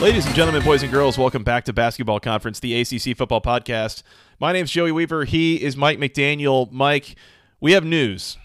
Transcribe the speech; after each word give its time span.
Ladies 0.00 0.26
and 0.26 0.34
gentlemen, 0.36 0.62
boys 0.62 0.84
and 0.84 0.92
girls, 0.92 1.18
welcome 1.18 1.42
back 1.42 1.64
to 1.64 1.72
Basketball 1.72 2.20
Conference, 2.20 2.60
the 2.60 2.80
ACC 2.80 3.16
Football 3.16 3.40
Podcast. 3.40 4.04
My 4.38 4.52
name's 4.52 4.70
Joey 4.70 4.92
Weaver. 4.92 5.24
He 5.24 5.56
is 5.56 5.76
Mike 5.76 5.98
McDaniel. 5.98 6.70
Mike, 6.70 7.16
we 7.60 7.72
have 7.72 7.84
news. 7.84 8.38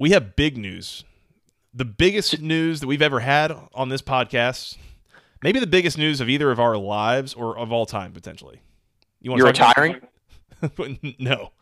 We 0.00 0.10
have 0.10 0.34
big 0.34 0.58
news. 0.58 1.04
The 1.72 1.84
biggest 1.84 2.40
news 2.40 2.80
that 2.80 2.88
we've 2.88 3.00
ever 3.00 3.20
had 3.20 3.56
on 3.74 3.90
this 3.90 4.02
podcast. 4.02 4.76
Maybe 5.40 5.60
the 5.60 5.68
biggest 5.68 5.98
news 5.98 6.20
of 6.20 6.28
either 6.28 6.50
of 6.50 6.58
our 6.58 6.76
lives 6.76 7.32
or 7.32 7.56
of 7.56 7.70
all 7.70 7.86
time, 7.86 8.12
potentially. 8.12 8.60
You 9.20 9.30
want 9.30 9.38
You're 9.38 9.46
retiring? 9.46 10.00
no. 11.20 11.52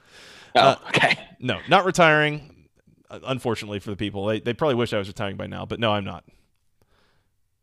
Oh, 0.54 0.60
uh, 0.60 0.76
okay. 0.88 1.18
No, 1.40 1.60
not 1.68 1.84
retiring. 1.84 2.68
Unfortunately 3.10 3.80
for 3.80 3.90
the 3.90 3.96
people, 3.96 4.24
they, 4.24 4.40
they 4.40 4.54
probably 4.54 4.76
wish 4.76 4.94
I 4.94 4.98
was 4.98 5.08
retiring 5.08 5.36
by 5.36 5.46
now, 5.46 5.66
but 5.66 5.78
no, 5.78 5.92
I'm 5.92 6.04
not. 6.04 6.24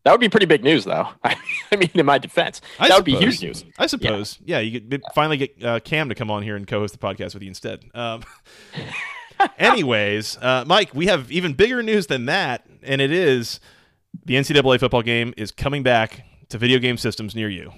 That 0.03 0.11
would 0.11 0.19
be 0.19 0.29
pretty 0.29 0.47
big 0.47 0.63
news, 0.63 0.85
though. 0.85 1.07
I 1.23 1.35
mean, 1.77 1.91
in 1.93 2.05
my 2.05 2.17
defense, 2.17 2.61
I 2.79 2.87
that 2.87 2.95
suppose. 2.95 2.97
would 2.97 3.05
be 3.05 3.15
huge 3.15 3.41
news. 3.41 3.63
I 3.77 3.85
suppose. 3.85 4.39
Yeah, 4.43 4.59
yeah 4.59 4.61
you 4.61 4.81
could 4.81 5.03
finally 5.13 5.37
get 5.37 5.63
uh, 5.63 5.79
Cam 5.79 6.09
to 6.09 6.15
come 6.15 6.31
on 6.31 6.41
here 6.41 6.55
and 6.55 6.67
co-host 6.67 6.93
the 6.93 6.99
podcast 6.99 7.33
with 7.35 7.43
you 7.43 7.49
instead. 7.49 7.83
Um, 7.93 8.23
anyways, 9.59 10.37
uh, 10.37 10.63
Mike, 10.65 10.93
we 10.95 11.05
have 11.05 11.31
even 11.31 11.53
bigger 11.53 11.83
news 11.83 12.07
than 12.07 12.25
that, 12.25 12.65
and 12.81 12.99
it 12.99 13.11
is 13.11 13.59
the 14.25 14.35
NCAA 14.35 14.79
football 14.79 15.03
game 15.03 15.33
is 15.37 15.51
coming 15.51 15.83
back 15.83 16.23
to 16.49 16.57
video 16.57 16.79
game 16.79 16.97
systems 16.97 17.35
near 17.35 17.49
you. 17.49 17.71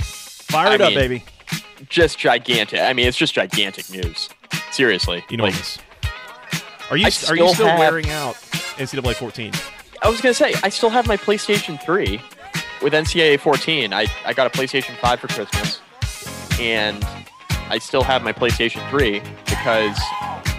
Fire 0.00 0.68
I 0.68 0.74
it 0.74 0.80
mean, 0.80 0.88
up, 0.88 0.94
baby! 0.94 1.24
Just 1.88 2.18
gigantic. 2.18 2.80
I 2.80 2.92
mean, 2.92 3.06
it's 3.06 3.16
just 3.16 3.34
gigantic 3.34 3.90
news. 3.90 4.28
Seriously, 4.72 5.24
enormous. 5.30 5.78
Like, 5.78 6.92
are 6.92 6.96
you 6.96 7.06
are 7.28 7.36
you 7.36 7.54
still 7.54 7.66
have... 7.66 7.78
wearing 7.78 8.10
out 8.10 8.34
NCAA 8.76 9.14
14? 9.14 9.52
I 10.04 10.08
was 10.08 10.20
gonna 10.20 10.34
say 10.34 10.52
I 10.62 10.68
still 10.68 10.90
have 10.90 11.06
my 11.06 11.16
PlayStation 11.16 11.82
3 11.82 12.20
with 12.82 12.92
NCAA 12.92 13.40
14. 13.40 13.94
I, 13.94 14.06
I 14.26 14.34
got 14.34 14.46
a 14.46 14.50
PlayStation 14.50 14.94
5 14.98 15.20
for 15.20 15.28
Christmas, 15.28 15.80
and 16.60 17.02
I 17.70 17.78
still 17.78 18.02
have 18.02 18.22
my 18.22 18.34
PlayStation 18.34 18.86
3 18.90 19.22
because 19.46 19.96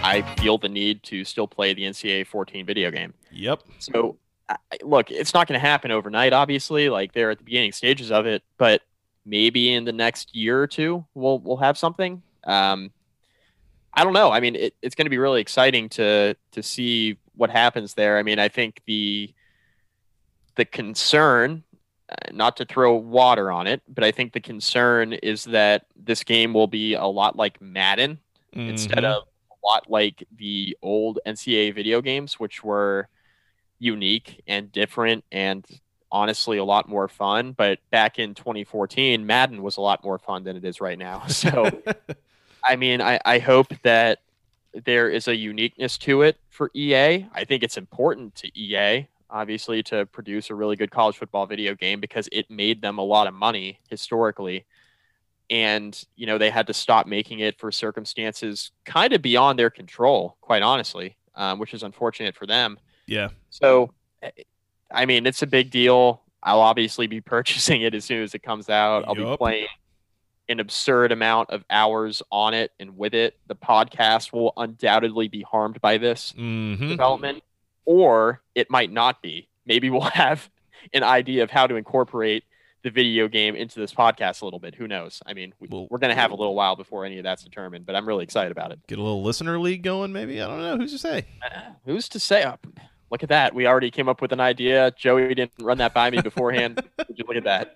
I 0.02 0.24
feel 0.40 0.58
the 0.58 0.68
need 0.68 1.04
to 1.04 1.24
still 1.24 1.46
play 1.46 1.74
the 1.74 1.82
NCAA 1.82 2.26
14 2.26 2.66
video 2.66 2.90
game. 2.90 3.14
Yep. 3.30 3.62
So, 3.78 4.16
I, 4.48 4.56
look, 4.82 5.12
it's 5.12 5.32
not 5.32 5.46
going 5.46 5.60
to 5.60 5.64
happen 5.64 5.92
overnight. 5.92 6.32
Obviously, 6.32 6.88
like 6.88 7.12
they're 7.12 7.30
at 7.30 7.38
the 7.38 7.44
beginning 7.44 7.70
stages 7.70 8.10
of 8.10 8.26
it, 8.26 8.42
but 8.58 8.82
maybe 9.24 9.72
in 9.72 9.84
the 9.84 9.92
next 9.92 10.34
year 10.34 10.60
or 10.60 10.66
two, 10.66 11.04
we'll 11.14 11.38
we'll 11.38 11.58
have 11.58 11.78
something. 11.78 12.20
Um, 12.42 12.90
I 13.94 14.02
don't 14.02 14.12
know. 14.12 14.32
I 14.32 14.40
mean, 14.40 14.56
it, 14.56 14.74
it's 14.82 14.96
going 14.96 15.06
to 15.06 15.10
be 15.10 15.18
really 15.18 15.40
exciting 15.40 15.88
to 15.90 16.34
to 16.50 16.62
see 16.64 17.18
what 17.36 17.50
happens 17.50 17.94
there. 17.94 18.18
I 18.18 18.22
mean, 18.22 18.38
I 18.38 18.48
think 18.48 18.80
the 18.86 19.32
the 20.56 20.64
concern, 20.64 21.62
uh, 22.08 22.32
not 22.32 22.56
to 22.56 22.64
throw 22.64 22.94
water 22.94 23.52
on 23.52 23.66
it, 23.66 23.82
but 23.88 24.04
I 24.04 24.10
think 24.10 24.32
the 24.32 24.40
concern 24.40 25.12
is 25.12 25.44
that 25.44 25.86
this 25.94 26.24
game 26.24 26.54
will 26.54 26.66
be 26.66 26.94
a 26.94 27.04
lot 27.04 27.36
like 27.36 27.60
Madden 27.60 28.18
mm-hmm. 28.54 28.70
instead 28.70 29.04
of 29.04 29.24
a 29.50 29.66
lot 29.66 29.90
like 29.90 30.24
the 30.34 30.76
old 30.82 31.18
NCAA 31.26 31.74
video 31.74 32.00
games, 32.00 32.40
which 32.40 32.64
were 32.64 33.08
unique 33.78 34.42
and 34.46 34.72
different 34.72 35.24
and 35.30 35.64
honestly 36.10 36.56
a 36.58 36.64
lot 36.64 36.88
more 36.88 37.08
fun. 37.08 37.52
But 37.52 37.78
back 37.90 38.18
in 38.18 38.34
2014, 38.34 39.26
Madden 39.26 39.62
was 39.62 39.76
a 39.76 39.82
lot 39.82 40.02
more 40.02 40.18
fun 40.18 40.44
than 40.44 40.56
it 40.56 40.64
is 40.64 40.80
right 40.80 40.98
now. 40.98 41.24
So, 41.28 41.70
I 42.64 42.76
mean, 42.76 43.00
I, 43.00 43.20
I 43.24 43.38
hope 43.38 43.72
that 43.82 44.20
there 44.84 45.08
is 45.08 45.28
a 45.28 45.36
uniqueness 45.36 45.98
to 45.98 46.22
it 46.22 46.38
for 46.50 46.70
EA. 46.74 47.26
I 47.32 47.44
think 47.44 47.62
it's 47.62 47.76
important 47.76 48.34
to 48.36 48.58
EA, 48.58 49.08
obviously, 49.30 49.82
to 49.84 50.06
produce 50.06 50.50
a 50.50 50.54
really 50.54 50.76
good 50.76 50.90
college 50.90 51.16
football 51.16 51.46
video 51.46 51.74
game 51.74 52.00
because 52.00 52.28
it 52.32 52.50
made 52.50 52.82
them 52.82 52.98
a 52.98 53.04
lot 53.04 53.26
of 53.26 53.34
money 53.34 53.80
historically. 53.88 54.66
And, 55.48 56.00
you 56.16 56.26
know, 56.26 56.38
they 56.38 56.50
had 56.50 56.66
to 56.66 56.74
stop 56.74 57.06
making 57.06 57.38
it 57.38 57.58
for 57.58 57.70
circumstances 57.70 58.72
kind 58.84 59.12
of 59.12 59.22
beyond 59.22 59.58
their 59.58 59.70
control, 59.70 60.36
quite 60.40 60.62
honestly, 60.62 61.16
um, 61.36 61.58
which 61.58 61.72
is 61.72 61.82
unfortunate 61.82 62.34
for 62.34 62.46
them. 62.46 62.78
Yeah. 63.06 63.28
So, 63.50 63.92
I 64.90 65.06
mean, 65.06 65.26
it's 65.26 65.42
a 65.42 65.46
big 65.46 65.70
deal. 65.70 66.22
I'll 66.42 66.60
obviously 66.60 67.06
be 67.06 67.20
purchasing 67.22 67.82
it 67.82 67.94
as 67.94 68.04
soon 68.04 68.22
as 68.22 68.34
it 68.34 68.42
comes 68.42 68.68
out. 68.68 69.04
I'll 69.06 69.14
be 69.14 69.36
playing 69.36 69.68
an 70.48 70.60
absurd 70.60 71.12
amount 71.12 71.50
of 71.50 71.64
hours 71.70 72.22
on 72.30 72.54
it 72.54 72.72
and 72.78 72.96
with 72.96 73.14
it. 73.14 73.36
The 73.46 73.56
podcast 73.56 74.32
will 74.32 74.52
undoubtedly 74.56 75.28
be 75.28 75.42
harmed 75.42 75.80
by 75.80 75.98
this 75.98 76.34
mm-hmm. 76.36 76.88
development, 76.88 77.42
or 77.84 78.42
it 78.54 78.70
might 78.70 78.92
not 78.92 79.22
be. 79.22 79.48
Maybe 79.64 79.90
we'll 79.90 80.00
have 80.12 80.48
an 80.92 81.02
idea 81.02 81.42
of 81.42 81.50
how 81.50 81.66
to 81.66 81.74
incorporate 81.74 82.44
the 82.82 82.90
video 82.90 83.26
game 83.26 83.56
into 83.56 83.80
this 83.80 83.92
podcast 83.92 84.42
a 84.42 84.44
little 84.44 84.60
bit. 84.60 84.74
Who 84.76 84.86
knows? 84.86 85.20
I 85.26 85.34
mean, 85.34 85.52
we, 85.58 85.66
are 85.66 85.98
going 85.98 86.10
to 86.10 86.14
have 86.14 86.30
a 86.30 86.36
little 86.36 86.54
while 86.54 86.76
before 86.76 87.04
any 87.04 87.18
of 87.18 87.24
that's 87.24 87.42
determined, 87.42 87.84
but 87.84 87.96
I'm 87.96 88.06
really 88.06 88.22
excited 88.22 88.52
about 88.52 88.70
it. 88.70 88.78
Get 88.86 88.98
a 88.98 89.02
little 89.02 89.24
listener 89.24 89.58
league 89.58 89.82
going, 89.82 90.12
maybe. 90.12 90.40
I 90.40 90.46
don't 90.46 90.60
know. 90.60 90.76
Who's 90.76 90.92
to 90.92 90.98
say? 90.98 91.26
Uh, 91.44 91.72
who's 91.84 92.08
to 92.10 92.20
say? 92.20 92.44
Oh, 92.44 92.56
look 93.10 93.24
at 93.24 93.28
that. 93.30 93.56
We 93.56 93.66
already 93.66 93.90
came 93.90 94.08
up 94.08 94.20
with 94.20 94.30
an 94.30 94.38
idea. 94.38 94.92
Joey 94.96 95.34
didn't 95.34 95.52
run 95.60 95.78
that 95.78 95.94
by 95.94 96.10
me 96.10 96.20
beforehand. 96.22 96.80
Would 96.98 97.08
you 97.18 97.24
look 97.26 97.36
at 97.36 97.44
that? 97.44 97.74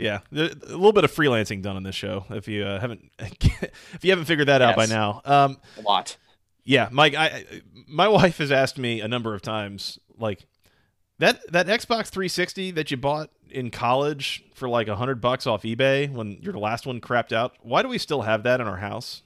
Yeah, 0.00 0.20
a 0.32 0.34
little 0.34 0.92
bit 0.92 1.04
of 1.04 1.12
freelancing 1.12 1.62
done 1.62 1.76
on 1.76 1.82
this 1.82 1.94
show. 1.94 2.24
If 2.30 2.48
you 2.48 2.64
uh, 2.64 2.80
haven't, 2.80 3.10
if 3.18 4.00
you 4.02 4.10
haven't 4.10 4.24
figured 4.24 4.48
that 4.48 4.60
yes. 4.60 4.70
out 4.70 4.76
by 4.76 4.86
now, 4.86 5.20
um, 5.24 5.58
a 5.76 5.82
lot. 5.82 6.16
Yeah, 6.64 6.88
Mike. 6.90 7.14
I 7.14 7.44
my 7.86 8.08
wife 8.08 8.38
has 8.38 8.50
asked 8.50 8.78
me 8.78 9.00
a 9.00 9.08
number 9.08 9.34
of 9.34 9.42
times, 9.42 9.98
like 10.18 10.46
that 11.18 11.40
that 11.52 11.66
Xbox 11.66 12.08
360 12.08 12.70
that 12.72 12.90
you 12.90 12.96
bought 12.96 13.30
in 13.50 13.70
college 13.70 14.44
for 14.54 14.68
like 14.68 14.88
a 14.88 14.96
hundred 14.96 15.20
bucks 15.20 15.46
off 15.46 15.62
eBay 15.62 16.10
when 16.10 16.38
your 16.40 16.54
last 16.54 16.86
one 16.86 17.00
crapped 17.00 17.32
out. 17.32 17.54
Why 17.60 17.82
do 17.82 17.88
we 17.88 17.98
still 17.98 18.22
have 18.22 18.42
that 18.44 18.60
in 18.60 18.66
our 18.66 18.78
house? 18.78 19.22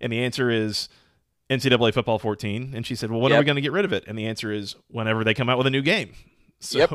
And 0.00 0.12
the 0.12 0.24
answer 0.24 0.50
is 0.50 0.88
NCAA 1.50 1.94
Football 1.94 2.18
14. 2.18 2.72
And 2.74 2.84
she 2.84 2.94
said, 2.94 3.10
"Well, 3.10 3.20
when 3.20 3.30
yep. 3.30 3.38
are 3.38 3.42
we 3.42 3.46
going 3.46 3.56
to 3.56 3.62
get 3.62 3.72
rid 3.72 3.84
of 3.84 3.92
it?" 3.92 4.04
And 4.06 4.18
the 4.18 4.26
answer 4.26 4.50
is 4.50 4.74
whenever 4.88 5.22
they 5.22 5.34
come 5.34 5.48
out 5.48 5.58
with 5.58 5.66
a 5.68 5.70
new 5.70 5.82
game. 5.82 6.14
So. 6.58 6.78
Yep. 6.78 6.90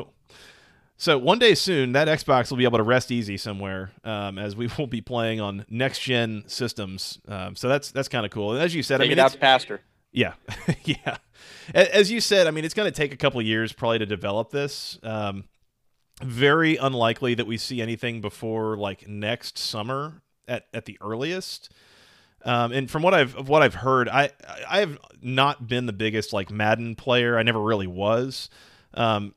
So 0.98 1.18
one 1.18 1.38
day 1.38 1.54
soon, 1.54 1.92
that 1.92 2.08
Xbox 2.08 2.50
will 2.50 2.56
be 2.56 2.64
able 2.64 2.78
to 2.78 2.84
rest 2.84 3.10
easy 3.10 3.36
somewhere, 3.36 3.90
um, 4.02 4.38
as 4.38 4.56
we 4.56 4.68
will 4.78 4.86
be 4.86 5.00
playing 5.00 5.40
on 5.40 5.66
next 5.68 6.00
gen 6.00 6.44
systems. 6.46 7.18
Um, 7.28 7.54
so 7.54 7.68
that's 7.68 7.90
that's 7.90 8.08
kind 8.08 8.24
of 8.24 8.32
cool. 8.32 8.52
And 8.52 8.62
as 8.62 8.74
you 8.74 8.82
said, 8.82 8.98
Take 8.98 9.06
I 9.06 9.08
mean, 9.10 9.18
it 9.18 9.22
out 9.22 9.32
faster. 9.32 9.80
Yeah, 10.12 10.34
yeah. 10.84 11.18
As 11.74 12.10
you 12.10 12.20
said, 12.20 12.46
I 12.46 12.50
mean, 12.50 12.64
it's 12.64 12.74
going 12.74 12.90
to 12.90 12.96
take 12.96 13.12
a 13.12 13.16
couple 13.16 13.40
years 13.42 13.72
probably 13.72 13.98
to 13.98 14.06
develop 14.06 14.50
this. 14.50 14.98
Um, 15.02 15.44
very 16.22 16.76
unlikely 16.76 17.34
that 17.34 17.46
we 17.46 17.58
see 17.58 17.82
anything 17.82 18.22
before 18.22 18.78
like 18.78 19.06
next 19.06 19.58
summer 19.58 20.22
at 20.48 20.66
at 20.72 20.86
the 20.86 20.96
earliest. 21.02 21.70
Um, 22.44 22.72
and 22.72 22.90
from 22.90 23.02
what 23.02 23.12
I've 23.12 23.48
what 23.48 23.62
I've 23.62 23.74
heard, 23.74 24.08
I 24.08 24.30
I 24.68 24.80
have 24.80 24.98
not 25.20 25.68
been 25.68 25.84
the 25.84 25.92
biggest 25.92 26.32
like 26.32 26.50
Madden 26.50 26.94
player. 26.94 27.38
I 27.38 27.42
never 27.42 27.60
really 27.60 27.88
was. 27.88 28.48
Um, 28.94 29.34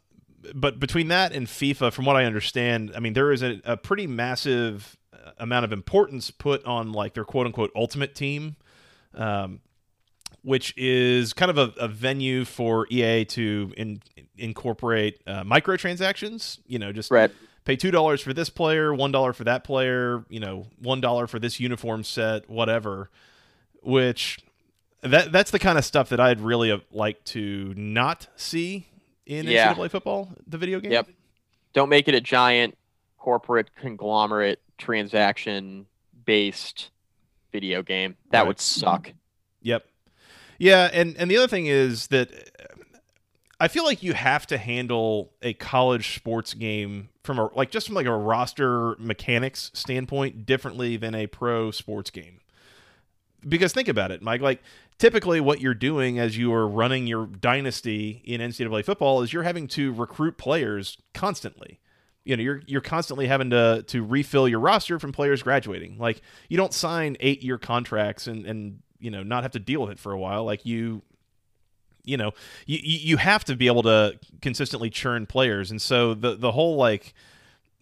but 0.53 0.79
between 0.79 1.07
that 1.09 1.33
and 1.33 1.47
FIFA, 1.47 1.91
from 1.91 2.05
what 2.05 2.15
I 2.15 2.25
understand, 2.25 2.91
I 2.95 2.99
mean 2.99 3.13
there 3.13 3.31
is 3.31 3.41
a, 3.41 3.61
a 3.65 3.77
pretty 3.77 4.07
massive 4.07 4.97
uh, 5.13 5.31
amount 5.39 5.65
of 5.65 5.71
importance 5.71 6.31
put 6.31 6.63
on 6.65 6.91
like 6.91 7.13
their 7.13 7.25
quote 7.25 7.45
unquote 7.45 7.71
ultimate 7.75 8.15
team, 8.15 8.55
um, 9.13 9.61
which 10.43 10.73
is 10.77 11.33
kind 11.33 11.49
of 11.51 11.57
a, 11.57 11.73
a, 11.79 11.87
venue 11.87 12.45
for 12.45 12.87
EA 12.89 13.25
to 13.25 13.73
in, 13.77 14.01
incorporate 14.37 15.21
uh, 15.27 15.43
microtransactions. 15.43 16.59
You 16.67 16.79
know, 16.79 16.91
just 16.91 17.11
right. 17.11 17.31
pay 17.65 17.75
two 17.75 17.91
dollars 17.91 18.21
for 18.21 18.33
this 18.33 18.49
player, 18.49 18.93
one 18.93 19.11
dollar 19.11 19.33
for 19.33 19.43
that 19.45 19.63
player. 19.63 20.25
You 20.29 20.39
know, 20.39 20.67
one 20.79 21.01
dollar 21.01 21.27
for 21.27 21.39
this 21.39 21.59
uniform 21.59 22.03
set, 22.03 22.49
whatever. 22.49 23.09
Which 23.81 24.39
that 25.01 25.31
that's 25.31 25.51
the 25.51 25.59
kind 25.59 25.77
of 25.77 25.85
stuff 25.85 26.09
that 26.09 26.19
I'd 26.19 26.41
really 26.41 26.81
like 26.91 27.23
to 27.25 27.73
not 27.75 28.27
see 28.35 28.88
in 29.29 29.45
Yeah. 29.47 29.73
NCAA 29.73 29.89
football, 29.91 30.29
the 30.47 30.57
video 30.57 30.79
game. 30.79 30.91
Yep. 30.91 31.07
Don't 31.73 31.89
make 31.89 32.07
it 32.07 32.15
a 32.15 32.21
giant 32.21 32.77
corporate 33.17 33.69
conglomerate 33.75 34.59
transaction 34.77 35.85
based 36.25 36.89
video 37.51 37.81
game. 37.83 38.17
That 38.31 38.39
Right. 38.39 38.47
would 38.47 38.59
suck. 38.59 39.13
Yep. 39.61 39.85
Yeah, 40.57 40.89
and 40.91 41.15
and 41.17 41.29
the 41.31 41.37
other 41.37 41.47
thing 41.47 41.67
is 41.67 42.07
that 42.07 42.29
I 43.59 43.67
feel 43.67 43.83
like 43.83 44.01
you 44.03 44.13
have 44.13 44.47
to 44.47 44.57
handle 44.57 45.31
a 45.41 45.53
college 45.53 46.15
sports 46.15 46.53
game 46.53 47.09
from 47.23 47.37
a 47.39 47.49
like 47.55 47.71
just 47.71 47.87
from 47.87 47.95
like 47.95 48.05
a 48.07 48.15
roster 48.15 48.95
mechanics 48.99 49.69
standpoint 49.73 50.45
differently 50.45 50.97
than 50.97 51.13
a 51.13 51.27
pro 51.27 51.71
sports 51.71 52.09
game. 52.09 52.39
Because 53.47 53.73
think 53.73 53.87
about 53.87 54.11
it, 54.11 54.21
Mike, 54.21 54.41
like 54.41 54.61
typically 54.97 55.39
what 55.39 55.61
you're 55.61 55.73
doing 55.73 56.19
as 56.19 56.37
you 56.37 56.53
are 56.53 56.67
running 56.67 57.07
your 57.07 57.25
dynasty 57.25 58.21
in 58.25 58.41
NCAA 58.41 58.83
football 58.83 59.21
is 59.21 59.31
you're 59.31 59.43
having 59.43 59.67
to 59.69 59.93
recruit 59.93 60.37
players 60.37 60.97
constantly. 61.13 61.79
You 62.25 62.35
know, 62.35 62.43
you're 62.43 62.61
you're 62.67 62.81
constantly 62.81 63.27
having 63.27 63.49
to 63.51 63.83
to 63.87 64.03
refill 64.03 64.47
your 64.47 64.59
roster 64.59 64.99
from 64.99 65.11
players 65.11 65.41
graduating. 65.41 65.97
Like 65.97 66.21
you 66.49 66.57
don't 66.57 66.73
sign 66.73 67.17
eight 67.21 67.41
year 67.41 67.57
contracts 67.57 68.27
and 68.27 68.45
and 68.45 68.79
you 68.99 69.09
know 69.09 69.23
not 69.23 69.43
have 69.43 69.53
to 69.53 69.59
deal 69.59 69.81
with 69.81 69.91
it 69.91 69.99
for 69.99 70.11
a 70.11 70.19
while. 70.19 70.43
Like 70.43 70.65
you 70.65 71.01
you 72.03 72.17
know 72.17 72.31
you 72.65 72.79
you 72.81 73.17
have 73.17 73.45
to 73.45 73.55
be 73.55 73.67
able 73.67 73.83
to 73.83 74.19
consistently 74.41 74.89
churn 74.89 75.25
players 75.25 75.71
and 75.71 75.81
so 75.81 76.13
the 76.13 76.35
the 76.35 76.51
whole 76.51 76.75
like 76.75 77.13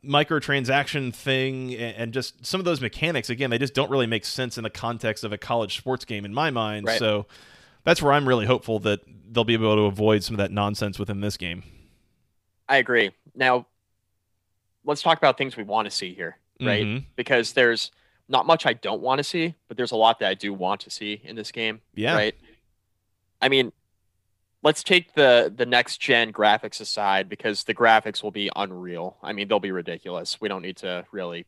microtransaction 0.06 1.14
thing 1.14 1.74
and 1.76 2.14
just 2.14 2.46
some 2.46 2.60
of 2.62 2.66
those 2.66 2.80
mechanics 2.82 3.30
again 3.30 3.50
they 3.50 3.58
just 3.58 3.74
don't 3.74 3.90
really 3.90 4.06
make 4.08 4.24
sense 4.24 4.58
in 4.58 4.64
the 4.64 4.70
context 4.70 5.24
of 5.24 5.34
a 5.34 5.38
college 5.38 5.78
sports 5.78 6.06
game 6.06 6.24
in 6.24 6.34
my 6.34 6.50
mind 6.52 6.86
Right. 6.86 7.00
so 7.00 7.26
that's 7.84 8.02
where 8.02 8.14
i'm 8.14 8.28
really 8.28 8.46
hopeful 8.46 8.80
that 8.80 9.02
they'll 9.32 9.44
be 9.44 9.54
able 9.54 9.76
to 9.76 9.82
avoid 9.84 10.24
some 10.24 10.36
of 10.36 10.38
that 10.38 10.52
nonsense 10.52 10.98
within 11.00 11.22
this 11.22 11.36
game 11.38 11.64
I 12.70 12.78
agree. 12.78 13.12
Now, 13.34 13.66
let's 14.84 15.02
talk 15.02 15.18
about 15.18 15.38
things 15.38 15.56
we 15.56 15.64
want 15.64 15.86
to 15.86 15.90
see 15.90 16.14
here, 16.14 16.38
right? 16.60 16.84
Mhm. 16.86 17.06
Because 17.16 17.54
there's 17.54 17.92
not 18.28 18.46
much 18.46 18.66
I 18.66 18.74
don't 18.74 19.02
want 19.02 19.20
to 19.20 19.24
see, 19.24 19.56
but 19.70 19.78
there's 19.78 19.92
a 19.94 19.96
lot 19.96 20.20
that 20.20 20.28
I 20.28 20.34
do 20.34 20.54
want 20.54 20.82
to 20.82 20.90
see 20.90 21.22
in 21.24 21.38
this 21.38 21.50
game. 21.54 21.80
yeah 21.96 22.14
Right. 22.14 22.36
I 23.42 23.48
mean, 23.48 23.72
let's 24.68 24.84
take 24.84 25.14
the 25.14 25.54
the 25.56 25.66
next 25.66 26.02
gen 26.02 26.34
graphics 26.34 26.82
aside 26.82 27.30
because 27.30 27.64
the 27.64 27.74
graphics 27.74 28.22
will 28.22 28.32
be 28.32 28.50
unreal. 28.54 29.16
I 29.24 29.32
mean, 29.32 29.48
they'll 29.48 29.62
be 29.62 29.72
ridiculous. 29.72 30.42
We 30.42 30.50
don't 30.50 30.62
need 30.62 30.76
to 30.78 31.06
really 31.14 31.46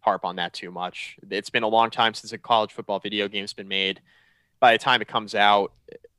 harp 0.00 0.24
on 0.24 0.34
that 0.36 0.52
too 0.52 0.72
much. 0.72 1.16
It's 1.30 1.48
been 1.48 1.62
a 1.62 1.68
long 1.68 1.90
time 1.90 2.12
since 2.12 2.32
a 2.32 2.38
college 2.38 2.72
football 2.72 2.98
video 2.98 3.28
game's 3.28 3.52
been 3.52 3.68
made. 3.68 4.00
By 4.58 4.72
the 4.72 4.78
time 4.78 5.00
it 5.00 5.06
comes 5.06 5.32
out, 5.36 5.74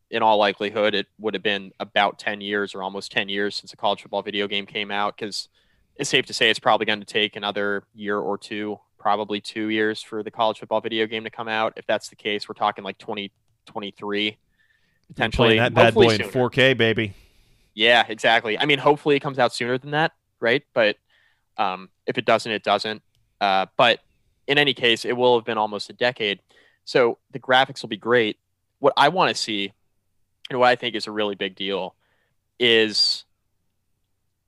in 0.10 0.24
all 0.24 0.38
likelihood, 0.38 0.96
it 0.96 1.08
would 1.20 1.34
have 1.34 1.44
been 1.44 1.74
about 1.82 2.18
10 2.18 2.40
years 2.40 2.74
or 2.74 2.82
almost 2.82 3.12
10 3.12 3.28
years 3.28 3.54
since 3.54 3.74
a 3.74 3.78
college 3.78 4.02
football 4.02 4.22
video 4.22 4.48
game 4.48 4.66
came 4.66 4.90
out 4.90 5.18
because 5.18 5.50
it's 5.98 6.10
safe 6.10 6.26
to 6.28 6.34
say 6.34 6.50
it's 6.50 6.60
probably 6.60 6.86
going 6.86 7.02
to 7.02 7.06
take 7.06 7.36
another 7.36 7.84
year 7.94 8.18
or 8.18 8.38
two, 8.38 8.80
probably 8.98 9.42
two 9.42 9.68
years 9.68 10.02
for 10.02 10.24
the 10.24 10.32
college 10.32 10.60
football 10.60 10.80
video 10.80 11.08
game 11.08 11.26
to 11.26 11.30
come 11.30 11.50
out. 11.50 11.74
If 11.76 11.86
that's 11.88 12.08
the 12.08 12.16
case, 12.16 12.48
we're 12.48 12.54
talking 12.54 12.86
like 12.86 12.98
2023 13.00 14.38
potentially. 15.07 15.57
that 15.57 15.74
bad 15.74 15.94
boy 15.94 16.13
in 16.13 16.21
4k 16.21 16.77
baby 16.77 17.13
Yeah, 17.74 18.06
exactly. 18.07 18.57
I 18.57 18.65
mean, 18.65 18.80
hopefully 18.80 19.15
it 19.15 19.19
comes 19.19 19.39
out 19.39 19.54
sooner 19.54 19.77
than 19.77 19.92
that, 19.92 20.13
right? 20.39 20.63
But 20.74 20.98
um, 21.57 21.89
if 22.06 22.18
it 22.18 22.25
doesn't, 22.25 22.51
it 22.51 22.63
doesn't. 22.63 23.01
Uh, 23.39 23.68
but 23.77 24.00
in 24.48 24.57
any 24.57 24.74
case, 24.74 25.06
it 25.06 25.15
will 25.15 25.38
have 25.38 25.45
been 25.45 25.57
almost 25.57 25.89
a 25.89 25.94
decade. 25.94 26.39
So 26.86 27.18
the 27.31 27.39
graphics 27.39 27.81
will 27.81 27.89
be 27.89 27.98
great. 27.98 28.38
What 28.80 28.94
I 28.98 29.09
want 29.09 29.30
to 29.30 29.36
see, 29.36 29.74
and 30.50 30.59
what 30.59 30.69
I 30.69 30.75
think 30.75 30.95
is 30.95 31.07
a 31.07 31.12
really 31.12 31.36
big 31.36 31.56
deal, 31.56 31.95
is, 32.60 33.25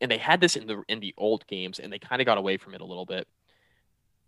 and 0.01 0.09
they 0.09 0.17
had 0.17 0.39
this 0.39 0.55
in 0.55 0.67
the 0.67 0.83
in 0.87 0.99
the 0.99 1.13
old 1.17 1.45
games, 1.47 1.79
and 1.79 1.91
they 1.91 1.99
kind 1.99 2.21
of 2.21 2.25
got 2.25 2.37
away 2.37 2.57
from 2.57 2.73
it 2.73 2.81
a 2.81 2.85
little 2.85 3.05
bit. 3.05 3.27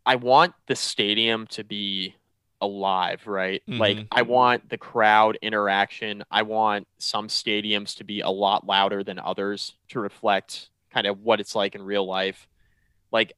I 0.05 0.15
want 0.15 0.53
the 0.67 0.75
stadium 0.75 1.47
to 1.47 1.63
be 1.63 2.15
alive, 2.61 3.25
right? 3.25 3.61
Like 3.67 3.97
Mhm. 3.97 4.07
I 4.11 4.21
want 4.21 4.69
the 4.69 4.77
crowd 4.77 5.37
interaction. 5.41 6.23
I 6.29 6.43
want 6.43 6.87
some 6.99 7.27
stadiums 7.27 7.97
to 7.97 8.03
be 8.03 8.21
a 8.21 8.29
lot 8.29 8.65
louder 8.65 9.03
than 9.03 9.19
others 9.19 9.73
to 9.89 9.99
reflect 9.99 10.69
kind 10.91 11.07
of 11.07 11.21
what 11.21 11.39
it's 11.39 11.55
like 11.55 11.75
in 11.75 11.81
real 11.81 12.05
life. 12.05 12.47
Like 13.11 13.33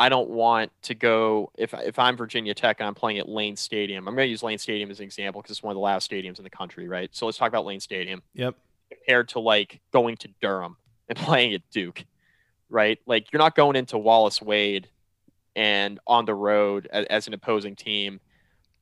I 0.00 0.08
don't 0.08 0.30
want 0.30 0.70
to 0.82 0.94
go 0.94 1.50
if 1.56 1.72
if 1.74 1.98
I'm 1.98 2.16
Virginia 2.16 2.54
Tech 2.54 2.80
and 2.80 2.86
I'm 2.86 2.94
playing 2.94 3.18
at 3.18 3.28
Lane 3.28 3.56
Stadium. 3.56 4.06
I'm 4.06 4.14
going 4.14 4.26
to 4.26 4.30
use 4.30 4.42
Lane 4.42 4.58
Stadium 4.58 4.90
as 4.90 5.00
an 5.00 5.04
example 5.04 5.40
because 5.40 5.52
it's 5.56 5.62
one 5.62 5.72
of 5.72 5.76
the 5.76 5.80
loudest 5.80 6.10
stadiums 6.10 6.38
in 6.38 6.44
the 6.44 6.50
country, 6.50 6.88
right? 6.88 7.08
So 7.12 7.26
let's 7.26 7.38
talk 7.38 7.48
about 7.48 7.64
Lane 7.64 7.80
Stadium 7.80 8.22
yep 8.34 8.54
compared 8.90 9.28
to 9.30 9.40
like 9.40 9.80
going 9.92 10.16
to 10.16 10.28
Durham 10.40 10.76
and 11.08 11.18
playing 11.26 11.54
at 11.54 11.62
Duke, 11.70 12.04
right? 12.68 12.98
Like 13.06 13.32
you're 13.32 13.38
not 13.38 13.54
going 13.54 13.76
into 13.76 13.98
Wallace 13.98 14.40
Wade 14.40 14.88
and 15.56 15.98
on 16.06 16.24
the 16.24 16.34
road 16.34 16.88
as, 16.92 17.04
as 17.06 17.26
an 17.26 17.34
opposing 17.34 17.74
team, 17.74 18.20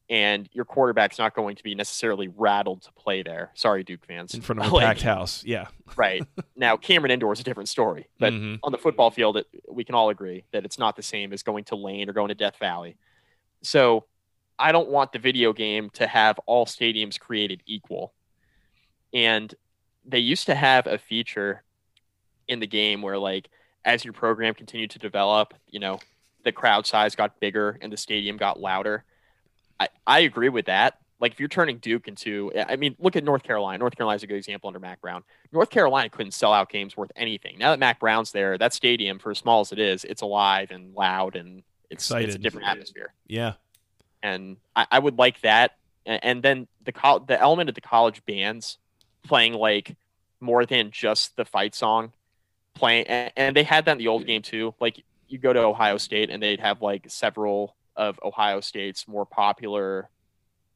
and 0.09 0.49
your 0.53 0.65
quarterback's 0.65 1.19
not 1.19 1.35
going 1.35 1.57
to 1.57 1.63
be 1.65 1.75
necessarily 1.75 2.29
rattled 2.29 2.83
to 2.83 2.93
play 2.93 3.23
there. 3.23 3.51
Sorry, 3.55 3.83
Duke 3.83 4.05
fans. 4.07 4.35
in 4.35 4.41
front 4.41 4.61
of 4.61 4.67
a 4.71 4.75
Like, 4.75 4.85
packed 4.85 5.03
house 5.03 5.43
yeah 5.45 5.67
right 5.97 6.25
now, 6.55 6.77
Cameron 6.77 7.11
Indoor 7.11 7.33
is 7.33 7.41
a 7.41 7.45
different 7.45 7.69
story, 7.69 8.07
but 8.19 8.33
Mhm. 8.33 8.61
on 8.63 8.73
the 8.73 8.79
football 8.79 9.11
field, 9.11 9.37
it, 9.39 9.47
we 9.69 9.85
can 9.85 9.95
all 9.95 10.11
agree 10.11 10.45
that 10.53 10.65
it's 10.65 10.79
not 10.79 10.95
the 10.97 11.03
same 11.03 11.33
as 11.33 11.43
going 11.43 11.65
to 11.65 11.77
Lane 11.77 12.09
or 12.09 12.13
going 12.13 12.29
to 12.29 12.35
Death 12.35 12.57
Valley. 12.61 12.97
So 13.63 14.05
I 14.59 14.71
don't 14.73 14.89
want 14.89 15.13
the 15.13 15.19
video 15.19 15.53
game 15.53 15.91
to 15.95 16.07
have 16.07 16.39
all 16.47 16.67
stadiums 16.67 17.19
created 17.21 17.63
equal. 17.67 18.15
And 19.13 19.55
they 20.05 20.19
used 20.19 20.47
to 20.47 20.55
have 20.55 20.87
a 20.87 20.99
feature 20.99 21.63
in 22.49 22.61
the 22.61 22.67
game 22.67 23.03
where, 23.03 23.19
like, 23.19 23.49
as 23.85 24.05
your 24.05 24.13
program 24.13 24.55
continued 24.55 24.91
to 24.91 24.99
develop, 24.99 25.53
you 25.69 25.79
know, 25.81 25.99
the 26.45 26.53
crowd 26.53 26.87
size 26.87 27.15
got 27.17 27.41
bigger 27.41 27.77
and 27.83 27.93
the 27.93 27.97
stadium 27.97 28.37
got 28.37 28.61
louder. 28.61 29.05
I, 29.79 29.89
I 30.07 30.21
agree 30.21 30.49
with 30.49 30.67
that. 30.67 30.99
Like, 31.19 31.33
if 31.33 31.41
you're 31.41 31.49
turning 31.49 31.79
Duke 31.79 32.09
into, 32.09 32.53
I 32.69 32.77
mean, 32.77 32.95
look 32.99 33.17
at 33.17 33.25
North 33.25 33.43
Carolina. 33.43 33.79
North 33.79 33.97
Carolina's 33.97 34.23
a 34.23 34.27
good 34.27 34.37
example 34.37 34.69
under 34.69 34.79
Mack 34.79 35.01
Brown. 35.01 35.25
North 35.51 35.71
Carolina 35.71 36.11
couldn't 36.11 36.33
sell 36.33 36.53
out 36.53 36.69
games 36.69 36.95
worth 36.95 37.11
anything. 37.17 37.57
Now 37.59 37.71
that 37.71 37.79
Mack 37.79 38.01
Brown's 38.01 38.33
there, 38.33 38.59
that 38.59 38.75
stadium, 38.75 39.19
for 39.19 39.31
as 39.31 39.39
small 39.39 39.61
as 39.61 39.73
it 39.73 39.79
is, 39.79 40.05
it's 40.05 40.21
alive 40.21 40.71
and 40.71 40.95
loud 40.95 41.35
and 41.35 41.63
it's, 41.89 42.11
it's 42.11 42.35
a 42.35 42.39
different 42.39 42.67
atmosphere. 42.67 43.15
yeah 43.27 43.55
And 44.23 44.57
I, 44.75 44.87
I 44.91 44.99
would 44.99 45.19
like 45.19 45.41
that. 45.41 45.77
And, 46.05 46.25
and 46.25 46.43
then 46.43 46.69
the 46.85 46.93
col- 46.93 47.21
the 47.21 47.41
element 47.41 47.69
of 47.69 47.75
the 47.75 47.81
college 47.81 48.25
bands 48.27 48.79
playing 49.23 49.55
like 49.55 49.97
more 50.41 50.67
than 50.67 50.91
just 50.91 51.37
the 51.37 51.45
fight 51.45 51.75
song, 51.75 52.13
playing, 52.75 53.07
and, 53.07 53.33
and 53.37 53.57
they 53.57 53.63
had 53.63 53.85
that 53.87 53.93
in 53.93 53.99
the 53.99 54.09
old 54.09 54.27
game 54.27 54.43
too. 54.43 54.75
Like 54.81 55.03
you 55.29 55.39
go 55.39 55.53
to 55.53 55.61
Ohio 55.61 55.97
State 55.97 56.29
and 56.31 56.43
they'd 56.43 56.61
have 56.61 56.83
like 56.83 57.07
several 57.09 57.75
of 57.97 58.19
Ohio 58.23 58.61
State's 58.61 59.09
more 59.09 59.27
popular 59.27 60.09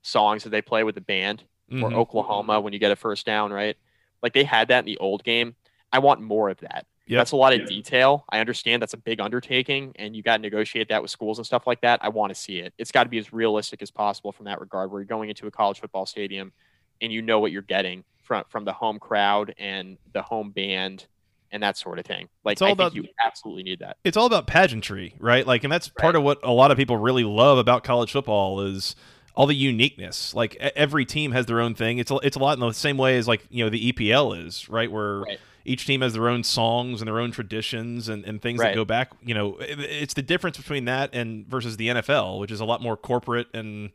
songs 0.03 0.45
that 0.45 0.51
they 0.51 0.63
play 0.63 0.83
with 0.85 0.95
the 0.95 1.01
band 1.01 1.45
or 1.71 1.75
Mhm. 1.91 1.95
Oklahoma 1.95 2.61
when 2.61 2.73
you 2.73 2.79
get 2.79 2.91
a 2.91 2.97
first 2.97 3.27
down, 3.27 3.53
right? 3.53 3.77
Like 4.23 4.33
they 4.33 4.45
had 4.45 4.69
that 4.69 4.81
in 4.81 4.85
the 4.87 4.99
old 4.99 5.23
game. 5.23 5.55
I 5.93 5.99
want 6.01 6.21
more 6.21 6.49
of 6.49 6.59
that. 6.61 6.87
Yep. 7.07 7.19
That's 7.19 7.33
a 7.33 7.37
lot 7.37 7.53
of 7.53 7.67
detail. 7.67 8.25
I 8.29 8.39
understand 8.41 8.81
that's 8.83 8.95
a 8.95 8.97
big 8.99 9.21
undertaking 9.21 9.93
and 9.97 10.15
you 10.17 10.23
got 10.23 10.37
to 10.37 10.43
negotiate 10.43 10.89
that 10.89 11.03
with 11.03 11.11
schools 11.11 11.39
and 11.39 11.47
stuff 11.47 11.67
like 11.67 11.81
that. 11.83 12.01
I 12.03 12.09
want 12.09 12.31
to 12.31 12.35
see 12.35 12.59
it. 12.59 12.73
It's 12.79 12.93
got 12.93 13.05
to 13.05 13.09
be 13.11 13.19
as 13.19 13.33
realistic 13.33 13.83
as 13.83 13.91
possible 13.91 14.33
from 14.33 14.47
that 14.47 14.61
regard 14.61 14.91
where 14.91 15.01
you're 15.01 15.07
going 15.07 15.29
into 15.29 15.47
a 15.47 15.51
college 15.51 15.81
football 15.81 16.07
stadium 16.07 16.53
and 17.01 17.13
you 17.13 17.21
know 17.23 17.41
what 17.41 17.51
you're 17.53 17.63
getting 17.63 18.05
from 18.23 18.45
from 18.49 18.65
the 18.65 18.73
home 18.73 18.99
crowd 18.99 19.55
and 19.59 19.99
the 20.13 20.23
home 20.23 20.51
band 20.51 21.07
and 21.53 21.63
that 21.63 21.77
sort 21.77 21.99
of 21.99 22.07
thing. 22.07 22.29
Like 22.45 22.55
It's 22.55 22.63
all 22.63 22.67
I 22.67 22.71
think 22.71 22.79
about- 22.81 22.95
you 22.95 23.05
absolutely 23.25 23.63
need 23.65 23.79
that. 23.81 23.97
it's 24.05 24.17
all 24.17 24.27
about 24.27 24.47
pageantry, 24.47 25.15
right? 25.19 25.47
Like, 25.47 25.65
and 25.65 25.73
that's 25.73 25.89
part 25.89 26.15
of 26.17 26.23
what 26.23 26.39
a 26.43 26.53
lot 26.53 26.71
of 26.71 26.77
people 26.77 26.97
really 26.97 27.25
love 27.25 27.59
about 27.59 27.85
college 27.85 28.13
football 28.13 28.61
is 28.61 28.95
all 29.35 29.47
the 29.47 29.55
uniqueness. 29.55 30.35
Like 30.35 30.57
every 30.57 31.05
team 31.05 31.33
has 31.33 31.47
their 31.47 31.61
own 31.61 31.75
thing. 31.75 31.99
It's 31.99 32.11
a, 32.11 32.17
it's 32.17 32.37
a 32.37 32.41
lot 32.41 32.55
in 32.55 32.61
the 32.61 32.73
same 32.73 32.97
way 32.99 33.17
as 33.17 33.27
like 33.29 33.43
you 33.51 33.65
know 33.65 33.71
the 33.71 33.93
EPL 33.93 34.47
is, 34.47 34.69
right? 34.69 34.91
Where 34.91 35.21
Right. 35.21 35.39
each 35.65 35.87
team 35.87 36.01
has 36.03 36.13
their 36.15 36.29
own 36.29 36.43
songs 36.45 37.01
and 37.01 37.09
their 37.09 37.19
own 37.21 37.31
traditions 37.31 38.09
and, 38.09 38.25
and 38.25 38.41
things 38.43 38.61
that 38.61 38.75
go 38.75 38.85
back. 38.85 39.11
You 39.23 39.35
know, 39.35 39.57
it- 39.59 39.79
it's 39.81 40.15
the 40.15 40.23
difference 40.23 40.57
between 40.57 40.85
that 40.87 41.15
and 41.15 41.47
versus 41.47 41.77
the 41.77 41.89
NFL, 41.89 42.39
which 42.41 42.51
is 42.51 42.61
a 42.61 42.65
lot 42.65 42.83
more 42.83 42.97
corporate 42.97 43.47
and 43.55 43.91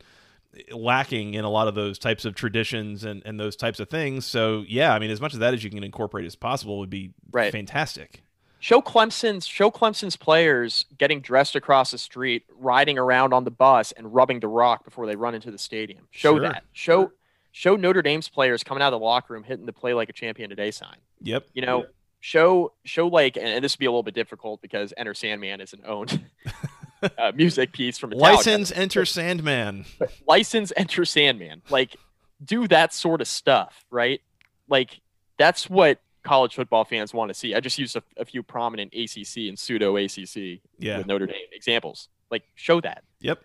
lacking 0.72 1.34
in 1.34 1.44
a 1.44 1.50
lot 1.50 1.68
of 1.68 1.74
those 1.74 1.98
types 1.98 2.24
of 2.24 2.34
traditions 2.34 3.04
and, 3.04 3.22
and 3.24 3.38
those 3.38 3.56
types 3.56 3.80
of 3.80 3.88
things. 3.88 4.24
So 4.26 4.64
yeah, 4.68 4.92
I 4.94 4.98
mean, 4.98 5.10
as 5.10 5.20
much 5.20 5.34
of 5.34 5.40
that 5.40 5.54
as 5.54 5.62
you 5.64 5.70
can 5.70 5.82
incorporate 5.84 6.24
as 6.26 6.36
possible 6.36 6.78
would 6.78 6.90
be 6.90 7.12
Right. 7.30 7.52
fantastic. 7.52 8.22
show 8.58 8.80
Clemson's 8.80 9.46
show 9.46 9.70
Clemson's 9.70 10.16
players 10.16 10.86
getting 10.98 11.20
dressed 11.20 11.54
across 11.56 11.90
the 11.90 11.98
street, 11.98 12.44
riding 12.58 12.98
around 12.98 13.32
on 13.34 13.44
the 13.44 13.50
bus, 13.50 13.92
and 13.92 14.14
rubbing 14.14 14.40
the 14.40 14.48
rock 14.48 14.84
before 14.84 15.06
they 15.06 15.14
run 15.16 15.34
into 15.34 15.50
the 15.50 15.58
stadium. 15.58 16.08
Show 16.10 16.34
Sure. 16.34 16.40
that. 16.40 16.64
Show 16.72 17.12
show 17.52 17.76
Notre 17.76 18.02
Dame's 18.02 18.28
players 18.28 18.62
coming 18.62 18.82
out 18.82 18.92
of 18.92 19.00
the 19.00 19.04
locker 19.04 19.32
room 19.34 19.42
hitting 19.42 19.66
the 19.66 19.72
play 19.72 19.94
like 19.94 20.08
a 20.08 20.12
champion 20.12 20.50
today 20.50 20.70
sign. 20.70 20.96
Yep. 21.22 21.46
You 21.54 21.62
know, 21.62 21.86
show 22.20 22.72
show 22.84 23.06
like, 23.08 23.36
and, 23.36 23.46
and 23.46 23.64
this 23.64 23.74
would 23.74 23.78
be 23.80 23.86
a 23.86 23.90
little 23.90 24.02
bit 24.02 24.14
difficult 24.14 24.60
because 24.62 24.92
Enter 24.96 25.14
Sandman 25.14 25.60
isn't 25.60 25.82
owned 25.86 26.24
uh, 27.18 27.32
music 27.34 27.72
piece 27.72 27.98
from 27.98 28.10
Metallica. 28.10 28.20
License 28.20 28.72
enter 28.72 29.04
Sandman. 29.04 29.84
license 30.26 30.72
enter 30.76 31.04
Sandman. 31.04 31.62
Like, 31.70 31.96
do 32.44 32.66
that 32.68 32.92
sort 32.92 33.20
of 33.20 33.28
stuff, 33.28 33.84
right? 33.90 34.20
Like, 34.68 35.00
that's 35.38 35.68
what 35.70 36.00
college 36.22 36.54
football 36.54 36.84
fans 36.84 37.14
want 37.14 37.28
to 37.28 37.34
see. 37.34 37.54
I 37.54 37.60
just 37.60 37.78
used 37.78 37.94
a, 37.96 38.02
a 38.16 38.24
few 38.24 38.42
prominent 38.42 38.92
ACC 38.94 39.48
and 39.48 39.58
pseudo 39.58 39.96
ACC 39.96 40.60
Yeah. 40.78 40.98
with 40.98 41.06
Notre 41.06 41.26
Dame 41.26 41.36
examples. 41.52 42.08
Like 42.30 42.42
show 42.56 42.80
that. 42.80 43.04
Yep. 43.20 43.40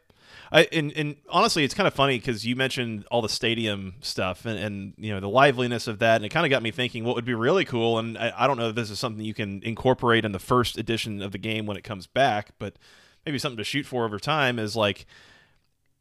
I, 0.52 0.64
and, 0.72 0.92
and 0.94 1.16
honestly, 1.30 1.64
it's 1.64 1.74
kind 1.74 1.86
of 1.88 1.94
funny 1.94 2.18
because 2.18 2.46
you 2.46 2.56
mentioned 2.56 3.06
all 3.12 3.22
the 3.22 3.30
stadium 3.30 3.96
stuff 4.02 4.46
and, 4.46 4.58
and 4.58 4.94
you 4.98 5.14
know 5.14 5.20
the 5.20 5.30
liveliness 5.30 5.88
of 5.88 6.00
that, 6.00 6.16
and 6.16 6.26
it 6.26 6.30
kind 6.30 6.46
of 6.46 6.50
got 6.50 6.64
me 6.64 6.72
thinking 6.72 7.04
what 7.04 7.16
would 7.16 7.26
be 7.26 7.34
really 7.36 7.66
cool. 7.66 8.00
And 8.00 8.18
I, 8.18 8.34
I 8.36 8.48
don't 8.48 8.58
know 8.58 8.70
if 8.70 8.76
this 8.76 8.90
is 8.90 8.98
something 8.98 9.24
you 9.24 9.34
can 9.34 9.62
incorporate 9.64 10.26
in 10.26 10.32
the 10.32 10.40
first 10.40 10.78
edition 10.78 11.22
of 11.22 11.32
the 11.34 11.38
game 11.38 11.66
when 11.68 11.78
it 11.78 11.84
comes 11.84 12.08
back, 12.08 12.52
but 12.60 12.76
maybe 13.26 13.38
something 13.38 13.58
to 13.58 13.64
shoot 13.64 13.86
for 13.86 14.06
over 14.06 14.20
time 14.20 14.60
is 14.60 14.76
like 14.76 15.06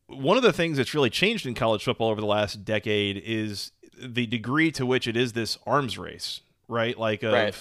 one 0.06 0.36
of 0.36 0.42
the 0.42 0.52
things 0.52 0.76
that's 0.76 0.94
really 0.94 1.10
changed 1.10 1.46
in 1.46 1.54
college 1.54 1.84
football 1.84 2.08
over 2.10 2.20
the 2.20 2.26
last 2.26 2.64
decade 2.64 3.22
is 3.24 3.72
the 3.96 4.26
degree 4.26 4.70
to 4.72 4.84
which 4.86 5.06
it 5.06 5.16
is 5.16 5.32
this 5.34 5.58
arms 5.66 5.98
race, 5.98 6.40
right? 6.68 6.98
Like 6.98 7.22
of 7.22 7.32
Right. 7.32 7.54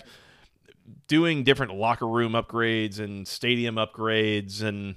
doing 1.07 1.43
different 1.43 1.75
locker 1.75 2.07
room 2.07 2.33
upgrades 2.33 2.99
and 2.99 3.27
stadium 3.27 3.75
upgrades 3.75 4.63
and 4.63 4.95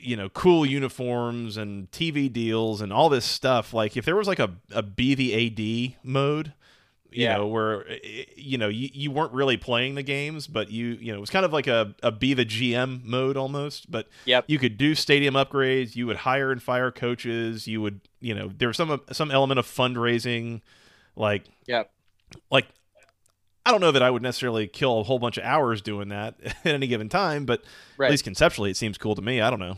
you 0.00 0.16
know 0.16 0.28
cool 0.30 0.64
uniforms 0.66 1.56
and 1.56 1.90
TV 1.90 2.32
deals 2.32 2.80
and 2.80 2.92
all 2.92 3.08
this 3.08 3.24
stuff. 3.24 3.72
Like 3.72 3.96
if 3.96 4.04
there 4.04 4.16
was 4.16 4.28
like 4.28 4.38
a 4.38 4.50
a 4.72 4.82
be 4.82 5.14
the 5.14 5.94
AD 5.96 6.04
mode, 6.04 6.52
you 7.14 7.24
Yeah. 7.24 7.36
know, 7.38 7.46
where 7.46 7.86
eh, 7.88 8.24
you 8.36 8.58
know 8.58 8.68
you, 8.68 8.88
you 8.92 9.10
weren't 9.10 9.32
really 9.32 9.56
playing 9.56 9.94
the 9.94 10.02
games, 10.02 10.46
but 10.46 10.70
you 10.70 10.98
you 11.00 11.12
know 11.12 11.18
it 11.18 11.20
was 11.20 11.30
kind 11.30 11.44
of 11.44 11.52
like 11.52 11.66
a 11.66 11.94
a 12.02 12.10
be 12.10 12.34
the 12.34 12.44
GM 12.44 13.04
mode 13.04 13.36
almost. 13.36 13.90
But 13.90 14.08
Yep. 14.24 14.44
you 14.48 14.58
could 14.58 14.76
do 14.76 14.94
stadium 14.94 15.34
upgrades. 15.34 15.96
You 15.96 16.06
would 16.06 16.16
hire 16.18 16.50
and 16.52 16.62
fire 16.62 16.90
coaches. 16.90 17.66
You 17.66 17.80
would 17.82 18.00
you 18.20 18.34
know 18.34 18.50
there 18.56 18.68
was 18.68 18.76
some 18.76 19.00
some 19.12 19.30
element 19.30 19.58
of 19.58 19.66
fundraising, 19.66 20.60
like 21.16 21.44
Yep. 21.66 21.90
like 22.50 22.66
I 23.66 23.70
don't 23.70 23.80
know 23.80 23.92
that 23.92 24.02
I 24.02 24.10
would 24.10 24.22
necessarily 24.22 24.66
kill 24.66 25.00
a 25.00 25.02
whole 25.04 25.18
bunch 25.18 25.38
of 25.38 25.44
hours 25.44 25.80
doing 25.80 26.08
that 26.08 26.34
at 26.44 26.56
any 26.66 26.86
given 26.86 27.08
time, 27.08 27.46
but 27.46 27.62
Right. 27.96 28.08
at 28.08 28.10
least 28.10 28.24
conceptually 28.24 28.70
it 28.70 28.76
seems 28.76 28.98
cool 28.98 29.14
to 29.14 29.22
me. 29.22 29.40
I 29.40 29.48
don't 29.50 29.60
know. 29.60 29.76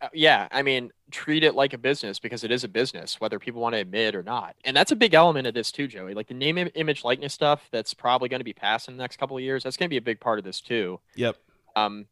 Uh, 0.00 0.08
yeah, 0.14 0.48
I 0.50 0.62
mean, 0.62 0.92
treat 1.10 1.44
it 1.44 1.54
like 1.54 1.74
a 1.74 1.78
business 1.78 2.18
because 2.18 2.42
it 2.42 2.50
is 2.50 2.64
a 2.64 2.68
business, 2.68 3.20
whether 3.20 3.38
people 3.38 3.60
want 3.60 3.74
to 3.74 3.80
admit 3.80 4.14
or 4.14 4.22
not. 4.22 4.56
And 4.64 4.74
that's 4.74 4.92
a 4.92 4.96
big 4.96 5.12
element 5.12 5.46
of 5.46 5.54
this 5.54 5.70
too, 5.70 5.86
Joey. 5.86 6.14
Like 6.14 6.28
the 6.28 6.34
name, 6.34 6.56
image, 6.74 7.04
likeness 7.04 7.34
stuff 7.34 7.68
that's 7.70 7.92
probably 7.92 8.28
going 8.28 8.40
to 8.40 8.44
be 8.44 8.54
passed 8.54 8.88
in 8.88 8.96
the 8.96 9.02
next 9.02 9.18
couple 9.18 9.36
of 9.36 9.42
years. 9.42 9.62
That's 9.62 9.76
going 9.76 9.88
to 9.88 9.90
be 9.90 9.98
a 9.98 10.02
big 10.02 10.20
part 10.20 10.38
of 10.38 10.44
this 10.44 10.60
too. 10.60 11.00
Yep. 11.16 11.36
Um, 11.76 12.06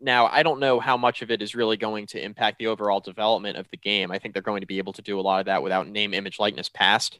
now, 0.00 0.26
I 0.26 0.42
don't 0.42 0.60
know 0.60 0.80
how 0.80 0.96
much 0.96 1.22
of 1.22 1.30
it 1.30 1.42
is 1.42 1.54
really 1.54 1.76
going 1.76 2.06
to 2.08 2.22
impact 2.22 2.58
the 2.58 2.66
overall 2.66 3.00
development 3.00 3.56
of 3.56 3.66
the 3.70 3.76
game. 3.76 4.10
I 4.10 4.18
think 4.18 4.34
they're 4.34 4.42
going 4.42 4.60
to 4.60 4.66
be 4.66 4.78
able 4.78 4.92
to 4.92 5.02
do 5.02 5.18
a 5.18 5.22
lot 5.22 5.40
of 5.40 5.46
that 5.46 5.62
without 5.62 5.88
name, 5.88 6.14
image, 6.14 6.38
likeness 6.38 6.68
passed. 6.68 7.18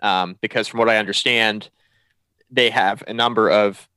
Um, 0.00 0.36
because 0.40 0.68
from 0.68 0.78
what 0.78 0.88
I 0.88 0.98
understand, 0.98 1.70
they 2.50 2.70
have 2.70 3.02
a 3.06 3.14
number 3.14 3.50
of 3.50 3.87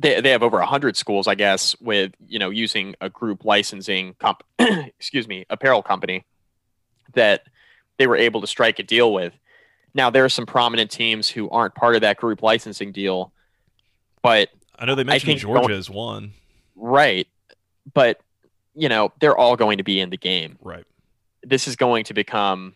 they, 0.00 0.20
they 0.20 0.30
have 0.30 0.42
over 0.42 0.58
100 0.58 0.96
schools 0.96 1.26
i 1.26 1.34
guess 1.34 1.74
with 1.80 2.12
you 2.26 2.38
know 2.38 2.50
using 2.50 2.94
a 3.00 3.08
group 3.10 3.44
licensing 3.44 4.14
comp 4.18 4.42
excuse 4.58 5.26
me 5.28 5.44
apparel 5.50 5.82
company 5.82 6.24
that 7.14 7.42
they 7.98 8.06
were 8.06 8.16
able 8.16 8.40
to 8.40 8.46
strike 8.46 8.78
a 8.78 8.82
deal 8.82 9.12
with 9.12 9.32
now 9.94 10.10
there 10.10 10.24
are 10.24 10.28
some 10.28 10.46
prominent 10.46 10.90
teams 10.90 11.28
who 11.28 11.48
aren't 11.50 11.74
part 11.74 11.94
of 11.94 12.00
that 12.02 12.16
group 12.16 12.42
licensing 12.42 12.92
deal 12.92 13.32
but 14.22 14.48
I 14.78 14.84
know 14.86 14.94
they 14.94 15.04
mentioned 15.04 15.38
Georgia 15.38 15.74
as 15.74 15.90
one. 15.90 16.32
right 16.76 17.26
but 17.92 18.20
you 18.74 18.88
know 18.88 19.12
they're 19.20 19.36
all 19.36 19.56
going 19.56 19.78
to 19.78 19.84
be 19.84 19.98
in 20.00 20.10
the 20.10 20.16
game 20.16 20.58
Right. 20.62 20.84
this 21.42 21.66
is 21.66 21.76
going 21.76 22.04
to 22.04 22.14
become 22.14 22.74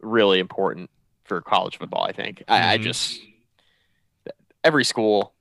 really 0.00 0.38
important 0.40 0.90
for 1.24 1.40
college 1.42 1.78
football. 1.78 2.02
I 2.02 2.10
think. 2.12 2.42
I, 2.48 2.74
I 2.74 2.78
Mhm. 2.78 2.82
just 2.82 3.20
every 4.64 4.84
school, 4.84 5.32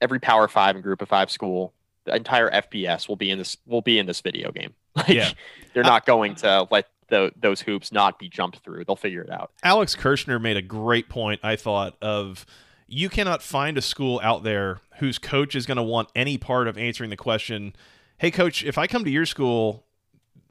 every 0.00 0.18
Power 0.20 0.48
Five 0.48 0.74
and 0.76 0.82
Group 0.82 1.02
of 1.02 1.08
Five 1.08 1.30
school, 1.30 1.72
the 2.04 2.14
entire 2.14 2.50
FBS 2.50 3.08
will 3.08 3.16
be 3.16 3.30
in 3.30 3.38
this 3.38 3.56
will 3.66 3.82
be 3.82 3.98
in 3.98 4.06
this 4.06 4.20
video 4.20 4.52
game. 4.52 4.74
Like 4.96 5.08
Yeah. 5.08 5.30
they're 5.74 5.82
not 5.82 6.06
going 6.06 6.34
to 6.36 6.66
let 6.70 6.88
the, 7.08 7.30
those 7.38 7.60
hoops 7.60 7.92
not 7.92 8.18
be 8.18 8.28
jumped 8.30 8.60
through. 8.60 8.84
They'll 8.86 8.96
figure 8.96 9.20
it 9.20 9.30
out. 9.30 9.52
Alex 9.62 9.94
Kirshner 9.94 10.40
made 10.40 10.56
a 10.56 10.62
great 10.62 11.08
point, 11.10 11.40
I 11.42 11.54
thought, 11.56 11.96
of 12.00 12.46
you 12.88 13.08
cannot 13.10 13.42
find 13.42 13.76
a 13.76 13.82
school 13.82 14.20
out 14.22 14.42
there 14.42 14.80
whose 14.98 15.18
coach 15.18 15.54
is 15.54 15.66
going 15.66 15.76
to 15.76 15.82
want 15.82 16.08
any 16.16 16.38
part 16.38 16.66
of 16.66 16.78
answering 16.78 17.10
the 17.10 17.16
question, 17.16 17.76
hey, 18.18 18.30
coach, 18.30 18.64
if 18.64 18.78
I 18.78 18.86
come 18.86 19.04
to 19.04 19.10
your 19.10 19.26
school, 19.26 19.84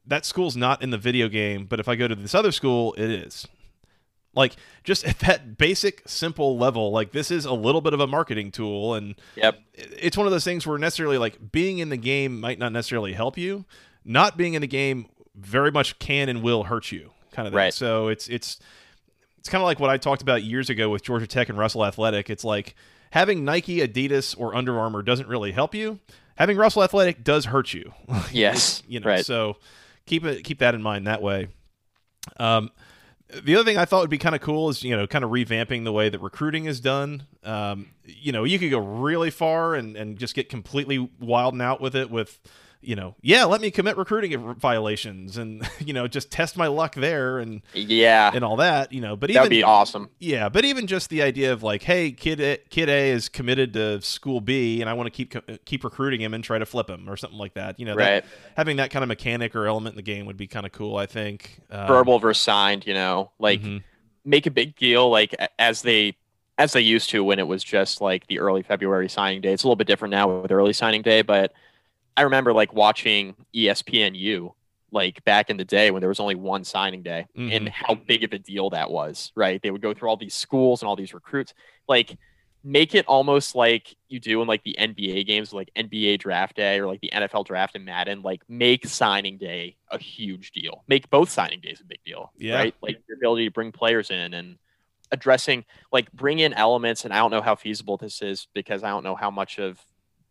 that 0.05 0.25
school's 0.25 0.55
not 0.55 0.83
in 0.83 0.91
the 0.91 0.97
video 0.99 1.27
game, 1.27 1.65
but 1.65 1.79
if 1.79 1.87
I 1.87 1.95
go 1.95 2.07
to 2.07 2.13
this 2.15 2.35
other 2.35 2.51
school, 2.51 2.93
it 2.99 3.09
is. 3.09 3.47
Like, 4.35 4.55
just 4.83 5.05
at 5.05 5.19
that 5.19 5.57
basic, 5.57 6.03
simple 6.05 6.57
level, 6.57 6.91
like, 6.91 7.11
this 7.11 7.31
is 7.31 7.45
a 7.45 7.53
little 7.53 7.81
bit 7.81 7.93
of 7.93 7.99
a 7.99 8.07
marketing 8.07 8.51
tool. 8.51 8.93
And 8.95 9.15
Yep. 9.35 9.59
it's 9.73 10.17
one 10.17 10.27
of 10.27 10.31
those 10.31 10.43
things 10.43 10.67
where 10.67 10.77
necessarily, 10.77 11.17
like, 11.17 11.51
being 11.51 11.79
in 11.79 11.89
the 11.89 11.97
game 11.97 12.39
might 12.39 12.59
not 12.59 12.71
necessarily 12.71 13.13
help 13.13 13.37
you. 13.37 13.65
Not 14.03 14.37
being 14.37 14.53
in 14.53 14.61
the 14.61 14.67
game 14.67 15.07
very 15.35 15.71
much 15.71 15.97
can 15.99 16.29
and 16.29 16.43
will 16.43 16.63
hurt 16.65 16.91
you, 16.91 17.11
kind 17.31 17.47
of 17.47 17.53
thing. 17.53 17.57
Right. 17.57 17.73
So 17.73 18.09
it's, 18.09 18.27
it's, 18.27 18.59
it's 19.39 19.49
kind 19.49 19.61
of 19.61 19.65
like 19.65 19.79
what 19.79 19.89
I 19.89 19.97
talked 19.97 20.21
about 20.21 20.43
years 20.43 20.69
ago 20.69 20.89
with 20.89 21.01
Georgia 21.03 21.27
Tech 21.27 21.49
and 21.49 21.57
Russell 21.57 21.85
Athletic. 21.85 22.29
It's 22.29 22.43
like 22.43 22.75
having 23.11 23.45
Nike, 23.45 23.77
Adidas, 23.77 24.35
or 24.37 24.53
Under 24.55 24.77
Armour 24.79 25.01
doesn't 25.01 25.27
really 25.27 25.51
help 25.51 25.73
you. 25.73 25.99
Having 26.37 26.57
Russell 26.57 26.83
Athletic 26.83 27.23
does 27.23 27.45
hurt 27.45 27.73
you. 27.73 27.93
Yes. 28.31 28.83
you 28.87 28.99
know, 28.99 29.07
right. 29.07 29.25
so 29.25 29.57
keep 30.05 30.25
it 30.25 30.43
keep 30.43 30.59
that 30.59 30.75
in 30.75 30.81
mind 30.81 31.07
that 31.07 31.21
way. 31.21 31.47
Um, 32.37 32.71
the 33.43 33.55
other 33.55 33.63
thing 33.63 33.77
I 33.77 33.85
thought 33.85 34.01
would 34.01 34.09
be 34.09 34.17
kind 34.17 34.35
of 34.35 34.41
cool 34.41 34.69
is 34.69 34.83
you 34.83 34.95
know 34.95 35.07
kind 35.07 35.23
of 35.23 35.31
revamping 35.31 35.83
the 35.83 35.91
way 35.91 36.09
that 36.09 36.19
recruiting 36.19 36.65
is 36.65 36.79
done. 36.79 37.23
Um, 37.43 37.91
you 38.03 38.31
know, 38.31 38.43
you 38.43 38.59
could 38.59 38.71
go 38.71 38.79
really 38.79 39.29
far 39.29 39.75
and 39.75 39.95
and 39.95 40.17
just 40.17 40.35
get 40.35 40.49
completely 40.49 41.09
wild 41.19 41.53
and 41.53 41.61
out 41.61 41.81
with 41.81 41.95
it 41.95 42.09
with. 42.09 42.39
You 42.87 42.95
know, 42.95 43.15
yeah, 43.21 43.45
let 43.45 43.61
me 43.61 43.71
commit 43.71 43.97
recruiting 43.97 44.53
violations 44.55 45.37
and 45.37 45.67
you 45.79 45.93
know 45.93 46.07
just 46.07 46.31
test 46.31 46.57
my 46.57 46.67
luck 46.67 46.95
there 46.95 47.39
and 47.39 47.61
yeah. 47.73 48.31
and 48.33 48.43
all 48.43 48.57
that. 48.57 48.91
You 48.91 49.01
know, 49.01 49.15
but 49.15 49.27
That 49.27 49.33
even 49.33 49.41
would 49.43 49.49
be 49.49 49.63
awesome. 49.63 50.09
yeah, 50.19 50.49
but 50.49 50.65
even 50.65 50.87
just 50.87 51.09
the 51.09 51.21
idea 51.21 51.51
of 51.53 51.63
like, 51.63 51.83
hey, 51.83 52.11
kid 52.11 52.39
A, 52.39 52.57
kid 52.69 52.89
A 52.89 53.11
is 53.11 53.29
committed 53.29 53.73
to 53.73 54.01
school 54.01 54.41
B, 54.41 54.81
and 54.81 54.89
I 54.89 54.93
want 54.93 55.07
to 55.07 55.11
keep 55.11 55.65
keep 55.65 55.83
recruiting 55.83 56.21
him 56.21 56.33
and 56.33 56.43
try 56.43 56.57
to 56.57 56.65
flip 56.65 56.89
him 56.89 57.09
or 57.09 57.17
something 57.17 57.39
like 57.39 57.53
that. 57.55 57.79
You 57.79 57.85
know, 57.85 57.95
that- 57.95 58.25
having 58.55 58.77
that 58.77 58.91
kind 58.91 59.03
of 59.03 59.07
mechanic 59.07 59.55
or 59.55 59.67
element 59.67 59.93
in 59.93 59.97
the 59.97 60.03
game 60.03 60.25
would 60.25 60.37
be 60.37 60.47
kind 60.47 60.65
of 60.65 60.71
cool. 60.71 60.97
I 60.97 61.05
think. 61.05 61.61
Um, 61.69 61.87
Verbal 61.87 62.19
versus 62.19 62.41
signed. 62.41 62.85
You 62.85 62.93
know, 62.93 63.31
like 63.39 63.61
mhm. 63.61 63.83
make 64.23 64.45
a 64.45 64.51
big 64.51 64.75
deal 64.75 65.09
like 65.09 65.35
as 65.59 65.81
they 65.81 66.15
as 66.57 66.73
they 66.73 66.81
used 66.81 67.09
to 67.09 67.23
when 67.23 67.39
it 67.39 67.47
was 67.47 67.63
just 67.63 68.01
like 68.01 68.27
the 68.27 68.39
early 68.39 68.63
February 68.63 69.09
signing 69.09 69.41
day. 69.41 69.53
It's 69.53 69.63
a 69.63 69.67
little 69.67 69.75
bit 69.75 69.87
different 69.87 70.11
now 70.11 70.41
with 70.41 70.51
early 70.51 70.73
signing 70.73 71.01
day, 71.01 71.21
but 71.21 71.51
I 72.17 72.21
remember 72.23 72.53
like 72.53 72.73
watching 72.73 73.35
ESPNU 73.53 74.53
like 74.91 75.23
back 75.25 75.49
in 75.49 75.57
the 75.57 75.65
day 75.65 75.91
when 75.91 75.99
there 75.99 76.09
was 76.09 76.19
only 76.19 76.35
one 76.35 76.63
signing 76.63 77.03
day 77.03 77.25
and 77.35 77.67
Mhm. 77.67 77.69
how 77.69 77.95
big 77.95 78.23
of 78.23 78.31
a 78.31 78.39
deal 78.39 78.69
that 78.69 78.89
was, 78.89 79.31
right? 79.35 79.61
They 79.61 79.71
would 79.71 79.81
go 79.81 79.93
through 79.93 80.07
all 80.09 80.15
these 80.17 80.33
schools 80.35 80.81
and 80.81 80.87
all 80.87 80.95
these 80.95 81.13
recruits. 81.13 81.53
Like 81.87 82.17
make 82.63 82.95
it 82.95 83.05
almost 83.05 83.53
like 83.55 83.95
you 84.07 84.19
do 84.19 84.41
in 84.41 84.47
like 84.47 84.63
the 84.63 84.75
NBA 84.79 85.25
games, 85.27 85.51
like 85.53 85.69
NBA 85.75 86.17
draft 86.17 86.55
day 86.55 86.79
or 86.79 86.87
like 86.87 87.01
the 87.01 87.11
NFL 87.13 87.43
draft 87.45 87.75
in 87.75 87.83
Madden, 87.83 88.21
like 88.21 88.41
make 88.47 88.85
signing 88.87 89.37
day 89.37 89.75
a 89.91 89.97
huge 89.99 90.51
deal. 90.51 90.83
Make 90.87 91.09
both 91.09 91.29
signing 91.29 91.59
days 91.59 91.81
a 91.81 91.85
big 91.85 91.99
deal. 92.05 92.31
Yeah. 92.37 92.55
Right. 92.55 92.75
Like 92.81 92.97
your 93.07 93.17
ability 93.17 93.45
to 93.45 93.51
bring 93.51 93.71
players 93.71 94.09
in 94.09 94.33
and 94.33 94.57
addressing 95.11 95.65
like 95.91 96.11
bring 96.13 96.39
in 96.39 96.53
elements 96.53 97.05
and 97.05 97.13
I 97.13 97.17
don't 97.17 97.31
know 97.31 97.41
how 97.41 97.55
feasible 97.55 97.97
this 97.97 98.21
is 98.21 98.47
because 98.55 98.83
I 98.83 98.89
don't 98.89 99.03
know 99.03 99.15
how 99.15 99.29
much 99.29 99.59
of 99.59 99.79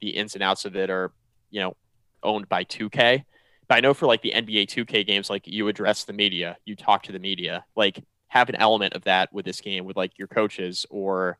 the 0.00 0.08
ins 0.10 0.34
and 0.34 0.42
outs 0.42 0.64
of 0.64 0.74
it 0.74 0.90
are, 0.90 1.12
you 1.54 1.60
know, 1.60 1.76
owned 2.24 2.48
by 2.48 2.64
2K. 2.64 3.24
But 3.68 3.76
I 3.76 3.80
know 3.80 3.94
for 3.94 4.06
like 4.06 4.22
the 4.22 4.32
NBA 4.32 4.66
2K 4.66 5.06
games, 5.06 5.30
like 5.30 5.46
you 5.46 5.68
address 5.68 6.02
the 6.04 6.12
media, 6.12 6.56
you 6.64 6.74
talk 6.74 7.04
to 7.04 7.12
the 7.12 7.20
media, 7.20 7.64
like 7.76 8.02
have 8.26 8.48
an 8.48 8.56
element 8.56 8.94
of 8.94 9.04
that 9.04 9.32
with 9.32 9.44
this 9.44 9.60
game 9.60 9.84
with 9.84 9.96
like 9.96 10.18
your 10.18 10.26
coaches 10.26 10.84
or 10.90 11.38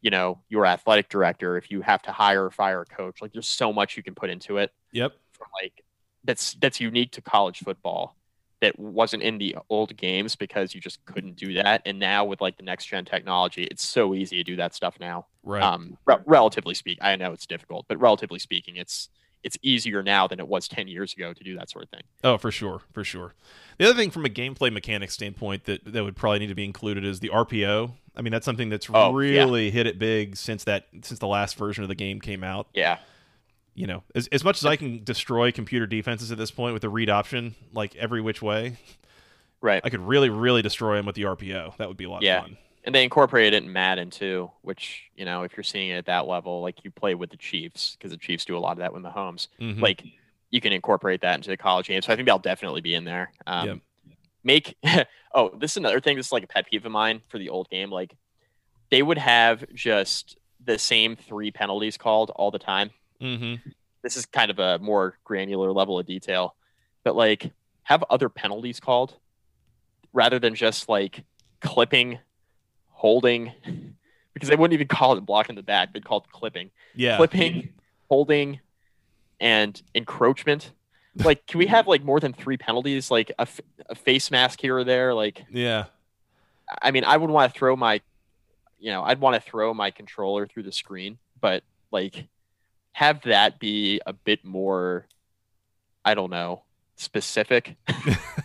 you 0.00 0.10
know 0.10 0.40
your 0.48 0.66
athletic 0.66 1.08
director 1.08 1.56
if 1.56 1.70
you 1.70 1.80
have 1.80 2.02
to 2.02 2.10
hire 2.10 2.44
or 2.46 2.50
fire 2.50 2.80
a 2.80 2.84
coach 2.84 3.22
like 3.22 3.32
there's 3.32 3.48
so 3.48 3.72
much 3.72 3.96
you 3.96 4.02
can 4.02 4.16
put 4.16 4.28
into 4.28 4.56
it 4.56 4.72
Yep. 4.90 5.12
from 5.32 5.46
like 5.62 5.84
that's 6.24 6.54
that's 6.54 6.80
unique 6.80 7.12
to 7.12 7.22
college 7.22 7.58
football 7.60 8.16
that 8.60 8.76
wasn't 8.76 9.22
in 9.22 9.38
the 9.38 9.56
old 9.70 9.96
games 9.96 10.34
because 10.34 10.74
you 10.74 10.80
just 10.80 10.98
couldn't 11.04 11.36
do 11.36 11.54
that 11.54 11.82
and 11.86 12.00
now 12.00 12.24
with 12.24 12.40
like 12.40 12.56
the 12.56 12.64
next 12.64 12.86
gen 12.86 13.04
technology 13.04 13.62
it's 13.70 13.86
so 13.86 14.12
easy 14.12 14.36
to 14.38 14.42
do 14.42 14.56
that 14.56 14.74
stuff 14.74 14.96
now 14.98 15.26
Right. 15.44 15.62
um 15.62 15.96
re- 16.06 16.16
relatively 16.26 16.74
speaking 16.74 17.04
i 17.04 17.14
know 17.14 17.32
it's 17.32 17.46
difficult 17.46 17.86
but 17.88 18.00
relatively 18.00 18.40
speaking 18.40 18.74
it's 18.74 19.08
it's 19.44 19.58
easier 19.62 20.02
now 20.02 20.26
than 20.26 20.38
it 20.40 20.46
was 20.48 20.68
10 20.68 20.86
years 20.88 21.12
ago 21.14 21.32
to 21.32 21.42
do 21.44 21.56
that 21.56 21.68
sort 21.70 21.84
of 21.84 21.90
thing 21.90 22.02
oh, 22.24 22.38
for 22.38 22.50
sure, 22.50 22.82
for 22.92 23.02
sure. 23.04 23.34
The 23.78 23.86
other 23.88 23.94
thing 23.98 24.10
from 24.10 24.24
a 24.24 24.28
gameplay 24.28 24.72
mechanics 24.72 25.14
standpoint 25.14 25.64
that 25.64 25.80
that 25.92 26.04
would 26.04 26.14
probably 26.16 26.38
need 26.40 26.48
to 26.48 26.54
be 26.54 26.64
included 26.64 27.04
is 27.04 27.20
the 27.20 27.30
RPO. 27.30 27.92
I 28.14 28.22
mean, 28.22 28.30
that's 28.30 28.44
something 28.44 28.68
that's 28.68 28.88
Oh, 28.92 29.18
yeah. 29.18 29.40
really 29.40 29.70
hit 29.70 29.86
it 29.86 29.98
big 29.98 30.36
since 30.36 30.64
that 30.64 30.86
since 31.02 31.18
the 31.18 31.26
last 31.26 31.56
version 31.56 31.82
of 31.82 31.88
the 31.88 31.94
game 31.94 32.20
came 32.20 32.44
out. 32.44 32.68
yeah 32.74 32.98
You 33.74 33.86
know, 33.86 34.02
as 34.14 34.28
as 34.28 34.44
much 34.44 34.58
as 34.58 34.66
I 34.66 34.76
can 34.76 35.02
destroy 35.02 35.50
computer 35.50 35.86
defenses 35.86 36.30
at 36.30 36.38
this 36.38 36.50
point 36.50 36.74
with 36.74 36.82
the 36.82 36.88
read 36.90 37.10
option, 37.10 37.54
like 37.72 37.96
every 37.96 38.20
which 38.20 38.42
way, 38.42 38.76
right 39.60 39.80
I 39.84 39.90
could 39.90 40.00
really, 40.06 40.28
really 40.30 40.62
destroy 40.62 40.96
them 40.96 41.06
with 41.06 41.16
the 41.16 41.22
RPO. 41.22 41.76
That 41.78 41.88
would 41.88 41.96
be 41.96 42.04
a 42.04 42.10
lot 42.10 42.22
Yeah. 42.22 42.38
of 42.38 42.44
fun. 42.44 42.56
And 42.84 42.94
they 42.94 43.04
incorporated 43.04 43.54
it 43.54 43.64
in 43.64 43.72
Madden 43.72 44.10
too, 44.10 44.50
which 44.62 45.04
you 45.16 45.24
know 45.24 45.42
if 45.42 45.56
you're 45.56 45.64
seeing 45.64 45.90
it 45.90 45.96
at 45.98 46.06
that 46.06 46.26
level, 46.26 46.62
like 46.62 46.84
you 46.84 46.90
play 46.90 47.14
with 47.14 47.30
the 47.30 47.36
Chiefs 47.36 47.96
because 47.96 48.10
the 48.10 48.16
Chiefs 48.16 48.44
do 48.44 48.56
a 48.56 48.60
lot 48.60 48.72
of 48.72 48.78
that 48.78 48.92
with 48.92 49.02
Mahomes. 49.02 49.48
Mhm. 49.60 49.80
Like 49.80 50.04
you 50.50 50.60
can 50.60 50.72
incorporate 50.72 51.20
that 51.22 51.36
into 51.36 51.48
the 51.50 51.56
college 51.56 51.88
game, 51.88 52.02
so 52.02 52.12
I 52.12 52.16
think 52.16 52.26
that'll 52.26 52.38
definitely 52.38 52.80
be 52.82 52.94
in 52.94 53.04
there. 53.04 53.32
Um, 53.46 53.68
Yep. 53.68 53.78
Make 54.44 54.76
oh, 55.34 55.50
this 55.56 55.72
is 55.72 55.76
another 55.76 56.00
thing. 56.00 56.16
This 56.16 56.26
is 56.26 56.32
like 56.32 56.42
a 56.44 56.48
pet 56.48 56.66
peeve 56.68 56.84
of 56.84 56.92
mine 56.92 57.22
for 57.28 57.38
the 57.38 57.48
old 57.48 57.68
game. 57.70 57.90
Like 57.90 58.16
they 58.90 59.02
would 59.02 59.18
have 59.18 59.64
just 59.72 60.36
the 60.64 60.78
same 60.78 61.16
three 61.16 61.50
penalties 61.50 61.96
called 61.96 62.30
all 62.30 62.50
the 62.50 62.58
time. 62.58 62.90
hmm 63.20 63.54
This 64.02 64.16
is 64.16 64.26
kind 64.26 64.50
of 64.50 64.58
a 64.58 64.78
more 64.80 65.16
granular 65.24 65.72
level 65.72 65.98
of 65.98 66.06
detail, 66.06 66.56
but 67.04 67.14
like 67.14 67.52
have 67.84 68.02
other 68.10 68.28
penalties 68.28 68.80
called 68.80 69.14
rather 70.12 70.38
than 70.38 70.54
just 70.54 70.88
like 70.88 71.24
clipping, 71.60 72.18
holding, 73.02 73.52
because 74.32 74.48
they 74.48 74.54
wouldn't 74.54 74.74
even 74.74 74.86
call 74.86 75.16
it 75.16 75.20
blocking 75.26 75.56
the 75.56 75.62
back. 75.62 75.92
They'd 75.92 76.04
call 76.04 76.18
it 76.18 76.30
clipping, 76.30 76.70
Yeah. 76.94 77.16
clipping, 77.16 77.70
holding, 78.08 78.60
and 79.40 79.82
encroachment. 79.92 80.70
Like, 81.16 81.44
can 81.48 81.58
we 81.58 81.66
have 81.66 81.88
like 81.88 82.04
more 82.04 82.20
than 82.20 82.32
three 82.32 82.56
penalties? 82.56 83.10
Like 83.10 83.30
a, 83.30 83.40
f- 83.42 83.60
a 83.90 83.96
face 83.96 84.30
mask 84.30 84.60
here 84.60 84.76
or 84.76 84.84
there? 84.84 85.14
Like, 85.14 85.44
Yeah. 85.50 85.86
I 86.80 86.92
mean, 86.92 87.02
I 87.04 87.16
would 87.16 87.28
want 87.28 87.52
to 87.52 87.58
throw 87.58 87.74
my, 87.74 88.00
you 88.78 88.92
know, 88.92 89.02
I'd 89.02 89.18
want 89.20 89.34
to 89.34 89.40
throw 89.50 89.74
my 89.74 89.90
controller 89.90 90.46
through 90.46 90.62
the 90.62 90.72
screen, 90.72 91.18
but 91.40 91.64
like, 91.90 92.28
have 92.92 93.22
that 93.22 93.58
be 93.58 94.00
a 94.06 94.12
bit 94.12 94.44
more, 94.44 95.06
I 96.04 96.14
don't 96.14 96.30
know, 96.30 96.62
specific. 96.94 97.74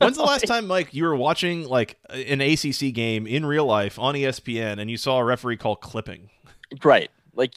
When's 0.00 0.16
the 0.16 0.22
last 0.24 0.46
time, 0.46 0.66
Mike, 0.66 0.92
you 0.94 1.04
were 1.04 1.16
watching 1.16 1.64
like 1.68 1.98
an 2.10 2.40
ACC 2.40 2.92
game 2.94 3.26
in 3.26 3.46
real 3.46 3.66
life 3.66 3.98
on 3.98 4.14
ESPN 4.14 4.78
and 4.80 4.90
you 4.90 4.96
saw 4.96 5.18
a 5.18 5.24
referee 5.24 5.56
call 5.56 5.76
clipping? 5.76 6.30
Right. 6.82 7.10
Like, 7.34 7.54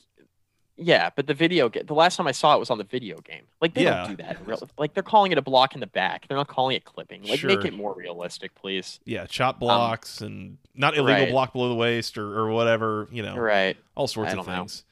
yeah, 0.79 1.09
but 1.15 1.25
the 1.25 1.33
video 1.33 1.69
game, 1.69 1.85
the 1.87 1.95
last 1.95 2.17
time 2.17 2.27
I 2.27 2.31
saw 2.31 2.55
it 2.55 2.59
was 2.59 2.69
on 2.69 2.77
the 2.77 2.83
video 2.83 3.17
game. 3.21 3.45
Like, 3.61 3.73
they 3.73 3.83
Yeah. 3.83 4.01
don't 4.05 4.09
do 4.15 4.23
that. 4.23 4.39
in 4.39 4.45
real- 4.45 4.69
Like, 4.77 4.93
they're 4.93 5.01
calling 5.01 5.31
it 5.31 5.37
a 5.39 5.41
block 5.41 5.73
in 5.73 5.79
the 5.79 5.87
back. 5.87 6.27
They're 6.27 6.37
not 6.37 6.47
calling 6.47 6.75
it 6.75 6.85
clipping. 6.85 7.23
Like, 7.23 7.43
make 7.43 7.65
it 7.65 7.73
more 7.73 7.95
realistic, 7.95 8.53
please. 8.53 8.99
Yeah, 9.03 9.25
chop 9.25 9.59
blocks 9.59 10.21
and 10.21 10.57
not 10.75 10.95
illegal 10.95 11.15
Um, 11.15 11.21
right. 11.23 11.31
block 11.31 11.53
below 11.53 11.69
the 11.69 11.75
waist 11.75 12.15
or, 12.17 12.37
or 12.37 12.51
whatever, 12.51 13.07
you 13.11 13.23
know, 13.23 13.35
Right. 13.35 13.75
all 13.95 14.07
sorts 14.07 14.33
of 14.35 14.45
things. 14.45 14.83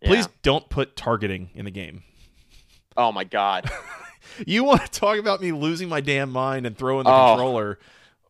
Yeah. 0.00 0.08
Please 0.08 0.28
don't 0.42 0.68
put 0.68 0.94
targeting 0.94 1.50
in 1.54 1.64
the 1.64 1.70
game. 1.72 2.04
Oh, 2.96 3.10
my 3.10 3.24
God. 3.24 3.68
You 4.46 4.64
want 4.64 4.82
to 4.82 4.90
talk 4.90 5.18
about 5.18 5.40
me 5.40 5.52
losing 5.52 5.88
my 5.88 6.00
damn 6.00 6.30
mind 6.30 6.66
and 6.66 6.76
throwing 6.76 7.04
the 7.04 7.10
Oh. 7.10 7.34
controller? 7.34 7.78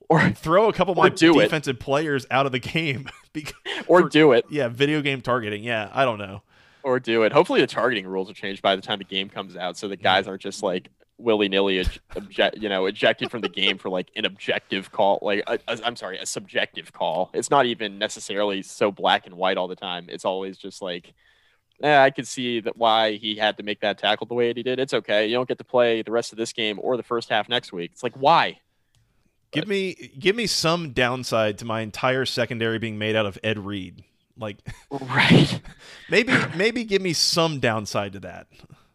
Or, 0.08 0.30
Throw 0.30 0.68
a 0.68 0.72
couple 0.72 0.92
of 0.92 0.98
my 0.98 1.08
do 1.08 1.40
it. 1.40 1.44
defensive 1.44 1.78
players 1.78 2.26
out 2.30 2.44
of 2.46 2.52
the 2.52 2.58
game. 2.58 3.08
because, 3.32 3.54
or 3.86 4.02
For- 4.02 4.08
do 4.10 4.32
it. 4.32 4.44
yeah, 4.50 4.68
video 4.68 5.00
game 5.00 5.22
targeting. 5.22 5.64
Yeah, 5.64 5.90
I 5.92 6.04
don't 6.04 6.18
know. 6.18 6.42
Or 6.82 7.00
do 7.00 7.22
it. 7.22 7.32
Hopefully, 7.32 7.62
the 7.62 7.66
targeting 7.66 8.06
rules 8.06 8.30
are 8.30 8.34
changed 8.34 8.60
by 8.60 8.76
the 8.76 8.82
time 8.82 8.98
the 8.98 9.04
game 9.04 9.30
comes 9.30 9.56
out, 9.56 9.78
so 9.78 9.88
the 9.88 9.96
guys 9.96 10.28
aren't 10.28 10.42
just 10.42 10.62
like 10.62 10.90
willy 11.16 11.48
nilly, 11.48 11.82
object, 12.16 12.58
you 12.58 12.68
know, 12.68 12.84
ejected 12.84 13.30
from 13.30 13.40
the 13.40 13.48
game 13.48 13.78
for 13.78 13.88
like 13.88 14.10
an 14.16 14.26
objective 14.26 14.92
call. 14.92 15.18
Like, 15.22 15.42
i 15.46 15.58
a, 15.66 15.78
I'm 15.82 15.96
sorry, 15.96 16.18
a 16.18 16.26
subjective 16.26 16.92
call. 16.92 17.30
It's 17.32 17.50
not 17.50 17.64
even 17.64 17.98
necessarily 17.98 18.60
so 18.62 18.92
black 18.92 19.24
and 19.24 19.36
white 19.36 19.56
all 19.56 19.68
the 19.68 19.76
time. 19.76 20.06
It's 20.10 20.26
always 20.26 20.58
just 20.58 20.82
like, 20.82 21.14
yeah, 21.84 22.02
I 22.02 22.10
could 22.10 22.26
see 22.26 22.60
that 22.60 22.76
why 22.76 23.12
he 23.12 23.36
had 23.36 23.56
to 23.58 23.62
make 23.62 23.80
that 23.80 23.98
tackle 23.98 24.26
the 24.26 24.34
way 24.34 24.48
that 24.48 24.56
he 24.56 24.62
did. 24.62 24.78
It's 24.80 24.94
okay. 24.94 25.26
You 25.26 25.34
don't 25.34 25.46
get 25.48 25.58
to 25.58 25.64
play 25.64 26.02
the 26.02 26.10
rest 26.10 26.32
of 26.32 26.38
this 26.38 26.52
game 26.52 26.78
or 26.82 26.96
the 26.96 27.02
first 27.02 27.28
half 27.28 27.48
next 27.48 27.72
week. 27.72 27.90
It's 27.92 28.02
like, 28.02 28.14
why? 28.16 28.58
Give 29.52 29.68
me 29.68 30.10
give 30.18 30.34
me 30.34 30.46
some 30.48 30.90
downside 30.92 31.58
to 31.58 31.64
my 31.64 31.82
entire 31.82 32.24
secondary 32.24 32.78
being 32.80 32.98
made 32.98 33.14
out 33.14 33.26
of 33.26 33.38
Ed 33.44 33.58
Reed. 33.58 34.02
Like 34.36 34.56
Right. 34.90 35.60
maybe 36.10 36.32
maybe 36.56 36.82
give 36.82 37.00
me 37.02 37.12
some 37.12 37.60
downside 37.60 38.14
to 38.14 38.20
that. 38.20 38.48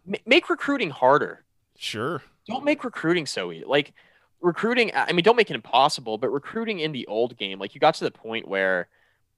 Ma- 0.05 0.17
Make 0.25 0.49
recruiting 0.49 0.89
harder. 0.89 1.45
Sure. 1.77 2.21
don't 2.45 2.65
make 2.65 2.83
recruiting 2.83 3.25
so 3.25 3.53
easy. 3.53 3.63
Like 3.65 3.93
recruiting, 4.41 4.91
I 4.93 5.13
mean, 5.13 5.23
don't 5.23 5.37
make 5.37 5.49
it 5.49 5.55
impossible, 5.55 6.17
but 6.17 6.29
recruiting 6.29 6.79
in 6.79 6.91
the 6.91 7.07
old 7.07 7.37
game, 7.37 7.57
like 7.57 7.73
you 7.73 7.79
got 7.79 7.93
to 7.95 8.03
the 8.03 8.11
point 8.11 8.45
where 8.45 8.89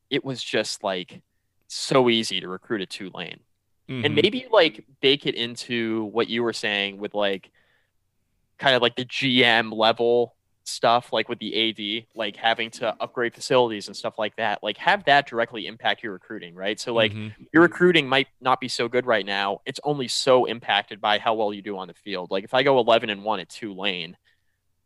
it 0.09 0.25
was 0.25 0.43
just 0.43 0.83
like 0.83 1.21
so 1.71 2.09
easy 2.09 2.39
to 2.41 2.47
recruit 2.49 2.81
a 2.81 2.85
Tulane. 2.85 3.39
And 4.03 4.13
Mhm. 4.13 4.15
maybe 4.15 4.47
like 4.51 4.85
bake 5.01 5.25
it 5.25 5.35
into 5.35 6.05
what 6.05 6.27
you 6.29 6.43
were 6.43 6.53
saying 6.53 6.97
with 6.97 7.13
like 7.13 7.51
kind 8.59 8.75
of 8.75 8.81
like 8.81 8.95
the 8.95 9.05
GM 9.05 9.71
level 9.73 10.35
stuff, 10.63 11.11
like 11.11 11.27
with 11.29 11.39
the 11.39 11.53
AD, 11.55 12.07
like 12.15 12.35
having 12.35 12.69
to 12.71 12.95
upgrade 13.01 13.33
facilities 13.33 13.87
and 13.87 13.95
stuff 13.95 14.19
like 14.19 14.35
that. 14.35 14.61
Like 14.61 14.77
have 14.77 15.03
that 15.05 15.27
directly 15.27 15.65
impact 15.65 16.03
your 16.03 16.13
recruiting, 16.13 16.53
right? 16.55 16.79
So 16.79 16.93
like 16.93 17.13
Mhm. 17.13 17.33
your 17.53 17.63
recruiting 17.63 18.07
might 18.07 18.27
not 18.41 18.59
be 18.59 18.67
so 18.67 18.87
good 18.87 19.05
right 19.05 19.25
now. 19.25 19.61
It's 19.65 19.79
only 19.83 20.07
so 20.07 20.45
impacted 20.45 21.01
by 21.01 21.19
how 21.19 21.33
well 21.33 21.53
you 21.53 21.61
do 21.61 21.77
on 21.77 21.87
the 21.87 21.93
field. 21.93 22.31
Like 22.31 22.43
if 22.43 22.53
I 22.53 22.63
go 22.63 22.79
11 22.79 23.09
and 23.09 23.23
1 23.23 23.39
at 23.39 23.49
Tulane, 23.49 24.17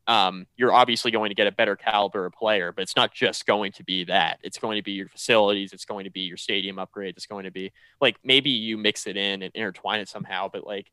um, 0.07 0.45
you're 0.55 0.73
obviously 0.73 1.11
going 1.11 1.29
to 1.29 1.35
get 1.35 1.47
a 1.47 1.51
better 1.51 1.75
caliber 1.75 2.25
of 2.25 2.33
player, 2.33 2.71
but 2.71 2.83
it's 2.83 2.95
not 2.95 3.13
just 3.13 3.45
going 3.45 3.71
to 3.73 3.83
be 3.83 4.03
that. 4.05 4.39
It's 4.43 4.59
going 4.59 4.77
to 4.77 4.83
be 4.83 4.91
your 4.91 5.09
facilities. 5.09 5.73
It's 5.73 5.85
going 5.85 6.03
to 6.03 6.11
be 6.11 6.21
your 6.21 6.37
stadium 6.37 6.75
upgrades. 6.77 7.17
It's 7.17 7.25
going 7.25 7.45
to 7.45 7.51
be 7.51 7.71
like 7.99 8.17
maybe 8.23 8.51
you 8.51 8.77
mix 8.77 9.07
it 9.07 9.17
in 9.17 9.41
and 9.41 9.51
intertwine 9.55 9.99
it 9.99 10.09
somehow. 10.09 10.47
But 10.51 10.65
like 10.65 10.91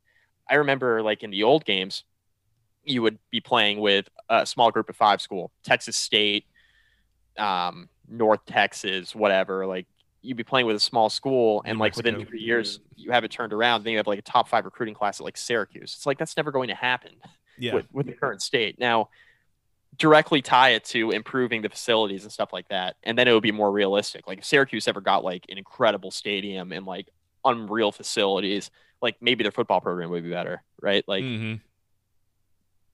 I 0.48 0.56
remember 0.56 1.02
like 1.02 1.22
in 1.22 1.30
the 1.30 1.42
old 1.42 1.64
games, 1.64 2.04
you 2.84 3.02
would 3.02 3.18
be 3.30 3.40
playing 3.40 3.80
with 3.80 4.08
a 4.28 4.46
small 4.46 4.70
group 4.70 4.88
of 4.88 4.96
five 4.96 5.20
school, 5.20 5.52
Texas 5.62 5.96
State, 5.96 6.46
um, 7.38 7.90
North 8.08 8.44
Texas, 8.46 9.14
whatever. 9.14 9.66
Like 9.66 9.86
you'd 10.22 10.38
be 10.38 10.44
playing 10.44 10.66
with 10.66 10.76
a 10.76 10.80
small 10.80 11.10
school, 11.10 11.62
and 11.66 11.76
New 11.76 11.80
like 11.80 11.96
within 11.96 12.24
three 12.24 12.40
years, 12.40 12.80
you 12.96 13.10
have 13.10 13.24
it 13.24 13.30
turned 13.30 13.52
around. 13.52 13.84
Then 13.84 13.92
you 13.92 13.98
have 13.98 14.06
like 14.06 14.20
a 14.20 14.22
top 14.22 14.48
five 14.48 14.64
recruiting 14.64 14.94
class 14.94 15.20
at 15.20 15.24
like 15.24 15.36
Syracuse. 15.36 15.94
It's 15.96 16.06
like 16.06 16.18
that's 16.18 16.36
never 16.38 16.50
going 16.50 16.68
to 16.68 16.74
happen 16.74 17.12
Yeah. 17.58 17.74
with, 17.74 17.86
with 17.92 18.06
the 18.06 18.12
current 18.12 18.42
state. 18.42 18.78
Now, 18.78 19.08
directly 19.98 20.40
tie 20.42 20.70
it 20.70 20.84
to 20.86 21.10
improving 21.10 21.62
the 21.62 21.68
facilities 21.68 22.22
and 22.22 22.32
stuff 22.32 22.52
like 22.52 22.68
that, 22.68 22.96
and 23.02 23.16
then 23.18 23.28
it 23.28 23.32
would 23.32 23.42
be 23.42 23.52
more 23.52 23.70
realistic. 23.70 24.26
Like 24.26 24.38
if 24.38 24.44
Syracuse 24.44 24.88
ever 24.88 25.00
got 25.00 25.22
like 25.24 25.44
an 25.48 25.58
incredible 25.58 26.10
stadium 26.10 26.72
and 26.72 26.86
like 26.86 27.08
unreal 27.44 27.92
facilities, 27.92 28.70
like 29.02 29.16
maybe 29.20 29.42
their 29.44 29.52
football 29.52 29.80
program 29.80 30.10
would 30.10 30.24
be 30.24 30.30
better, 30.30 30.62
right? 30.80 31.04
Like 31.06 31.24
Mhm. 31.24 31.60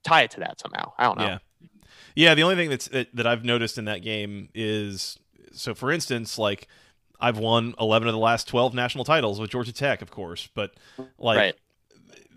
tie 0.03 0.23
it 0.23 0.31
to 0.33 0.41
that 0.41 0.59
somehow. 0.61 0.93
I 0.99 1.05
don't 1.05 1.19
know. 1.19 1.25
Yeah. 1.27 1.39
Yeah, 2.15 2.35
the 2.35 2.43
only 2.43 2.57
thing 2.57 2.71
that's 2.71 2.89
that, 2.89 3.15
that 3.15 3.27
I've 3.27 3.45
noticed 3.45 3.79
in 3.79 3.85
that 3.85 4.03
game 4.03 4.49
is 4.55 5.19
so 5.53 5.75
for 5.75 5.93
instance, 5.93 6.37
like 6.39 6.67
I've 7.21 7.39
won 7.39 7.75
11 7.81 8.09
of 8.09 8.13
the 8.13 8.19
last 8.19 8.49
12 8.49 8.75
national 8.75 9.05
titles 9.05 9.39
with 9.41 9.51
Georgia 9.51 9.73
Tech, 9.73 10.03
of 10.03 10.11
course, 10.11 10.49
but 10.55 10.75
like 11.19 11.37
right. 11.39 11.55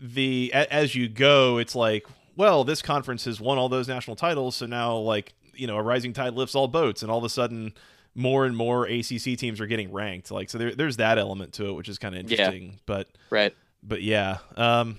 The 0.02 0.52
a, 0.54 0.74
as 0.74 0.96
you 0.96 1.08
go, 1.08 1.58
it's 1.60 1.76
like, 1.76 2.06
well, 2.36 2.64
this 2.64 2.82
conference 2.82 3.26
has 3.26 3.40
won 3.40 3.58
all 3.58 3.70
those 3.70 3.88
national 3.88 4.16
titles, 4.16 4.56
so 4.56 4.66
now 4.66 4.96
like, 4.98 5.34
you 5.54 5.68
know, 5.68 5.78
a 5.78 5.82
rising 5.84 6.12
tide 6.14 6.34
lifts 6.34 6.56
all 6.56 6.68
boats 6.68 7.02
and 7.04 7.12
all 7.12 7.20
of 7.20 7.24
a 7.24 7.30
sudden 7.30 7.74
more 8.16 8.46
and 8.46 8.58
more 8.58 8.86
ACC 8.86 9.38
teams 9.38 9.62
are 9.62 9.68
getting 9.68 9.92
ranked. 9.92 10.32
Like 10.32 10.50
so 10.50 10.58
there, 10.58 10.74
there's 10.76 10.98
that 10.98 11.18
element 11.18 11.54
to 11.54 11.68
it 11.70 11.74
which 11.74 11.88
is 11.88 11.98
kind 12.00 12.16
of 12.16 12.30
Yeah. 12.30 12.38
interesting, 12.38 12.80
but 12.86 13.08
Right. 13.30 13.56
but 13.84 14.02
yeah, 14.02 14.40
um, 14.58 14.98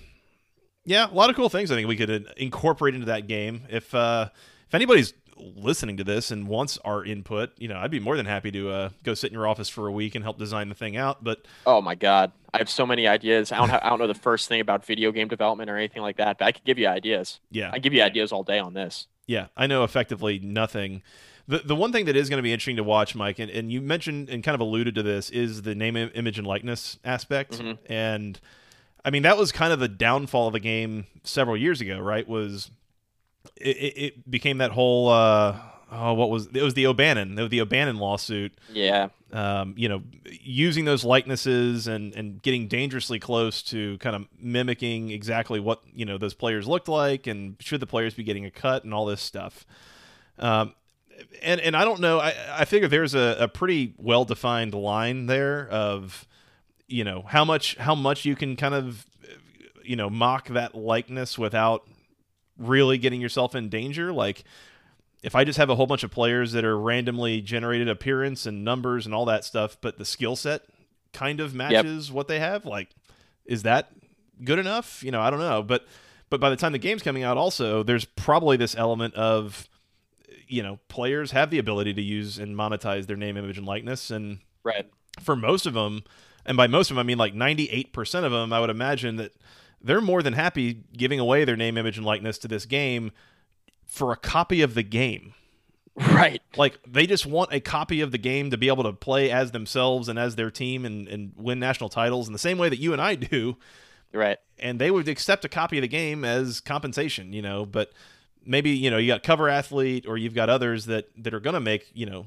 yeah, 0.85 1.09
a 1.09 1.13
lot 1.13 1.29
of 1.29 1.35
cool 1.35 1.49
things 1.49 1.71
I 1.71 1.75
think 1.75 1.87
we 1.87 1.95
could 1.95 2.09
uh, 2.11 2.31
incorporate 2.37 2.93
into 2.93 3.07
that 3.07 3.27
game. 3.27 3.63
If 3.69 3.93
uh, 3.93 4.29
if 4.67 4.73
anybody's 4.75 5.13
listening 5.37 5.97
to 5.97 6.03
this 6.03 6.31
and 6.31 6.47
wants 6.47 6.77
our 6.85 7.03
input, 7.03 7.51
you 7.57 7.67
know, 7.67 7.77
I'd 7.77 7.91
be 7.91 7.99
more 7.99 8.15
than 8.17 8.25
happy 8.25 8.51
to 8.51 8.69
uh, 8.71 8.89
go 9.03 9.13
sit 9.13 9.27
in 9.27 9.33
your 9.33 9.47
office 9.47 9.69
for 9.69 9.87
a 9.87 9.91
week 9.91 10.15
and 10.15 10.23
help 10.23 10.37
design 10.37 10.69
the 10.69 10.75
thing 10.75 10.95
out. 10.97 11.23
But 11.23 11.45
Oh 11.65 11.81
my 11.81 11.95
god, 11.95 12.31
I 12.53 12.57
have 12.59 12.69
so 12.69 12.85
many 12.85 13.07
ideas. 13.07 13.51
I 13.51 13.57
don't 13.57 13.69
have, 13.69 13.81
I 13.83 13.89
don't 13.89 13.99
know 13.99 14.07
the 14.07 14.13
first 14.13 14.47
thing 14.47 14.61
about 14.61 14.85
video 14.85 15.11
game 15.11 15.27
development 15.27 15.69
or 15.69 15.77
anything 15.77 16.01
like 16.01 16.17
that, 16.17 16.37
but 16.39 16.45
I 16.45 16.51
could 16.51 16.63
give 16.63 16.77
you 16.79 16.87
ideas. 16.87 17.39
yeah, 17.51 17.69
I 17.73 17.79
give 17.79 17.93
you 17.93 18.01
ideas 18.03 18.31
all 18.31 18.43
day 18.43 18.59
on 18.59 18.73
this. 18.73 19.07
yeah, 19.27 19.47
I 19.57 19.67
know 19.67 19.83
effectively 19.83 20.39
nothing. 20.39 21.01
The, 21.47 21.59
the 21.59 21.75
one 21.75 21.91
thing 21.91 22.05
that 22.05 22.15
is 22.15 22.29
going 22.29 22.37
to 22.37 22.43
be 22.43 22.53
interesting 22.53 22.77
to 22.77 22.83
watch, 22.85 23.15
Mike, 23.15 23.37
and, 23.37 23.51
and 23.51 23.69
you 23.69 23.81
mentioned 23.81 24.29
and 24.29 24.41
kind 24.43 24.55
of 24.55 24.61
alluded 24.61 24.95
to 24.95 25.03
this, 25.03 25.29
is 25.29 25.63
the 25.63 25.75
name, 25.75 25.97
image, 25.97 26.37
and 26.37 26.47
likeness 26.47 26.97
aspect. 27.03 27.59
Mhm. 27.59 27.77
And 27.87 28.39
I 29.03 29.09
mean, 29.09 29.23
that 29.23 29.37
was 29.37 29.51
kind 29.51 29.73
of 29.73 29.79
the 29.79 29.89
downfall 29.89 30.47
of 30.47 30.53
the 30.53 30.61
game 30.61 31.05
several 31.25 31.57
years 31.57 31.81
ago, 31.81 31.99
right? 31.99 32.25
Was 32.25 32.71
it, 33.57 33.67
it, 33.97 34.31
became 34.31 34.59
that 34.59 34.71
whole 34.71 35.09
uh, 35.09 35.57
oh, 35.91 36.13
what 36.13 36.29
was 36.29 36.47
it 36.47 36.61
was 36.61 36.73
the 36.73 36.87
O'Bannon, 36.87 37.35
the, 37.35 37.47
the 37.47 37.61
O'Bannon 37.61 37.97
lawsuit. 37.97 38.53
Yeah. 38.71 39.09
Um, 39.31 39.73
you 39.77 39.89
know, 39.89 40.03
using 40.25 40.85
those 40.85 41.03
likenesses 41.03 41.87
and 41.87 42.13
and 42.15 42.41
getting 42.41 42.67
dangerously 42.67 43.19
close 43.19 43.61
to 43.63 43.97
kind 43.99 44.15
of 44.15 44.27
mimicking 44.39 45.09
exactly 45.09 45.59
what 45.59 45.81
you 45.93 46.05
know 46.05 46.17
those 46.17 46.33
players 46.33 46.67
looked 46.67 46.87
like, 46.87 47.27
and 47.27 47.55
should 47.59 47.79
the 47.79 47.87
players 47.87 48.13
be 48.13 48.23
getting 48.23 48.45
a 48.45 48.51
cut 48.51 48.83
and 48.83 48.93
all 48.93 49.05
this 49.05 49.21
stuff. 49.21 49.65
Um, 50.37 50.73
and 51.41 51.59
and 51.61 51.75
I 51.75 51.83
don't 51.85 51.99
know. 51.99 52.19
I 52.19 52.33
I 52.49 52.65
figure 52.65 52.87
there's 52.87 53.15
a, 53.15 53.37
a 53.39 53.47
pretty 53.47 53.93
well 53.97 54.25
defined 54.25 54.73
line 54.73 55.25
there 55.25 55.67
of 55.69 56.27
you 56.87 57.03
know 57.03 57.23
how 57.27 57.43
much 57.45 57.75
how 57.77 57.95
much 57.95 58.25
you 58.25 58.35
can 58.35 58.55
kind 58.55 58.75
of 58.75 59.05
you 59.83 59.95
know 59.95 60.09
mock 60.09 60.49
that 60.49 60.75
likeness 60.75 61.37
without 61.37 61.87
really 62.57 62.97
getting 62.97 63.21
yourself 63.21 63.55
in 63.55 63.69
danger. 63.69 64.11
Like 64.11 64.43
if 65.23 65.35
I 65.35 65.45
just 65.45 65.57
have 65.57 65.69
a 65.69 65.75
whole 65.75 65.87
bunch 65.87 66.03
of 66.03 66.11
players 66.11 66.51
that 66.51 66.65
are 66.65 66.77
randomly 66.77 67.41
generated 67.41 67.87
appearance 67.87 68.45
and 68.45 68.63
numbers 68.63 69.05
and 69.05 69.15
all 69.15 69.25
that 69.25 69.45
stuff, 69.45 69.77
but 69.79 69.97
the 69.97 70.05
skill 70.05 70.35
set 70.35 70.63
kind 71.13 71.39
of 71.39 71.55
matches 71.55 72.09
yep. 72.09 72.15
what 72.15 72.27
they 72.27 72.39
have, 72.39 72.65
like, 72.65 72.89
is 73.45 73.63
that 73.63 73.91
good 74.43 74.59
enough? 74.59 75.01
You 75.03 75.11
know, 75.11 75.21
I 75.21 75.29
don't 75.29 75.39
know. 75.39 75.63
But 75.63 75.87
but 76.29 76.39
by 76.39 76.49
the 76.49 76.55
time 76.55 76.73
the 76.73 76.77
game's 76.77 77.03
coming 77.03 77.23
out, 77.23 77.37
also 77.37 77.83
there's 77.83 78.05
probably 78.05 78.57
this 78.57 78.75
element 78.75 79.13
of 79.15 79.69
you 80.47 80.61
know 80.61 80.79
players 80.89 81.31
have 81.31 81.49
the 81.49 81.59
ability 81.59 81.93
to 81.93 82.01
use 82.01 82.37
and 82.37 82.55
monetize 82.55 83.07
their 83.07 83.17
name, 83.17 83.37
image, 83.37 83.57
and 83.57 83.65
likeness, 83.65 84.11
and 84.11 84.39
right 84.63 84.89
for 85.21 85.35
most 85.35 85.65
of 85.65 85.73
them, 85.73 86.03
and 86.45 86.57
by 86.57 86.67
most 86.67 86.91
of 86.91 86.95
them 86.95 86.99
I 86.99 87.07
mean 87.07 87.17
like 87.17 87.33
98% 87.33 88.23
of 88.23 88.31
them, 88.31 88.51
I 88.51 88.59
would 88.59 88.69
imagine 88.69 89.15
that 89.17 89.33
they're 89.83 90.01
more 90.01 90.23
than 90.23 90.33
happy 90.33 90.83
giving 90.95 91.19
away 91.19 91.43
their 91.43 91.57
name, 91.57 91.77
image, 91.77 91.97
and 91.97 92.05
likeness 92.05 92.37
to 92.39 92.47
this 92.47 92.65
game 92.65 93.11
for 93.85 94.11
a 94.11 94.17
copy 94.17 94.61
of 94.61 94.73
the 94.73 94.83
game. 94.83 95.33
Right. 95.95 96.41
Like 96.57 96.79
they 96.87 97.05
just 97.05 97.27
want 97.27 97.53
a 97.53 97.59
copy 97.59 98.01
of 98.01 98.11
the 98.11 98.17
game 98.17 98.49
to 98.49 98.57
be 98.57 98.67
able 98.67 98.83
to 98.85 98.93
play 98.93 99.29
as 99.29 99.51
themselves 99.51 100.09
and 100.09 100.17
as 100.17 100.35
their 100.35 100.49
team 100.49 100.85
and, 100.85 101.07
and 101.07 101.33
win 101.35 101.59
national 101.59 101.89
titles 101.89 102.25
in 102.25 102.33
the 102.33 102.39
same 102.39 102.57
way 102.57 102.67
that 102.67 102.79
you 102.79 102.93
and 102.93 103.01
I 103.01 103.13
do. 103.13 103.57
Right. 104.11 104.39
And 104.57 104.79
they 104.79 104.89
would 104.89 105.07
accept 105.07 105.45
a 105.45 105.49
copy 105.49 105.77
of 105.77 105.83
the 105.83 105.87
game 105.87 106.25
as 106.25 106.59
compensation, 106.61 107.31
you 107.31 107.43
know, 107.43 107.63
but 107.63 107.91
maybe, 108.43 108.71
you 108.71 108.89
know, 108.89 108.97
you 108.97 109.05
got 109.05 109.21
cover 109.21 109.47
athlete 109.49 110.07
or 110.07 110.17
you've 110.17 110.33
got 110.33 110.49
others 110.49 110.87
that, 110.87 111.09
that 111.15 111.31
are 111.31 111.39
going 111.39 111.53
to 111.53 111.59
make, 111.59 111.91
you 111.93 112.07
know, 112.07 112.25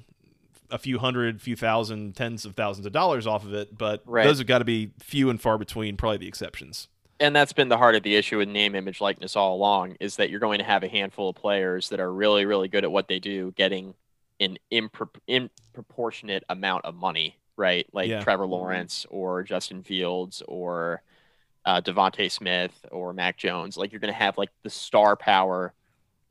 a 0.70 0.78
few 0.78 1.00
hundred, 1.00 1.42
few 1.42 1.56
thousand, 1.56 2.14
tens 2.14 2.44
of 2.44 2.54
thousands 2.54 2.86
of 2.86 2.92
dollars 2.92 3.26
off 3.26 3.44
of 3.44 3.52
it, 3.52 3.76
but 3.76 4.00
right. 4.06 4.22
those 4.22 4.38
have 4.38 4.46
got 4.46 4.58
to 4.58 4.64
be 4.64 4.92
few 5.00 5.28
and 5.28 5.40
far 5.40 5.58
between, 5.58 5.96
probably 5.96 6.18
the 6.18 6.28
exceptions 6.28 6.86
and 7.18 7.35
that's 7.35 7.52
been 7.52 7.68
the 7.68 7.79
heart 7.79 7.94
of 7.94 8.02
the 8.02 8.14
issue 8.14 8.38
with 8.38 8.48
name 8.48 8.74
image 8.74 9.00
likeness 9.00 9.37
all 9.37 9.55
along 9.55 9.96
is 10.00 10.16
that 10.16 10.31
you're 10.31 10.40
going 10.40 10.59
to 10.59 10.64
have 10.64 10.83
a 10.83 10.88
handful 10.88 11.31
of 11.31 11.37
players 11.37 11.88
that 11.88 12.00
are 12.00 12.12
really 12.12 12.44
really 12.44 12.68
good 12.68 12.85
at 12.85 12.90
what 12.90 13.09
they 13.09 13.18
do 13.18 13.52
getting 13.57 13.94
an 14.38 14.59
impro- 14.70 15.48
proportionate 15.72 16.44
amount 16.48 16.85
of 16.85 16.94
money 16.94 17.37
right? 17.57 17.87
Like 17.92 18.09
yeah. 18.09 18.22
trevor 18.22 18.46
lawrence 18.46 19.07
or 19.11 19.42
justin 19.42 19.83
fields 19.83 20.42
or 20.46 21.02
uh, 21.64 21.81
devonta 21.81 22.31
smith 22.31 22.85
or 22.92 23.12
mac 23.12 23.37
jones. 23.37 23.76
Like 23.76 23.92
you're 23.92 24.00
going 24.00 24.12
to 24.12 24.18
have 24.18 24.38
like 24.38 24.50
the 24.62 24.70
star 24.70 25.16
power 25.16 25.72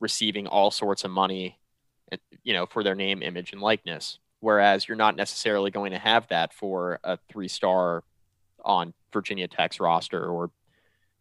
receiving 0.00 0.46
all 0.46 0.70
sorts 0.70 1.04
of 1.04 1.10
money 1.10 1.58
you 2.44 2.52
know 2.52 2.66
for 2.66 2.84
their 2.84 2.94
name 2.94 3.22
image 3.22 3.52
and 3.52 3.60
likeness. 3.60 4.18
Whereas 4.40 4.86
you're 4.86 4.96
not 4.96 5.16
necessarily 5.16 5.70
going 5.70 5.92
to 5.92 5.98
have 5.98 6.28
that 6.28 6.52
for 6.52 7.00
a 7.02 7.18
three 7.28 7.48
star 7.48 8.04
on 8.64 8.94
Virginia 9.12 9.48
Tech's 9.48 9.80
roster 9.80 10.24
or 10.24 10.50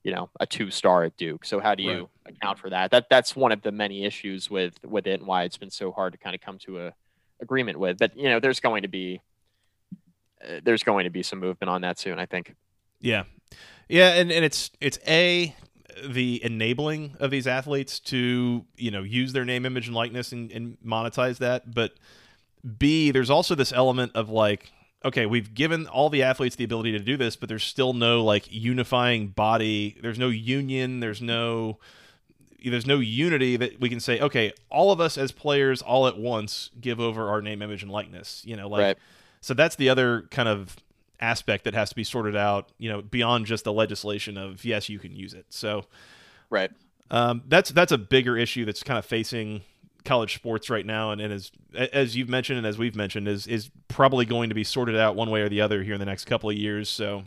you 0.05 0.11
know 0.11 0.29
a 0.39 0.45
two 0.45 0.69
star 0.69 1.03
at 1.03 1.17
Duke. 1.17 1.43
So 1.45 1.59
how 1.59 1.73
do 1.73 1.81
you 1.81 2.09
right. 2.25 2.35
account 2.35 2.59
for 2.59 2.69
that? 2.69 2.91
That 2.91 3.09
that's 3.09 3.35
one 3.35 3.51
of 3.51 3.63
the 3.63 3.71
many 3.71 4.05
issues 4.05 4.51
with 4.51 4.75
with 4.85 5.07
it 5.07 5.19
and 5.19 5.27
why 5.27 5.43
it's 5.43 5.57
been 5.57 5.71
so 5.71 5.91
hard 5.91 6.13
to 6.13 6.19
kind 6.19 6.35
of 6.35 6.41
come 6.41 6.59
to 6.59 6.79
a 6.79 6.93
agreement 7.41 7.79
with. 7.79 7.97
But 7.97 8.15
you 8.15 8.29
know, 8.29 8.39
there's 8.39 8.59
going 8.59 8.83
to 8.83 8.87
be 8.87 9.19
uh, 10.47 10.59
there's 10.63 10.83
going 10.83 11.05
to 11.05 11.09
be 11.09 11.23
some 11.23 11.39
movement 11.39 11.71
on 11.71 11.81
that 11.81 11.97
soon. 11.97 12.19
I 12.19 12.27
think. 12.27 12.53
Yeah, 13.01 13.23
yeah, 13.89 14.13
and 14.13 14.31
and 14.31 14.45
it's 14.45 14.69
it's 14.79 14.99
a 15.07 15.55
the 16.07 16.39
enabling 16.43 17.15
of 17.19 17.31
these 17.31 17.47
athletes 17.47 17.99
to 18.01 18.63
you 18.77 18.91
know 18.91 19.01
use 19.01 19.33
their 19.33 19.43
name, 19.43 19.65
image, 19.65 19.87
and 19.87 19.95
likeness 19.95 20.31
and, 20.31 20.51
and 20.51 20.77
monetize 20.85 21.39
that, 21.39 21.73
but. 21.73 21.93
B, 22.79 23.11
there's 23.11 23.29
also 23.29 23.53
this 23.53 23.71
element 23.71 24.13
of 24.15 24.31
like, 24.31 24.71
okay, 25.05 25.27
we've 25.27 25.53
given 25.53 25.87
all 25.87 26.09
the 26.09 26.23
athletes 26.23 26.55
the 26.55 26.63
ability 26.63 26.91
to 26.93 26.99
do 26.99 27.15
this, 27.15 27.35
but 27.35 27.47
there's 27.47 27.63
still 27.63 27.93
no 27.93 28.23
like 28.23 28.51
unifying 28.51 29.27
body. 29.27 29.95
There's 30.01 30.19
no 30.19 30.29
union. 30.29 30.99
There's 30.99 31.21
no 31.21 31.77
there's 32.63 32.87
no 32.87 32.99
unity 32.99 33.57
that 33.57 33.79
we 33.79 33.89
can 33.89 33.99
say, 33.99 34.19
okay, 34.19 34.51
all 34.71 34.91
of 34.91 34.99
us 34.99 35.19
as 35.19 35.31
players 35.31 35.83
all 35.83 36.07
at 36.07 36.17
once 36.17 36.71
give 36.81 36.99
over 36.99 37.29
our 37.29 37.41
name, 37.41 37.61
image, 37.61 37.83
and 37.83 37.91
likeness. 37.91 38.41
You 38.45 38.55
know, 38.55 38.67
like 38.67 38.81
right. 38.81 38.97
so 39.39 39.53
that's 39.53 39.75
the 39.75 39.89
other 39.89 40.23
kind 40.31 40.49
of 40.49 40.75
aspect 41.21 41.63
that 41.65 41.75
has 41.75 41.89
to 41.89 41.95
be 41.95 42.03
sorted 42.03 42.35
out. 42.35 42.69
You 42.79 42.89
know, 42.89 43.01
beyond 43.01 43.45
just 43.45 43.63
the 43.63 43.73
legislation 43.73 44.37
of 44.37 44.65
yes, 44.65 44.89
you 44.89 44.97
can 44.99 45.15
use 45.15 45.33
it. 45.33 45.45
So, 45.49 45.85
right. 46.49 46.71
Um, 47.11 47.43
that's 47.47 47.69
that's 47.69 47.91
a 47.91 47.99
bigger 47.99 48.35
issue 48.35 48.65
that's 48.65 48.81
kind 48.81 48.97
of 48.97 49.05
facing 49.05 49.61
college 50.05 50.35
sports 50.35 50.69
right 50.69 50.85
now, 50.85 51.11
and, 51.11 51.19
and 51.19 51.33
as 51.33 51.51
as 51.73 52.15
you've 52.15 52.29
mentioned 52.29 52.57
and 52.57 52.67
as 52.67 52.77
we've 52.77 52.95
mentioned, 52.95 53.27
is 53.27 53.47
is 53.47 53.69
probably 53.87 54.25
going 54.25 54.49
to 54.49 54.55
be 54.55 54.63
sorted 54.63 54.95
out 54.95 55.15
one 55.15 55.29
way 55.29 55.41
or 55.41 55.49
the 55.49 55.61
other 55.61 55.83
here 55.83 55.93
in 55.93 55.99
the 55.99 56.05
next 56.05 56.25
couple 56.25 56.49
of 56.49 56.55
years. 56.55 56.87
So, 56.87 57.25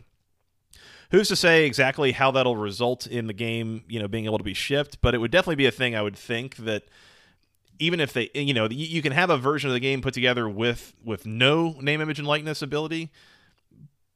who's 1.11 1.27
to 1.27 1.35
say 1.35 1.65
exactly 1.65 2.13
how 2.13 2.31
that'll 2.31 2.57
result 2.57 3.05
in 3.05 3.27
the 3.27 3.33
game, 3.33 3.83
you 3.87 3.99
know, 3.99 4.07
being 4.07 4.25
able 4.25 4.37
to 4.37 4.43
be 4.43 4.53
shipped? 4.53 5.01
But 5.01 5.13
it 5.13 5.19
would 5.19 5.31
definitely 5.31 5.57
be 5.57 5.67
a 5.67 5.71
thing 5.71 5.95
I 5.95 6.01
would 6.01 6.15
think 6.15 6.55
that 6.57 6.83
even 7.79 7.99
if 7.99 8.13
they, 8.13 8.29
you 8.33 8.53
know, 8.53 8.67
you 8.69 9.01
can 9.01 9.13
have 9.13 9.29
a 9.29 9.37
version 9.37 9.69
of 9.69 9.73
the 9.73 9.79
game 9.79 10.01
put 10.01 10.13
together 10.13 10.47
with 10.49 10.93
with 11.03 11.25
no 11.25 11.75
name, 11.81 12.01
image, 12.01 12.19
and 12.19 12.27
likeness 12.27 12.61
ability, 12.61 13.11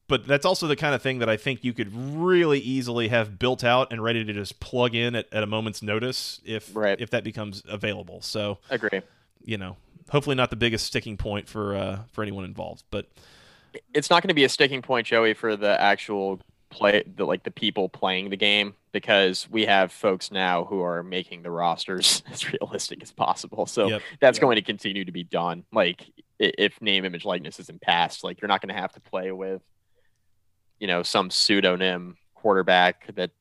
but 0.07 0.27
that's 0.27 0.45
also 0.45 0.67
the 0.67 0.75
kind 0.75 0.93
of 0.93 1.01
thing 1.01 1.19
that 1.19 1.29
I 1.29 1.37
think 1.37 1.63
you 1.63 1.73
could 1.73 1.93
really 1.93 2.59
easily 2.59 3.07
have 3.07 3.39
built 3.39 3.63
out 3.63 3.91
and 3.91 4.03
ready 4.03 4.23
to 4.23 4.33
just 4.33 4.59
plug 4.59 4.95
in 4.95 5.15
at, 5.15 5.27
at 5.31 5.43
a 5.43 5.47
moment's 5.47 5.81
notice 5.81 6.41
if 6.45 6.75
right. 6.75 6.99
if 6.99 7.09
that 7.11 7.23
becomes 7.23 7.63
available. 7.67 8.21
So 8.21 8.59
I 8.69 8.75
agree. 8.75 9.01
You 9.43 9.57
know, 9.57 9.77
hopefully 10.09 10.35
not 10.35 10.49
the 10.49 10.55
biggest 10.55 10.85
sticking 10.85 11.17
point 11.17 11.47
for 11.47 11.75
uh, 11.75 11.99
for 12.11 12.21
anyone 12.21 12.45
involved, 12.45 12.83
but 12.91 13.07
it's 13.93 14.09
not 14.09 14.21
going 14.21 14.29
to 14.29 14.35
be 14.35 14.43
a 14.43 14.49
sticking 14.49 14.81
point, 14.81 15.07
Joey, 15.07 15.33
for 15.33 15.55
the 15.55 15.79
actual 15.79 16.39
play, 16.69 17.03
the 17.15 17.25
like 17.25 17.43
the 17.43 17.51
people 17.51 17.87
playing 17.87 18.29
the 18.29 18.37
game, 18.37 18.73
because 18.91 19.47
we 19.49 19.65
have 19.65 19.91
folks 19.91 20.31
now 20.31 20.65
who 20.65 20.81
are 20.81 21.01
making 21.01 21.43
the 21.43 21.51
rosters 21.51 22.23
as 22.31 22.51
realistic 22.51 23.01
as 23.01 23.11
possible. 23.11 23.65
So 23.65 23.87
yep. 23.87 24.01
that's 24.19 24.37
yep. 24.37 24.41
going 24.41 24.55
to 24.57 24.61
continue 24.61 25.05
to 25.05 25.11
be 25.11 25.23
done. 25.23 25.63
Like 25.71 26.05
if 26.39 26.81
name, 26.81 27.05
image, 27.05 27.25
likeness 27.25 27.59
isn't 27.59 27.81
passed, 27.81 28.23
like 28.23 28.41
you're 28.41 28.49
not 28.49 28.61
going 28.61 28.73
to 28.73 28.79
have 28.79 28.91
to 28.93 28.99
play 28.99 29.31
with 29.31 29.61
you 30.83 30.87
know 30.87 31.01
some 31.01 31.29
pseudonym 31.29 32.17
quarterback 32.35 33.07
that 33.15 33.31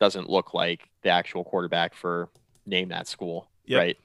doesn't 0.00 0.30
look 0.30 0.54
like 0.54 0.88
the 1.02 1.10
actual 1.10 1.44
quarterback 1.44 1.92
for 1.92 2.30
name 2.64 2.88
that 2.88 3.06
school, 3.06 3.50
yep. 3.66 3.78
right? 3.78 3.98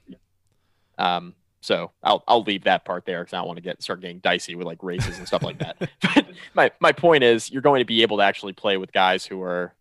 Um, 0.98 1.34
so 1.62 1.92
I'll 2.04 2.26
I'll 2.28 2.44
leave 2.44 2.66
that 2.66 2.84
part 2.84 3.06
there 3.06 3.22
because 3.22 3.34
I 3.34 3.38
don't 3.38 3.48
want 3.48 3.56
to 3.56 3.64
get 3.64 3.82
start 3.82 4.02
getting 4.02 4.20
dicey 4.20 4.56
with 4.56 4.68
like 4.68 4.84
races 4.84 5.18
and 5.18 5.26
stuff 5.26 5.44
like 5.44 5.60
that. 5.60 5.78
But 6.14 6.28
my 6.54 6.72
my 6.82 6.92
point 6.92 7.24
is, 7.24 7.50
you're 7.50 7.62
going 7.62 7.80
to 7.80 7.86
be 7.86 8.02
able 8.02 8.18
to 8.18 8.24
actually 8.24 8.52
play 8.52 8.76
with 8.76 8.92
guys 8.92 9.26
who 9.26 9.42
are 9.44 9.74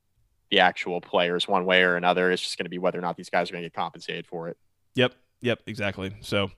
the 0.53 0.61
actual 0.61 1.01
players 1.01 1.49
one 1.49 1.66
way 1.66 1.83
or 1.83 1.96
another. 1.96 2.31
It's 2.31 2.40
just 2.40 2.57
going 2.57 2.66
to 2.66 2.70
be 2.70 2.79
whether 2.79 2.99
or 3.01 3.03
not 3.03 3.16
these 3.16 3.31
guys 3.31 3.51
are 3.51 3.55
going 3.55 3.64
to 3.64 3.68
get 3.68 3.75
compensated 3.75 4.29
for 4.29 4.46
it. 4.46 4.59
Yep. 4.94 5.12
Yep. 5.40 5.62
Exactly. 5.66 6.14
So 6.20 6.53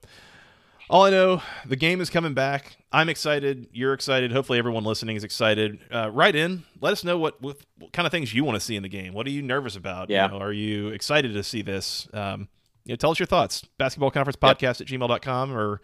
all 0.89 1.03
I 1.03 1.11
know, 1.11 1.41
the 1.65 1.75
game 1.75 2.01
is 2.01 2.09
coming 2.09 2.33
back. 2.33 2.77
I'm 2.91 3.09
excited. 3.09 3.67
You're 3.71 3.93
excited. 3.93 4.31
Hopefully, 4.31 4.57
everyone 4.57 4.83
listening 4.83 5.15
is 5.15 5.23
excited. 5.23 5.79
Uh, 5.93 6.09
write 6.11 6.35
in. 6.35 6.63
Let 6.81 6.93
us 6.93 7.03
know 7.03 7.17
what, 7.17 7.39
what, 7.41 7.57
what 7.77 7.93
kind 7.93 8.07
of 8.07 8.11
things 8.11 8.33
you 8.33 8.43
want 8.43 8.55
to 8.55 8.59
see 8.59 8.75
in 8.75 8.81
the 8.81 8.89
game. 8.89 9.13
What 9.13 9.27
are 9.27 9.29
you 9.29 9.43
nervous 9.43 9.75
about? 9.75 10.09
Yeah. 10.09 10.25
You 10.25 10.31
know, 10.31 10.39
are 10.39 10.51
you 10.51 10.87
excited 10.87 11.33
to 11.33 11.43
see 11.43 11.61
this? 11.61 12.07
Um, 12.11 12.47
you 12.85 12.93
know, 12.93 12.95
tell 12.95 13.11
us 13.11 13.19
your 13.19 13.27
thoughts. 13.27 13.63
Basketball 13.77 14.09
Conference 14.09 14.35
Podcast 14.35 14.79
yep. 14.79 14.81
at 14.81 14.87
gmail.com 14.87 15.55
or, 15.55 15.79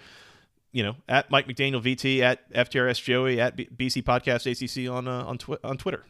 you 0.72 0.82
know, 0.82 0.96
at 1.08 1.30
Mike 1.30 1.48
McDaniel 1.48 1.84
VT, 1.84 2.22
at 2.22 2.52
FTRS 2.52 3.04
Joey, 3.04 3.40
at 3.40 3.56
B- 3.56 3.70
BC 3.76 4.04
Podcast 4.04 4.50
ACC 4.50 4.92
on, 4.92 5.08
uh, 5.08 5.24
on, 5.26 5.38
twi- 5.38 5.60
on 5.64 5.78
Twitter. 5.78 6.04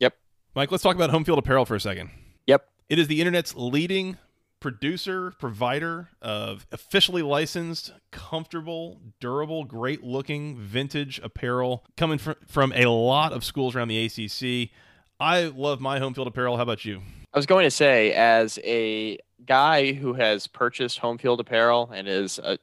Yep. 0.00 0.14
Mike, 0.54 0.70
let's 0.70 0.82
talk 0.82 0.96
about 0.96 1.08
home 1.08 1.24
field 1.24 1.38
apparel 1.38 1.64
for 1.64 1.76
a 1.76 1.80
second. 1.80 2.10
Yep. 2.46 2.68
It 2.90 2.98
is 2.98 3.08
the 3.08 3.20
internet's 3.20 3.54
leading 3.54 4.18
producer, 4.60 5.32
provider 5.38 6.08
of 6.20 6.66
officially 6.72 7.22
licensed, 7.22 7.92
comfortable, 8.10 9.00
durable, 9.20 9.64
great 9.64 10.02
looking 10.02 10.58
vintage 10.58 11.20
apparel 11.22 11.84
coming 11.96 12.18
from, 12.18 12.36
from 12.46 12.72
a 12.72 12.86
lot 12.86 13.32
of 13.32 13.44
schools 13.44 13.74
around 13.74 13.88
the 13.88 14.04
ACC. 14.04 14.70
I 15.20 15.44
love 15.46 15.80
my 15.80 15.98
home 15.98 16.14
field 16.14 16.28
apparel. 16.28 16.56
How 16.56 16.62
about 16.62 16.84
you? 16.84 17.02
I 17.32 17.38
was 17.38 17.46
going 17.46 17.64
to 17.64 17.70
say, 17.70 18.12
as 18.12 18.58
a 18.64 19.18
guy 19.44 19.92
who 19.92 20.14
has 20.14 20.46
purchased 20.46 20.98
home 20.98 21.18
field 21.18 21.40
apparel 21.40 21.90
and 21.92 22.08
is 22.08 22.38
a 22.38 22.58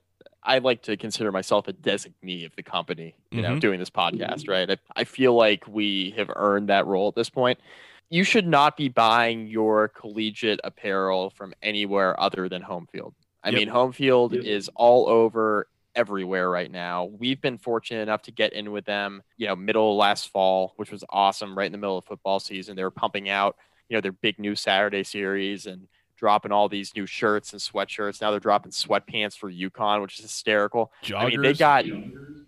I 0.45 0.59
like 0.59 0.83
to 0.83 0.95
consider 0.95 1.31
myself 1.31 1.67
a 1.67 1.73
designee 1.73 2.45
of 2.45 2.55
the 2.55 2.61
company, 2.61 3.15
you 3.31 3.41
mm-hmm. 3.41 3.53
know, 3.53 3.59
doing 3.59 3.79
this 3.79 3.89
podcast, 3.89 4.47
right? 4.47 4.69
I, 4.69 4.77
I 4.95 5.03
feel 5.03 5.33
like 5.33 5.67
we 5.67 6.13
have 6.17 6.29
earned 6.35 6.69
that 6.69 6.85
role 6.85 7.07
at 7.07 7.15
this 7.15 7.31
point 7.31 7.59
you 8.09 8.23
should 8.23 8.47
not 8.47 8.77
be 8.77 8.89
buying 8.89 9.47
your 9.47 9.87
collegiate 9.87 10.59
apparel 10.63 11.29
from 11.31 11.53
anywhere 11.61 12.19
other 12.19 12.47
than 12.47 12.61
home 12.61 12.87
field. 12.91 13.13
I 13.43 13.49
yep. 13.49 13.59
mean, 13.59 13.67
home 13.67 13.91
field 13.91 14.33
yep. 14.33 14.43
is 14.43 14.69
all 14.75 15.07
over 15.07 15.67
everywhere 15.95 16.49
right 16.49 16.69
now. 16.69 17.05
We've 17.05 17.41
been 17.41 17.57
fortunate 17.57 18.01
enough 18.01 18.23
to 18.23 18.31
get 18.31 18.53
in 18.53 18.71
with 18.71 18.85
them, 18.85 19.23
you 19.37 19.47
know, 19.47 19.55
middle 19.55 19.95
last 19.95 20.29
fall, 20.29 20.73
which 20.75 20.91
was 20.91 21.03
awesome, 21.09 21.57
right 21.57 21.65
in 21.65 21.71
the 21.71 21.77
middle 21.77 21.97
of 21.97 22.05
football 22.05 22.39
season. 22.39 22.75
They 22.75 22.83
were 22.83 22.91
pumping 22.91 23.29
out, 23.29 23.55
you 23.89 23.95
know, 23.95 24.01
their 24.01 24.11
big 24.11 24.39
new 24.39 24.55
Saturday 24.55 25.03
series 25.03 25.65
and 25.65 25.87
dropping 26.17 26.51
all 26.51 26.69
these 26.69 26.95
new 26.95 27.05
shirts 27.05 27.53
and 27.53 27.61
sweatshirts. 27.61 28.21
Now 28.21 28.31
they're 28.31 28.39
dropping 28.39 28.71
sweatpants 28.71 29.37
for 29.37 29.51
UConn, 29.51 30.01
which 30.01 30.17
is 30.17 30.23
hysterical. 30.23 30.91
Joggers. 31.03 31.17
I 31.17 31.29
mean, 31.29 31.41
they 31.41 31.53
got 31.53 31.85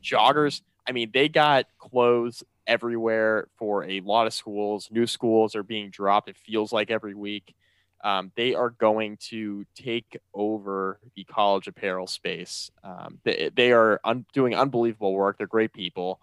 joggers. 0.04 0.62
I 0.88 0.92
mean, 0.92 1.12
they 1.14 1.30
got 1.30 1.66
clothes 1.78 2.44
everywhere 2.68 3.48
for 3.58 3.86
a 3.86 4.02
lot 4.02 4.28
of 4.28 4.34
schools. 4.34 4.90
New 4.92 5.08
schools 5.08 5.56
are 5.56 5.64
being 5.64 5.90
dropped. 5.90 6.30
It 6.30 6.38
feels 6.38 6.72
like 6.72 6.92
every 6.92 7.16
week. 7.16 7.56
Um, 8.04 8.32
they 8.36 8.54
are 8.54 8.70
going 8.70 9.18
to 9.30 9.66
take 9.76 10.20
over 10.34 11.00
the 11.16 11.24
college 11.24 11.68
apparel 11.68 12.06
space. 12.06 12.70
Um, 12.84 13.20
they, 13.24 13.50
they 13.56 13.72
are 13.72 14.00
un- 14.04 14.26
doing 14.34 14.54
unbelievable 14.54 15.14
work. 15.14 15.38
They're 15.38 15.48
great 15.48 15.74
people. 15.74 16.22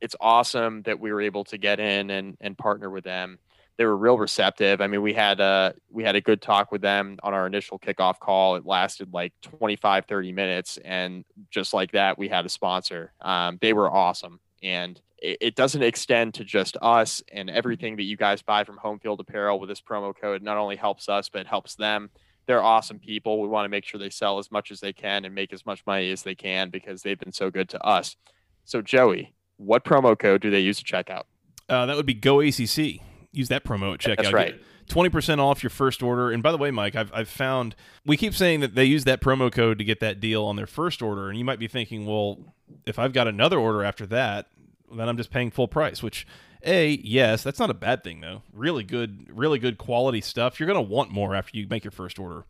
It's 0.00 0.16
awesome 0.20 0.82
that 0.82 1.00
we 1.00 1.12
were 1.12 1.20
able 1.20 1.44
to 1.44 1.58
get 1.58 1.80
in 1.80 2.10
and, 2.10 2.36
and 2.40 2.56
partner 2.56 2.88
with 2.90 3.04
them. 3.04 3.38
They 3.76 3.86
were 3.86 3.96
real 3.96 4.18
receptive. 4.18 4.80
I 4.80 4.86
mean, 4.88 5.00
we 5.00 5.14
had 5.14 5.40
a 5.40 5.74
we 5.90 6.04
had 6.04 6.14
a 6.14 6.20
good 6.20 6.42
talk 6.42 6.70
with 6.70 6.82
them 6.82 7.18
on 7.22 7.32
our 7.32 7.46
initial 7.46 7.78
kickoff 7.78 8.18
call. 8.18 8.56
It 8.56 8.66
lasted 8.66 9.14
like 9.14 9.32
25, 9.40 10.04
30 10.04 10.32
minutes, 10.32 10.78
and 10.84 11.24
just 11.50 11.72
like 11.72 11.92
that, 11.92 12.18
we 12.18 12.28
had 12.28 12.44
a 12.44 12.50
sponsor. 12.50 13.14
Um, 13.22 13.58
they 13.62 13.72
were 13.72 13.90
awesome, 13.90 14.38
and 14.62 15.00
it, 15.22 15.54
doesn't 15.54 15.82
extend 15.82 16.34
to 16.34 16.44
just 16.44 16.76
us 16.80 17.22
and 17.32 17.50
everything 17.50 17.96
that 17.96 18.04
you 18.04 18.16
guys 18.16 18.42
buy 18.42 18.64
from 18.64 18.78
Home 18.78 18.98
Field 18.98 19.20
Apparel 19.20 19.60
with 19.60 19.68
this 19.68 19.80
promo 19.80 20.14
code. 20.18 20.42
Not 20.42 20.56
only 20.56 20.76
helps 20.76 21.08
us, 21.08 21.28
but 21.28 21.42
it 21.42 21.46
helps 21.46 21.74
them. 21.74 22.10
They're 22.46 22.62
awesome 22.62 22.98
people. 22.98 23.40
We 23.40 23.48
want 23.48 23.66
to 23.66 23.68
make 23.68 23.84
sure 23.84 24.00
they 24.00 24.10
sell 24.10 24.38
as 24.38 24.50
much 24.50 24.70
as 24.70 24.80
they 24.80 24.92
can 24.92 25.24
and 25.24 25.34
make 25.34 25.52
as 25.52 25.66
much 25.66 25.84
money 25.86 26.10
as 26.10 26.22
they 26.22 26.34
can 26.34 26.70
because 26.70 27.02
they've 27.02 27.18
been 27.18 27.32
so 27.32 27.50
good 27.50 27.68
to 27.70 27.84
us. 27.84 28.16
So, 28.64 28.82
Joey, 28.82 29.34
what 29.56 29.84
promo 29.84 30.18
code 30.18 30.40
do 30.40 30.50
they 30.50 30.60
use 30.60 30.78
to 30.78 30.84
check 30.84 31.10
out? 31.10 31.26
Uh, 31.68 31.86
that 31.86 31.96
would 31.96 32.06
be 32.06 32.14
Go 32.14 32.40
ACC. 32.40 33.00
Use 33.32 33.48
that 33.48 33.64
promo 33.64 33.94
at 33.94 34.00
checkout. 34.00 34.16
That's 34.16 34.32
right. 34.32 34.60
Twenty 34.88 35.08
percent 35.08 35.40
off 35.40 35.62
your 35.62 35.70
first 35.70 36.02
order. 36.02 36.32
And 36.32 36.42
by 36.42 36.50
the 36.50 36.58
way, 36.58 36.72
Mike, 36.72 36.96
I've 36.96 37.12
I've 37.14 37.28
found 37.28 37.76
we 38.04 38.16
keep 38.16 38.34
saying 38.34 38.58
that 38.58 38.74
they 38.74 38.84
use 38.84 39.04
that 39.04 39.20
promo 39.20 39.52
code 39.52 39.78
to 39.78 39.84
get 39.84 40.00
that 40.00 40.18
deal 40.18 40.44
on 40.44 40.56
their 40.56 40.66
first 40.66 41.00
order, 41.00 41.28
and 41.28 41.38
you 41.38 41.44
might 41.44 41.60
be 41.60 41.68
thinking, 41.68 42.06
well, 42.06 42.54
if 42.86 42.98
I've 42.98 43.12
got 43.12 43.26
another 43.28 43.58
order 43.58 43.82
after 43.84 44.06
that, 44.06 44.46
then 44.94 45.08
I'm 45.08 45.16
just 45.16 45.30
paying 45.30 45.50
full 45.50 45.68
price. 45.68 46.02
Which, 46.02 46.26
a 46.64 46.90
yes, 47.02 47.42
that's 47.42 47.58
not 47.58 47.70
a 47.70 47.74
bad 47.74 48.02
thing 48.04 48.20
though. 48.20 48.42
Really 48.52 48.84
good, 48.84 49.26
really 49.30 49.58
good 49.58 49.78
quality 49.78 50.20
stuff. 50.20 50.58
You're 50.60 50.66
gonna 50.66 50.80
want 50.82 51.10
more 51.10 51.34
after 51.34 51.56
you 51.58 51.66
make 51.68 51.84
your 51.84 51.90
first 51.92 52.18
order. 52.18 52.44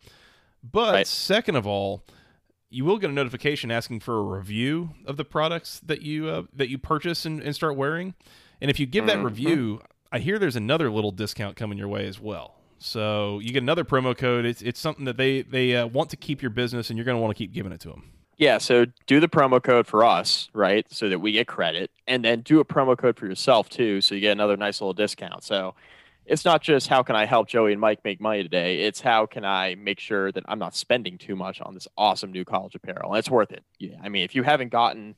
But 0.63 0.93
Right. 0.93 1.07
second 1.07 1.55
of 1.55 1.65
all, 1.65 2.03
you 2.69 2.85
will 2.85 2.97
get 2.97 3.09
a 3.09 3.13
notification 3.13 3.69
asking 3.71 3.99
for 3.99 4.17
a 4.17 4.23
review 4.23 4.91
of 5.05 5.17
the 5.17 5.25
products 5.25 5.79
that 5.81 6.01
you 6.01 6.27
uh, 6.29 6.43
that 6.53 6.69
you 6.69 6.77
purchase 6.77 7.25
and, 7.25 7.41
and 7.41 7.55
start 7.55 7.75
wearing. 7.75 8.13
And 8.61 8.69
if 8.69 8.79
you 8.79 8.85
give 8.85 9.05
that 9.07 9.17
Mhm. 9.17 9.25
review, 9.25 9.81
I 10.11 10.19
hear 10.19 10.37
there's 10.39 10.55
another 10.55 10.89
little 10.91 11.11
discount 11.11 11.55
coming 11.55 11.77
your 11.77 11.87
way 11.87 12.05
as 12.07 12.19
well. 12.19 12.55
So 12.77 13.39
you 13.39 13.51
get 13.53 13.61
another 13.63 13.83
promo 13.83 14.17
code. 14.17 14.45
It's 14.45 14.61
it's 14.61 14.79
something 14.79 15.05
that 15.05 15.17
they 15.17 15.41
they 15.41 15.75
uh, 15.75 15.87
want 15.87 16.09
to 16.11 16.17
keep 16.17 16.41
your 16.41 16.49
business, 16.51 16.89
and 16.89 16.97
you're 16.97 17.05
going 17.05 17.17
to 17.17 17.21
want 17.21 17.35
to 17.35 17.37
keep 17.37 17.53
giving 17.53 17.71
it 17.71 17.79
to 17.81 17.89
them. 17.89 18.03
Yeah, 18.41 18.57
so 18.57 18.85
do 19.05 19.19
the 19.19 19.27
promo 19.29 19.61
code 19.61 19.85
for 19.85 20.03
us, 20.03 20.49
right? 20.51 20.91
So 20.91 21.07
that 21.09 21.19
we 21.19 21.31
get 21.31 21.45
credit, 21.45 21.91
and 22.07 22.25
then 22.25 22.41
do 22.41 22.59
a 22.59 22.65
promo 22.65 22.97
code 22.97 23.15
for 23.15 23.27
yourself 23.27 23.69
too, 23.69 24.01
so 24.01 24.15
you 24.15 24.21
get 24.21 24.31
another 24.31 24.57
nice 24.57 24.81
little 24.81 24.95
discount. 24.95 25.43
So 25.43 25.75
it's 26.25 26.43
not 26.43 26.63
just 26.63 26.87
how 26.87 27.03
can 27.03 27.15
I 27.15 27.25
help 27.25 27.47
Joey 27.47 27.71
and 27.71 27.79
Mike 27.79 28.03
make 28.03 28.19
money 28.19 28.41
today. 28.41 28.81
It's 28.81 28.99
how 28.99 29.27
can 29.27 29.45
I 29.45 29.75
make 29.75 29.99
sure 29.99 30.31
that 30.31 30.43
I'm 30.47 30.57
not 30.57 30.75
spending 30.75 31.19
too 31.19 31.35
much 31.35 31.61
on 31.61 31.75
this 31.75 31.87
awesome 31.99 32.31
new 32.31 32.43
college 32.43 32.73
apparel, 32.73 33.11
and 33.11 33.19
it's 33.19 33.29
worth 33.29 33.51
it. 33.51 33.63
Yeah, 33.77 33.97
I 34.01 34.09
mean, 34.09 34.23
if 34.23 34.33
you 34.33 34.41
haven't 34.41 34.69
gotten 34.69 35.13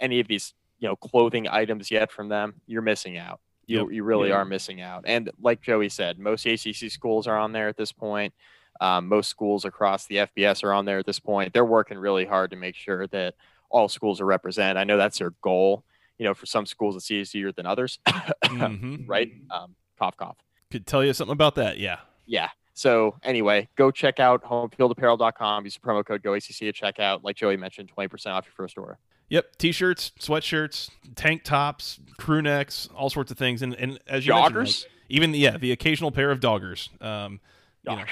any 0.00 0.18
of 0.18 0.26
these, 0.26 0.52
you 0.80 0.88
know, 0.88 0.96
clothing 0.96 1.46
items 1.46 1.92
yet 1.92 2.10
from 2.10 2.28
them, 2.30 2.54
you're 2.66 2.82
missing 2.82 3.16
out. 3.16 3.38
You 3.66 3.82
Yep. 3.82 3.86
you 3.92 4.02
really 4.02 4.30
Yeah. 4.30 4.38
are 4.38 4.44
missing 4.44 4.80
out. 4.80 5.04
And 5.06 5.30
like 5.40 5.62
Joey 5.62 5.88
said, 5.88 6.18
most 6.18 6.44
ACC 6.44 6.88
schools 6.90 7.28
are 7.28 7.38
on 7.38 7.52
there 7.52 7.68
at 7.68 7.76
this 7.76 7.92
point. 7.92 8.34
Um, 8.80 9.08
most 9.08 9.28
schools 9.28 9.64
across 9.64 10.06
the 10.06 10.16
FBS 10.16 10.62
are 10.64 10.72
on 10.72 10.84
there 10.84 10.98
at 10.98 11.06
this 11.06 11.18
point. 11.20 11.52
They're 11.52 11.64
working 11.64 11.98
really 11.98 12.24
hard 12.24 12.50
to 12.50 12.56
make 12.56 12.74
sure 12.74 13.06
that 13.08 13.34
all 13.70 13.88
schools 13.88 14.20
are 14.20 14.26
represented. 14.26 14.76
I 14.76 14.84
know 14.84 14.96
that's 14.96 15.18
their 15.18 15.30
goal. 15.42 15.84
You 16.18 16.24
know, 16.24 16.34
for 16.34 16.46
some 16.46 16.64
schools 16.66 16.96
it's 16.96 17.10
easier 17.10 17.52
than 17.52 17.66
others, 17.66 17.98
Mhm. 18.06 19.04
right? 19.08 19.30
Um, 19.50 19.74
cough, 19.98 20.16
cough. 20.16 20.36
Could 20.70 20.86
tell 20.86 21.04
you 21.04 21.12
something 21.12 21.32
about 21.32 21.56
that. 21.56 21.78
Yeah. 21.78 21.98
Yeah. 22.26 22.48
So 22.74 23.16
anyway, 23.22 23.68
go 23.76 23.90
check 23.90 24.18
out 24.20 24.42
homefieldapparel.com. 24.44 25.64
Use 25.64 25.74
the 25.74 25.80
promo 25.80 26.04
code 26.04 26.22
GoACC 26.22 26.68
at 26.68 26.74
checkout. 26.74 27.22
Like 27.22 27.36
Joey 27.36 27.56
mentioned, 27.56 27.90
20% 27.96 28.26
off 28.34 28.44
your 28.46 28.52
first 28.54 28.78
order. 28.78 28.98
Yep. 29.28 29.56
T-shirts, 29.58 30.12
sweatshirts, 30.20 30.90
tank 31.16 31.42
tops, 31.42 31.98
crew 32.18 32.42
necks, 32.42 32.88
all 32.94 33.10
sorts 33.10 33.30
of 33.32 33.36
things, 33.38 33.60
and 33.60 33.74
and 33.74 33.98
as 34.06 34.24
you 34.26 34.32
mentioned, 34.32 34.54
Joggers? 34.56 34.84
Mike, 34.84 34.92
even 35.08 35.34
yeah, 35.34 35.56
the 35.56 35.72
occasional 35.72 36.12
pair 36.12 36.30
of 36.30 36.38
doggers. 36.40 36.88
Um, 37.02 37.40
you 37.82 37.96
know. 37.96 38.04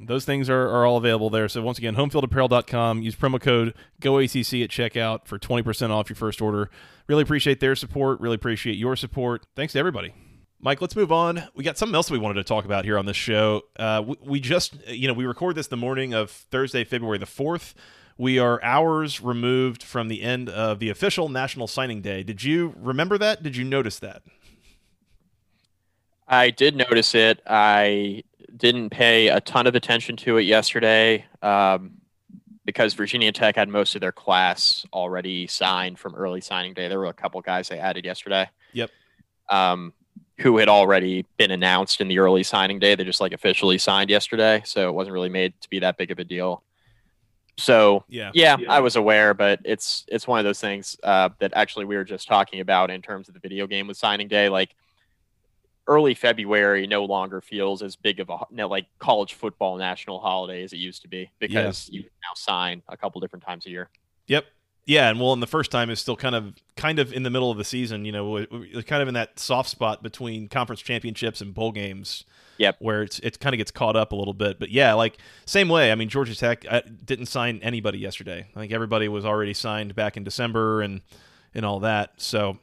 Those 0.00 0.24
things 0.24 0.48
are, 0.48 0.68
are 0.68 0.86
all 0.86 0.96
available 0.96 1.30
there. 1.30 1.48
So 1.48 1.62
once 1.62 1.78
again, 1.78 1.96
homefieldapparel.com. 1.96 3.02
Use 3.02 3.16
promo 3.16 3.40
code 3.40 3.74
GoACC 4.00 4.64
at 4.64 4.70
checkout 4.70 5.26
for 5.26 5.38
20% 5.38 5.90
off 5.90 6.08
your 6.08 6.16
first 6.16 6.40
order. 6.40 6.70
Really 7.06 7.22
appreciate 7.22 7.60
their 7.60 7.74
support. 7.74 8.20
Really 8.20 8.36
appreciate 8.36 8.76
your 8.76 8.96
support. 8.96 9.46
Thanks 9.56 9.72
to 9.72 9.78
everybody. 9.78 10.14
Mike, 10.60 10.80
let's 10.80 10.96
move 10.96 11.12
on. 11.12 11.44
We 11.54 11.62
got 11.62 11.78
something 11.78 11.94
else 11.94 12.10
we 12.10 12.18
wanted 12.18 12.34
to 12.34 12.44
talk 12.44 12.64
about 12.64 12.84
here 12.84 12.98
on 12.98 13.06
this 13.06 13.16
show. 13.16 13.62
Uh, 13.78 14.02
we, 14.06 14.16
we 14.20 14.40
just, 14.40 14.76
you 14.88 15.06
know, 15.06 15.14
we 15.14 15.24
record 15.24 15.54
this 15.54 15.68
the 15.68 15.76
morning 15.76 16.14
of 16.14 16.30
Thursday, 16.30 16.84
February 16.84 17.18
the 17.18 17.26
4th. 17.26 17.74
We 18.16 18.40
are 18.40 18.60
hours 18.64 19.20
removed 19.20 19.84
from 19.84 20.08
the 20.08 20.22
end 20.22 20.48
of 20.48 20.80
the 20.80 20.90
official 20.90 21.28
National 21.28 21.68
Signing 21.68 22.02
Day. 22.02 22.24
Did 22.24 22.42
you 22.42 22.74
remember 22.76 23.16
that? 23.18 23.44
Did 23.44 23.56
you 23.56 23.64
notice 23.64 24.00
that? 24.00 24.22
I 26.26 26.50
did 26.50 26.74
notice 26.74 27.14
it. 27.14 27.40
I 27.46 28.24
didn't 28.58 28.90
pay 28.90 29.28
a 29.28 29.40
ton 29.40 29.66
of 29.66 29.74
attention 29.74 30.16
to 30.18 30.36
it 30.36 30.42
yesterday 30.42 31.24
um, 31.42 31.92
because 32.64 32.94
Virginia 32.94 33.32
Tech 33.32 33.56
had 33.56 33.68
most 33.68 33.94
of 33.94 34.00
their 34.00 34.12
class 34.12 34.84
already 34.92 35.46
signed 35.46 35.98
from 35.98 36.14
early 36.14 36.40
signing 36.40 36.74
day. 36.74 36.88
There 36.88 36.98
were 36.98 37.06
a 37.06 37.12
couple 37.14 37.40
guys 37.40 37.68
they 37.68 37.78
added 37.78 38.04
yesterday. 38.04 38.50
Yep. 38.72 38.90
Um, 39.48 39.94
who 40.40 40.58
had 40.58 40.68
already 40.68 41.26
been 41.36 41.50
announced 41.50 42.00
in 42.00 42.06
the 42.06 42.18
early 42.20 42.44
signing 42.44 42.78
day. 42.78 42.94
They 42.94 43.02
just 43.02 43.20
like 43.20 43.32
officially 43.32 43.76
signed 43.76 44.08
yesterday, 44.08 44.62
so 44.64 44.88
it 44.88 44.92
wasn't 44.92 45.14
really 45.14 45.28
made 45.28 45.60
to 45.62 45.68
be 45.68 45.80
that 45.80 45.96
big 45.96 46.12
of 46.12 46.18
a 46.20 46.24
deal. 46.24 46.62
So 47.56 48.04
Yeah. 48.08 48.30
yeah, 48.34 48.56
Yeah. 48.60 48.72
I 48.72 48.78
was 48.80 48.94
aware, 48.94 49.34
but 49.34 49.60
it's 49.64 50.04
it's 50.06 50.28
one 50.28 50.38
of 50.38 50.44
those 50.44 50.60
things 50.60 50.96
uh, 51.02 51.30
that 51.40 51.52
actually 51.54 51.86
we 51.86 51.96
were 51.96 52.04
just 52.04 52.28
talking 52.28 52.60
about 52.60 52.90
in 52.90 53.02
terms 53.02 53.26
of 53.26 53.34
the 53.34 53.40
video 53.40 53.66
game 53.66 53.88
with 53.88 53.96
signing 53.96 54.28
day. 54.28 54.48
Like 54.48 54.76
early 55.88 56.14
February 56.14 56.86
no 56.86 57.04
longer 57.04 57.40
feels 57.40 57.82
as 57.82 57.96
big 57.96 58.20
of 58.20 58.28
a 58.28 58.38
you 58.50 58.58
know, 58.58 58.68
like 58.68 58.86
college 58.98 59.34
football 59.34 59.76
national 59.76 60.20
holiday 60.20 60.62
as 60.62 60.72
it 60.72 60.76
used 60.76 61.02
to 61.02 61.08
be 61.08 61.30
because 61.40 61.88
you 61.90 62.02
can 62.02 62.10
now 62.22 62.34
sign 62.36 62.82
a 62.88 62.96
couple 62.96 63.20
different 63.20 63.44
times 63.44 63.66
a 63.66 63.70
year. 63.70 63.88
Yep. 64.28 64.44
Yeah, 64.84 65.10
and 65.10 65.20
well, 65.20 65.34
and 65.34 65.42
the 65.42 65.46
first 65.46 65.70
time 65.70 65.90
is 65.90 66.00
still 66.00 66.16
kind 66.16 66.34
of 66.34 66.54
kind 66.74 66.98
of 66.98 67.12
in 67.12 67.22
the 67.22 67.28
middle 67.28 67.50
of 67.50 67.58
the 67.58 67.64
season. 67.64 68.06
You 68.06 68.12
know, 68.12 68.46
kind 68.86 69.02
of 69.02 69.08
in 69.08 69.12
that 69.14 69.38
soft 69.38 69.68
spot 69.68 70.02
between 70.02 70.48
conference 70.48 70.80
championships 70.80 71.42
and 71.42 71.52
bowl 71.52 71.72
games. 71.72 72.24
Yep. 72.56 72.76
Where 72.78 73.02
it's 73.02 73.18
it 73.18 73.38
kind 73.38 73.54
of 73.54 73.58
gets 73.58 73.70
caught 73.70 73.96
up 73.96 74.12
a 74.12 74.16
little 74.16 74.32
bit, 74.32 74.58
but 74.58 74.70
yeah, 74.70 74.94
like 74.94 75.18
same 75.44 75.68
way. 75.68 75.92
I 75.92 75.94
mean, 75.94 76.08
Georgia 76.08 76.34
Tech 76.34 76.64
uh, 76.68 76.80
didn't 77.04 77.26
sign 77.26 77.60
anybody 77.62 77.98
yesterday. 77.98 78.46
I 78.56 78.60
think 78.60 78.72
everybody 78.72 79.08
was 79.08 79.26
already 79.26 79.52
signed 79.52 79.94
back 79.94 80.16
in 80.16 80.24
December 80.24 80.80
and 80.80 81.02
and 81.54 81.66
all 81.66 81.80
that. 81.80 82.12
So 82.16 82.58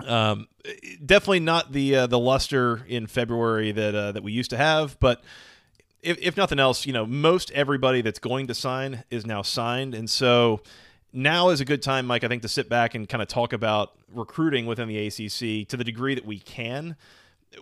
um, 0.00 0.48
definitely 1.04 1.40
not 1.40 1.72
the 1.72 1.96
uh, 1.96 2.06
the 2.06 2.18
luster 2.18 2.84
in 2.88 3.06
February 3.06 3.72
that 3.72 3.94
uh, 3.94 4.12
that 4.12 4.22
we 4.22 4.32
used 4.32 4.50
to 4.50 4.56
have, 4.56 4.98
but 5.00 5.22
if, 6.02 6.18
if 6.18 6.36
nothing 6.36 6.58
else, 6.58 6.86
you 6.86 6.92
know, 6.92 7.06
most 7.06 7.50
everybody 7.52 8.02
that's 8.02 8.18
going 8.18 8.46
to 8.48 8.54
sign 8.54 9.04
is 9.10 9.24
now 9.24 9.42
signed, 9.42 9.94
and 9.94 10.08
so 10.08 10.60
now 11.12 11.48
is 11.50 11.60
a 11.60 11.64
good 11.64 11.82
time, 11.82 12.06
Mike. 12.06 12.24
I 12.24 12.28
think 12.28 12.42
to 12.42 12.48
sit 12.48 12.68
back 12.68 12.94
and 12.94 13.08
kind 13.08 13.22
of 13.22 13.28
talk 13.28 13.52
about 13.52 13.92
recruiting 14.12 14.66
within 14.66 14.88
the 14.88 15.06
ACC 15.06 15.66
to 15.68 15.76
the 15.76 15.84
degree 15.84 16.14
that 16.14 16.26
we 16.26 16.38
can. 16.38 16.96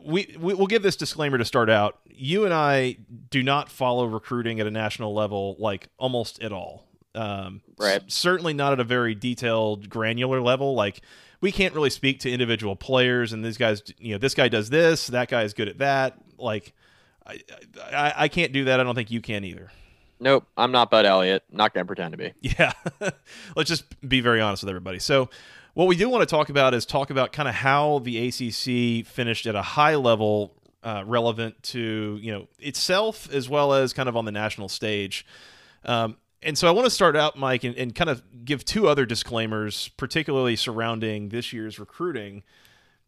We, 0.03 0.35
we 0.41 0.55
will 0.55 0.67
give 0.67 0.83
this 0.83 0.97
disclaimer 0.97 1.37
to 1.37 1.45
start 1.45 1.69
out. 1.69 1.99
You 2.09 2.47
and 2.47 2.55
I 2.55 2.97
do 3.31 3.43
not 3.43 3.71
follow 3.71 4.07
recruiting 4.07 4.59
at 4.59 4.67
a 4.67 4.71
national 4.71 5.13
level 5.15 5.55
like 5.59 5.89
almost 5.99 6.43
at 6.43 6.51
all. 6.51 6.87
Um, 7.15 7.61
Right. 7.79 8.03
s- 8.07 8.15
certainly 8.15 8.55
not 8.55 8.73
at 8.73 8.81
a 8.81 8.85
very 8.85 9.15
detailed, 9.15 9.89
granular 9.91 10.41
level. 10.41 10.75
Like 10.75 11.01
we 11.41 11.53
can't 11.53 11.75
really 11.75 11.91
speak 11.91 12.21
to 12.21 12.31
individual 12.31 12.77
players 12.77 13.33
and 13.33 13.45
these 13.45 13.59
guys. 13.59 13.83
You 13.99 14.13
know, 14.13 14.19
this 14.19 14.35
guy 14.35 14.49
does 14.49 14.71
this, 14.71 15.09
that 15.09 15.29
guy 15.29 15.43
is 15.43 15.53
good 15.55 15.69
at 15.69 15.79
that. 15.79 16.17
Like 16.39 16.73
I, 17.27 17.41
I, 17.93 18.13
I 18.17 18.29
can't 18.29 18.53
do 18.53 18.65
that. 18.65 18.81
I 18.81 18.83
don't 18.83 18.95
think 18.95 19.11
you 19.11 19.21
can 19.21 19.45
either. 19.45 19.71
Nope, 20.21 20.47
I'm 20.57 20.71
not 20.73 20.91
Bud 20.91 21.05
Elliott. 21.05 21.43
Not 21.51 21.75
gonna 21.75 21.85
pretend 21.85 22.13
to 22.13 22.19
be. 22.19 22.33
Yeah. 22.43 22.73
Let's 23.57 23.69
just 23.69 23.85
be 24.09 24.21
very 24.21 24.41
honest 24.41 24.63
with 24.63 24.71
everybody. 24.71 24.99
So, 25.01 25.29
what 25.75 25.87
we 25.89 25.97
do 25.97 26.09
want 26.09 26.23
to 26.23 26.27
talk 26.27 26.49
about 26.49 26.75
is 26.75 26.87
talk 26.87 27.11
about 27.11 27.33
kind 27.33 27.49
of 27.49 27.55
how 27.57 27.99
the 28.01 28.29
ACC 28.29 29.07
finished 29.07 29.47
at 29.47 29.55
a 29.55 29.63
high 29.63 29.97
level 29.97 30.55
uh, 30.83 31.03
relevant 31.07 31.61
to, 31.63 32.19
you 32.21 32.31
know, 32.33 32.47
itself 32.59 33.33
as 33.33 33.49
well 33.49 33.73
as 33.73 33.93
kind 33.93 34.09
of 34.09 34.17
on 34.17 34.25
the 34.25 34.33
national 34.33 34.69
stage. 34.69 35.25
Um, 35.85 36.17
and 36.43 36.59
so 36.59 36.69
I 36.69 36.71
want 36.73 36.87
to 36.87 36.91
start 36.91 37.17
out, 37.17 37.39
Mike, 37.39 37.65
and, 37.65 37.77
and 37.77 37.95
kind 37.95 38.11
of 38.11 38.45
give 38.45 38.65
two 38.65 38.89
other 38.89 39.07
disclaimers, 39.07 39.89
particularly 39.97 40.57
surrounding 40.57 41.29
this 41.29 41.53
year's 41.53 41.79
recruiting. 41.79 42.43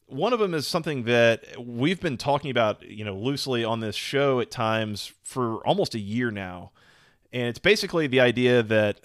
One 0.06 0.32
of 0.32 0.38
them 0.38 0.54
is 0.54 0.66
something 0.66 1.04
that 1.04 1.44
we've 1.58 2.00
been 2.00 2.16
talking 2.16 2.50
about, 2.50 2.88
you 2.88 3.04
know, 3.04 3.14
loosely 3.14 3.64
on 3.64 3.80
this 3.80 3.96
show 3.96 4.40
at 4.40 4.50
times 4.50 5.12
for 5.22 5.66
almost 5.66 5.94
a 5.94 5.98
year 5.98 6.30
now. 6.30 6.70
And 7.32 7.48
it's 7.48 7.58
basically 7.58 8.06
the 8.06 8.20
idea 8.20 8.62
that 8.62 9.00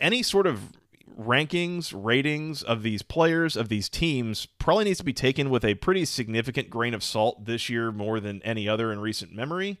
any 0.00 0.22
sort 0.22 0.46
of 0.46 0.72
rankings, 1.18 1.92
ratings 1.94 2.62
of 2.62 2.82
these 2.82 3.02
players, 3.02 3.56
of 3.56 3.68
these 3.68 3.88
teams, 3.88 4.46
probably 4.46 4.84
needs 4.84 4.98
to 4.98 5.04
be 5.04 5.12
taken 5.12 5.50
with 5.50 5.64
a 5.64 5.74
pretty 5.74 6.04
significant 6.04 6.70
grain 6.70 6.94
of 6.94 7.02
salt 7.02 7.44
this 7.44 7.68
year 7.68 7.92
more 7.92 8.20
than 8.20 8.42
any 8.42 8.68
other 8.68 8.92
in 8.92 9.00
recent 9.00 9.32
memory. 9.32 9.78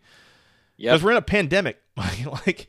Yep. 0.76 0.92
because 0.92 1.04
we're 1.04 1.10
in 1.12 1.16
a 1.16 1.22
pandemic. 1.22 1.80
like, 1.96 2.68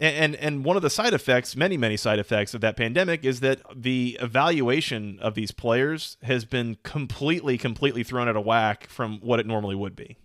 and 0.00 0.34
and 0.36 0.64
one 0.64 0.76
of 0.76 0.82
the 0.82 0.90
side 0.90 1.14
effects, 1.14 1.56
many 1.56 1.76
many 1.76 1.96
side 1.96 2.18
effects 2.18 2.54
of 2.54 2.60
that 2.60 2.76
pandemic, 2.76 3.24
is 3.24 3.40
that 3.40 3.60
the 3.74 4.18
evaluation 4.20 5.18
of 5.20 5.34
these 5.34 5.50
players 5.50 6.16
has 6.22 6.44
been 6.44 6.76
completely 6.82 7.56
completely 7.58 8.02
thrown 8.02 8.28
out 8.28 8.36
of 8.36 8.44
whack 8.44 8.88
from 8.88 9.18
what 9.20 9.40
it 9.40 9.46
normally 9.46 9.74
would 9.74 9.96
be. 9.96 10.16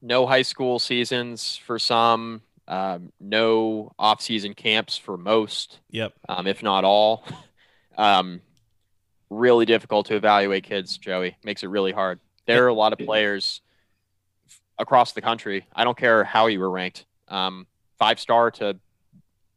No 0.00 0.26
high 0.26 0.42
school 0.42 0.78
seasons 0.78 1.56
for 1.56 1.78
some. 1.78 2.42
Um, 2.68 3.12
no 3.18 3.92
off-season 3.98 4.52
camps 4.52 4.98
for 4.98 5.16
most, 5.16 5.80
Yep. 5.90 6.12
um, 6.28 6.46
if 6.46 6.62
not 6.62 6.84
all. 6.84 7.24
Um, 7.96 8.42
really 9.28 9.66
difficult 9.66 10.06
to 10.06 10.14
evaluate 10.14 10.62
kids. 10.62 10.96
Joey 10.98 11.36
makes 11.42 11.64
it 11.64 11.66
really 11.66 11.90
hard. 11.90 12.20
There 12.46 12.64
are 12.64 12.68
a 12.68 12.74
lot 12.74 12.92
of 12.92 13.00
players 13.00 13.60
across 14.78 15.14
the 15.14 15.20
country. 15.20 15.66
I 15.74 15.82
don't 15.82 15.96
care 15.98 16.22
how 16.22 16.46
you 16.46 16.60
were 16.60 16.70
ranked, 16.70 17.06
um, 17.26 17.66
five 17.98 18.20
star 18.20 18.52
to 18.52 18.78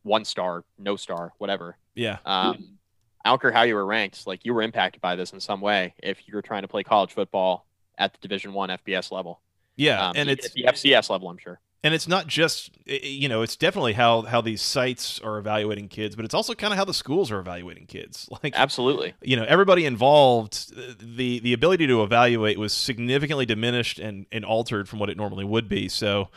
one 0.03 0.25
star, 0.25 0.63
no 0.77 0.95
star, 0.95 1.33
whatever. 1.37 1.77
Yeah. 1.95 2.17
Um, 2.25 2.77
I 3.23 3.29
don't 3.29 3.41
care 3.41 3.51
how 3.51 3.63
you 3.63 3.75
were 3.75 3.85
ranked. 3.85 4.25
Like 4.25 4.45
you 4.45 4.53
were 4.53 4.61
impacted 4.61 5.01
by 5.01 5.15
this 5.15 5.31
in 5.33 5.39
some 5.39 5.61
way 5.61 5.93
if 6.01 6.27
you 6.27 6.35
were 6.35 6.41
trying 6.41 6.63
to 6.63 6.67
play 6.67 6.83
college 6.83 7.13
football 7.13 7.65
at 7.97 8.13
the 8.13 8.19
Division 8.19 8.53
One 8.53 8.69
FBS 8.69 9.11
level. 9.11 9.41
Yeah. 9.75 10.07
Um, 10.09 10.13
and 10.15 10.29
it's 10.29 10.47
at 10.47 10.53
the 10.53 10.63
FCS 10.63 11.09
level, 11.09 11.29
I'm 11.29 11.37
sure. 11.37 11.59
and 11.83 11.93
it's 11.93 12.07
not 12.07 12.27
just 12.27 12.71
you 12.85 13.29
know 13.29 13.41
it's 13.41 13.55
definitely 13.55 13.93
how 13.93 14.23
how 14.23 14.41
these 14.41 14.61
sites 14.61 15.19
are 15.19 15.37
evaluating 15.37 15.87
kids, 15.87 16.15
but 16.15 16.25
it's 16.25 16.33
also 16.33 16.53
kind 16.53 16.73
of 16.73 16.77
how 16.77 16.85
the 16.85 16.93
schools 16.93 17.31
are 17.31 17.39
evaluating 17.39 17.85
kids. 17.85 18.27
Like 18.43 18.53
Absolutely. 18.55 19.13
you 19.21 19.35
know 19.35 19.45
everybody 19.47 19.85
involved 19.85 20.73
the 20.99 21.39
the 21.39 21.53
ability 21.53 21.85
to 21.87 22.01
evaluate 22.03 22.57
was 22.57 22.73
significantly 22.73 23.45
diminished 23.45 23.99
and 23.99 24.25
and 24.31 24.43
altered 24.43 24.89
from 24.89 24.97
what 24.99 25.09
it 25.09 25.17
normally 25.17 25.45
would 25.45 25.69
be 25.69 25.87
so 25.89 26.29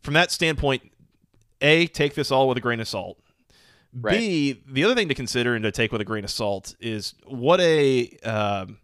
from 0.00 0.14
that 0.14 0.30
standpoint 0.30 0.92
a 1.60 1.86
take 1.88 2.14
this 2.14 2.30
all 2.30 2.48
with 2.48 2.56
a 2.58 2.60
grain 2.60 2.80
of 2.80 2.88
salt 2.88 3.18
b 4.20 4.62
the 4.70 4.84
other 4.84 4.94
thing 4.94 5.08
to 5.08 5.14
consider 5.14 5.54
and 5.54 5.62
to 5.62 5.70
take 5.72 5.90
with 5.92 6.00
a 6.00 6.04
grain 6.04 6.24
of 6.24 6.30
salt 6.30 6.74
is 6.80 7.14
what 7.26 7.60
a 7.60 8.08
um, 8.24 8.78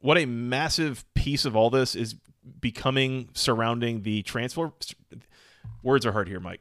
what 0.00 0.16
a 0.18 0.26
massive 0.26 1.04
piece 1.14 1.44
of 1.44 1.56
all 1.56 1.70
this 1.70 1.94
is 1.94 2.14
becoming 2.60 3.28
surrounding 3.34 4.02
the 4.02 4.22
transfer 4.22 4.72
words 5.82 6.04
are 6.06 6.12
hard 6.12 6.28
here 6.28 6.40
mike 6.40 6.60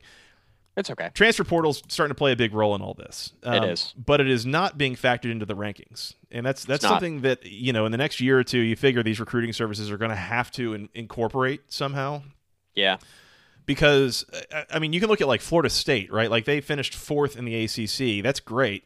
It's 0.77 0.89
okay. 0.89 1.09
transfer 1.13 1.43
portal's 1.43 1.83
starting 1.89 2.11
to 2.11 2.17
play 2.17 2.31
a 2.31 2.35
big 2.37 2.53
role 2.53 2.73
in 2.75 2.81
all 2.81 2.93
this. 2.93 3.33
Um, 3.43 3.63
It 3.63 3.69
is. 3.71 3.93
but 3.97 4.21
it 4.21 4.29
is 4.29 4.45
not 4.45 4.77
being 4.77 4.95
factored 4.95 5.31
into 5.31 5.45
the 5.45 5.55
rankings, 5.55 6.13
and 6.31 6.45
that's 6.45 6.63
that's 6.63 6.83
something 6.83 7.21
that 7.21 7.45
you 7.45 7.73
know 7.73 7.85
in 7.85 7.91
the 7.91 7.97
next 7.97 8.21
year 8.21 8.39
or 8.39 8.43
two, 8.45 8.59
you 8.59 8.75
figure 8.77 9.03
these 9.03 9.19
recruiting 9.19 9.51
services 9.51 9.91
are 9.91 9.97
going 9.97 10.09
to 10.11 10.15
have 10.15 10.51
to 10.51 10.73
in, 10.73 10.89
incorporate 10.93 11.61
somehow. 11.67 12.21
Yeah. 12.75 12.97
Because 13.69 14.25
I- 14.51 14.65
I 14.71 14.79
mean, 14.79 14.93
you 14.93 14.99
can 14.99 15.09
look 15.09 15.21
at 15.21 15.27
like 15.27 15.41
Florida 15.41 15.69
State, 15.69 16.11
right? 16.11 16.27
Like 16.31 16.45
they 16.45 16.59
finished 16.59 16.95
fourth 16.95 17.37
in 17.37 17.45
the 17.45 17.53
ACC. 17.65 18.23
That's 18.23 18.39
great. 18.39 18.83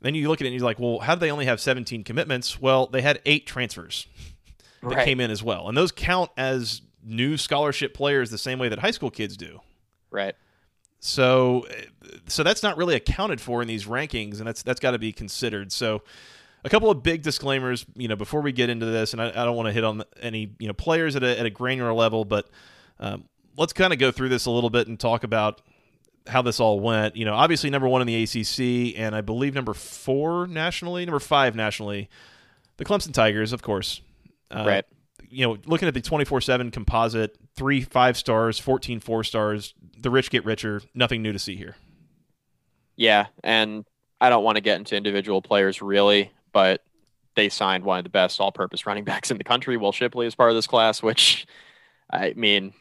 Then 0.00 0.14
you 0.14 0.26
look 0.30 0.40
at 0.40 0.46
it 0.46 0.48
and 0.48 0.54
you're 0.58 0.64
like, 0.64 0.78
well, 0.80 1.00
how 1.00 1.14
did 1.14 1.20
they 1.20 1.30
only 1.30 1.44
have 1.44 1.60
17 1.60 2.02
commitments? 2.02 2.58
Well, 2.58 2.86
they 2.86 3.02
had 3.02 3.20
eight 3.26 3.46
transfers 3.46 4.06
that 4.80 4.88
Right. 4.88 5.04
came 5.04 5.20
in 5.20 5.30
as 5.30 5.42
well, 5.42 5.68
and 5.68 5.76
those 5.76 5.92
count 5.92 6.30
as 6.38 6.80
new 7.04 7.36
scholarship 7.36 7.92
players 7.92 8.30
the 8.30 8.38
same 8.38 8.58
way 8.58 8.70
that 8.70 8.78
high 8.78 8.90
school 8.90 9.10
kids 9.10 9.36
do. 9.36 9.60
Right. 10.10 10.34
So, 10.98 11.66
so 12.26 12.42
that's 12.42 12.62
not 12.62 12.78
really 12.78 12.94
accounted 12.94 13.38
for 13.38 13.60
in 13.60 13.68
these 13.68 13.84
rankings, 13.84 14.38
and 14.38 14.46
that's 14.46 14.62
that's 14.62 14.80
got 14.80 14.92
to 14.92 14.98
be 14.98 15.12
considered. 15.12 15.72
So, 15.72 16.02
a 16.64 16.70
couple 16.70 16.90
of 16.90 17.02
big 17.02 17.22
disclaimers, 17.22 17.84
you 17.96 18.08
know, 18.08 18.16
before 18.16 18.40
we 18.40 18.50
get 18.52 18.70
into 18.70 18.86
this, 18.86 19.12
and 19.12 19.20
I, 19.20 19.28
I 19.28 19.44
don't 19.44 19.56
want 19.56 19.66
to 19.66 19.72
hit 19.72 19.84
on 19.84 20.04
any 20.22 20.54
you 20.58 20.68
know 20.68 20.72
players 20.74 21.16
at 21.16 21.22
a, 21.22 21.38
at 21.38 21.44
a 21.44 21.50
granular 21.50 21.92
level, 21.92 22.24
but 22.24 22.48
um, 22.98 23.24
let's 23.56 23.72
kind 23.72 23.92
of 23.92 23.98
go 23.98 24.10
through 24.10 24.28
this 24.28 24.46
a 24.46 24.50
little 24.50 24.70
bit 24.70 24.88
and 24.88 24.98
talk 24.98 25.24
about 25.24 25.60
how 26.26 26.42
this 26.42 26.60
all 26.60 26.80
went. 26.80 27.16
You 27.16 27.24
know, 27.24 27.34
obviously 27.34 27.70
number 27.70 27.88
one 27.88 28.00
in 28.00 28.06
the 28.06 28.22
ACC, 28.22 28.98
and 28.98 29.14
I 29.14 29.20
believe 29.20 29.54
number 29.54 29.74
four 29.74 30.46
nationally, 30.46 31.04
number 31.04 31.20
five 31.20 31.54
nationally, 31.54 32.08
the 32.76 32.84
Clemson 32.84 33.12
Tigers, 33.12 33.52
of 33.52 33.62
course. 33.62 34.00
Uh, 34.50 34.64
right. 34.66 34.84
you 35.30 35.46
know, 35.46 35.56
looking 35.64 35.88
at 35.88 35.94
the 35.94 36.00
24 36.00 36.40
7 36.42 36.70
composite, 36.70 37.36
three 37.56 37.80
five 37.80 38.16
stars, 38.16 38.58
14 38.58 39.00
four 39.00 39.24
stars, 39.24 39.74
the 39.98 40.10
rich 40.10 40.30
get 40.30 40.44
richer. 40.44 40.82
Nothing 40.94 41.22
new 41.22 41.32
to 41.32 41.38
see 41.38 41.56
here. 41.56 41.76
Yeah. 42.96 43.26
And 43.42 43.84
I 44.20 44.28
don't 44.28 44.44
want 44.44 44.56
to 44.56 44.60
get 44.60 44.78
into 44.78 44.96
individual 44.96 45.42
players 45.42 45.80
really, 45.80 46.30
but 46.52 46.84
they 47.34 47.48
signed 47.48 47.84
one 47.84 47.98
of 47.98 48.04
the 48.04 48.10
best 48.10 48.40
all 48.40 48.52
purpose 48.52 48.86
running 48.86 49.04
backs 49.06 49.30
in 49.30 49.38
the 49.38 49.44
country. 49.44 49.76
Will 49.76 49.92
Shipley 49.92 50.26
is 50.26 50.34
part 50.34 50.50
of 50.50 50.56
this 50.56 50.66
class, 50.66 51.02
which 51.02 51.46
I 52.10 52.34
mean, 52.36 52.74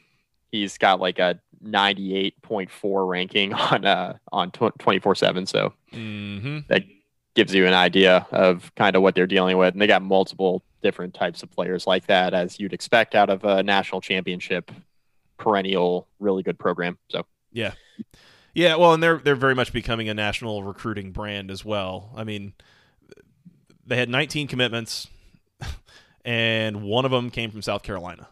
he's 0.52 0.78
got 0.78 1.00
like 1.00 1.20
a 1.20 1.40
98.4 1.64 3.08
ranking 3.08 3.54
on 3.72 3.86
uh 3.86 4.18
on 4.32 4.52
24/7 4.52 5.48
so 5.48 5.74
Mm-hmm. 5.94 6.60
that 6.70 6.84
gives 7.36 7.54
you 7.54 7.66
an 7.68 7.74
idea 7.74 8.26
of 8.32 8.74
kind 8.76 8.96
of 8.96 9.02
what 9.02 9.16
they're 9.16 9.28
dealing 9.28 9.58
with 9.58 9.74
and 9.74 9.82
they 9.82 9.88
got 9.88 10.02
multiple 10.02 10.64
different 10.82 11.14
types 11.14 11.44
of 11.44 11.52
players 11.52 11.86
like 11.88 12.08
that 12.08 12.34
as 12.34 12.60
you'd 12.60 12.74
expect 12.74 13.14
out 13.16 13.30
of 13.30 13.44
a 13.44 13.62
national 13.64 14.02
championship 14.02 14.72
perennial 15.38 16.08
really 16.20 16.44
good 16.44 16.58
program 16.60 16.98
so 17.10 17.26
Yeah. 17.52 17.74
Yeah, 18.54 18.76
well, 18.76 18.94
and 18.94 19.02
they're 19.02 19.18
they're 19.18 19.36
very 19.36 19.56
much 19.56 19.72
becoming 19.72 20.10
a 20.10 20.14
national 20.14 20.62
recruiting 20.64 21.12
brand 21.14 21.50
as 21.50 21.64
well. 21.64 22.12
I 22.18 22.26
mean, 22.26 22.52
they 23.88 23.96
had 23.96 24.10
19 24.10 24.50
commitments, 24.50 25.08
and 26.26 26.82
one 26.84 27.06
of 27.06 27.12
them 27.12 27.30
came 27.30 27.50
from 27.50 27.62
South 27.62 27.82
Carolina. 27.82 28.28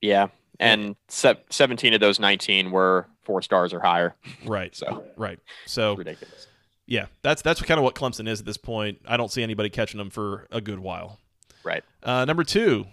yeah 0.00 0.26
and 0.60 0.94
se- 1.08 1.40
17 1.50 1.94
of 1.94 2.00
those 2.00 2.20
19 2.20 2.70
were 2.70 3.06
four 3.22 3.42
stars 3.42 3.72
or 3.72 3.80
higher 3.80 4.14
Right. 4.44 4.74
so 4.76 5.04
Right. 5.16 5.38
So 5.66 5.94
ridiculous 5.94 6.46
yeah, 6.86 7.06
that's 7.22 7.40
that's 7.42 7.62
kind 7.62 7.78
of 7.78 7.84
what 7.84 7.94
Clemson 7.94 8.26
is 8.28 8.40
at 8.40 8.46
this 8.46 8.56
point. 8.56 8.98
I 9.06 9.16
don't 9.16 9.30
see 9.30 9.44
anybody 9.44 9.70
catching 9.70 9.98
them 9.98 10.10
for 10.10 10.48
a 10.50 10.60
good 10.60 10.80
while. 10.80 11.20
right 11.62 11.84
Uh, 12.02 12.24
number 12.24 12.42
two, 12.42 12.86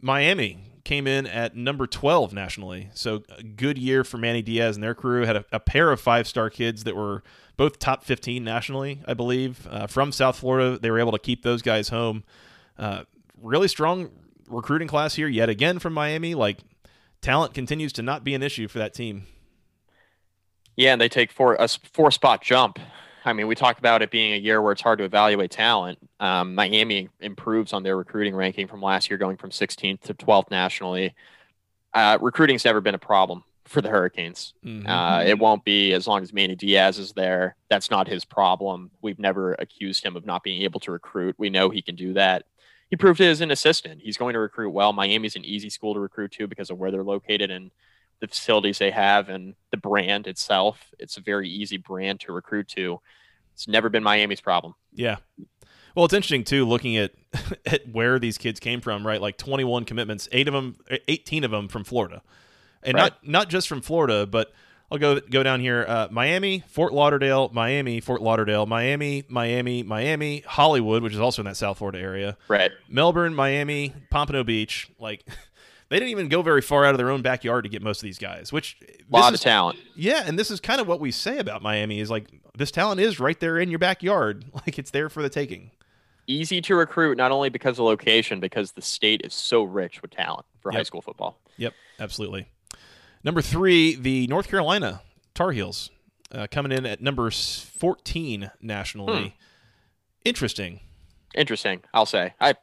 Miami 0.00 0.58
came 0.84 1.06
in 1.06 1.26
at 1.26 1.56
number 1.56 1.86
12 1.86 2.32
nationally. 2.34 2.90
So 2.94 3.22
a 3.38 3.42
good 3.44 3.78
year 3.78 4.02
for 4.04 4.18
Manny 4.18 4.42
Diaz 4.42 4.76
and 4.76 4.82
their 4.82 4.94
crew. 4.94 5.24
Had 5.24 5.36
a, 5.36 5.44
a 5.52 5.60
pair 5.60 5.92
of 5.92 6.00
five 6.00 6.26
star 6.26 6.50
kids 6.50 6.82
that 6.84 6.96
were 6.96 7.22
both 7.56 7.78
top 7.78 8.02
15 8.04 8.42
nationally, 8.42 9.00
I 9.06 9.14
believe, 9.14 9.66
uh, 9.70 9.86
from 9.86 10.10
South 10.12 10.36
Florida. 10.40 10.76
They 10.78 10.90
were 10.90 10.98
able 10.98 11.12
to 11.12 11.18
keep 11.20 11.42
those 11.44 11.62
guys 11.62 11.88
home. 11.90 12.24
Uh, 12.76 13.04
really 13.40 13.68
strong 13.68 14.10
recruiting 14.48 14.88
class 14.88 15.14
here 15.14 15.28
yet 15.28 15.48
again 15.48 15.78
from 15.78 15.92
Miami. 15.94 16.34
Like 16.34 16.58
talent 17.24 17.54
continues 17.54 17.92
to 17.94 18.02
not 18.02 18.22
be 18.22 18.34
an 18.34 18.42
issue 18.42 18.68
for 18.68 18.78
that 18.78 18.94
team. 18.94 19.26
Yeah, 20.76 20.92
and 20.92 21.00
they 21.00 21.08
take 21.08 21.32
four 21.32 21.54
a 21.54 21.68
four 21.68 22.10
spot 22.10 22.42
jump. 22.42 22.78
I 23.24 23.32
mean, 23.32 23.46
we 23.46 23.54
talk 23.54 23.78
about 23.78 24.02
it 24.02 24.10
being 24.10 24.34
a 24.34 24.36
year 24.36 24.60
where 24.60 24.72
it's 24.72 24.82
hard 24.82 24.98
to 24.98 25.04
evaluate 25.04 25.50
talent. 25.50 25.98
Um, 26.20 26.54
Miami 26.54 27.08
improves 27.20 27.72
on 27.72 27.82
their 27.82 27.96
recruiting 27.96 28.34
ranking 28.36 28.68
from 28.68 28.82
last 28.82 29.08
year, 29.08 29.16
going 29.16 29.38
from 29.38 29.50
16th 29.50 30.02
to 30.02 30.14
12th 30.14 30.50
nationally. 30.50 31.14
Uh, 31.94 32.18
recruiting's 32.20 32.66
never 32.66 32.82
been 32.82 32.94
a 32.94 32.98
problem 32.98 33.42
for 33.64 33.80
the 33.80 33.88
Hurricanes. 33.88 34.52
Mhm. 34.62 34.86
Uh, 34.86 35.24
it 35.24 35.38
won't 35.38 35.64
be 35.64 35.94
as 35.94 36.06
long 36.06 36.20
as 36.20 36.34
Manny 36.34 36.54
Diaz 36.54 36.98
is 36.98 37.14
there. 37.14 37.56
That's 37.70 37.90
not 37.90 38.06
his 38.06 38.26
problem. 38.26 38.90
We've 39.00 39.18
never 39.18 39.54
accused 39.54 40.04
him 40.04 40.16
of 40.16 40.26
not 40.26 40.42
being 40.42 40.60
able 40.62 40.80
to 40.80 40.92
recruit. 40.92 41.34
We 41.38 41.48
know 41.48 41.70
he 41.70 41.80
can 41.80 41.94
do 41.94 42.12
that. 42.12 42.44
He 42.90 42.96
proved 42.96 43.20
it 43.20 43.26
as 43.26 43.40
an 43.40 43.50
assistant. 43.50 44.00
He's 44.02 44.16
going 44.16 44.34
to 44.34 44.38
recruit 44.38 44.70
well. 44.70 44.92
Miami's 44.92 45.36
an 45.36 45.44
easy 45.44 45.70
school 45.70 45.94
to 45.94 46.00
recruit 46.00 46.32
to 46.32 46.46
because 46.46 46.70
of 46.70 46.78
where 46.78 46.90
they're 46.90 47.02
located 47.02 47.50
and 47.50 47.70
the 48.20 48.28
facilities 48.28 48.78
they 48.78 48.90
have 48.90 49.28
and 49.28 49.54
the 49.70 49.76
brand 49.76 50.26
itself. 50.26 50.92
It's 50.98 51.16
a 51.16 51.20
very 51.20 51.48
easy 51.48 51.76
brand 51.76 52.20
to 52.20 52.32
recruit 52.32 52.68
to. 52.68 53.00
It's 53.52 53.66
never 53.66 53.88
been 53.88 54.02
Miami's 54.02 54.40
problem. 54.40 54.74
Yeah. 54.92 55.16
Well, 55.94 56.04
it's 56.04 56.14
interesting 56.14 56.44
too, 56.44 56.64
looking 56.66 56.96
at 56.96 57.12
at 57.66 57.88
where 57.88 58.18
these 58.18 58.38
kids 58.38 58.60
came 58.60 58.80
from. 58.80 59.06
Right, 59.06 59.20
like 59.20 59.38
21 59.38 59.84
commitments, 59.84 60.28
eight 60.32 60.48
of 60.48 60.54
them, 60.54 60.76
18 61.08 61.44
of 61.44 61.50
them 61.50 61.68
from 61.68 61.84
Florida, 61.84 62.22
and 62.82 62.94
Right. 62.94 63.02
not 63.02 63.26
not 63.26 63.48
just 63.48 63.68
from 63.68 63.80
Florida, 63.80 64.26
but 64.26 64.52
I'll 64.94 64.98
go 65.16 65.20
go 65.20 65.42
down 65.42 65.60
here: 65.60 65.84
uh, 65.88 66.08
Miami, 66.10 66.62
Fort 66.68 66.92
Lauderdale, 66.92 67.50
Miami, 67.52 68.00
Fort 68.00 68.22
Lauderdale, 68.22 68.64
Miami, 68.66 69.24
Miami, 69.28 69.82
Miami, 69.82 70.40
Hollywood, 70.46 71.02
which 71.02 71.12
is 71.12 71.18
also 71.20 71.42
in 71.42 71.46
that 71.46 71.56
South 71.56 71.78
Florida 71.78 71.98
area, 71.98 72.36
Right. 72.48 72.70
Melbourne, 72.88 73.34
Miami, 73.34 73.92
Pompano 74.10 74.44
Beach. 74.44 74.88
Like, 75.00 75.24
they 75.88 75.96
didn't 75.98 76.10
even 76.10 76.28
go 76.28 76.42
very 76.42 76.62
far 76.62 76.84
out 76.84 76.92
of 76.94 76.98
their 76.98 77.10
own 77.10 77.22
backyard 77.22 77.64
to 77.64 77.68
get 77.70 77.82
most 77.82 77.98
of 77.98 78.04
these 78.04 78.18
guys. 78.18 78.52
Which 78.52 78.76
A 78.82 79.02
lot 79.10 79.34
is- 79.34 79.40
of 79.40 79.44
talent. 79.44 79.78
yeah, 79.96 80.22
and 80.24 80.38
this 80.38 80.50
is 80.50 80.60
kind 80.60 80.80
of 80.80 80.86
what 80.86 81.00
we 81.00 81.10
say 81.10 81.38
about 81.38 81.60
Miami: 81.62 81.98
is 82.00 82.10
like 82.10 82.28
this 82.56 82.70
talent 82.70 83.00
is 83.00 83.18
right 83.18 83.38
there 83.40 83.58
in 83.58 83.70
your 83.70 83.80
backyard, 83.80 84.44
like 84.54 84.78
it's 84.78 84.92
there 84.92 85.08
for 85.08 85.22
the 85.22 85.28
taking. 85.28 85.72
Easy 86.26 86.62
to 86.62 86.74
recruit, 86.74 87.18
not 87.18 87.32
only 87.32 87.50
because 87.50 87.78
of 87.78 87.84
location, 87.84 88.40
because 88.40 88.72
the 88.72 88.80
state 88.80 89.20
is 89.24 89.34
so 89.34 89.62
rich 89.62 90.00
with 90.00 90.10
talent 90.12 90.46
for 90.62 90.70
high 90.72 90.82
school 90.82 91.02
football. 91.02 91.38
Yep, 91.58 91.74
absolutely. 92.00 92.46
Number 93.24 93.40
three, 93.42 93.94
the 93.96 94.26
North 94.26 94.48
Carolina 94.48 95.00
Tar 95.34 95.52
Heels, 95.52 95.90
uh, 96.30 96.46
coming 96.50 96.70
in 96.72 96.84
at 96.86 97.00
number 97.00 97.30
14 97.30 98.50
nationally. 98.60 99.22
Hmm. 99.22 99.28
Interesting. 100.24 100.80
Interesting, 101.34 101.82
I'll 101.92 102.06
say. 102.06 102.34
I 102.40 102.54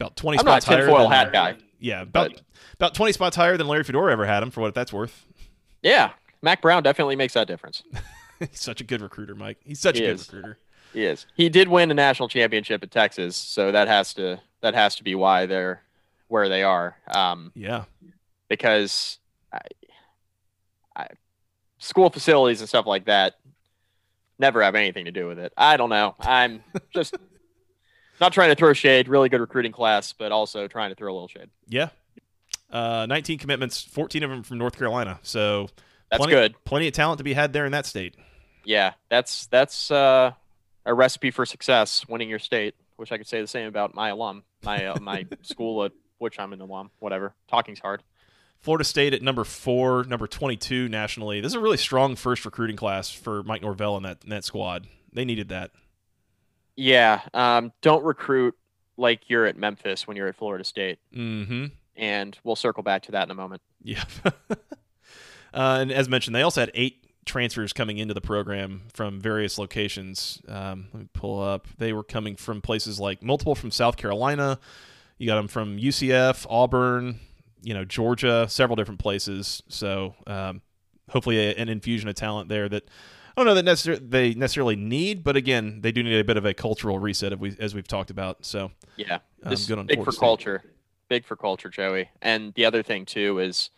About 0.00 0.16
20 0.16 0.38
I'm 0.38 0.44
not 0.44 0.58
a 0.58 0.60
spots 0.60 0.64
higher. 0.66 0.78
tinfoil 0.86 1.08
than- 1.08 1.12
hat 1.12 1.32
guy. 1.32 1.56
Yeah, 1.78 2.02
about 2.02 2.32
but- 2.32 2.42
about 2.74 2.94
20 2.94 3.12
spots 3.12 3.36
higher 3.36 3.56
than 3.56 3.68
Larry 3.68 3.84
Fedora 3.84 4.12
ever 4.12 4.26
had 4.26 4.42
him, 4.42 4.50
for 4.50 4.60
what 4.62 4.74
that's 4.74 4.92
worth. 4.92 5.26
Yeah, 5.82 6.12
Mack 6.42 6.62
Brown 6.62 6.82
definitely 6.82 7.16
makes 7.16 7.34
that 7.34 7.46
difference. 7.46 7.82
He's 8.38 8.60
such 8.60 8.80
a 8.80 8.84
good 8.84 9.00
recruiter, 9.02 9.34
Mike. 9.34 9.58
He's 9.64 9.80
such 9.80 9.98
He 9.98 10.04
a 10.04 10.08
good 10.08 10.14
is. 10.20 10.26
recruiter. 10.32 10.58
He 10.92 11.04
is. 11.04 11.26
He 11.34 11.48
did 11.48 11.68
win 11.68 11.90
a 11.90 11.94
national 11.94 12.28
championship 12.28 12.82
at 12.82 12.90
Texas, 12.90 13.36
so 13.36 13.70
that 13.72 13.86
has 13.88 14.14
to 14.14 14.40
that 14.62 14.74
has 14.74 14.96
to 14.96 15.04
be 15.04 15.14
why 15.14 15.46
they're 15.46 15.82
where 16.28 16.48
they 16.48 16.62
are. 16.62 16.96
Um, 17.08 17.52
Yeah. 17.54 17.84
because 18.48 19.18
I, 19.52 19.58
school 21.78 22.10
facilities 22.10 22.60
and 22.60 22.68
stuff 22.68 22.86
like 22.86 23.06
that 23.06 23.34
never 24.38 24.62
have 24.62 24.74
anything 24.74 25.06
to 25.06 25.12
do 25.12 25.26
with 25.26 25.38
it. 25.38 25.52
I 25.56 25.76
don't 25.76 25.90
know. 25.90 26.14
I'm 26.20 26.62
just 26.94 27.16
not 28.20 28.32
trying 28.32 28.50
to 28.50 28.54
throw 28.54 28.72
shade. 28.72 29.08
Really 29.08 29.28
good 29.28 29.40
recruiting 29.40 29.72
class, 29.72 30.12
but 30.12 30.32
also 30.32 30.68
trying 30.68 30.90
to 30.90 30.94
throw 30.94 31.12
a 31.12 31.14
little 31.14 31.28
shade. 31.28 31.50
Yeah. 31.68 31.88
Uh, 32.70 33.06
19 33.08 33.38
commitments, 33.38 33.82
14 33.82 34.22
of 34.22 34.30
them 34.30 34.42
from 34.42 34.58
North 34.58 34.76
Carolina. 34.76 35.18
So 35.22 35.68
That's 36.10 36.18
plenty, 36.18 36.32
good. 36.32 36.64
Plenty 36.64 36.88
of 36.88 36.94
talent 36.94 37.18
to 37.18 37.24
be 37.24 37.32
had 37.32 37.52
there 37.52 37.64
in 37.64 37.72
that 37.72 37.86
state. 37.86 38.16
Yeah, 38.64 38.94
that's 39.08 39.46
that's 39.46 39.92
uh, 39.92 40.32
a 40.84 40.92
recipe 40.92 41.30
for 41.30 41.46
success. 41.46 42.04
Winning 42.08 42.28
your 42.28 42.40
state. 42.40 42.74
Wish 42.98 43.12
I 43.12 43.16
could 43.16 43.28
say 43.28 43.40
the 43.40 43.46
same 43.46 43.68
about 43.68 43.94
my 43.94 44.08
alum, 44.08 44.42
my 44.64 44.86
uh, 44.86 44.98
my 45.00 45.24
school 45.42 45.84
at 45.84 45.92
which 46.18 46.40
I'm 46.40 46.52
an 46.52 46.60
alum. 46.60 46.90
Whatever. 46.98 47.32
Talking's 47.46 47.78
hard. 47.78 48.02
Florida 48.60 48.84
State 48.84 49.14
at 49.14 49.22
number 49.22 49.44
four, 49.44 50.04
number 50.04 50.26
22 50.26 50.88
nationally. 50.88 51.40
This 51.40 51.52
is 51.52 51.56
a 51.56 51.60
really 51.60 51.76
strong 51.76 52.16
first 52.16 52.44
recruiting 52.44 52.76
class 52.76 53.10
for 53.10 53.42
Mike 53.44 53.62
Norvell 53.62 53.96
and 53.96 54.04
that, 54.04 54.22
and 54.22 54.32
that 54.32 54.44
squad. 54.44 54.86
They 55.12 55.24
needed 55.24 55.48
that. 55.50 55.70
Yeah. 56.74 57.20
Um, 57.32 57.72
don't 57.80 58.04
recruit 58.04 58.54
like 58.96 59.28
you're 59.30 59.46
at 59.46 59.56
Memphis 59.56 60.06
when 60.06 60.16
you're 60.16 60.28
at 60.28 60.36
Florida 60.36 60.64
State, 60.64 60.98
Mm-hmm. 61.14 61.66
and 61.96 62.38
we'll 62.44 62.56
circle 62.56 62.82
back 62.82 63.02
to 63.04 63.12
that 63.12 63.24
in 63.24 63.30
a 63.30 63.34
moment. 63.34 63.62
Yeah. 63.82 64.04
uh, 64.50 64.54
and 65.54 65.92
as 65.92 66.08
mentioned, 66.08 66.34
they 66.34 66.42
also 66.42 66.60
had 66.60 66.70
eight 66.74 67.02
transfers 67.24 67.72
coming 67.72 67.98
into 67.98 68.14
the 68.14 68.20
program 68.20 68.82
from 68.92 69.20
various 69.20 69.58
locations. 69.58 70.40
Um, 70.48 70.88
let 70.92 71.02
me 71.02 71.08
pull 71.12 71.42
up. 71.42 71.66
They 71.78 71.92
were 71.92 72.04
coming 72.04 72.36
from 72.36 72.60
places 72.62 72.98
like 73.00 73.22
multiple 73.22 73.54
from 73.54 73.70
South 73.70 73.96
Carolina. 73.96 74.58
You 75.18 75.26
got 75.26 75.36
them 75.36 75.48
from 75.48 75.78
UCF, 75.78 76.46
Auburn, 76.48 77.20
you 77.66 77.74
know, 77.74 77.84
Georgia, 77.84 78.46
several 78.48 78.76
different 78.76 79.00
places. 79.00 79.60
So 79.68 80.14
um, 80.28 80.62
hopefully 81.10 81.38
a, 81.38 81.54
an 81.54 81.68
infusion 81.68 82.08
of 82.08 82.14
talent 82.14 82.48
there 82.48 82.68
that 82.68 82.84
I 83.36 83.42
don't 83.42 83.46
know 83.46 83.60
that 83.60 83.64
necessar- 83.64 84.08
they 84.08 84.34
necessarily 84.34 84.76
need, 84.76 85.24
but 85.24 85.36
again, 85.36 85.80
they 85.80 85.90
do 85.90 86.04
need 86.04 86.16
a 86.16 86.22
bit 86.22 86.36
of 86.36 86.44
a 86.44 86.54
cultural 86.54 87.00
reset, 87.00 87.32
as, 87.32 87.38
we, 87.40 87.56
as 87.58 87.74
we've 87.74 87.88
talked 87.88 88.10
about. 88.10 88.46
So 88.46 88.70
Yeah, 88.96 89.14
um, 89.42 89.50
this 89.50 89.66
good 89.66 89.80
on 89.80 89.86
big 89.86 90.04
for 90.04 90.12
State. 90.12 90.20
culture, 90.20 90.62
big 91.08 91.24
for 91.24 91.34
culture, 91.34 91.68
Joey. 91.68 92.08
And 92.22 92.54
the 92.54 92.64
other 92.64 92.84
thing 92.84 93.04
too 93.04 93.40
is 93.40 93.70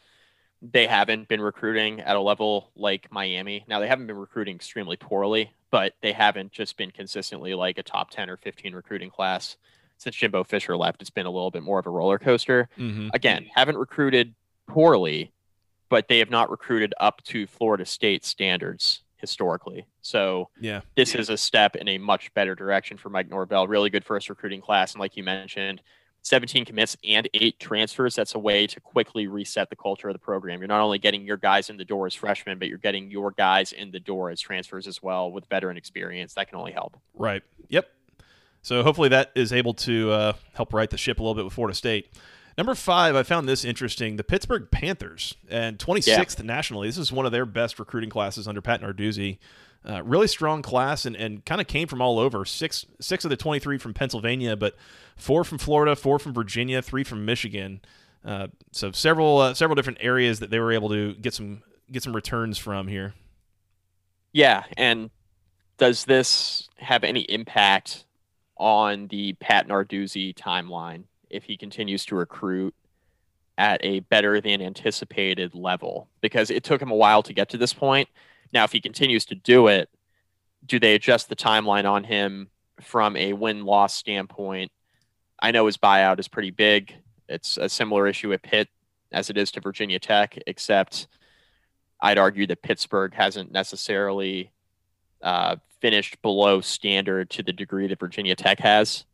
they 0.60 0.86
haven't 0.86 1.28
been 1.28 1.40
recruiting 1.40 2.00
at 2.00 2.14
a 2.14 2.20
level 2.20 2.70
like 2.76 3.10
Miami. 3.10 3.64
Now 3.68 3.80
they 3.80 3.88
haven't 3.88 4.06
been 4.06 4.18
recruiting 4.18 4.54
extremely 4.54 4.98
poorly, 4.98 5.50
but 5.70 5.94
they 6.02 6.12
haven't 6.12 6.52
just 6.52 6.76
been 6.76 6.90
consistently 6.90 7.54
like 7.54 7.78
a 7.78 7.82
top 7.82 8.10
ten 8.10 8.28
or 8.28 8.36
fifteen 8.36 8.74
recruiting 8.74 9.08
class 9.08 9.56
since 9.98 10.16
Jimbo 10.16 10.44
Fisher 10.44 10.76
left. 10.76 11.00
It's 11.02 11.10
been 11.10 11.26
a 11.26 11.30
little 11.30 11.50
bit 11.50 11.62
more 11.62 11.78
of 11.78 11.86
a 11.86 11.90
roller 11.90 12.18
coaster. 12.18 12.68
Mhm. 12.78 13.10
Again, 13.12 13.46
haven't 13.54 13.76
recruited 13.76 14.34
poorly, 14.66 15.32
but 15.88 16.08
they 16.08 16.18
have 16.18 16.30
not 16.30 16.50
recruited 16.50 16.94
up 17.00 17.22
to 17.24 17.46
Florida 17.46 17.84
State 17.84 18.24
standards 18.24 19.02
historically. 19.16 19.84
So 20.00 20.48
Yeah. 20.60 20.82
this 20.94 21.14
is 21.14 21.28
a 21.28 21.36
step 21.36 21.74
in 21.76 21.88
a 21.88 21.98
much 21.98 22.32
better 22.34 22.54
direction 22.54 22.96
for 22.96 23.10
Mike 23.10 23.28
Norvell. 23.28 23.66
Really 23.66 23.90
good 23.90 24.04
first 24.04 24.28
recruiting 24.30 24.60
class. 24.60 24.92
And 24.94 25.00
like 25.00 25.16
you 25.16 25.24
mentioned, 25.24 25.82
17 26.22 26.64
commits 26.64 26.96
and 27.02 27.28
eight 27.34 27.58
transfers. 27.58 28.14
That's 28.14 28.34
a 28.34 28.38
way 28.38 28.66
to 28.66 28.80
quickly 28.80 29.26
reset 29.26 29.70
the 29.70 29.76
culture 29.76 30.08
of 30.08 30.14
the 30.14 30.18
program. 30.18 30.60
You're 30.60 30.68
not 30.68 30.80
only 30.80 30.98
getting 30.98 31.24
your 31.24 31.36
guys 31.36 31.70
in 31.70 31.76
the 31.78 31.84
door 31.84 32.06
as 32.06 32.14
freshmen, 32.14 32.58
but 32.58 32.68
you're 32.68 32.76
getting 32.78 33.10
your 33.10 33.30
guys 33.30 33.72
in 33.72 33.90
the 33.90 34.00
door 34.00 34.30
as 34.30 34.40
transfers 34.40 34.86
as 34.86 35.02
well 35.02 35.30
with 35.32 35.46
veteran 35.46 35.76
experience. 35.76 36.34
That 36.34 36.48
can 36.48 36.58
only 36.58 36.72
help. 36.72 36.96
Right. 37.14 37.42
Yep. 37.68 37.88
So 38.68 38.82
hopefully 38.82 39.08
that 39.08 39.32
is 39.34 39.50
able 39.50 39.72
to 39.72 40.10
uh, 40.10 40.32
help 40.52 40.74
right 40.74 40.90
the 40.90 40.98
ship 40.98 41.18
a 41.18 41.22
little 41.22 41.34
bit 41.34 41.46
with 41.46 41.54
Florida 41.54 41.74
State. 41.74 42.12
Number 42.58 42.74
five, 42.74 43.16
I 43.16 43.22
found 43.22 43.48
this 43.48 43.64
interesting. 43.64 44.16
The 44.16 44.24
Pittsburgh 44.24 44.70
Panthers 44.70 45.34
and 45.48 45.78
26th 45.78 46.44
nationally. 46.44 46.86
This 46.86 46.98
is 46.98 47.10
one 47.10 47.24
of 47.24 47.32
their 47.32 47.46
best 47.46 47.78
recruiting 47.78 48.10
classes 48.10 48.46
under 48.46 48.60
Pat 48.60 48.82
Narduzzi. 48.82 49.38
Uh, 49.88 50.02
really 50.02 50.26
strong 50.26 50.60
class 50.60 51.06
and, 51.06 51.16
and 51.16 51.46
kind 51.46 51.62
of 51.62 51.66
came 51.66 51.88
from 51.88 52.02
all 52.02 52.18
over. 52.18 52.44
Six 52.44 52.84
six 53.00 53.24
of 53.24 53.30
the 53.30 53.38
23 53.38 53.78
from 53.78 53.94
Pennsylvania, 53.94 54.54
but 54.54 54.76
four 55.16 55.44
from 55.44 55.56
Florida, 55.56 55.96
four 55.96 56.18
from 56.18 56.34
Virginia, 56.34 56.82
three 56.82 57.04
from 57.04 57.24
Michigan. 57.24 57.80
Uh, 58.22 58.48
so 58.70 58.92
several 58.92 59.38
uh, 59.38 59.54
several 59.54 59.76
different 59.76 60.00
areas 60.02 60.40
that 60.40 60.50
they 60.50 60.58
were 60.58 60.72
able 60.72 60.90
to 60.90 61.14
get 61.14 61.32
some 61.32 61.62
get 61.90 62.02
some 62.02 62.14
returns 62.14 62.58
from 62.58 62.86
here. 62.86 63.14
Yeah. 64.34 64.64
And 64.76 65.08
does 65.78 66.04
this 66.04 66.68
have 66.76 67.02
any 67.02 67.22
impact 67.22 68.04
on 68.58 69.08
the 69.08 69.34
Pat 69.34 69.68
Narduzzi 69.68 70.34
timeline 70.34 71.04
if 71.30 71.44
he 71.44 71.56
continues 71.56 72.04
to 72.06 72.16
recruit 72.16 72.74
at 73.56 73.84
a 73.84 74.00
better 74.00 74.40
than 74.40 74.62
anticipated 74.62 75.54
level? 75.54 76.08
Because 76.20 76.50
it 76.50 76.64
took 76.64 76.80
him 76.80 76.90
a 76.90 76.96
while 76.96 77.22
to 77.22 77.32
get 77.32 77.48
to 77.50 77.58
this 77.58 77.72
point. 77.72 78.08
Now, 78.52 78.64
if 78.64 78.72
he 78.72 78.80
continues 78.80 79.24
to 79.26 79.34
do 79.34 79.66
it, 79.66 79.90
do 80.64 80.78
they 80.78 80.94
adjust 80.94 81.28
the 81.28 81.36
timeline 81.36 81.88
on 81.88 82.04
him 82.04 82.48
from 82.80 83.16
a 83.16 83.32
win 83.32 83.64
loss 83.64 83.94
standpoint? 83.94 84.72
I 85.40 85.50
know 85.50 85.66
his 85.66 85.76
buyout 85.76 86.18
is 86.18 86.28
pretty 86.28 86.50
big. 86.50 86.94
It's 87.28 87.56
a 87.58 87.68
similar 87.68 88.06
issue 88.06 88.32
at 88.32 88.42
Pitt 88.42 88.68
as 89.12 89.30
it 89.30 89.38
is 89.38 89.50
to 89.52 89.60
Virginia 89.60 89.98
Tech, 89.98 90.38
except 90.46 91.06
I'd 92.00 92.18
argue 92.18 92.46
that 92.46 92.62
Pittsburgh 92.62 93.14
hasn't 93.14 93.52
necessarily 93.52 94.52
uh, 95.22 95.56
finished 95.80 96.20
below 96.22 96.60
standard 96.60 97.30
to 97.30 97.42
the 97.42 97.52
degree 97.52 97.86
that 97.86 98.00
Virginia 98.00 98.34
Tech 98.34 98.58
has. 98.60 99.04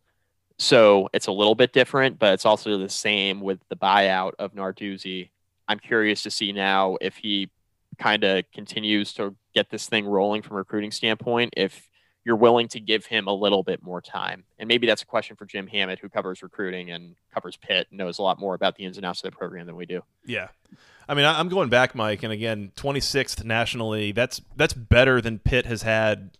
So 0.59 1.09
it's 1.13 1.27
a 1.27 1.33
little 1.33 1.55
bit 1.55 1.73
different, 1.73 2.19
but 2.19 2.33
it's 2.35 2.47
also 2.47 2.79
the 2.79 2.89
same 2.89 3.41
with 3.41 3.59
the 3.69 3.77
buyout 3.77 4.33
of 4.39 4.55
Narduzzi. 4.55 5.31
I'm 5.67 5.79
curious 5.79 6.23
to 6.23 6.31
see 6.31 6.53
now 6.53 6.97
if 7.01 7.17
he 7.17 7.51
kind 7.99 8.25
of 8.25 8.45
continues 8.53 9.13
to 9.15 9.35
get 9.55 9.71
this 9.71 9.89
thing 9.89 10.07
rolling 10.07 10.43
from 10.43 10.57
recruiting 10.57 10.91
standpoint, 10.91 11.55
if 11.57 11.89
you're 12.25 12.37
willing 12.37 12.69
to 12.69 12.81
give 12.81 13.07
him 13.07 13.27
a 13.27 13.33
little 13.33 13.63
bit 13.63 13.83
more 13.83 14.01
time. 14.01 14.45
And 14.59 14.67
maybe 14.67 14.87
that's 14.87 15.03
a 15.03 15.07
question 15.07 15.37
for 15.37 15.45
Jim 15.45 15.67
Hammett, 15.67 15.99
who 15.99 16.09
covers 16.09 16.43
recruiting 16.43 16.91
and 16.91 17.17
covers 17.33 17.57
Pitt, 17.57 17.89
and 17.91 17.99
knows 17.99 18.19
a 18.19 18.23
lot 18.23 18.41
more 18.41 18.55
about 18.55 18.77
the 18.77 18.85
ins 18.85 18.97
and 18.97 19.05
outs 19.05 19.23
of 19.23 19.31
the 19.31 19.37
program 19.37 19.67
than 19.67 19.77
we 19.77 19.87
do. 19.87 20.03
Yeah. 20.25 20.49
I 21.07 21.15
mean, 21.15 21.27
I'm 21.27 21.49
going 21.49 21.69
back, 21.69 21.95
Mike, 21.95 22.23
and 22.23 22.33
again, 22.33 22.73
26th 22.77 23.45
nationally. 23.45 24.13
That's 24.13 24.41
that's 24.57 24.73
better 24.73 25.21
than 25.21 25.39
Pitt 25.39 25.67
has 25.67 25.83
had 25.83 26.31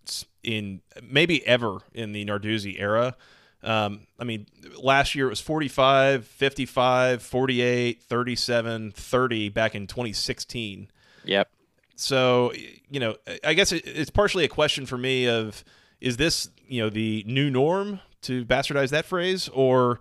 in 0.43 0.81
maybe 1.03 1.47
ever 1.47 1.81
in 1.93 2.13
the 2.13 2.25
Narduzzi 2.25 2.81
era. 2.81 3.15
Um, 3.63 4.07
I 4.19 4.25
mean, 4.25 4.47
last 4.79 5.15
year 5.15 5.27
it 5.27 5.31
was 5.31 5.41
45, 5.41 6.27
55, 6.27 7.23
48, 7.23 8.03
37, 8.03 8.91
30 8.93 9.49
back 9.51 9.75
in 9.75 9.87
2016. 9.87 10.89
Yep. 11.25 11.49
So, 11.97 12.53
you 12.91 13.01
know, 13.01 13.17
I 13.45 13.55
guess 13.55 13.73
it's 13.73 14.11
partially 14.11 14.45
a 14.45 14.49
question 14.49 14.87
for 14.87 14.99
me 14.99 15.29
of 15.29 15.65
is 16.01 16.17
this, 16.17 16.49
you 16.67 16.83
know, 16.83 16.91
the 16.91 17.25
new 17.27 17.51
norm 17.51 18.01
to 18.23 18.45
bastardize 18.45 18.91
that 18.91 19.05
phrase 19.05 19.49
or 19.53 20.01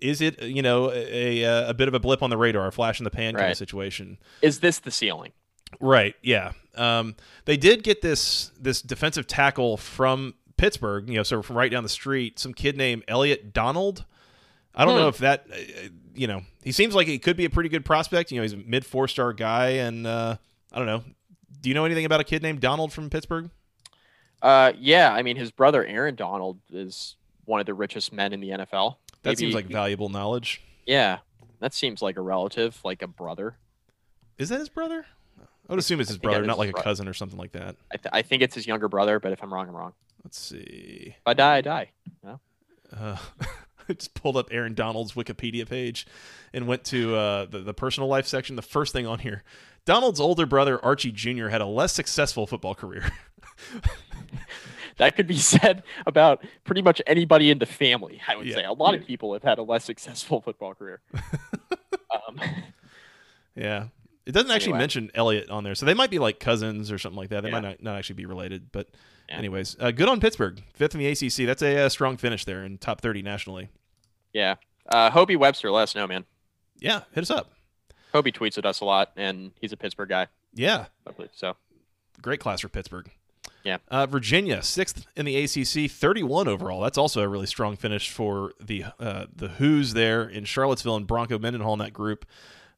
is 0.00 0.20
it, 0.20 0.42
you 0.42 0.62
know, 0.62 0.90
a, 0.90 1.42
a, 1.42 1.68
a 1.68 1.74
bit 1.74 1.86
of 1.86 1.94
a 1.94 2.00
blip 2.00 2.22
on 2.22 2.30
the 2.30 2.36
radar, 2.36 2.66
a 2.66 2.72
flash 2.72 2.98
in 2.98 3.04
the 3.04 3.10
pan 3.10 3.34
kind 3.36 3.50
of 3.52 3.56
situation? 3.56 4.18
Is 4.42 4.60
this 4.60 4.80
the 4.80 4.90
ceiling? 4.90 5.32
Right. 5.80 6.14
Yeah. 6.22 6.52
Um, 6.74 7.14
they 7.44 7.56
did 7.56 7.82
get 7.82 8.02
this 8.02 8.50
this 8.60 8.82
defensive 8.82 9.26
tackle 9.26 9.76
from 9.76 10.34
Pittsburgh. 10.56 11.08
You 11.08 11.14
know, 11.16 11.22
so 11.22 11.40
from 11.40 11.56
right 11.56 11.70
down 11.70 11.82
the 11.82 11.88
street, 11.88 12.38
some 12.38 12.52
kid 12.52 12.76
named 12.76 13.04
Elliot 13.08 13.52
Donald. 13.52 14.04
I 14.74 14.84
don't 14.84 14.94
Hmm. 14.94 15.00
know 15.02 15.08
if 15.08 15.18
that, 15.18 15.46
uh, 15.52 15.56
you 16.14 16.26
know, 16.26 16.42
he 16.64 16.72
seems 16.72 16.94
like 16.94 17.06
he 17.06 17.18
could 17.18 17.36
be 17.36 17.44
a 17.44 17.50
pretty 17.50 17.68
good 17.68 17.84
prospect. 17.84 18.32
You 18.32 18.38
know, 18.38 18.42
he's 18.42 18.54
a 18.54 18.58
mid 18.58 18.84
four 18.84 19.06
star 19.06 19.32
guy, 19.32 19.68
and 19.70 20.06
uh, 20.06 20.36
I 20.72 20.78
don't 20.78 20.86
know. 20.86 21.02
Do 21.60 21.68
you 21.68 21.74
know 21.74 21.84
anything 21.84 22.04
about 22.04 22.20
a 22.20 22.24
kid 22.24 22.42
named 22.42 22.60
Donald 22.60 22.92
from 22.92 23.10
Pittsburgh? 23.10 23.50
Uh, 24.40 24.72
yeah, 24.78 25.12
I 25.12 25.22
mean, 25.22 25.36
his 25.36 25.50
brother 25.50 25.84
Aaron 25.84 26.14
Donald 26.16 26.58
is 26.72 27.16
one 27.44 27.60
of 27.60 27.66
the 27.66 27.74
richest 27.74 28.12
men 28.12 28.32
in 28.32 28.40
the 28.40 28.50
NFL. 28.50 28.96
That 29.22 29.30
Maybe- 29.30 29.36
seems 29.36 29.54
like 29.54 29.66
valuable 29.66 30.08
knowledge. 30.08 30.62
yeah, 30.86 31.18
that 31.60 31.72
seems 31.74 32.02
like 32.02 32.16
a 32.16 32.20
relative, 32.20 32.80
like 32.84 33.02
a 33.02 33.06
brother. 33.06 33.56
Is 34.38 34.48
that 34.48 34.58
his 34.58 34.68
brother? 34.68 35.06
I 35.40 35.72
would 35.72 35.78
assume 35.78 36.00
it's 36.00 36.08
his 36.08 36.18
brother, 36.18 36.44
not 36.44 36.58
like 36.58 36.70
a 36.70 36.72
brother. 36.72 36.84
cousin 36.84 37.06
or 37.06 37.14
something 37.14 37.38
like 37.38 37.52
that. 37.52 37.76
I, 37.92 37.96
th- 37.96 38.10
I 38.12 38.22
think 38.22 38.42
it's 38.42 38.54
his 38.56 38.66
younger 38.66 38.88
brother, 38.88 39.20
but 39.20 39.30
if 39.30 39.42
I'm 39.42 39.52
wrong, 39.54 39.68
I'm 39.68 39.76
wrong. 39.76 39.92
Let's 40.24 40.38
see. 40.40 41.14
If 41.16 41.22
I 41.26 41.34
die, 41.34 41.56
I 41.58 41.60
die. 41.60 41.90
uh, 42.26 43.16
I 43.88 43.92
just 43.92 44.14
pulled 44.14 44.36
up 44.36 44.48
Aaron 44.50 44.74
Donald's 44.74 45.12
Wikipedia 45.12 45.68
page 45.68 46.06
and 46.52 46.66
went 46.66 46.82
to 46.86 47.14
uh, 47.14 47.44
the, 47.46 47.60
the 47.60 47.74
personal 47.74 48.08
life 48.08 48.26
section. 48.26 48.56
The 48.56 48.62
first 48.62 48.92
thing 48.92 49.06
on 49.06 49.20
here 49.20 49.44
Donald's 49.84 50.20
older 50.20 50.46
brother, 50.46 50.82
Archie 50.84 51.10
Jr., 51.12 51.48
had 51.48 51.60
a 51.60 51.66
less 51.66 51.92
successful 51.92 52.46
football 52.46 52.74
career. 52.74 53.10
That 54.98 55.16
could 55.16 55.26
be 55.26 55.38
said 55.38 55.82
about 56.06 56.44
pretty 56.64 56.82
much 56.82 57.00
anybody 57.06 57.50
in 57.50 57.58
the 57.58 57.66
family. 57.66 58.20
I 58.28 58.36
would 58.36 58.46
Yeah. 58.46 58.56
say 58.56 58.64
a 58.64 58.72
lot 58.74 58.94
of 58.94 59.04
people 59.06 59.32
have 59.32 59.42
had 59.42 59.58
a 59.58 59.62
less 59.62 59.84
successful 59.84 60.40
football 60.44 60.74
career. 60.74 61.00
um, 62.10 62.38
yeah. 63.56 63.86
It 64.26 64.32
doesn't 64.32 64.50
actually 64.50 64.72
Anyway. 64.74 64.78
mention 64.78 65.10
Elliot 65.14 65.48
on 65.48 65.64
there, 65.64 65.74
so 65.74 65.86
they 65.86 65.94
might 65.94 66.10
be 66.10 66.18
like 66.18 66.38
cousins 66.38 66.92
or 66.92 66.98
something 66.98 67.16
like 67.16 67.30
that. 67.30 67.42
They 67.42 67.48
Yeah. 67.48 67.60
might 67.60 67.68
not, 67.68 67.82
not 67.82 67.96
actually 67.96 68.16
be 68.16 68.26
related, 68.26 68.70
but 68.70 68.88
Yeah. 69.30 69.38
anyways, 69.38 69.76
uh, 69.80 69.92
good 69.92 70.10
on 70.10 70.20
Pittsburgh, 70.20 70.62
fifth 70.74 70.94
in 70.94 71.00
the 71.00 71.06
ACC. 71.06 71.46
That's 71.46 71.62
a, 71.62 71.86
uh 71.86 71.88
strong 71.88 72.18
finish 72.18 72.44
there 72.44 72.62
in 72.62 72.76
top 72.76 73.00
thirty 73.00 73.22
nationally. 73.22 73.70
Yeah. 74.34 74.56
Uh, 74.90 75.10
Hobie 75.10 75.38
Webster, 75.38 75.70
let 75.70 75.84
us 75.84 75.94
know, 75.94 76.06
man. 76.06 76.26
Yeah, 76.78 77.00
hit 77.12 77.22
us 77.22 77.30
up. 77.30 77.50
Hobie 78.14 78.34
tweets 78.34 78.58
at 78.58 78.66
us 78.66 78.80
a 78.80 78.84
lot, 78.84 79.12
and 79.16 79.52
he's 79.60 79.72
a 79.72 79.76
Pittsburgh 79.76 80.08
guy, 80.08 80.26
Yeah, 80.54 80.86
I 81.06 81.10
believe. 81.12 81.30
So 81.34 81.56
great 82.20 82.40
class 82.40 82.60
for 82.60 82.68
Pittsburgh. 82.68 83.10
Yeah. 83.64 83.78
Uh, 83.88 84.06
Virginia, 84.06 84.62
sixth 84.62 85.06
in 85.16 85.24
the 85.24 85.36
ACC, 85.36 85.90
31 85.90 86.48
overall. 86.48 86.80
That's 86.80 86.98
also 86.98 87.22
a 87.22 87.28
really 87.28 87.46
strong 87.46 87.76
finish 87.76 88.10
for 88.10 88.52
the 88.60 88.84
uh, 88.98 89.26
the 89.34 89.48
Hoos 89.48 89.94
there 89.94 90.28
in 90.28 90.44
Charlottesville 90.44 90.96
and 90.96 91.06
Bronco 91.06 91.38
Mendenhall 91.38 91.74
in 91.74 91.78
that 91.78 91.92
group. 91.92 92.26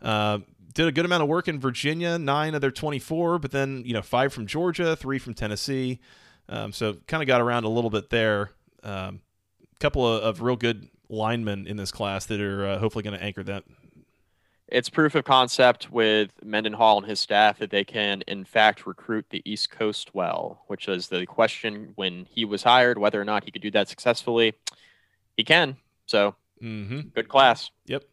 Uh, 0.03 0.41
did 0.75 0.89
a 0.89 0.93
good 0.93 1.05
amount 1.05 1.23
of 1.23 1.29
work 1.29 1.49
in 1.49 1.59
Virginia, 1.59 2.19
nine 2.19 2.55
of 2.55 2.61
their 2.61 2.71
24, 2.71 3.39
but 3.39 3.51
then 3.51 3.83
you 3.87 3.95
know 3.95 4.03
five 4.03 4.33
from 4.33 4.47
Georgia, 4.47 4.95
three 4.95 5.19
from 5.19 5.33
Tennessee. 5.33 6.01
Um, 6.49 6.73
so 6.73 6.97
kind 7.07 7.23
of 7.23 7.27
got 7.27 7.41
around 7.41 7.65
a 7.65 7.69
little 7.69 7.91
bit 7.91 8.11
there. 8.11 8.51
A 8.83 8.91
um, 8.93 9.21
couple 9.81 10.07
of, 10.07 10.23
of 10.23 10.43
real 10.43 10.57
good 10.57 10.89
linemen 11.09 11.67
in 11.67 11.77
this 11.77 11.91
class 11.91 12.27
that 12.27 12.41
are 12.41 12.67
uh, 12.67 12.79
hopefully 12.79 13.03
going 13.03 13.19
to 13.19 13.25
anchor 13.25 13.43
that. 13.45 13.65
It's 14.75 14.91
proof 14.91 15.15
of 15.15 15.25
concept 15.25 15.91
with 15.93 16.33
Mendenhall 16.43 16.99
and 16.99 17.07
his 17.07 17.21
staff 17.21 17.59
that 17.61 17.71
they 17.71 17.85
can, 17.85 18.23
in 18.27 18.45
fact, 18.45 18.87
recruit 18.87 19.27
the 19.31 19.41
East 19.45 19.71
Coast 19.71 20.15
well, 20.15 20.65
which 20.67 20.89
was 20.89 21.07
the 21.09 21.25
question 21.27 21.93
when 21.95 22.27
he 22.29 22.45
was 22.45 22.65
hired, 22.65 22.99
whether 22.99 23.21
or 23.21 23.25
not 23.25 23.45
he 23.45 23.53
could 23.53 23.63
do 23.63 23.71
that 23.71 23.89
successfully. 23.89 24.55
He 25.37 25.45
can. 25.45 25.77
So 26.07 26.35
Mm-hmm. 26.63 27.09
good 27.15 27.29
class. 27.29 27.71
Yep. 27.87 28.05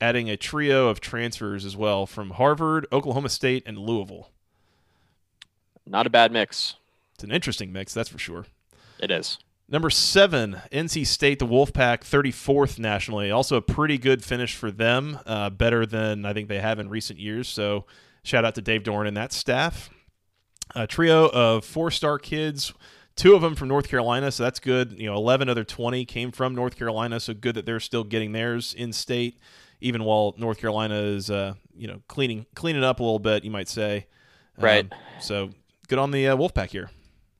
Adding 0.00 0.28
a 0.28 0.36
trio 0.36 0.88
of 0.88 1.00
transfers 1.00 1.64
as 1.64 1.76
well 1.76 2.06
from 2.06 2.30
Harvard, 2.30 2.86
Oklahoma 2.92 3.28
State, 3.28 3.62
and 3.64 3.78
Louisville. 3.78 4.30
Not 5.86 6.06
a 6.06 6.10
bad 6.10 6.32
mix. 6.32 6.74
It's 7.14 7.24
an 7.24 7.30
interesting 7.30 7.72
mix, 7.72 7.94
that's 7.94 8.08
for 8.08 8.18
sure. 8.18 8.46
It 8.98 9.10
is. 9.10 9.38
Number 9.72 9.88
seven, 9.88 10.60
NC 10.70 11.06
State, 11.06 11.38
the 11.38 11.46
Wolfpack, 11.46 12.00
34th 12.00 12.78
nationally. 12.78 13.30
Also 13.30 13.56
a 13.56 13.62
pretty 13.62 13.96
good 13.96 14.22
finish 14.22 14.54
for 14.54 14.70
them, 14.70 15.18
uh, 15.24 15.48
better 15.48 15.86
than 15.86 16.26
I 16.26 16.34
think 16.34 16.48
they 16.48 16.60
have 16.60 16.78
in 16.78 16.90
recent 16.90 17.18
years. 17.18 17.48
So 17.48 17.86
shout 18.22 18.44
out 18.44 18.54
to 18.56 18.60
Dave 18.60 18.82
Doeren 18.82 19.08
and 19.08 19.16
that 19.16 19.32
staff. 19.32 19.88
A 20.74 20.86
trio 20.86 21.30
of 21.30 21.64
four-star 21.64 22.18
kids, 22.18 22.74
two 23.16 23.34
of 23.34 23.40
them 23.40 23.54
from 23.54 23.68
North 23.68 23.88
Carolina, 23.88 24.30
so 24.30 24.42
that's 24.42 24.60
good. 24.60 24.92
You 24.98 25.06
know, 25.06 25.14
11 25.14 25.48
other 25.48 25.64
20 25.64 26.04
came 26.04 26.32
from 26.32 26.54
North 26.54 26.76
Carolina, 26.76 27.18
so 27.18 27.32
good 27.32 27.54
that 27.54 27.64
they're 27.64 27.80
still 27.80 28.04
getting 28.04 28.32
theirs 28.32 28.74
in 28.74 28.92
state, 28.92 29.38
even 29.80 30.04
while 30.04 30.34
North 30.36 30.58
Carolina 30.58 30.96
is, 30.96 31.30
uh, 31.30 31.54
you 31.74 31.88
know, 31.88 32.02
cleaning 32.08 32.44
cleaning 32.54 32.84
up 32.84 33.00
a 33.00 33.02
little 33.02 33.18
bit, 33.18 33.42
you 33.42 33.50
might 33.50 33.70
say. 33.70 34.06
Right. 34.58 34.84
Um, 34.92 34.98
so 35.18 35.50
good 35.88 35.98
on 35.98 36.10
the 36.10 36.28
uh, 36.28 36.36
Wolfpack 36.36 36.68
here. 36.68 36.90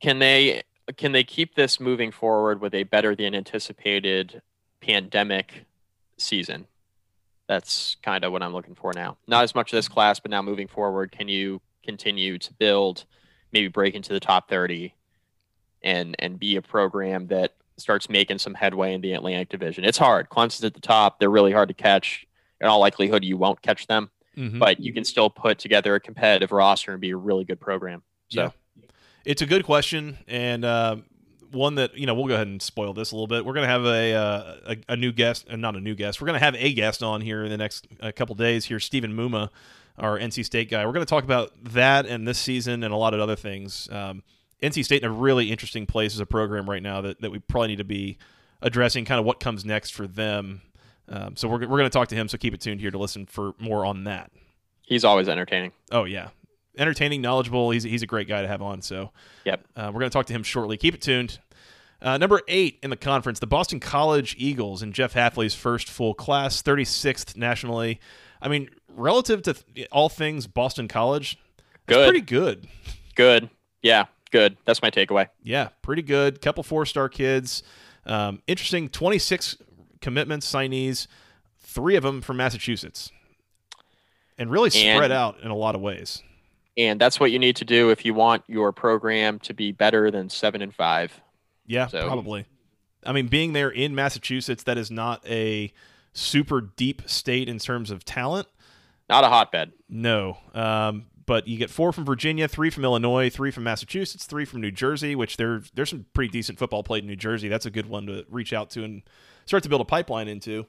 Can 0.01 0.19
they 0.19 0.63
can 0.97 1.13
they 1.13 1.25
keep 1.25 1.55
this 1.55 1.79
moving 1.81 2.11
forward 2.11 2.61
with 2.61 2.75
a 2.75 2.83
better 2.85 3.15
than 3.15 3.35
anticipated 3.35 4.43
pandemic 4.81 5.65
season? 6.19 6.67
That's 7.49 7.97
kind 8.03 8.25
of 8.25 8.33
what 8.33 8.43
I'm 8.43 8.53
looking 8.53 8.75
for 8.75 8.93
now. 8.95 9.17
Not 9.27 9.45
as 9.45 9.55
much 9.55 9.73
of 9.73 9.77
this 9.77 9.89
class, 9.89 10.21
but 10.21 10.31
now 10.31 10.43
moving 10.43 10.69
forward, 10.69 11.13
can 11.13 11.29
you 11.29 11.61
continue 11.85 12.39
to 12.39 12.53
build, 12.55 13.05
maybe 13.53 13.69
break 13.69 13.95
into 13.95 14.13
the 14.13 14.21
top 14.21 14.49
30 14.49 14.95
and 15.83 16.15
and 16.21 16.39
be 16.39 16.57
a 16.57 16.63
program 16.63 17.27
that 17.27 17.55
starts 17.77 18.09
making 18.09 18.39
some 18.39 18.55
headway 18.55 18.95
in 18.95 19.01
the 19.01 19.13
Atlantic 19.13 19.49
Division? 19.49 19.85
It's 19.85 19.99
hard. 19.99 20.29
Clemson's 20.29 20.65
at 20.65 20.75
the 20.75 20.81
top. 20.81 21.19
They're 21.19 21.31
really 21.31 21.53
hard 21.53 21.69
to 21.69 21.75
catch. 21.75 22.27
In 22.61 22.69
all 22.69 22.79
likelihood, 22.81 23.25
you 23.25 23.37
won't 23.37 23.61
catch 23.61 23.89
them, 23.89 24.11
Mhm. 24.37 24.59
but 24.61 24.79
you 24.79 24.93
can 24.93 25.05
still 25.05 25.29
put 25.29 25.59
together 25.59 25.95
a 25.97 26.01
competitive 26.01 26.53
roster 26.53 26.93
and 26.93 27.01
be 27.01 27.11
a 27.11 27.17
really 27.17 27.45
good 27.45 27.61
program. 27.61 28.03
So 28.29 28.43
Yeah. 28.45 28.51
It's 29.25 29.43
a 29.43 29.47
good 29.47 29.65
question 29.65 30.19
and 30.27 30.65
uh, 30.65 30.97
one 31.53 31.77
that 31.77 31.97
you 31.97 32.07
know 32.07 32.15
we'll 32.15 32.27
go 32.27 32.35
ahead 32.35 32.47
and 32.47 32.61
spoil 32.61 32.93
this 32.93 33.13
a 33.13 33.15
little 33.15 33.27
bit. 33.27 33.45
We're 33.45 33.55
gonna 33.55 33.67
have 33.67 33.85
a 33.85 34.15
uh, 34.15 34.57
a, 34.67 34.77
a 34.91 34.97
new 34.97 35.13
guest, 35.13 35.47
uh, 35.51 35.57
not 35.57 35.77
a 35.77 35.81
new 35.81 35.95
guest. 35.95 36.21
We're 36.21 36.27
gonna 36.27 36.39
have 36.39 36.57
a 36.57 36.73
guest 36.73 37.03
on 37.03 37.21
here 37.21 37.45
in 37.45 37.51
the 37.51 37.57
next 37.59 37.87
uh, 38.01 38.13
couple 38.15 38.35
days. 38.35 38.65
Here, 38.67 38.81
Stephen 38.81 39.15
Muma, 39.15 39.51
our 39.99 40.19
NC 40.19 40.45
State 40.45 40.71
guy. 40.71 40.85
We're 40.87 40.93
gonna 40.93 41.05
talk 41.07 41.25
about 41.25 41.53
that 41.65 42.07
and 42.07 42.27
this 42.27 42.39
season 42.39 42.83
and 42.83 42.93
a 42.93 42.97
lot 42.97 43.15
of 43.15 43.21
other 43.21 43.37
things. 43.37 43.89
Um, 43.93 44.23
NC 44.63 44.85
State 44.85 45.03
in 45.03 45.11
a 45.11 45.13
really 45.13 45.51
interesting 45.51 45.87
place 45.87 46.15
as 46.15 46.21
a 46.21 46.27
program 46.27 46.71
right 46.71 46.83
now 46.83 47.01
that, 47.01 47.21
that 47.21 47.31
we 47.31 47.41
probably 47.41 47.69
need 47.69 47.79
to 47.79 47.85
be 47.85 48.17
addressing 48.63 49.05
kind 49.05 49.19
of 49.19 49.25
what 49.27 49.41
comes 49.41 49.65
next 49.65 49.91
for 49.91 50.07
them. 50.07 50.63
Um, 51.09 51.37
so 51.37 51.49
we're, 51.49 51.59
we're 51.59 51.79
going 51.79 51.85
to 51.85 51.91
talk 51.91 52.09
to 52.09 52.15
him. 52.15 52.29
So 52.29 52.39
keep 52.39 52.55
it 52.55 52.61
tuned 52.61 52.81
here 52.81 52.93
to 52.93 52.99
listen 52.99 53.27
for 53.27 53.55
more 53.59 53.85
on 53.85 54.05
that. 54.05 54.31
he's 54.87 55.05
always 55.05 55.29
entertaining. 55.29 55.73
Oh 55.91 56.05
yeah, 56.05 56.29
entertaining, 56.79 57.21
knowledgeable. 57.23 57.71
He's 57.71 57.83
he's 57.83 58.03
a 58.03 58.07
great 58.07 58.29
guy 58.29 58.43
to 58.43 58.49
have 58.49 58.63
on. 58.63 58.83
So 58.83 59.11
Yep. 59.45 59.65
uh, 59.77 59.91
we're 59.93 60.01
going 60.01 60.11
to 60.11 60.15
talk 60.15 60.27
to 60.27 60.33
him 60.33 60.43
shortly. 60.43 60.77
Keep 60.77 60.95
it 60.95 61.01
tuned. 61.03 61.39
Uh, 62.01 62.19
number 62.19 62.41
eight 62.49 62.79
in 62.83 62.91
the 62.91 62.97
conference, 62.97 63.39
the 63.39 63.47
Boston 63.47 63.79
College 63.79 64.35
Eagles 64.37 64.83
and 64.83 64.93
Jeff 64.93 65.15
Hafley's 65.15 65.55
first 65.55 65.89
full 65.89 66.15
class, 66.15 66.61
36th 66.61 67.37
nationally. 67.37 68.01
I 68.41 68.49
mean, 68.49 68.71
relative 68.89 69.43
to 69.43 69.55
th- 69.55 69.87
all 69.93 70.09
things 70.09 70.49
Boston 70.49 70.89
College, 70.89 71.39
Good. 71.87 72.09
pretty 72.09 72.25
good. 72.27 72.67
Good. 73.15 73.51
Yeah, 73.83 74.07
good. 74.33 74.57
That's 74.65 74.83
my 74.83 74.91
takeaway. 74.91 75.29
Yeah, 75.45 75.69
pretty 75.81 76.03
good. 76.03 76.41
Couple 76.41 76.65
four 76.65 76.87
star 76.87 77.09
kids. 77.09 77.63
Um, 78.05 78.43
interesting. 78.49 78.89
26 78.89 79.59
commitments, 80.01 80.53
signees, 80.53 81.07
three 81.61 81.95
of 81.95 82.03
them 82.03 82.21
from 82.21 82.37
Massachusetts, 82.39 83.13
and 84.39 84.51
really 84.51 84.71
spread 84.71 85.05
And- 85.05 85.13
out 85.13 85.39
in 85.41 85.53
a 85.53 85.57
lot 85.57 85.77
of 85.77 85.81
ways. 85.81 86.21
And 86.77 87.01
that's 87.01 87.21
what 87.21 87.31
you 87.31 87.39
need 87.39 87.57
to 87.57 87.65
do 87.65 87.91
if 87.91 88.05
you 88.05 88.15
want 88.15 88.45
your 88.47 88.73
program 88.73 89.39
to 89.41 89.53
be 89.55 89.73
better 89.73 90.11
than 90.11 90.29
seven 90.31 90.63
and 90.63 90.75
five. 90.75 91.21
Yeah, 91.67 91.87
So- 91.89 92.07
probably. 92.07 92.47
I 93.05 93.13
mean, 93.13 93.27
being 93.27 93.53
there 93.53 93.69
in 93.69 93.95
Massachusetts, 93.97 94.63
that 94.63 94.79
is 94.79 94.91
not 94.91 95.27
a 95.27 95.73
super 96.13 96.61
deep 96.61 97.03
state 97.07 97.49
in 97.49 97.59
terms 97.59 97.91
of 97.91 98.05
talent. 98.05 98.47
Not 99.09 99.25
a 99.25 99.29
hotbed. 99.29 99.73
No. 99.89 100.39
Um, 100.55 101.07
but 101.27 101.49
you 101.49 101.57
get 101.59 101.69
four 101.69 101.93
from 101.93 102.05
Virginia, 102.05 102.47
three 102.47 102.71
from 102.71 102.85
Illinois, 102.85 103.29
three 103.29 103.51
from 103.51 103.65
Massachusetts, 103.65 104.25
three 104.25 104.45
from 104.45 104.61
New 104.61 104.71
Jersey, 104.71 105.15
which 105.17 105.37
there 105.37 105.63
there's 105.75 105.91
some 105.91 106.07
pretty 106.15 106.31
decent 106.31 106.59
football 106.59 106.83
played 106.83 107.03
in 107.03 107.09
New 107.09 107.17
Jersey. 107.17 107.49
That's 107.49 107.67
a 107.67 107.71
good 107.71 107.87
one 107.87 108.07
to 108.07 108.25
reach 108.31 108.53
out 108.53 108.71
to 108.71 108.85
and 108.85 109.03
start 109.47 109.63
to 109.65 109.69
build 109.69 109.81
a 109.81 109.85
pipeline 109.85 110.29
into. 110.29 110.67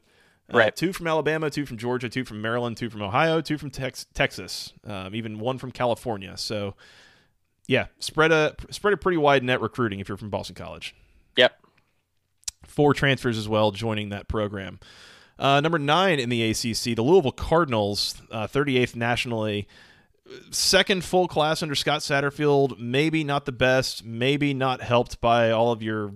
Uh, 0.53 0.59
Right. 0.59 0.75
Two 0.75 0.93
from 0.93 1.07
Alabama, 1.07 1.49
two 1.49 1.65
from 1.65 1.77
Georgia, 1.77 2.09
two 2.09 2.23
from 2.25 2.41
Maryland, 2.41 2.77
two 2.77 2.89
from 2.89 3.01
Ohio, 3.01 3.41
two 3.41 3.57
from 3.57 3.69
Tex- 3.71 4.05
Texas, 4.13 4.73
um, 4.85 5.13
even 5.15 5.39
one 5.39 5.57
from 5.57 5.71
California. 5.71 6.37
So, 6.37 6.75
yeah, 7.67 7.87
spread 7.99 8.31
a 8.31 8.55
spread 8.71 8.93
a 8.93 8.97
pretty 8.97 9.17
wide 9.17 9.43
net 9.43 9.61
recruiting 9.61 9.99
if 9.99 10.07
you're 10.07 10.17
from 10.17 10.29
Boston 10.29 10.55
College 10.55 10.93
Yep. 11.37 11.57
four 12.67 12.93
transfers 12.93 13.37
as 13.37 13.47
well 13.47 13.71
joining 13.71 14.09
that 14.09 14.27
program. 14.27 14.79
Uh, 15.39 15.59
number 15.61 15.79
nine 15.79 16.19
in 16.19 16.29
the 16.29 16.43
ACC, 16.51 16.95
the 16.95 17.01
Louisville 17.01 17.31
Cardinals, 17.31 18.21
uh, 18.31 18.45
38th 18.47 18.95
nationally. 18.95 19.67
Second 20.51 21.03
full 21.03 21.27
class 21.27 21.61
under 21.63 21.75
Scott 21.75 22.01
Satterfield. 22.01 22.77
Maybe 22.79 23.23
not 23.23 23.45
the 23.45 23.51
best. 23.51 24.05
Maybe 24.05 24.53
not 24.53 24.81
helped 24.81 25.19
by 25.19 25.51
all 25.51 25.71
of 25.71 25.81
your 25.83 26.13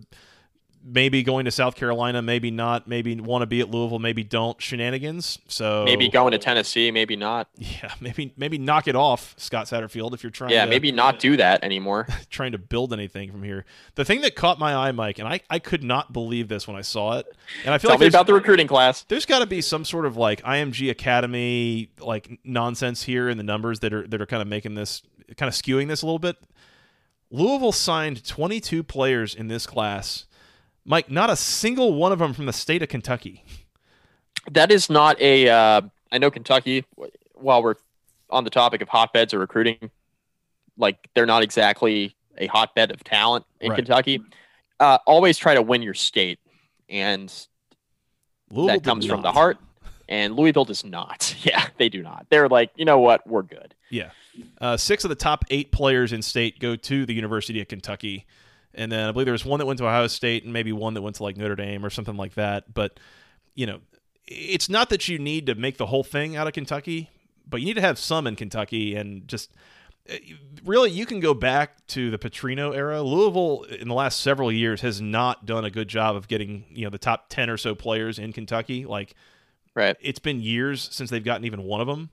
maybe 0.88 1.22
going 1.22 1.46
to 1.46 1.52
South 1.52 1.76
Carolina. 1.76 2.22
Maybe 2.22 2.50
not. 2.50 2.88
Maybe 2.88 3.20
want 3.20 3.42
to 3.42 3.46
be 3.46 3.60
at 3.60 3.70
Louisville. 3.70 4.00
Maybe 4.00 4.24
don't 4.24 4.60
shenanigans. 4.62 5.40
So 5.48 5.84
Maybe 5.84 6.08
going 6.10 6.32
to 6.32 6.38
Tennessee, 6.38 6.92
maybe 6.92 7.16
not. 7.16 7.50
yeah, 7.58 7.94
maybe 8.00 8.34
maybe 8.38 8.58
knock 8.58 8.88
it 8.88 8.96
off, 8.96 9.36
Scott 9.38 9.68
Satterfield, 9.68 10.14
if 10.14 10.24
you're 10.24 10.32
trying. 10.32 10.52
Yeah, 10.52 10.66
to, 10.66 10.70
maybe 10.70 10.92
not 10.92 11.20
do 11.20 11.38
that 11.38 11.64
anymore. 11.64 12.08
trying 12.30 12.54
to 12.54 12.58
build 12.58 12.94
anything 12.94 13.32
from 13.32 13.44
here. 13.44 13.66
The 13.96 14.06
thing 14.06 14.22
that 14.22 14.36
caught 14.36 14.60
my 14.60 14.76
eye, 14.76 14.92
Mike, 14.92 15.20
and 15.20 15.28
I, 15.28 15.42
I 15.50 15.60
could 15.60 15.84
not 15.84 16.14
believe 16.14 16.48
this 16.48 16.68
when 16.68 16.78
I 16.78 16.82
saw 16.82 17.18
it, 17.18 17.28
and 17.66 17.74
I 17.74 17.78
feel 17.78 17.90
Tell 17.92 18.00
like 18.00 18.10
about 18.10 18.28
the 18.28 18.34
recruiting 18.34 18.68
class. 18.68 19.04
there's 19.04 19.26
got 19.26 19.40
to 19.40 19.46
be 19.46 19.62
some 19.62 19.86
sort 19.86 20.06
of 20.06 20.18
like 20.18 20.42
IMG 20.44 20.90
Academy 20.90 21.90
like 22.00 22.40
nonsense 22.44 23.04
here 23.04 23.30
in 23.30 23.38
the 23.38 23.44
numbers 23.44 23.82
that 23.82 23.94
are 23.94 24.08
that 24.08 24.22
are 24.22 24.26
kind 24.26 24.42
of 24.42 24.48
making 24.48 24.76
this 24.76 25.02
kind 25.36 25.48
of 25.48 25.54
skewing 25.54 25.88
this 25.88 26.02
a 26.02 26.06
little 26.06 26.20
bit. 26.20 26.38
Louisville 27.30 27.74
signed 27.74 28.26
22 28.26 28.84
players 28.84 29.36
in 29.36 29.50
this 29.50 29.66
class. 29.66 30.27
Mike, 30.90 31.12
not 31.12 31.30
a 31.30 31.36
single 31.36 31.94
one 31.94 32.12
of 32.14 32.20
them 32.20 32.34
from 32.34 32.46
the 32.46 32.54
state 32.54 32.82
of 32.82 32.88
Kentucky. 32.90 33.44
That 34.50 34.72
is 34.72 34.90
not 34.90 35.20
a. 35.22 35.50
Uh, 35.50 35.82
I 36.12 36.18
know 36.18 36.32
Kentucky. 36.32 36.86
While 37.36 37.62
we're 37.62 37.76
on 38.30 38.46
the 38.46 38.50
topic 38.50 38.82
of 38.82 38.88
hotbeds 38.90 39.34
or 39.34 39.40
recruiting, 39.40 39.92
like 40.78 40.98
they're 41.14 41.26
not 41.26 41.44
exactly 41.44 42.16
a 42.38 42.48
hotbed 42.48 42.92
of 42.92 43.04
talent 43.04 43.46
in 43.60 43.72
Right. 43.72 43.76
Kentucky. 43.76 44.22
Uh, 44.80 45.00
always 45.06 45.38
try 45.38 45.54
to 45.56 45.62
win 45.62 45.82
your 45.82 45.94
state, 45.94 46.40
and 46.90 47.32
Louisville 48.50 48.76
that 48.78 48.84
comes 48.84 49.06
from 49.06 49.22
the 49.22 49.32
heart. 49.32 49.58
And 50.10 50.38
Louisville 50.38 50.66
does 50.66 50.86
not. 50.86 51.36
Yeah, 51.44 51.68
they 51.78 51.90
do 51.90 52.02
not. 52.02 52.28
They're 52.30 52.48
like, 52.48 52.72
you 52.76 52.86
know 52.86 53.00
what? 53.00 53.28
We're 53.28 53.42
good. 53.42 53.76
Yeah. 53.90 54.12
Uh, 54.62 54.78
six 54.78 55.04
of 55.04 55.10
the 55.10 55.16
top 55.16 55.44
eight 55.50 55.72
players 55.72 56.14
in 56.14 56.22
state 56.22 56.60
go 56.60 56.76
to 56.76 57.06
the 57.06 57.14
University 57.14 57.60
of 57.62 57.68
Kentucky. 57.68 58.26
And 58.78 58.92
then 58.92 59.10
I 59.10 59.12
believe 59.12 59.26
there 59.26 59.34
was 59.34 59.46
one 59.46 59.60
that 59.60 59.66
went 59.66 59.80
to 59.80 59.86
Ohio 59.86 60.08
State 60.08 60.44
and 60.44 60.54
maybe 60.54 60.72
one 60.72 60.94
that 60.94 61.02
went 61.02 61.18
to 61.18 61.24
like 61.24 61.36
Notre 61.36 61.56
Dame 61.56 61.86
or 61.86 61.90
something 61.90 62.16
like 62.16 62.36
that. 62.36 62.74
But, 62.74 63.00
you 63.56 63.66
know, 63.66 63.80
it's 64.28 64.70
not 64.70 64.90
that 64.90 65.08
you 65.08 65.18
need 65.18 65.48
to 65.48 65.56
make 65.56 65.78
the 65.78 65.86
whole 65.86 66.04
thing 66.04 66.36
out 66.36 66.48
of 66.48 66.54
Kentucky, 66.54 67.10
but 67.50 67.62
you 67.62 67.68
need 67.68 67.76
to 67.76 67.82
have 67.82 67.98
some 67.98 68.28
in 68.28 68.36
Kentucky, 68.36 68.96
and 68.96 69.28
just 69.28 69.52
uh, 70.10 70.16
really 70.66 70.92
you 70.92 71.06
can 71.06 71.20
go 71.20 71.34
back 71.34 71.86
to 71.88 72.12
the 72.12 72.18
Petrino 72.18 72.76
era. 72.76 73.02
Louisville 73.02 73.64
in 73.64 73.88
the 73.88 73.94
last 73.94 74.20
several 74.20 74.52
years 74.52 74.82
has 74.82 75.02
not 75.02 75.46
done 75.46 75.64
a 75.64 75.72
good 75.72 75.88
job 75.88 76.16
of 76.16 76.28
getting 76.28 76.66
you 76.70 76.84
know 76.84 76.90
the 76.90 76.98
top 76.98 77.30
ten 77.30 77.50
or 77.50 77.58
so 77.58 77.74
players 77.74 78.20
in 78.20 78.34
Kentucky. 78.34 78.86
Like, 78.86 79.16
right? 79.76 79.96
It's 80.02 80.20
been 80.20 80.42
years 80.42 80.90
since 80.92 81.10
they've 81.10 81.24
gotten 81.24 81.46
even 81.46 81.64
one 81.64 81.82
of 81.82 81.88
them. 81.88 82.10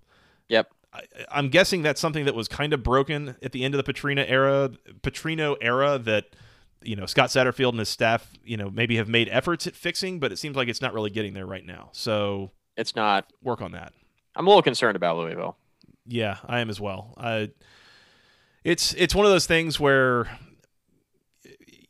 Yep. 0.49 0.71
I, 0.93 1.03
am 1.33 1.49
guessing 1.49 1.83
that's 1.83 2.01
something 2.01 2.27
that 2.27 2.37
was 2.37 2.47
kind 2.47 2.73
of 2.73 2.85
broken 2.85 3.35
at 3.43 3.51
the 3.51 3.65
end 3.65 3.75
of 3.75 3.85
the 3.85 3.93
Petrino 3.93 4.25
era. 4.29 4.71
Petrino 5.03 5.57
era 5.61 5.99
that 5.99 6.37
you 6.85 6.97
know 6.97 7.07
Scott 7.07 7.31
Satterfield 7.31 7.71
and 7.71 7.79
his 7.79 7.89
staff, 7.89 8.31
you 8.45 8.57
know, 8.57 8.71
maybe 8.71 8.97
have 8.97 9.09
made 9.09 9.29
efforts 9.31 9.67
at 9.67 9.75
fixing, 9.75 10.21
but 10.21 10.33
it 10.33 10.39
seems 10.39 10.57
like 10.57 10.69
it's 10.69 10.81
not 10.81 10.95
really 10.95 11.11
getting 11.11 11.35
there 11.35 11.47
right 11.47 11.65
now. 11.65 11.91
So 11.93 12.51
it's 12.77 12.95
not 12.95 13.33
work 13.43 13.61
on 13.61 13.73
that. 13.73 13.93
I'm 14.37 14.47
a 14.47 14.51
little 14.51 14.63
concerned 14.63 14.97
about 14.97 15.17
Louisville. 15.17 15.57
Yeah, 16.07 16.39
I 16.47 16.61
am 16.61 16.71
as 16.71 16.81
well. 16.81 17.15
I, 17.17 17.51
it's 18.63 18.95
it's 18.95 19.15
one 19.15 19.27
of 19.27 19.33
those 19.33 19.47
things 19.47 19.79
where 19.79 20.29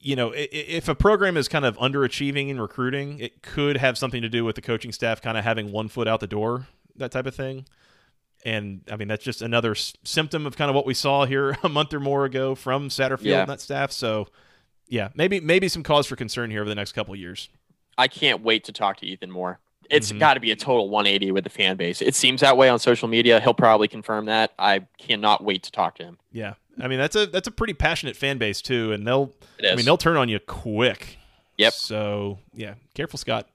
you 0.01 0.17
know 0.17 0.33
if 0.35 0.89
a 0.89 0.95
program 0.95 1.37
is 1.37 1.49
kind 1.49 1.65
of 1.65 1.77
underachieving 1.79 2.49
in 2.49 2.61
recruiting, 2.61 3.19
it 3.19 3.43
could 3.43 3.77
have 3.77 3.97
something 3.99 4.23
to 4.23 4.29
do 4.29 4.45
with 4.45 4.57
the 4.57 4.63
coaching 4.63 4.93
staff 4.93 5.21
kind 5.21 5.39
of 5.39 5.45
having 5.45 5.73
one 5.73 5.89
foot 5.89 6.07
out 6.07 6.21
the 6.21 6.27
door, 6.27 6.67
that 6.97 7.11
type 7.11 7.27
of 7.27 7.35
thing. 7.35 7.67
And 8.45 8.83
I 8.91 8.97
mean 8.97 9.09
that's 9.09 9.25
just 9.25 9.41
another 9.41 9.73
s- 9.73 9.95
symptom 10.05 10.47
of 10.47 10.57
kind 10.57 10.69
of 10.69 10.75
what 10.75 10.87
we 10.87 10.95
saw 10.95 11.25
here 11.25 11.57
a 11.63 11.69
month 11.69 11.95
or 11.95 12.01
more 12.01 12.25
ago 12.25 12.55
from 12.55 12.89
Satterfield 12.89 13.23
yeah. 13.23 13.41
and 13.41 13.51
that 13.51 13.61
staff. 13.61 13.91
So 13.91 14.29
yeah, 14.89 15.09
maybe 15.15 15.41
maybe 15.41 15.69
some 15.69 15.83
cause 15.83 16.07
for 16.07 16.17
concern 16.17 16.51
here 16.51 16.61
over 16.61 16.69
the 16.69 16.75
next 16.75 16.93
couple 16.93 17.15
years. 17.17 17.49
I 17.97 18.09
can't 18.09 18.43
wait 18.43 18.65
to 18.65 18.73
talk 18.73 18.99
to 18.99 19.07
Ethan 19.07 19.31
Moore. 19.31 19.61
It's 19.91 20.09
mm-hmm. 20.09 20.19
got 20.19 20.35
to 20.35 20.41
be 20.41 20.51
a 20.51 20.57
total 20.57 20.89
180 20.89 21.31
with 21.33 21.45
the 21.45 21.51
fan 21.51 21.77
base. 21.77 22.01
It 22.01 22.15
seems 22.15 22.41
that 22.41 22.57
way 22.57 22.69
on 22.69 22.79
social 22.79 23.07
media. 23.07 23.41
He'll 23.41 23.55
probably 23.55 23.87
confirm 23.87 24.27
that. 24.27 24.53
I 24.59 24.87
cannot 24.99 25.45
wait 25.45 25.63
to 25.65 25.71
talk 25.71 25.97
to 25.97 26.05
him. 26.05 26.19
Yeah, 26.33 26.55
I 26.81 26.89
mean 26.89 26.99
that's 26.99 27.17
a 27.17 27.27
that's 27.27 27.49
a 27.49 27.51
pretty 27.51 27.75
passionate 27.75 28.17
fan 28.17 28.39
base 28.39 28.63
too, 28.63 28.93
and 28.93 29.07
they'll 29.07 29.33
I 29.63 29.75
mean 29.75 29.85
they'll 29.85 29.97
turn 29.97 30.17
on 30.17 30.29
you 30.29 30.39
quick. 30.41 31.19
Yep. 31.59 31.73
So 31.75 32.39
yeah, 32.55 32.75
careful, 32.95 33.19
Scott. 33.19 33.49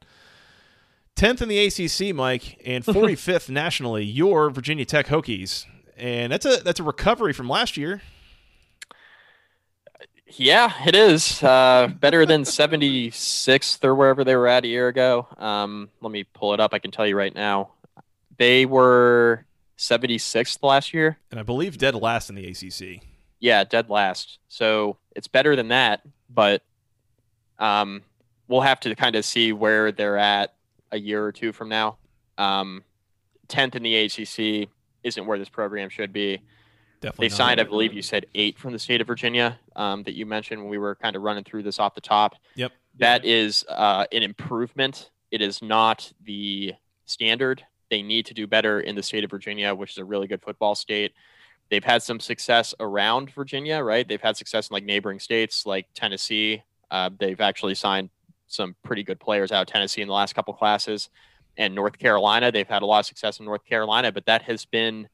Tenth 1.15 1.41
in 1.41 1.49
the 1.49 1.59
ACC, 1.59 2.15
Mike, 2.15 2.61
and 2.65 2.83
45th 2.85 3.49
nationally. 3.49 4.05
Your 4.05 4.49
Virginia 4.49 4.85
Tech 4.85 5.07
Hokies, 5.07 5.65
and 5.97 6.31
that's 6.31 6.45
a 6.45 6.57
that's 6.63 6.79
a 6.79 6.83
recovery 6.83 7.33
from 7.33 7.49
last 7.49 7.75
year. 7.75 8.01
Yeah, 10.35 10.71
it 10.85 10.95
is. 10.95 11.41
Uh, 11.43 11.87
better 11.99 12.25
than 12.25 12.43
76th 12.43 13.83
or 13.83 13.95
wherever 13.95 14.23
they 14.23 14.35
were 14.35 14.47
at 14.47 14.63
a 14.63 14.67
year 14.67 14.87
ago. 14.87 15.27
Um, 15.37 15.89
let 16.01 16.11
me 16.11 16.23
pull 16.23 16.53
it 16.53 16.59
up. 16.59 16.73
I 16.73 16.79
can 16.79 16.91
tell 16.91 17.07
you 17.07 17.17
right 17.17 17.33
now. 17.33 17.71
They 18.37 18.65
were 18.65 19.45
76th 19.77 20.59
last 20.61 20.93
year. 20.93 21.17
And 21.31 21.39
I 21.39 21.43
believe 21.43 21.77
dead 21.77 21.95
last 21.95 22.29
in 22.29 22.35
the 22.35 22.47
ACC. 22.47 23.03
Yeah, 23.39 23.63
dead 23.63 23.89
last. 23.89 24.39
So 24.47 24.97
it's 25.15 25.27
better 25.27 25.55
than 25.55 25.69
that, 25.69 26.01
but 26.29 26.61
um, 27.57 28.03
we'll 28.47 28.61
have 28.61 28.79
to 28.81 28.95
kind 28.95 29.15
of 29.15 29.25
see 29.25 29.51
where 29.53 29.91
they're 29.91 30.17
at 30.17 30.53
a 30.91 30.99
year 30.99 31.23
or 31.23 31.31
two 31.31 31.51
from 31.51 31.69
now. 31.69 31.97
Um, 32.37 32.83
10th 33.47 33.75
in 33.75 33.83
the 33.83 33.95
ACC 33.95 34.69
isn't 35.03 35.25
where 35.25 35.39
this 35.39 35.49
program 35.49 35.89
should 35.89 36.13
be. 36.13 36.41
Definitely 37.01 37.29
they 37.29 37.35
signed, 37.35 37.61
I 37.61 37.63
believe 37.63 37.93
you 37.93 38.01
said 38.01 38.25
eight 38.35 38.57
from 38.57 38.73
the 38.73 38.79
state 38.79 38.99
of 38.99 39.07
Virginia 39.07 39.57
um, 39.75 40.03
that 40.03 40.15
you 40.15 40.25
mentioned 40.25 40.61
when 40.61 40.69
we 40.69 40.77
were 40.77 40.95
kind 40.95 41.15
of 41.15 41.21
running 41.21 41.43
through 41.43 41.63
this 41.63 41.79
off 41.79 41.95
the 41.95 42.01
top. 42.01 42.35
Yep. 42.55 42.73
That 42.97 43.23
is 43.23 43.63
uh, 43.69 44.05
an 44.11 44.23
improvement. 44.23 45.09
It 45.31 45.41
is 45.41 45.61
not 45.61 46.11
the 46.25 46.73
standard. 47.05 47.63
They 47.89 48.01
need 48.01 48.25
to 48.25 48.33
do 48.33 48.47
better 48.47 48.81
in 48.81 48.95
the 48.95 49.03
state 49.03 49.23
of 49.23 49.31
Virginia, 49.31 49.73
which 49.73 49.91
is 49.91 49.97
a 49.97 50.05
really 50.05 50.27
good 50.27 50.41
football 50.41 50.75
state. 50.75 51.13
They've 51.69 51.83
had 51.83 52.03
some 52.03 52.19
success 52.19 52.73
around 52.79 53.31
Virginia, 53.31 53.81
right? 53.81 54.07
They've 54.07 54.21
had 54.21 54.35
success 54.35 54.69
in 54.69 54.73
like 54.73 54.83
neighboring 54.83 55.19
states 55.19 55.65
like 55.65 55.87
Tennessee. 55.93 56.63
Uh, 56.91 57.09
they've 57.17 57.39
actually 57.39 57.75
signed 57.75 58.09
some 58.47 58.75
pretty 58.83 59.03
good 59.03 59.19
players 59.19 59.51
out 59.51 59.61
of 59.61 59.67
Tennessee 59.67 60.01
in 60.01 60.07
the 60.07 60.13
last 60.13 60.33
couple 60.33 60.53
classes. 60.53 61.09
And 61.57 61.75
North 61.75 61.99
Carolina, 61.99 62.51
they've 62.51 62.67
had 62.67 62.81
a 62.81 62.85
lot 62.85 62.99
of 62.99 63.05
success 63.05 63.39
in 63.39 63.45
North 63.45 63.65
Carolina, 63.65 64.11
but 64.11 64.25
that 64.25 64.41
has 64.43 64.65
been 64.65 65.07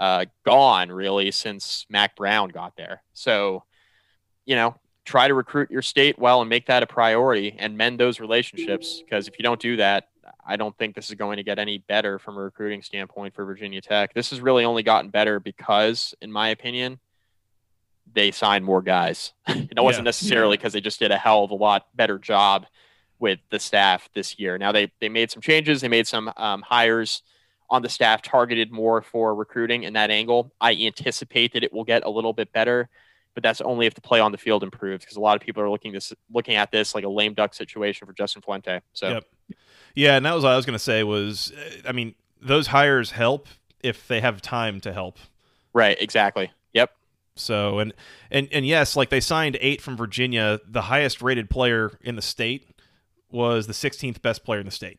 uh, 0.00 0.24
gone 0.44 0.90
really 0.90 1.30
since 1.30 1.86
Mack 1.90 2.16
Brown 2.16 2.48
got 2.48 2.74
there. 2.76 3.02
So, 3.12 3.64
you 4.46 4.56
know, 4.56 4.74
try 5.04 5.28
to 5.28 5.34
recruit 5.34 5.70
your 5.70 5.82
state 5.82 6.18
well 6.18 6.40
and 6.40 6.48
make 6.48 6.66
that 6.66 6.82
a 6.82 6.86
priority 6.86 7.54
and 7.58 7.76
mend 7.76 8.00
those 8.00 8.18
relationships. 8.18 9.02
Because 9.04 9.28
if 9.28 9.38
you 9.38 9.42
don't 9.42 9.60
do 9.60 9.76
that, 9.76 10.08
I 10.44 10.56
don't 10.56 10.76
think 10.78 10.94
this 10.94 11.10
is 11.10 11.16
going 11.16 11.36
to 11.36 11.42
get 11.42 11.58
any 11.58 11.78
better 11.78 12.18
from 12.18 12.38
a 12.38 12.40
recruiting 12.40 12.82
standpoint 12.82 13.34
for 13.34 13.44
Virginia 13.44 13.82
Tech. 13.82 14.14
This 14.14 14.30
has 14.30 14.40
really 14.40 14.64
only 14.64 14.82
gotten 14.82 15.10
better 15.10 15.38
because, 15.38 16.14
in 16.22 16.32
my 16.32 16.48
opinion, 16.48 16.98
they 18.12 18.30
signed 18.30 18.64
more 18.64 18.82
guys. 18.82 19.34
And 19.46 19.72
it 19.76 19.82
wasn't 19.82 20.04
necessarily 20.06 20.56
because 20.56 20.72
they 20.72 20.80
just 20.80 20.98
did 20.98 21.10
a 21.10 21.18
hell 21.18 21.44
of 21.44 21.50
a 21.50 21.54
lot 21.54 21.86
better 21.94 22.18
job 22.18 22.66
with 23.18 23.38
the 23.50 23.58
staff 23.58 24.08
this 24.14 24.38
year. 24.38 24.56
Now 24.56 24.72
they 24.72 24.90
they 25.00 25.08
made 25.08 25.30
some 25.30 25.42
changes. 25.42 25.82
They 25.82 25.88
made 25.88 26.06
some 26.06 26.32
um, 26.36 26.62
hires 26.62 27.22
on 27.70 27.82
the 27.82 27.88
staff 27.88 28.22
targeted 28.22 28.72
more 28.72 29.00
for 29.00 29.34
recruiting 29.34 29.84
in 29.84 29.92
that 29.92 30.10
angle. 30.10 30.52
I 30.60 30.74
anticipate 30.74 31.52
that 31.52 31.62
it 31.62 31.72
will 31.72 31.84
get 31.84 32.04
a 32.04 32.10
little 32.10 32.32
bit 32.32 32.52
better, 32.52 32.88
but 33.34 33.42
that's 33.42 33.60
only 33.60 33.86
if 33.86 33.94
the 33.94 34.00
play 34.00 34.20
on 34.20 34.32
the 34.32 34.38
field 34.38 34.62
improves 34.62 35.04
because 35.04 35.16
a 35.16 35.20
lot 35.20 35.36
of 35.36 35.42
people 35.42 35.62
are 35.62 35.70
looking 35.70 35.92
this 35.92 36.12
looking 36.32 36.56
at 36.56 36.72
this 36.72 36.94
like 36.94 37.04
a 37.04 37.08
lame 37.08 37.34
duck 37.34 37.54
situation 37.54 38.06
for 38.06 38.12
Justin 38.12 38.42
Fuente. 38.42 38.80
So, 38.92 39.08
yep. 39.08 39.24
yeah, 39.94 40.16
and 40.16 40.26
that 40.26 40.34
was 40.34 40.44
what 40.44 40.52
I 40.52 40.56
was 40.56 40.66
going 40.66 40.74
to 40.74 40.78
say 40.78 41.04
was, 41.04 41.52
uh, 41.52 41.88
I 41.88 41.92
mean, 41.92 42.14
those 42.42 42.68
hires 42.68 43.12
help 43.12 43.46
if 43.82 44.08
they 44.08 44.20
have 44.20 44.42
time 44.42 44.80
to 44.80 44.92
help. 44.92 45.18
Right. 45.72 45.96
Exactly. 46.00 46.50
Yep. 46.72 46.90
So 47.36 47.78
and 47.78 47.94
and 48.30 48.48
and 48.52 48.66
yes, 48.66 48.96
like 48.96 49.10
they 49.10 49.20
signed 49.20 49.56
eight 49.60 49.80
from 49.80 49.96
Virginia. 49.96 50.60
The 50.66 50.82
highest 50.82 51.22
rated 51.22 51.48
player 51.48 51.92
in 52.02 52.16
the 52.16 52.22
state 52.22 52.66
was 53.30 53.66
the 53.68 53.72
16th 53.72 54.20
best 54.20 54.44
player 54.44 54.58
in 54.58 54.66
the 54.66 54.72
state. 54.72 54.98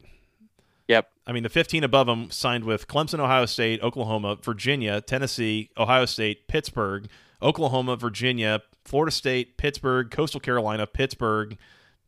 Yep. 0.87 1.09
I 1.27 1.31
mean, 1.31 1.43
the 1.43 1.49
15 1.49 1.83
above 1.83 2.07
them 2.07 2.29
signed 2.31 2.65
with 2.65 2.87
Clemson, 2.87 3.19
Ohio 3.19 3.45
State, 3.45 3.81
Oklahoma, 3.81 4.37
Virginia, 4.41 5.01
Tennessee, 5.01 5.69
Ohio 5.77 6.05
State, 6.05 6.47
Pittsburgh, 6.47 7.07
Oklahoma, 7.41 7.95
Virginia, 7.95 8.61
Florida 8.83 9.11
State, 9.11 9.57
Pittsburgh, 9.57 10.11
Coastal 10.11 10.39
Carolina, 10.39 10.85
Pittsburgh, 10.87 11.57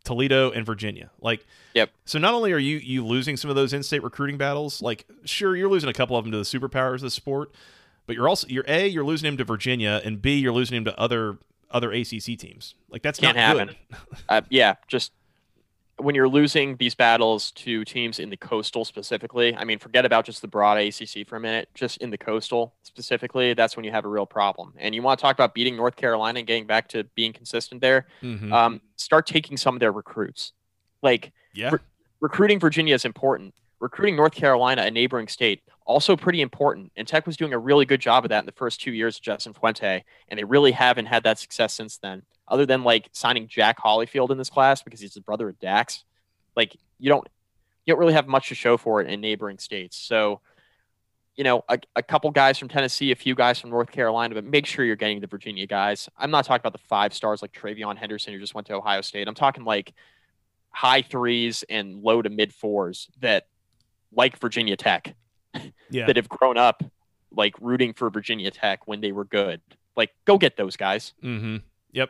Toledo, 0.04 0.52
and 0.52 0.66
Virginia. 0.66 1.12
Like, 1.22 1.46
yep. 1.74 1.92
So 2.06 2.20
not 2.20 2.34
only 2.34 2.52
are 2.52 2.58
you 2.58 2.78
you 2.78 3.06
losing 3.06 3.38
some 3.38 3.50
of 3.50 3.56
those 3.56 3.74
in-state 3.74 4.04
recruiting 4.04 4.38
battles, 4.38 4.82
like 4.82 5.06
sure 5.26 5.56
you're 5.56 5.70
losing 5.70 5.90
a 5.90 5.94
couple 5.94 6.18
of 6.18 6.26
them 6.26 6.32
to 6.32 6.38
the 6.38 6.44
superpowers 6.44 6.96
of 6.96 7.02
the 7.02 7.12
sport, 7.12 7.52
but 8.06 8.16
you're 8.16 8.28
also 8.28 8.48
you're 8.48 8.66
a 8.68 8.88
you're 8.88 9.06
losing 9.06 9.28
him 9.28 9.38
to 9.38 9.44
Virginia, 9.44 10.02
and 10.04 10.22
b 10.22 10.36
you're 10.36 10.54
losing 10.54 10.76
him 10.78 10.86
to 10.86 11.00
other 11.00 11.38
other 11.72 11.92
ACC 11.92 12.38
teams. 12.38 12.76
Like 12.90 13.02
that's 13.02 13.20
Can't 13.20 13.38
not 13.38 13.58
happen. 13.58 13.76
uh, 14.30 14.42
yeah, 14.50 14.76
just 14.88 15.12
when 15.98 16.16
you're 16.16 16.28
losing 16.28 16.76
these 16.78 16.96
battles 16.96 17.52
to 17.52 17.86
teams 17.86 18.20
in 18.20 18.30
the 18.30 18.38
coastal 18.38 18.84
specifically, 18.84 19.56
I 19.56 19.64
mean, 19.64 19.78
forget 19.78 20.06
about 20.06 20.26
just 20.26 20.42
the 20.42 20.48
broad 20.48 20.78
ACC 20.78 21.28
for 21.28 21.36
a 21.36 21.40
minute, 21.40 21.70
just 21.74 21.98
in 21.98 22.10
the 22.10 22.18
coastal 22.18 22.74
specifically, 22.82 23.54
that's 23.54 23.76
when 23.76 23.86
you 23.86 23.92
have 23.92 24.06
a 24.06 24.10
real 24.10 24.26
problem. 24.26 24.74
And 24.78 24.96
you 24.96 25.02
want 25.02 25.20
to 25.20 25.22
talk 25.22 25.36
about 25.36 25.54
beating 25.54 25.76
North 25.76 25.96
Carolina 25.96 26.40
and 26.40 26.48
getting 26.48 26.66
back 26.66 26.88
to 26.90 27.04
being 27.16 27.32
consistent 27.32 27.80
there, 27.82 28.08
mm-hmm. 28.24 28.52
um, 28.52 28.82
start 28.96 29.28
taking 29.28 29.56
some 29.56 29.76
of 29.76 29.80
their 29.80 29.92
recruits. 29.92 30.54
Like, 31.04 31.32
yeah. 31.54 31.72
Re- 31.72 31.80
recruiting 32.22 32.60
Virginia 32.60 32.96
is 32.96 33.06
important. 33.06 33.54
Recruiting 33.84 34.16
North 34.16 34.34
Carolina, 34.34 34.84
a 34.84 34.92
neighboring 34.92 35.28
state, 35.28 35.62
also 35.86 36.16
pretty 36.16 36.42
important. 36.42 36.92
And 36.96 37.06
Tech 37.06 37.28
was 37.28 37.36
doing 37.36 37.54
a 37.54 37.60
really 37.60 37.86
good 37.86 38.00
job 38.00 38.24
of 38.24 38.30
that 38.30 38.40
in 38.40 38.46
the 38.46 38.54
first 38.54 38.80
two 38.80 38.94
years 38.94 39.18
of 39.18 39.22
Justin 39.22 39.54
Fuente, 39.54 40.06
and 40.30 40.40
they 40.40 40.46
really 40.46 40.72
haven't 40.72 41.08
had 41.08 41.24
that 41.24 41.38
success 41.38 41.74
since 41.74 41.98
then 41.98 42.24
other 42.48 42.66
than 42.66 42.84
like 42.84 43.10
signing 43.14 43.48
Jack 43.48 43.80
Hollifield 43.80 44.30
in 44.30 44.38
this 44.38 44.50
class 44.50 44.84
because 44.84 45.00
he's 45.00 45.14
the 45.14 45.22
brother 45.22 45.50
of 45.50 45.60
Dax, 45.60 46.04
like 46.56 46.76
you 47.00 47.10
don't 47.10 47.28
you 47.86 47.92
don't 47.92 48.00
really 48.00 48.14
have 48.14 48.28
much 48.28 48.50
to 48.50 48.56
show 48.56 48.78
for 48.78 49.02
it 49.02 49.10
in 49.10 49.20
neighboring 49.20 49.58
states. 49.58 49.98
So, 49.98 50.40
you 51.36 51.44
know, 51.44 51.64
a, 51.68 51.78
a 51.98 52.04
couple 52.04 52.32
guys 52.32 52.58
from 52.58 52.70
Tennessee, 52.70 53.12
a 53.12 53.16
few 53.16 53.36
guys 53.36 53.60
from 53.60 53.70
North 53.70 53.92
Carolina, 53.92 54.36
but 54.36 54.46
make 54.46 54.66
sure 54.66 54.86
you're 54.86 54.96
getting 54.96 55.20
the 55.20 55.28
Virginia 55.28 55.68
guys. 55.68 56.08
I'm 56.18 56.32
not 56.32 56.46
talking 56.46 56.62
about 56.62 56.72
the 56.72 56.88
five 56.88 57.14
stars 57.14 57.42
like 57.42 57.52
TreVeyon 57.52 57.98
Henderson 57.98 58.34
who 58.34 58.40
just 58.40 58.56
went 58.56 58.68
to 58.68 58.76
Ohio 58.76 59.02
State. 59.02 59.28
I'm 59.28 59.36
talking 59.36 59.66
like 59.66 59.94
high 60.70 61.02
threes 61.02 61.66
and 61.70 62.02
low 62.02 62.22
to 62.22 62.30
mid 62.30 62.54
fours 62.54 63.10
that 63.20 63.48
like 64.16 64.40
Virginia 64.40 64.76
Tech 64.76 65.16
yeah. 65.90 66.06
that 66.06 66.16
have 66.16 66.30
grown 66.30 66.58
up 66.58 66.84
like 67.32 67.56
rooting 67.60 67.94
for 67.94 68.10
Virginia 68.10 68.52
Tech 68.52 68.88
when 68.88 69.02
they 69.02 69.12
were 69.12 69.26
good. 69.26 69.62
Like, 69.96 70.12
go 70.26 70.38
get 70.38 70.58
those 70.58 70.76
guys. 70.76 71.14
Mm-hmm. 71.24 71.58
Yep. 71.92 72.10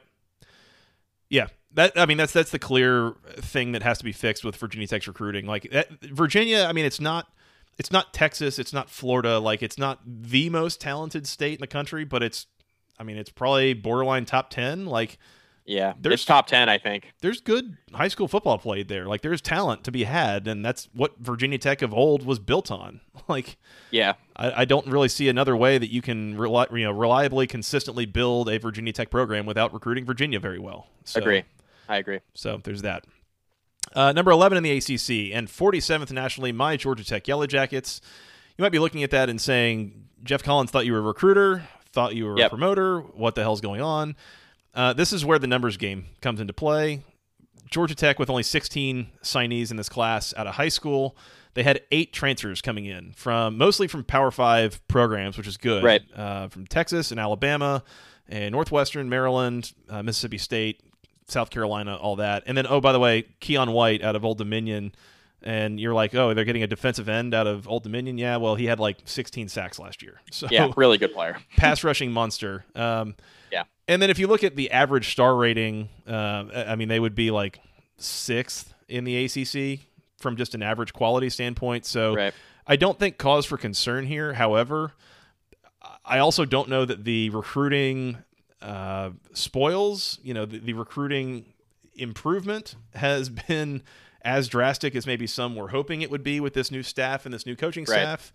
Yeah, 1.30 1.48
that 1.74 1.94
I 1.96 2.06
mean 2.06 2.18
that's 2.18 2.34
that's 2.34 2.52
the 2.52 2.60
clear 2.60 3.16
thing 3.38 3.72
that 3.72 3.82
has 3.82 3.98
to 3.98 4.04
be 4.04 4.12
fixed 4.12 4.46
with 4.46 4.56
Virginia 4.56 4.88
Tech's 4.88 5.08
recruiting. 5.08 5.48
Like 5.48 5.70
that, 5.72 5.90
Virginia, 6.02 6.66
I 6.70 6.74
mean 6.74 6.86
it's 6.86 7.00
not 7.00 7.28
it's 7.80 7.92
not 7.92 8.14
Texas, 8.14 8.60
it's 8.60 8.74
not 8.74 8.90
Florida, 8.90 9.40
like 9.40 9.64
it's 9.64 9.78
not 9.80 10.00
the 10.06 10.50
most 10.50 10.80
talented 10.80 11.26
state 11.26 11.56
in 11.56 11.62
the 11.62 11.68
country, 11.68 12.06
but 12.06 12.22
it's 12.22 12.46
I 13.00 13.04
mean 13.04 13.18
it's 13.18 13.32
probably 13.32 13.74
borderline 13.74 14.26
top 14.26 14.52
10. 14.52 14.86
Like 14.86 15.18
Yeah, 15.66 15.94
There's- 16.00 16.20
it's 16.20 16.26
top 16.26 16.48
ten, 16.48 16.68
I 16.68 16.78
think. 16.78 17.14
there's 17.22 17.40
good 17.40 17.78
high 17.94 18.10
school 18.10 18.28
football 18.28 18.58
played 18.58 18.90
there. 18.90 19.06
Like 19.06 19.22
there's 19.22 19.40
talent 19.42 19.84
to 19.86 19.92
be 19.92 20.04
had, 20.04 20.48
and 20.48 20.64
that's 20.66 20.90
what 20.94 21.18
Virginia 21.20 21.58
Tech 21.58 21.82
of 21.82 21.94
old 21.94 22.26
was 22.26 22.40
built 22.40 22.70
on. 22.72 23.00
Like 23.30 23.56
Yeah, 23.92 24.14
I, 24.36 24.62
I 24.64 24.66
don't 24.66 24.86
really 24.88 25.08
see 25.08 25.30
another 25.30 25.56
way 25.56 25.78
that 25.78 25.90
you 25.90 26.02
can 26.02 26.38
rely, 26.38 26.66
you 26.74 26.84
know 26.84 26.92
reliably, 26.92 27.48
consistently 27.48 28.06
build 28.06 28.50
a 28.50 28.60
Virginia 28.60 28.92
Tech 28.92 29.10
program 29.10 29.46
without 29.46 29.74
recruiting 29.74 30.06
Virginia 30.06 30.40
very 30.40 30.60
well. 30.60 30.88
So, 31.06 31.22
agree. 31.22 31.44
I 31.88 31.98
agree. 31.98 32.20
So 32.34 32.60
there's 32.64 32.82
that. 32.82 33.06
Uh, 33.96 34.12
number 34.12 34.32
11 34.32 34.58
in 34.58 34.64
the 34.64 34.72
ACC 34.72 35.34
and 35.36 35.48
47th 35.48 36.12
nationally, 36.12 36.52
my 36.52 36.76
Georgia 36.76 37.04
Tech 37.06 37.28
Yellow 37.28 37.46
Jackets. 37.48 38.02
You 38.58 38.64
might 38.64 38.72
be 38.72 38.80
looking 38.80 39.04
at 39.04 39.12
that 39.12 39.30
and 39.30 39.40
saying, 39.40 40.08
Geoff 40.24 40.44
Collins 40.44 40.72
thought 40.72 40.86
you 40.86 40.94
were 40.94 41.00
a 41.00 41.02
recruiter, 41.04 41.64
thought 41.92 42.16
you 42.16 42.26
were 42.26 42.36
a 42.42 42.50
promoter. 42.50 43.00
What 43.00 43.36
the 43.36 43.42
hell's 43.42 43.62
going 43.62 43.82
on? 43.82 44.16
Uh, 44.74 44.94
this 44.94 45.14
is 45.14 45.24
where 45.24 45.40
the 45.40 45.48
numbers 45.48 45.78
game 45.78 46.06
comes 46.22 46.40
into 46.40 46.54
play. 46.54 47.02
Georgia 47.70 47.96
Tech, 47.96 48.20
with 48.20 48.30
only 48.30 48.44
16 48.44 49.08
signees 49.24 49.72
in 49.72 49.78
this 49.78 49.90
class 49.90 50.34
out 50.38 50.46
of 50.46 50.56
high 50.56 50.70
school, 50.70 51.16
they 51.54 51.64
had 51.64 51.82
eight 51.92 52.14
transfers 52.14 52.62
coming 52.62 52.86
in 52.86 53.14
from 53.14 53.58
mostly 53.58 53.88
from 53.88 54.04
Power 54.04 54.32
Five 54.32 54.86
programs, 54.88 55.38
which 55.38 55.48
is 55.48 55.58
good. 55.58 55.84
Right. 55.84 56.02
Uh, 56.16 56.48
from 56.48 56.68
Texas 56.68 57.12
and 57.12 57.20
Alabama 57.20 57.84
and 58.28 58.52
Northwestern, 58.52 59.10
Maryland, 59.10 59.74
uh, 59.90 60.04
Mississippi 60.04 60.38
State, 60.38 60.82
South 61.28 61.50
Carolina, 61.50 61.96
all 61.96 62.16
that. 62.18 62.44
And 62.46 62.58
then, 62.58 62.66
oh, 62.68 62.82
by 62.82 62.92
the 62.92 63.00
way, 63.00 63.26
Keion 63.42 63.72
White 63.74 64.04
out 64.04 64.16
of 64.16 64.26
Old 64.26 64.38
Dominion. 64.38 64.94
And 65.46 65.78
you're 65.80 65.94
like, 65.94 66.16
oh, 66.16 66.34
they're 66.34 66.46
getting 66.46 66.64
a 66.64 66.68
defensive 66.68 67.10
end 67.10 67.34
out 67.34 67.48
of 67.48 67.68
Old 67.68 67.84
Dominion. 67.84 68.18
Yeah, 68.18 68.38
well, 68.38 68.56
he 68.56 68.66
had 68.66 68.80
like 68.80 69.00
16 69.06 69.50
sacks 69.50 69.78
last 69.78 70.02
year. 70.02 70.22
So 70.32 70.48
Yeah, 70.50 70.72
really 70.78 70.98
good 70.98 71.14
player. 71.14 71.38
pass 71.58 71.84
rushing 71.84 72.12
monster. 72.12 72.66
Um, 72.76 73.16
Yeah. 73.54 73.64
And 73.88 74.02
then 74.02 74.10
if 74.10 74.18
you 74.20 74.28
look 74.28 74.44
at 74.44 74.56
the 74.56 74.72
average 74.72 75.12
star 75.12 75.36
rating, 75.36 75.90
uh, 76.08 76.46
I 76.68 76.76
mean, 76.76 76.88
they 76.88 77.00
would 77.00 77.16
be 77.16 77.30
like 77.32 77.60
sixth 77.98 78.74
in 78.90 79.04
the 79.04 79.26
ACC 79.26 79.80
from 80.18 80.36
just 80.38 80.56
an 80.56 80.64
average 80.64 80.92
quality 80.94 81.30
standpoint. 81.30 81.86
So 81.86 82.16
Right. 82.16 82.34
I 82.66 82.76
don't 82.78 82.98
think 82.98 83.18
cause 83.18 83.46
for 83.46 83.58
concern 83.58 84.06
here. 84.08 84.34
However, 84.34 84.94
I 86.06 86.20
also 86.20 86.46
don't 86.46 86.70
know 86.70 86.86
that 86.86 87.04
the 87.04 87.30
recruiting 87.30 88.18
uh, 88.62 89.12
spoils, 89.34 90.20
you 90.24 90.34
know, 90.34 90.46
the, 90.46 90.60
the 90.60 90.74
recruiting 90.74 91.46
improvement 91.96 92.76
has 92.96 93.30
been 93.48 93.84
as 94.24 94.48
drastic 94.48 94.96
as 94.96 95.06
maybe 95.06 95.28
some 95.28 95.56
were 95.56 95.68
hoping 95.70 96.02
it 96.02 96.10
would 96.10 96.24
be 96.24 96.40
with 96.40 96.54
this 96.54 96.72
new 96.72 96.82
staff 96.84 97.26
and 97.26 97.34
this 97.34 97.46
new 97.46 97.56
coaching 97.58 97.84
Right. 97.84 98.00
staff. 98.00 98.34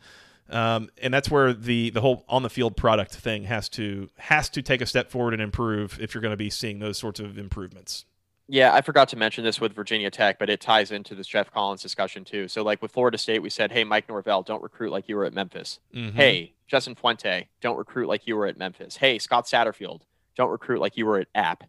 Um, 0.50 0.90
and 1.02 1.12
that's 1.12 1.30
where 1.30 1.52
the 1.52 1.90
the 1.90 2.00
whole 2.00 2.24
on 2.28 2.42
the 2.42 2.48
field 2.50 2.76
product 2.76 3.14
thing 3.14 3.44
has 3.44 3.68
to 3.70 4.08
has 4.16 4.48
to 4.50 4.62
take 4.62 4.80
a 4.80 4.86
step 4.86 5.10
forward 5.10 5.34
and 5.34 5.42
improve 5.42 5.98
if 6.00 6.14
you're 6.14 6.22
going 6.22 6.32
to 6.32 6.36
be 6.38 6.50
seeing 6.50 6.78
those 6.78 6.96
sorts 6.98 7.20
of 7.20 7.36
improvements. 7.38 8.04
Yeah, 8.50 8.72
I 8.72 8.80
forgot 8.80 9.08
to 9.10 9.16
mention 9.16 9.44
this 9.44 9.60
with 9.60 9.74
Virginia 9.74 10.10
Tech, 10.10 10.38
but 10.38 10.48
it 10.48 10.58
ties 10.62 10.90
into 10.90 11.14
this 11.14 11.26
Geoff 11.26 11.52
Collins 11.52 11.82
discussion 11.82 12.24
too. 12.24 12.48
So, 12.48 12.62
like 12.62 12.80
with 12.80 12.92
Florida 12.92 13.18
State, 13.18 13.40
we 13.42 13.50
said, 13.50 13.72
"Hey, 13.72 13.84
Mike 13.84 14.08
Norvell, 14.08 14.42
don't 14.42 14.62
recruit 14.62 14.90
like 14.90 15.06
you 15.06 15.16
were 15.16 15.26
at 15.26 15.34
Memphis." 15.34 15.80
Mhm. 15.94 16.14
Hey, 16.14 16.54
Justin 16.66 16.94
Fuente, 16.94 17.48
don't 17.60 17.76
recruit 17.76 18.08
like 18.08 18.26
you 18.26 18.34
were 18.34 18.46
at 18.46 18.56
Memphis. 18.56 18.96
Hey, 18.96 19.18
Scott 19.18 19.44
Satterfield, 19.44 20.00
don't 20.34 20.48
recruit 20.50 20.80
like 20.80 20.96
you 20.96 21.04
were 21.04 21.18
at 21.18 21.28
App. 21.34 21.64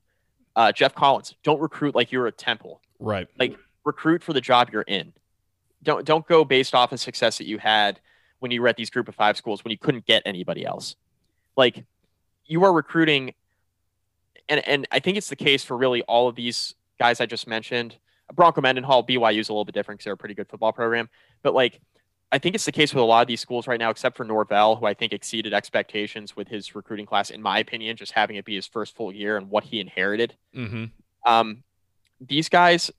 Uh, 0.56 0.72
Geoff 0.72 0.96
Collins, 0.96 1.36
don't 1.44 1.60
recruit 1.60 1.96
like 1.96 2.14
you 2.14 2.20
were 2.20 2.28
at 2.28 2.38
Temple. 2.38 2.82
right, 3.00 3.28
Like 3.38 3.58
recruit 3.84 4.24
for 4.24 4.32
the 4.32 4.42
job 4.42 4.70
you're 4.72 4.82
in. 4.84 5.12
Don't 5.84 6.06
don't 6.06 6.26
go 6.28 6.46
based 6.46 6.74
off 6.74 6.94
of 6.94 7.00
success 7.02 7.38
that 7.40 7.46
you 7.48 7.58
had 7.58 8.00
when 8.40 8.52
you 8.52 8.62
were 8.62 8.68
at 8.68 8.78
these 8.78 8.90
Group 8.90 9.08
of 9.08 9.16
Five 9.16 9.38
schools 9.38 9.64
when 9.64 9.72
you 9.72 9.78
couldn't 9.78 10.06
get 10.06 10.24
anybody 10.26 10.66
else. 10.66 10.96
Like 11.56 11.86
you 12.46 12.64
are 12.64 12.74
recruiting, 12.74 13.34
and 14.48 14.66
and 14.68 14.88
I 14.92 15.00
think 15.00 15.18
it's 15.18 15.30
the 15.30 15.36
case 15.36 15.64
for 15.64 15.78
really 15.78 16.02
all 16.04 16.28
of 16.28 16.36
these 16.36 16.76
guys 17.00 17.22
I 17.22 17.26
just 17.26 17.48
mentioned. 17.48 17.96
Bronco 18.34 18.62
Mendenhall, 18.62 19.04
BYU 19.06 19.40
is 19.40 19.50
a 19.50 19.54
little 19.54 19.66
bit 19.66 19.74
different 19.74 20.00
because 20.00 20.06
they're 20.06 20.14
a 20.14 20.18
pretty 20.18 20.36
good 20.36 20.48
football 20.48 20.72
program, 20.72 21.10
but 21.42 21.54
like 21.54 21.80
I 22.32 22.38
think 22.38 22.54
it's 22.56 22.66
the 22.66 22.72
case 22.72 22.94
with 22.94 23.02
a 23.02 23.06
lot 23.06 23.22
of 23.22 23.28
these 23.28 23.42
schools 23.42 23.66
right 23.66 23.80
now, 23.80 23.90
except 23.90 24.16
for 24.16 24.24
Norvell, 24.24 24.76
who 24.76 24.86
I 24.86 24.94
think 24.94 25.14
exceeded 25.14 25.54
expectations 25.54 26.36
with 26.36 26.48
his 26.48 26.76
recruiting 26.76 27.08
class, 27.08 27.32
in 27.32 27.42
my 27.42 27.58
opinion, 27.58 27.98
just 27.98 28.12
having 28.12 28.36
it 28.36 28.46
be 28.46 28.56
his 28.56 28.68
first 28.68 28.96
full 28.96 29.12
year 29.12 29.36
and 29.36 29.50
what 29.50 29.64
he 29.64 29.80
inherited. 29.80 30.36
hmm 30.54 30.86
Um, 31.26 31.64
these 32.22 32.50
guys 32.50 32.92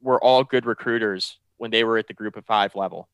were 0.00 0.22
all 0.22 0.44
good 0.44 0.66
recruiters 0.66 1.38
when 1.56 1.70
they 1.70 1.82
were 1.82 1.98
at 1.98 2.06
the 2.06 2.14
group 2.14 2.36
of 2.36 2.44
five 2.44 2.76
level. 2.76 3.08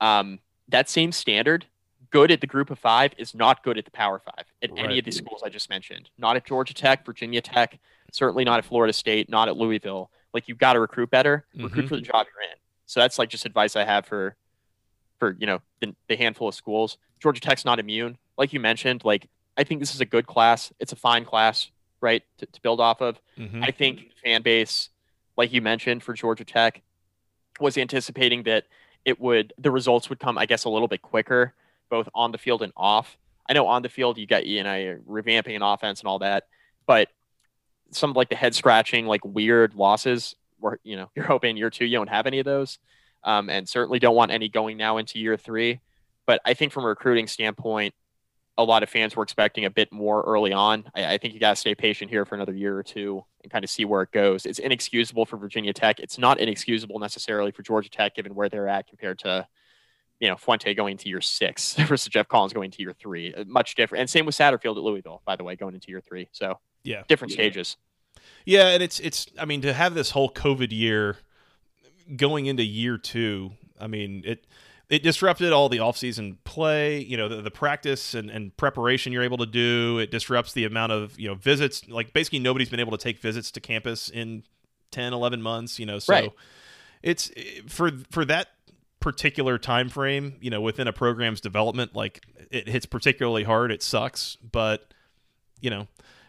Um, 0.00 0.38
that 0.68 0.88
same 0.88 1.12
standard, 1.12 1.66
good 2.10 2.30
at 2.30 2.40
the 2.40 2.46
group 2.46 2.70
of 2.70 2.78
five, 2.78 3.12
is 3.18 3.34
not 3.34 3.62
good 3.62 3.78
at 3.78 3.84
the 3.84 3.90
power 3.90 4.20
five 4.24 4.44
at 4.62 4.70
any 4.76 4.98
of 4.98 5.04
these 5.04 5.16
schools 5.16 5.42
I 5.44 5.48
just 5.48 5.68
mentioned. 5.70 6.10
Not 6.18 6.36
at 6.36 6.44
Georgia 6.46 6.74
Tech, 6.74 7.04
Virginia 7.06 7.40
Tech, 7.40 7.78
certainly 8.12 8.44
not 8.44 8.58
at 8.58 8.64
Florida 8.64 8.92
State, 8.92 9.28
not 9.28 9.48
at 9.48 9.56
Louisville. 9.56 10.10
Like 10.34 10.48
you've 10.48 10.58
got 10.58 10.74
to 10.74 10.80
recruit 10.80 11.10
better, 11.10 11.44
recruit 11.54 11.86
Mhm. 11.86 11.88
for 11.88 11.96
the 11.96 12.02
job 12.02 12.26
you're 12.32 12.42
in. 12.50 12.56
So 12.86 13.00
that's 13.00 13.18
like 13.18 13.28
just 13.28 13.44
advice 13.46 13.76
I 13.76 13.84
have 13.84 14.06
for 14.06 14.36
for 15.18 15.36
you 15.38 15.46
know 15.46 15.60
the, 15.80 15.94
the 16.08 16.16
handful 16.16 16.48
of 16.48 16.54
schools. 16.54 16.98
Georgia 17.20 17.40
Tech's 17.40 17.64
not 17.64 17.78
immune, 17.78 18.18
like 18.36 18.52
you 18.52 18.60
mentioned. 18.60 19.04
Like 19.04 19.28
I 19.56 19.64
think 19.64 19.80
this 19.80 19.94
is 19.94 20.00
a 20.00 20.06
good 20.06 20.26
class. 20.26 20.72
It's 20.80 20.92
a 20.92 20.96
fine 20.96 21.24
class, 21.24 21.70
right, 22.00 22.22
to, 22.38 22.46
to 22.46 22.60
build 22.62 22.80
off 22.80 23.00
of. 23.00 23.20
hmm 23.36 23.62
I 23.62 23.70
think 23.70 24.10
fan 24.24 24.42
base, 24.42 24.88
like 25.36 25.52
you 25.52 25.60
mentioned 25.62 26.02
for 26.02 26.12
Georgia 26.14 26.44
Tech, 26.44 26.82
was 27.60 27.76
anticipating 27.78 28.42
that 28.44 28.64
it 29.04 29.20
would 29.20 29.52
the 29.58 29.70
results 29.70 30.08
would 30.08 30.20
come, 30.20 30.38
I 30.38 30.46
guess, 30.46 30.64
a 30.64 30.68
little 30.68 30.88
bit 30.88 31.02
quicker, 31.02 31.54
both 31.90 32.08
on 32.14 32.32
the 32.32 32.38
field 32.38 32.62
and 32.62 32.72
off. 32.76 33.16
I 33.48 33.54
know 33.54 33.66
on 33.66 33.82
the 33.82 33.88
field 33.88 34.18
you 34.18 34.26
got 34.26 34.46
you 34.46 34.62
know 34.62 34.98
revamping 35.08 35.56
an 35.56 35.62
offense 35.62 36.00
and 36.00 36.08
all 36.08 36.20
that, 36.20 36.44
but 36.86 37.08
some 37.90 38.12
like 38.12 38.28
the 38.28 38.36
head 38.36 38.54
scratching, 38.54 39.06
like 39.06 39.24
weird 39.24 39.74
losses, 39.74 40.36
where 40.58 40.78
you 40.82 40.96
know 40.96 41.10
you're 41.16 41.26
hoping 41.26 41.56
year 41.56 41.70
two 41.70 41.84
you 41.84 41.98
don't 41.98 42.08
have 42.08 42.26
any 42.26 42.38
of 42.38 42.44
those, 42.44 42.78
um, 43.24 43.50
and 43.50 43.68
certainly 43.68 43.98
don't 43.98 44.16
want 44.16 44.30
any 44.30 44.48
going 44.48 44.76
now 44.76 44.98
into 44.98 45.18
year 45.18 45.36
three. 45.36 45.80
But 46.26 46.40
I 46.44 46.54
think 46.54 46.72
from 46.72 46.84
a 46.84 46.88
recruiting 46.88 47.26
standpoint, 47.26 47.94
a 48.58 48.64
lot 48.64 48.82
of 48.82 48.90
fans 48.90 49.16
were 49.16 49.22
expecting 49.22 49.64
a 49.64 49.70
bit 49.70 49.92
more 49.92 50.22
early 50.22 50.52
on. 50.52 50.84
I, 50.94 51.14
I 51.14 51.18
think 51.18 51.34
you 51.34 51.40
got 51.40 51.50
to 51.50 51.56
stay 51.56 51.74
patient 51.74 52.10
here 52.10 52.24
for 52.24 52.34
another 52.34 52.54
year 52.54 52.76
or 52.76 52.82
two 52.82 53.24
and 53.42 53.50
kind 53.50 53.64
of 53.64 53.70
see 53.70 53.84
where 53.84 54.02
it 54.02 54.12
goes. 54.12 54.44
It's 54.44 54.58
inexcusable 54.58 55.24
for 55.26 55.36
Virginia 55.36 55.72
Tech. 55.72 56.00
It's 56.00 56.18
not 56.18 56.38
inexcusable 56.38 56.98
necessarily 56.98 57.50
for 57.50 57.62
Georgia 57.62 57.90
Tech, 57.90 58.14
given 58.14 58.34
where 58.34 58.48
they're 58.48 58.68
at 58.68 58.86
compared 58.86 59.18
to, 59.20 59.46
you 60.20 60.28
know, 60.28 60.36
Fuente 60.36 60.74
going 60.74 60.96
to 60.98 61.08
year 61.08 61.20
six 61.20 61.74
versus 61.88 62.08
Geoff 62.08 62.28
Collins 62.28 62.52
going 62.52 62.70
to 62.70 62.82
year 62.82 62.92
three. 62.92 63.32
Uh, 63.34 63.44
Much 63.46 63.74
different. 63.74 64.00
And 64.00 64.10
same 64.10 64.26
with 64.26 64.36
Satterfield 64.36 64.76
at 64.76 64.82
Louisville, 64.82 65.22
by 65.24 65.36
the 65.36 65.44
way, 65.44 65.56
going 65.56 65.74
into 65.74 65.88
year 65.90 66.02
three. 66.02 66.28
So 66.32 66.58
Yeah. 66.84 67.02
different 67.08 67.32
stages. 67.32 67.76
Yeah, 68.44 68.68
and 68.68 68.82
it's 68.82 69.00
it's 69.00 69.26
I 69.38 69.46
mean 69.46 69.62
to 69.62 69.72
have 69.72 69.94
this 69.94 70.10
whole 70.10 70.30
COVID 70.30 70.70
year 70.70 71.16
going 72.16 72.46
into 72.46 72.62
year 72.62 72.98
2, 72.98 73.50
I 73.80 73.86
mean, 73.86 74.22
it 74.24 74.46
it 74.88 75.02
disrupted 75.02 75.52
all 75.52 75.68
the 75.68 75.78
offseason 75.78 76.36
play, 76.44 77.00
you 77.00 77.16
know, 77.16 77.28
the, 77.28 77.40
the 77.40 77.50
practice 77.50 78.14
and, 78.14 78.28
and 78.30 78.56
preparation 78.56 79.12
you're 79.12 79.22
able 79.22 79.38
to 79.38 79.46
do. 79.46 79.98
It 79.98 80.10
disrupts 80.10 80.52
the 80.52 80.64
amount 80.64 80.92
of, 80.92 81.18
you 81.18 81.28
know, 81.28 81.34
visits. 81.34 81.88
Like 81.88 82.12
basically 82.12 82.40
nobody's 82.40 82.68
been 82.68 82.80
able 82.80 82.92
to 82.96 83.02
take 83.02 83.18
visits 83.18 83.50
to 83.52 83.60
campus 83.60 84.08
in 84.08 84.42
10, 84.90 85.12
11 85.12 85.40
months, 85.40 85.78
you 85.78 85.86
know. 85.86 85.98
So 85.98 86.12
Right. 86.12 86.32
it's 87.02 87.30
eh, 87.36 87.60
for 87.68 87.90
for 88.10 88.24
that 88.26 88.48
particular 89.00 89.58
time 89.58 89.88
frame, 89.88 90.36
you 90.40 90.50
know, 90.50 90.60
within 90.60 90.86
a 90.86 90.92
program's 90.92 91.40
development, 91.40 91.94
like 91.94 92.20
it 92.50 92.68
hits 92.68 92.86
particularly 92.86 93.44
hard. 93.44 93.72
It 93.72 93.82
sucks, 93.82 94.36
but 94.36 94.92
you 95.60 95.70
know, 95.70 95.86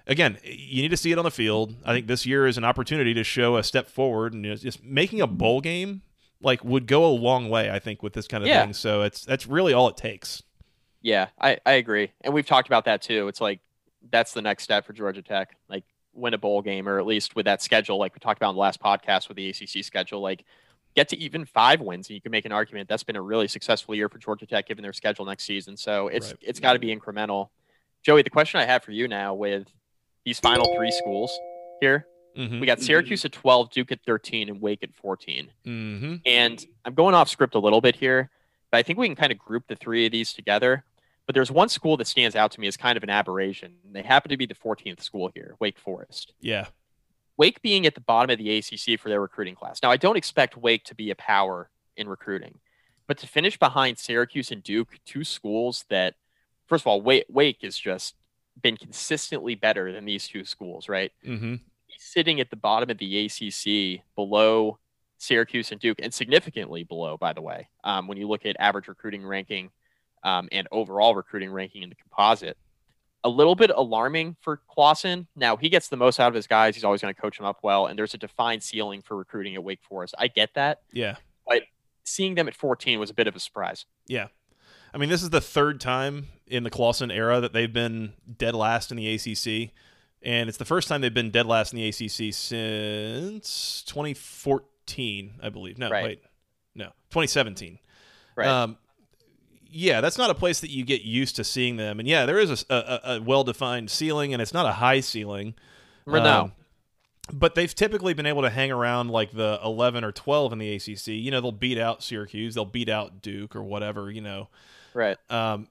again, 0.08 0.38
you 0.44 0.82
need 0.82 0.90
to 0.92 0.98
see 0.98 1.12
it 1.12 1.18
on 1.18 1.26
the 1.26 1.32
field. 1.32 1.76
I 1.86 1.94
think 1.94 2.08
this 2.08 2.26
year 2.26 2.48
is 2.48 2.58
an 2.58 2.64
opportunity 2.64 3.14
to 3.16 3.24
show 3.24 3.58
a 3.58 3.64
step 3.64 3.90
forward, 3.90 4.34
and 4.34 4.46
you 4.46 4.52
know, 4.52 4.56
just 4.56 4.84
making 4.84 5.22
a 5.22 5.28
bowl 5.28 5.60
game 5.60 6.02
like 6.44 6.64
would 6.64 6.86
go 6.88 7.06
a 7.06 7.14
long 7.14 7.50
way. 7.50 7.70
I 7.72 7.80
think 7.80 8.04
with 8.04 8.14
this 8.14 8.28
kind 8.28 8.44
of 8.44 8.48
Yeah. 8.50 8.64
thing. 8.64 8.74
So 8.74 9.02
it's 9.02 9.24
that's 9.26 9.48
really 9.48 9.74
all 9.74 9.88
it 9.88 9.98
takes. 9.98 10.44
Yeah, 11.02 11.28
I, 11.40 11.58
I 11.66 11.74
agree. 11.74 12.12
And 12.22 12.34
we've 12.34 12.46
talked 12.46 12.68
about 12.68 12.86
that 12.86 13.02
too. 13.02 13.28
It's 13.28 13.42
like 13.42 13.60
that's 14.12 14.34
the 14.34 14.42
next 14.42 14.64
step 14.64 14.86
for 14.86 14.94
Georgia 14.94 15.22
Tech. 15.22 15.56
Like 15.70 15.84
win 16.14 16.34
a 16.34 16.38
bowl 16.38 16.62
game 16.62 16.88
or 16.88 17.00
at 17.00 17.06
least 17.06 17.36
with 17.36 17.46
that 17.46 17.62
schedule, 17.62 17.98
like 17.98 18.14
we 18.14 18.20
talked 18.20 18.38
about 18.40 18.52
in 18.52 18.56
the 18.56 18.62
last 18.62 18.80
podcast 18.82 19.28
with 19.28 19.38
the 19.38 19.50
ACC 19.50 19.84
schedule, 19.84 20.22
like 20.22 20.46
get 20.96 21.10
to 21.10 21.18
even 21.18 21.44
five 21.44 21.82
wins 21.82 22.08
and 22.08 22.14
you 22.16 22.22
can 22.22 22.32
make 22.32 22.46
an 22.46 22.52
argument 22.52 22.88
that's 22.88 23.04
been 23.04 23.16
a 23.16 23.22
really 23.22 23.48
successful 23.48 23.96
year 23.96 24.08
for 24.10 24.20
Georgia 24.20 24.46
Tech 24.46 24.68
given 24.68 24.84
their 24.84 24.94
schedule 24.94 25.26
next 25.26 25.44
season. 25.46 25.76
So 25.76 26.08
it's 26.08 26.28
Right. 26.28 26.38
it's 26.42 26.60
got 26.60 26.74
to 26.74 26.80
be 26.80 26.96
incremental. 26.96 27.50
Joey, 28.04 28.22
the 28.22 28.30
question 28.30 28.60
I 28.60 28.66
have 28.66 28.84
for 28.84 28.92
you 28.92 29.08
now 29.08 29.34
with 29.34 29.68
these 30.26 30.40
final 30.40 30.74
three 30.76 30.92
schools 30.92 31.38
here, 31.82 32.06
Mm-hmm. 32.38 32.60
we 32.60 32.66
got 32.66 32.82
Syracuse 32.82 33.26
at 33.26 33.32
12, 33.32 33.72
Duke 33.72 33.92
at 33.92 34.00
13, 34.06 34.50
and 34.50 34.62
Wake 34.62 34.84
at 34.84 34.94
14. 34.96 35.50
mm-hmm. 35.66 36.16
And 36.26 36.66
I'm 36.86 36.94
going 36.94 37.16
off 37.16 37.30
script 37.30 37.56
a 37.56 37.60
little 37.60 37.82
bit 37.82 37.96
here, 37.96 38.30
but 38.72 38.78
I 38.78 38.84
think 38.84 39.00
we 39.00 39.08
can 39.08 39.16
kind 39.16 39.32
of 39.32 39.38
group 39.38 39.68
the 39.68 39.76
three 39.76 40.06
of 40.06 40.12
these 40.12 40.34
together. 40.34 40.84
But 41.26 41.36
there's 41.36 41.52
one 41.52 41.70
school 41.70 41.96
that 41.98 42.08
stands 42.08 42.36
out 42.36 42.52
to 42.52 42.60
me 42.60 42.68
as 42.68 42.76
kind 42.76 42.98
of 42.98 43.04
an 43.04 43.10
aberration. 43.10 43.76
They 43.92 44.02
happen 44.02 44.30
to 44.30 44.38
be 44.38 44.46
the 44.46 44.56
14th 44.56 45.02
school 45.02 45.32
here, 45.34 45.56
Wake 45.60 45.80
Forest. 45.80 46.34
Yeah. 46.42 46.68
Wake 47.38 47.62
being 47.62 47.86
at 47.86 47.96
the 47.96 48.02
bottom 48.02 48.30
of 48.30 48.38
the 48.38 48.58
ACC 48.58 49.00
for 49.00 49.10
their 49.10 49.22
recruiting 49.22 49.56
class. 49.56 49.80
Now, 49.82 49.90
I 49.90 49.98
don't 49.98 50.18
expect 50.18 50.58
Wake 50.58 50.84
to 50.86 50.96
be 50.96 51.12
a 51.12 51.16
power 51.16 51.70
in 51.96 52.10
recruiting, 52.10 52.60
but 53.08 53.18
to 53.20 53.28
finish 53.28 53.58
behind 53.58 53.98
Syracuse 53.98 54.52
and 54.52 54.62
Duke, 54.62 55.00
two 55.06 55.24
schools 55.24 55.86
that, 55.90 56.16
first 56.68 56.84
of 56.84 56.88
all, 56.88 57.02
Wake, 57.02 57.26
Wake 57.30 57.64
is 57.64 57.78
just 57.78 58.16
been 58.62 58.78
consistently 58.78 59.56
better 59.56 59.92
than 59.92 60.06
these 60.06 60.28
two 60.28 60.46
schools, 60.46 60.88
right? 60.88 61.12
Mm-hmm. 61.26 61.56
Sitting 62.06 62.40
at 62.40 62.50
the 62.50 62.56
bottom 62.56 62.90
of 62.90 62.98
the 62.98 63.26
ACC 63.26 64.04
below 64.16 64.78
Syracuse 65.18 65.72
and 65.72 65.80
Duke, 65.80 66.00
and 66.02 66.14
significantly 66.14 66.84
below, 66.84 67.18
by 67.18 67.34
the 67.34 67.42
way, 67.42 67.70
um, 67.84 68.08
when 68.08 68.18
you 68.18 68.28
look 68.28 68.46
at 68.46 68.56
average 68.60 68.88
recruiting 68.88 69.26
ranking 69.26 69.72
um, 70.24 70.50
and 70.52 70.68
overall 70.72 71.16
recruiting 71.16 71.52
ranking 71.52 71.84
in 71.84 71.90
the 71.90 71.96
composite. 71.96 72.58
A 73.24 73.30
little 73.30 73.56
bit 73.56 73.72
alarming 73.74 74.36
for 74.42 74.60
Clawson. 74.68 75.28
Now, 75.36 75.56
he 75.56 75.70
gets 75.70 75.88
the 75.88 75.96
most 75.96 76.20
out 76.20 76.28
of 76.28 76.34
his 76.34 76.46
guys. 76.46 76.76
He's 76.76 76.84
always 76.84 77.02
going 77.02 77.14
to 77.14 77.20
coach 77.20 77.38
them 77.38 77.46
up 77.46 77.60
well, 77.64 77.88
and 77.88 77.98
there's 77.98 78.14
a 78.14 78.18
defined 78.18 78.64
ceiling 78.64 79.02
for 79.02 79.16
recruiting 79.16 79.56
at 79.56 79.64
Wake 79.64 79.80
Forest. 79.82 80.14
I 80.18 80.28
get 80.28 80.54
that. 80.56 80.82
Yeah. 80.92 81.16
But 81.48 81.64
seeing 82.04 82.36
them 82.36 82.50
at 82.50 82.56
14 82.56 83.00
was 83.00 83.10
a 83.10 83.14
bit 83.14 83.28
of 83.28 83.36
a 83.36 83.40
surprise. 83.40 83.86
Yeah. 84.08 84.28
I 84.94 84.98
mean, 84.98 85.10
this 85.10 85.24
is 85.24 85.30
the 85.30 85.42
third 85.42 85.80
time 85.80 86.28
in 86.48 86.64
the 86.64 86.70
Clawson 86.70 87.12
era 87.12 87.40
that 87.40 87.54
they've 87.54 87.72
been 87.72 88.14
dead 88.38 88.56
last 88.56 88.92
in 88.92 88.98
the 88.98 89.14
ACC. 89.14 89.72
And 90.24 90.48
it's 90.48 90.58
the 90.58 90.66
first 90.66 90.88
time 90.88 91.02
they've 91.02 91.14
been 91.14 91.32
dead 91.32 91.46
last 91.46 91.74
in 91.74 91.78
the 91.78 91.88
ACC 91.88 92.34
since 92.34 93.84
2014, 93.88 95.34
I 95.42 95.50
believe. 95.50 95.78
No, 95.78 95.90
Right. 95.90 96.04
wait. 96.04 96.22
No, 96.76 96.86
2017. 97.12 97.80
Right. 98.36 98.48
Um, 98.48 98.78
yeah, 99.70 100.02
that's 100.02 100.18
not 100.18 100.30
a 100.30 100.36
place 100.36 100.60
that 100.62 100.70
you 100.70 100.86
get 100.86 101.02
used 101.02 101.36
to 101.38 101.44
seeing 101.44 101.78
them. 101.78 102.00
And 102.00 102.08
yeah, 102.08 102.26
there 102.26 102.40
is 102.40 102.66
a, 102.70 102.74
a, 102.76 103.16
a 103.16 103.22
well 103.22 103.44
defined 103.44 103.90
ceiling, 103.90 104.34
and 104.34 104.42
it's 104.42 104.54
not 104.54 104.66
a 104.66 104.74
high 104.74 105.00
ceiling. 105.00 105.56
No. 106.06 106.44
Um, 106.44 106.52
but 107.32 107.56
they've 107.56 107.74
typically 107.74 108.14
been 108.14 108.26
able 108.26 108.42
to 108.42 108.50
hang 108.50 108.72
around 108.72 109.10
like 109.10 109.32
the 109.32 109.60
11 109.64 110.04
or 110.04 110.12
12 110.12 110.54
in 110.54 110.60
the 110.60 110.76
ACC. 110.76 111.08
You 111.08 111.32
know, 111.32 111.40
they'll 111.42 111.52
beat 111.54 111.78
out 111.78 112.04
Syracuse, 112.04 112.54
they'll 112.56 112.66
beat 112.66 112.90
out 112.90 113.22
Duke 113.22 113.56
or 113.56 113.64
whatever, 113.64 114.12
you 114.12 114.22
know. 114.22 114.50
right. 114.94 115.18
Um, 115.30 115.68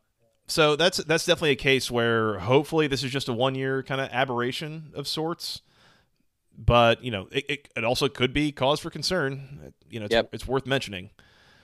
so 0.53 0.77
that's 0.77 0.99
that's 0.99 1.25
definitely 1.27 1.51
a 1.51 1.57
case 1.57 1.91
where 1.91 2.39
hopefully 2.39 2.87
this 2.87 3.03
is 3.03 3.11
just 3.11 3.29
a 3.29 3.33
one 3.33 3.55
year 3.55 3.83
kind 3.83 4.01
of 4.01 4.09
aberration 4.13 4.93
of 4.95 5.09
sorts. 5.09 5.63
But 6.57 7.03
you 7.03 7.11
know, 7.11 7.29
it, 7.33 7.45
it, 7.49 7.69
it 7.77 7.85
also 7.85 8.09
could 8.09 8.33
be 8.33 8.53
cause 8.53 8.79
for 8.79 8.91
concern. 8.91 9.73
You 9.89 10.01
know, 10.01 10.05
it's, 10.07 10.13
Yep. 10.15 10.29
it's 10.33 10.47
worth 10.47 10.67
mentioning. 10.67 11.11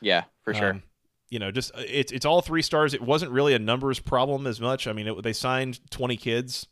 Yeah, 0.01 0.25
for 0.43 0.55
sure. 0.55 0.71
Um, 0.71 0.83
you 1.29 1.39
know, 1.39 1.51
just 1.51 1.73
it's 1.77 2.11
it's 2.11 2.25
all 2.25 2.41
three 2.41 2.63
stars. 2.63 2.95
It 2.95 3.03
wasn't 3.03 3.31
really 3.33 3.53
a 3.55 3.59
numbers 3.59 4.01
problem 4.01 4.47
as 4.47 4.61
much. 4.61 4.87
I 4.87 4.93
mean, 4.95 5.07
it, 5.07 5.23
they 5.23 5.35
signed 5.35 5.79
twenty 5.91 6.17
kids. 6.17 6.67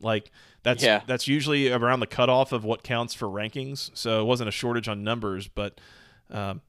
Like 0.00 0.30
that's 0.62 0.82
Yeah. 0.82 1.00
that's 1.06 1.26
usually 1.26 1.70
around 1.72 2.00
the 2.00 2.06
cutoff 2.06 2.52
of 2.52 2.62
what 2.64 2.82
counts 2.82 3.14
for 3.14 3.26
rankings. 3.26 3.90
So 3.94 4.20
it 4.20 4.24
wasn't 4.24 4.48
a 4.48 4.52
shortage 4.52 4.88
on 4.88 5.02
numbers, 5.02 5.48
but 5.48 5.80
um, 6.30 6.60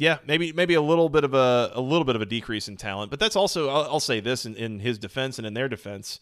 yeah, 0.00 0.16
maybe 0.26 0.50
maybe 0.52 0.72
a 0.74 0.80
little 0.80 1.10
bit 1.10 1.24
of 1.24 1.34
a 1.34 1.70
a 1.74 1.80
little 1.80 2.04
bit 2.04 2.16
of 2.16 2.22
a 2.22 2.26
decrease 2.26 2.68
in 2.68 2.76
talent. 2.78 3.10
But 3.10 3.20
that's 3.20 3.36
also 3.36 3.68
I'll, 3.68 3.82
I'll 3.84 4.00
say 4.00 4.18
this 4.20 4.46
in, 4.46 4.56
in 4.56 4.80
his 4.80 4.98
defense 4.98 5.36
and 5.38 5.46
in 5.46 5.52
their 5.54 5.68
defense. 5.68 6.20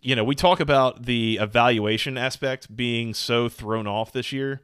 You 0.00 0.14
know, 0.14 0.22
we 0.24 0.34
talk 0.34 0.60
about 0.60 1.06
the 1.06 1.38
evaluation 1.40 2.18
aspect 2.18 2.76
being 2.76 3.14
so 3.14 3.48
thrown 3.48 3.86
off 3.86 4.12
this 4.12 4.30
year. 4.30 4.60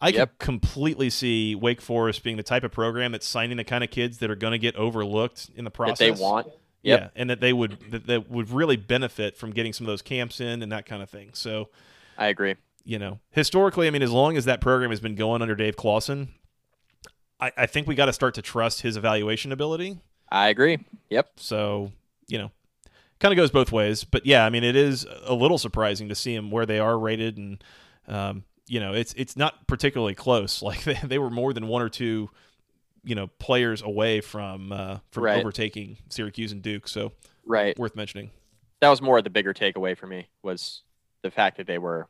I 0.00 0.10
Yep. 0.10 0.38
can 0.38 0.46
completely 0.60 1.10
see 1.10 1.56
Wake 1.56 1.80
Forest 1.80 2.22
being 2.22 2.36
the 2.36 2.44
type 2.44 2.62
of 2.62 2.70
program 2.70 3.10
that's 3.10 3.26
signing 3.26 3.56
the 3.56 3.64
kind 3.64 3.82
of 3.82 3.90
kids 3.90 4.18
that 4.18 4.30
are 4.30 4.36
going 4.36 4.52
to 4.52 4.58
get 4.58 4.76
overlooked 4.76 5.50
in 5.56 5.64
the 5.64 5.70
that 5.70 5.74
process. 5.74 5.98
they 5.98 6.10
want. 6.12 6.46
Yep. 6.82 7.00
Yeah, 7.00 7.08
and 7.16 7.28
that 7.30 7.40
they 7.40 7.52
would 7.52 7.78
that, 7.90 8.06
that 8.06 8.30
would 8.30 8.50
really 8.52 8.76
benefit 8.76 9.36
from 9.36 9.50
getting 9.50 9.72
some 9.72 9.84
of 9.86 9.88
those 9.88 10.02
camps 10.02 10.40
in 10.40 10.62
and 10.62 10.70
that 10.70 10.86
kind 10.86 11.02
of 11.02 11.10
thing. 11.10 11.30
So, 11.34 11.68
I 12.16 12.28
agree. 12.28 12.54
you 12.84 13.00
know, 13.00 13.18
historically, 13.32 13.88
I 13.88 13.90
mean, 13.90 14.02
as 14.02 14.12
long 14.12 14.36
as 14.36 14.44
that 14.44 14.60
program 14.60 14.90
has 14.90 15.00
been 15.00 15.16
going 15.16 15.42
under 15.42 15.56
Dave 15.56 15.76
Clawson, 15.76 16.28
I, 17.40 17.52
I 17.56 17.66
think 17.66 17.86
we 17.86 17.94
got 17.94 18.06
to 18.06 18.12
start 18.12 18.34
to 18.34 18.42
trust 18.42 18.82
his 18.82 18.96
evaluation 18.96 19.52
ability. 19.52 19.98
I 20.30 20.48
agree. 20.48 20.78
Yep. 21.10 21.30
So, 21.36 21.92
you 22.26 22.38
know, 22.38 22.50
kind 23.20 23.32
of 23.32 23.36
goes 23.36 23.50
both 23.50 23.72
ways. 23.72 24.04
But 24.04 24.26
yeah, 24.26 24.44
I 24.44 24.50
mean, 24.50 24.64
it 24.64 24.76
is 24.76 25.06
a 25.24 25.34
little 25.34 25.58
surprising 25.58 26.08
to 26.08 26.14
see 26.14 26.34
them 26.34 26.50
where 26.50 26.66
they 26.66 26.78
are 26.78 26.98
rated, 26.98 27.38
and 27.38 27.62
um, 28.06 28.44
you 28.66 28.80
know, 28.80 28.92
it's 28.92 29.14
it's 29.14 29.36
not 29.36 29.66
particularly 29.66 30.14
close. 30.14 30.62
Like 30.68 30.84
they, 30.84 30.98
they 31.02 31.18
were 31.18 31.30
more 31.30 31.52
than 31.52 31.68
one 31.68 31.82
or 31.82 31.88
two, 31.88 32.28
you 33.04 33.14
know, 33.14 33.28
players 33.38 33.82
away 33.82 34.20
from 34.20 34.72
uh, 34.72 34.98
from 35.10 35.24
Right. 35.24 35.38
overtaking 35.38 35.98
Syracuse 36.10 36.52
and 36.52 36.62
Duke. 36.62 36.88
So 36.88 37.12
Right. 37.46 37.78
worth 37.78 37.96
mentioning. 37.96 38.30
That 38.80 38.90
was 38.90 39.00
more 39.02 39.18
of 39.18 39.24
the 39.24 39.30
bigger 39.30 39.54
takeaway 39.54 39.96
for 39.96 40.06
me 40.06 40.28
was 40.42 40.82
the 41.22 41.30
fact 41.30 41.56
that 41.56 41.66
they 41.66 41.78
were 41.78 42.06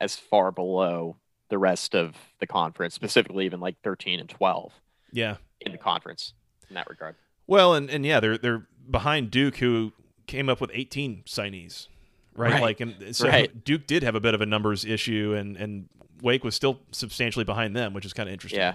as 0.00 0.14
far 0.16 0.52
below 0.52 1.16
the 1.48 1.58
rest 1.58 1.94
of 1.94 2.14
the 2.40 2.46
conference, 2.46 2.94
specifically 2.94 3.44
even 3.46 3.60
like 3.60 3.76
13 3.82 4.20
and 4.20 4.28
12 4.28 4.72
Yeah. 5.12 5.36
in 5.60 5.72
the 5.72 5.78
conference 5.78 6.32
in 6.68 6.74
that 6.74 6.88
regard. 6.88 7.14
Well, 7.46 7.74
and, 7.74 7.88
and 7.90 8.04
yeah, 8.04 8.18
they're 8.20 8.36
they're 8.38 8.66
behind 8.90 9.30
Duke, 9.30 9.56
who 9.58 9.92
came 10.26 10.48
up 10.48 10.60
with 10.60 10.70
18 10.74 11.22
signees, 11.26 11.86
right? 12.34 12.52
Right. 12.54 12.62
Like, 12.62 12.80
and 12.80 13.14
so 13.14 13.28
Right. 13.28 13.64
Duke 13.64 13.86
did 13.86 14.02
have 14.02 14.14
a 14.16 14.20
bit 14.20 14.34
of 14.34 14.40
a 14.40 14.46
numbers 14.46 14.84
issue, 14.84 15.34
and 15.38 15.56
and 15.56 15.88
Wake 16.22 16.42
was 16.42 16.54
still 16.56 16.80
substantially 16.92 17.44
behind 17.44 17.76
them, 17.76 17.92
which 17.94 18.04
is 18.04 18.12
kind 18.12 18.28
of 18.28 18.32
interesting. 18.32 18.58
Yeah. 18.60 18.74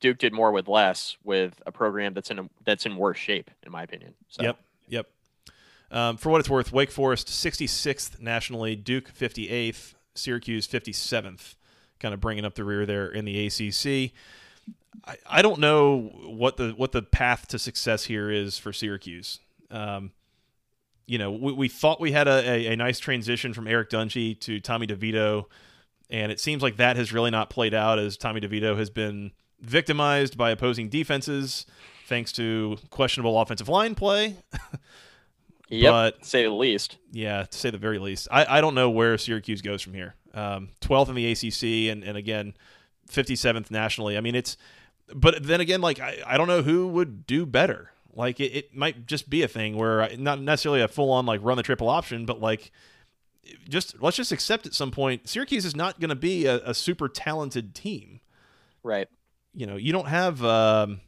Duke 0.00 0.18
did 0.18 0.32
more 0.32 0.52
with 0.52 0.68
less 0.68 1.16
with 1.24 1.60
a 1.66 1.72
program 1.72 2.14
that's 2.14 2.30
in 2.30 2.38
a, 2.40 2.48
that's 2.64 2.84
in 2.86 2.96
worse 2.96 3.18
shape, 3.18 3.50
in 3.64 3.70
my 3.72 3.82
opinion. 3.84 4.14
So, 4.28 4.42
Yep. 4.42 4.58
Yep. 4.88 5.06
Um, 5.92 6.16
for 6.16 6.30
what 6.30 6.40
it's 6.40 6.50
worth, 6.50 6.72
Wake 6.72 6.90
Forest 6.90 7.28
66th 7.28 8.20
nationally, 8.20 8.74
Duke 8.76 9.12
58th, 9.12 9.94
Syracuse 10.14 10.66
57th, 10.66 11.54
kind 12.02 12.12
of 12.12 12.20
bringing 12.20 12.44
up 12.44 12.54
the 12.54 12.64
rear 12.64 12.84
there 12.84 13.06
in 13.06 13.24
the 13.24 13.46
ACC. 13.46 14.12
I, 15.06 15.16
I 15.26 15.42
don't 15.42 15.60
know 15.60 16.10
what 16.26 16.58
the 16.58 16.70
what 16.70 16.92
the 16.92 17.02
path 17.02 17.48
to 17.48 17.58
success 17.58 18.04
here 18.04 18.30
is 18.30 18.58
for 18.58 18.72
Syracuse. 18.72 19.38
Um, 19.70 20.10
you 21.06 21.18
know, 21.18 21.30
we, 21.32 21.52
we 21.52 21.68
thought 21.68 22.00
we 22.00 22.12
had 22.12 22.28
a, 22.28 22.48
a, 22.48 22.72
a 22.72 22.76
nice 22.76 22.98
transition 22.98 23.54
from 23.54 23.66
Eric 23.66 23.90
Dungey 23.90 24.38
to 24.40 24.60
Tommy 24.60 24.86
DeVito, 24.86 25.44
and 26.10 26.30
it 26.30 26.40
seems 26.40 26.62
like 26.62 26.76
that 26.76 26.96
has 26.96 27.12
really 27.12 27.30
not 27.30 27.48
played 27.48 27.72
out 27.72 27.98
as 27.98 28.16
Tommy 28.16 28.40
DeVito 28.40 28.76
has 28.76 28.90
been 28.90 29.32
victimized 29.60 30.36
by 30.36 30.50
opposing 30.50 30.88
defenses 30.88 31.66
thanks 32.06 32.32
to 32.32 32.76
questionable 32.90 33.40
offensive 33.40 33.68
line 33.68 33.94
play. 33.94 34.36
Yep. 35.68 35.90
But- 35.90 36.22
to 36.22 36.28
say 36.28 36.42
the 36.42 36.50
least. 36.50 36.98
Yeah, 37.12 37.44
to 37.44 37.58
say 37.58 37.70
the 37.70 37.78
very 37.78 37.98
least. 37.98 38.28
I, 38.30 38.58
I 38.58 38.60
don't 38.60 38.74
know 38.74 38.90
where 38.90 39.16
Syracuse 39.16 39.62
goes 39.62 39.80
from 39.80 39.94
here. 39.94 40.14
Um, 40.34 40.70
12th 40.80 41.08
in 41.10 41.14
the 41.14 41.30
ACC, 41.30 41.92
and, 41.92 42.02
and 42.04 42.16
again, 42.16 42.54
57th 43.10 43.70
nationally. 43.70 44.16
I 44.16 44.20
mean, 44.20 44.34
it's, 44.34 44.56
but 45.14 45.42
then 45.42 45.60
again, 45.60 45.80
like, 45.80 46.00
I, 46.00 46.18
I 46.26 46.36
don't 46.38 46.48
know 46.48 46.62
who 46.62 46.88
would 46.88 47.26
do 47.26 47.44
better. 47.44 47.90
Like, 48.14 48.40
it, 48.40 48.54
it 48.54 48.74
might 48.74 49.06
just 49.06 49.28
be 49.28 49.42
a 49.42 49.48
thing 49.48 49.76
where 49.76 50.02
I- 50.02 50.16
not 50.18 50.40
necessarily 50.40 50.80
a 50.80 50.88
full 50.88 51.10
on, 51.10 51.26
like, 51.26 51.40
run 51.42 51.56
the 51.56 51.62
triple 51.62 51.88
option, 51.88 52.24
but 52.26 52.40
like, 52.40 52.70
just 53.68 54.00
let's 54.00 54.16
just 54.16 54.30
accept 54.32 54.66
at 54.66 54.72
some 54.74 54.90
point 54.92 55.28
Syracuse 55.28 55.64
is 55.64 55.74
not 55.74 55.98
going 55.98 56.10
to 56.10 56.14
be 56.14 56.46
a, 56.46 56.58
a 56.64 56.74
super 56.74 57.08
talented 57.08 57.74
team. 57.74 58.20
Right. 58.84 59.08
You 59.52 59.66
know, 59.66 59.76
you 59.76 59.92
don't 59.92 60.08
have. 60.08 60.44
Um, 60.44 61.00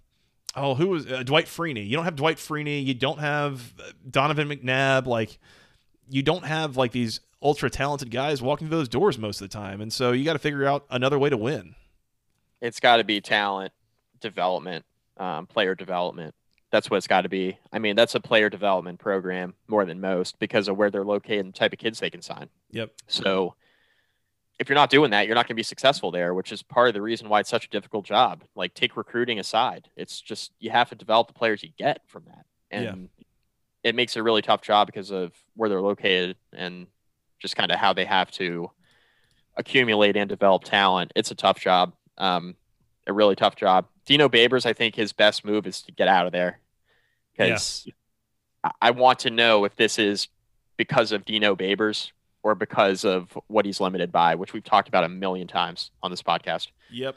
Oh, 0.56 0.76
who 0.76 0.86
was 0.86 1.10
uh, 1.10 1.24
Dwight 1.24 1.46
Freeney? 1.46 1.84
You 1.88 1.96
don't 1.96 2.04
have 2.04 2.14
Dwight 2.14 2.36
Freeney. 2.36 2.84
You 2.86 2.94
don't 2.94 3.18
have 3.18 3.74
uh, 3.76 3.90
Donovan 4.08 4.48
McNabb. 4.48 5.06
Like, 5.06 5.40
you 6.08 6.22
don't 6.22 6.44
have 6.44 6.76
like 6.76 6.92
these 6.92 7.18
ultra 7.45 7.70
talented 7.70 8.11
guys 8.11 8.42
walking 8.42 8.66
through 8.66 8.78
those 8.78 8.88
doors 8.88 9.18
most 9.18 9.40
of 9.40 9.49
the 9.49 9.53
time, 9.53 9.80
and 9.80 9.92
so 9.92 10.11
you 10.12 10.24
got 10.24 10.32
to 10.32 10.38
figure 10.38 10.64
out 10.64 10.86
another 10.90 11.18
way 11.18 11.30
to 11.30 11.36
win. 11.36 11.76
It's 12.61 12.80
got 12.80 12.97
to 12.97 13.05
be 13.05 13.20
talent 13.20 13.72
development, 14.20 14.84
um, 15.18 15.47
player 15.47 15.74
development. 15.74 16.34
That's 16.72 16.90
what 16.90 16.97
it's 16.97 17.07
got 17.07 17.20
to 17.20 17.28
be. 17.28 17.59
I 17.72 17.78
mean, 17.78 17.95
that's 17.95 18.14
a 18.14 18.20
player 18.20 18.49
development 18.51 18.99
program 18.99 19.55
more 19.68 19.84
than 19.84 20.01
most 20.01 20.38
because 20.38 20.66
of 20.66 20.76
where 20.76 20.90
they're 20.90 21.05
located 21.05 21.45
and 21.45 21.55
the 21.55 21.59
type 21.59 21.72
of 21.72 21.78
kids 21.78 22.01
they 22.01 22.11
can 22.11 22.22
sign. 22.22 22.49
Yep. 22.72 22.90
So 23.07 23.55
if 24.59 24.68
you're 24.68 24.74
not 24.74 24.90
doing 24.90 25.11
that, 25.11 25.26
you're 25.26 25.34
not 25.34 25.47
going 25.47 25.55
to 25.55 25.61
be 25.61 25.62
successful 25.62 26.11
there, 26.11 26.34
which 26.34 26.51
is 26.51 26.62
part 26.62 26.88
of 26.88 26.95
the 26.95 27.03
reason 27.03 27.28
why 27.28 27.40
it's 27.40 27.51
such 27.51 27.66
a 27.66 27.70
difficult 27.70 28.07
job. 28.07 28.42
Like 28.57 28.74
take 28.74 28.97
recruiting 28.97 29.38
aside, 29.38 29.88
it's 29.97 30.20
just 30.20 30.53
you 30.59 30.70
have 30.70 30.88
to 30.88 30.95
develop 30.95 31.28
the 31.28 31.34
players 31.34 31.62
you 31.62 31.70
get 31.76 32.01
from 32.07 32.24
that, 32.26 32.47
and 32.70 33.09
it 33.84 33.95
makes 33.95 34.16
it 34.16 34.20
a 34.20 34.22
really 34.22 34.42
tough 34.42 34.62
job 34.62 34.86
because 34.86 35.11
of 35.11 35.32
where 35.55 35.68
they're 35.68 35.82
located 35.82 36.36
and 36.53 36.86
just 37.45 37.57
kind 37.57 37.70
of 37.70 37.78
how 37.78 37.92
they 37.92 38.07
have 38.07 38.30
to 38.30 38.70
accumulate 39.55 40.16
and 40.16 40.30
develop 40.30 40.64
talent. 40.64 41.12
It's 41.14 41.30
a 41.30 41.34
tough 41.34 41.61
job, 41.61 41.92
um, 42.16 42.57
a 43.07 43.12
really 43.12 43.36
tough 43.36 43.55
job. 43.55 43.86
Dino 44.07 44.30
Babers, 44.30 44.64
I 44.64 44.72
think 44.72 44.95
his 44.95 45.12
best 45.12 45.45
move 45.45 45.66
is 45.66 45.82
to 45.82 45.92
get 45.92 46.09
out 46.09 46.24
of 46.24 46.32
there 46.32 46.59
because 47.36 47.86
I- 48.64 48.70
I 48.80 48.90
want 48.92 49.18
to 49.20 49.30
know 49.30 49.66
if 49.66 49.76
this 49.76 49.99
is 49.99 50.28
because 50.78 51.12
of 51.12 51.26
Dino 51.26 51.55
Babers 51.55 52.12
or 52.42 52.55
because 52.55 53.05
of 53.05 53.36
what 53.49 53.66
he's 53.66 53.78
limited 53.78 54.11
by, 54.11 54.36
which 54.36 54.55
we've 54.55 54.64
talked 54.64 54.88
about 54.88 55.05
a 55.05 55.09
million 55.11 55.47
times 55.47 55.90
on 56.03 56.11
this 56.11 56.22
podcast. 56.22 56.68
Yep. 56.90 57.16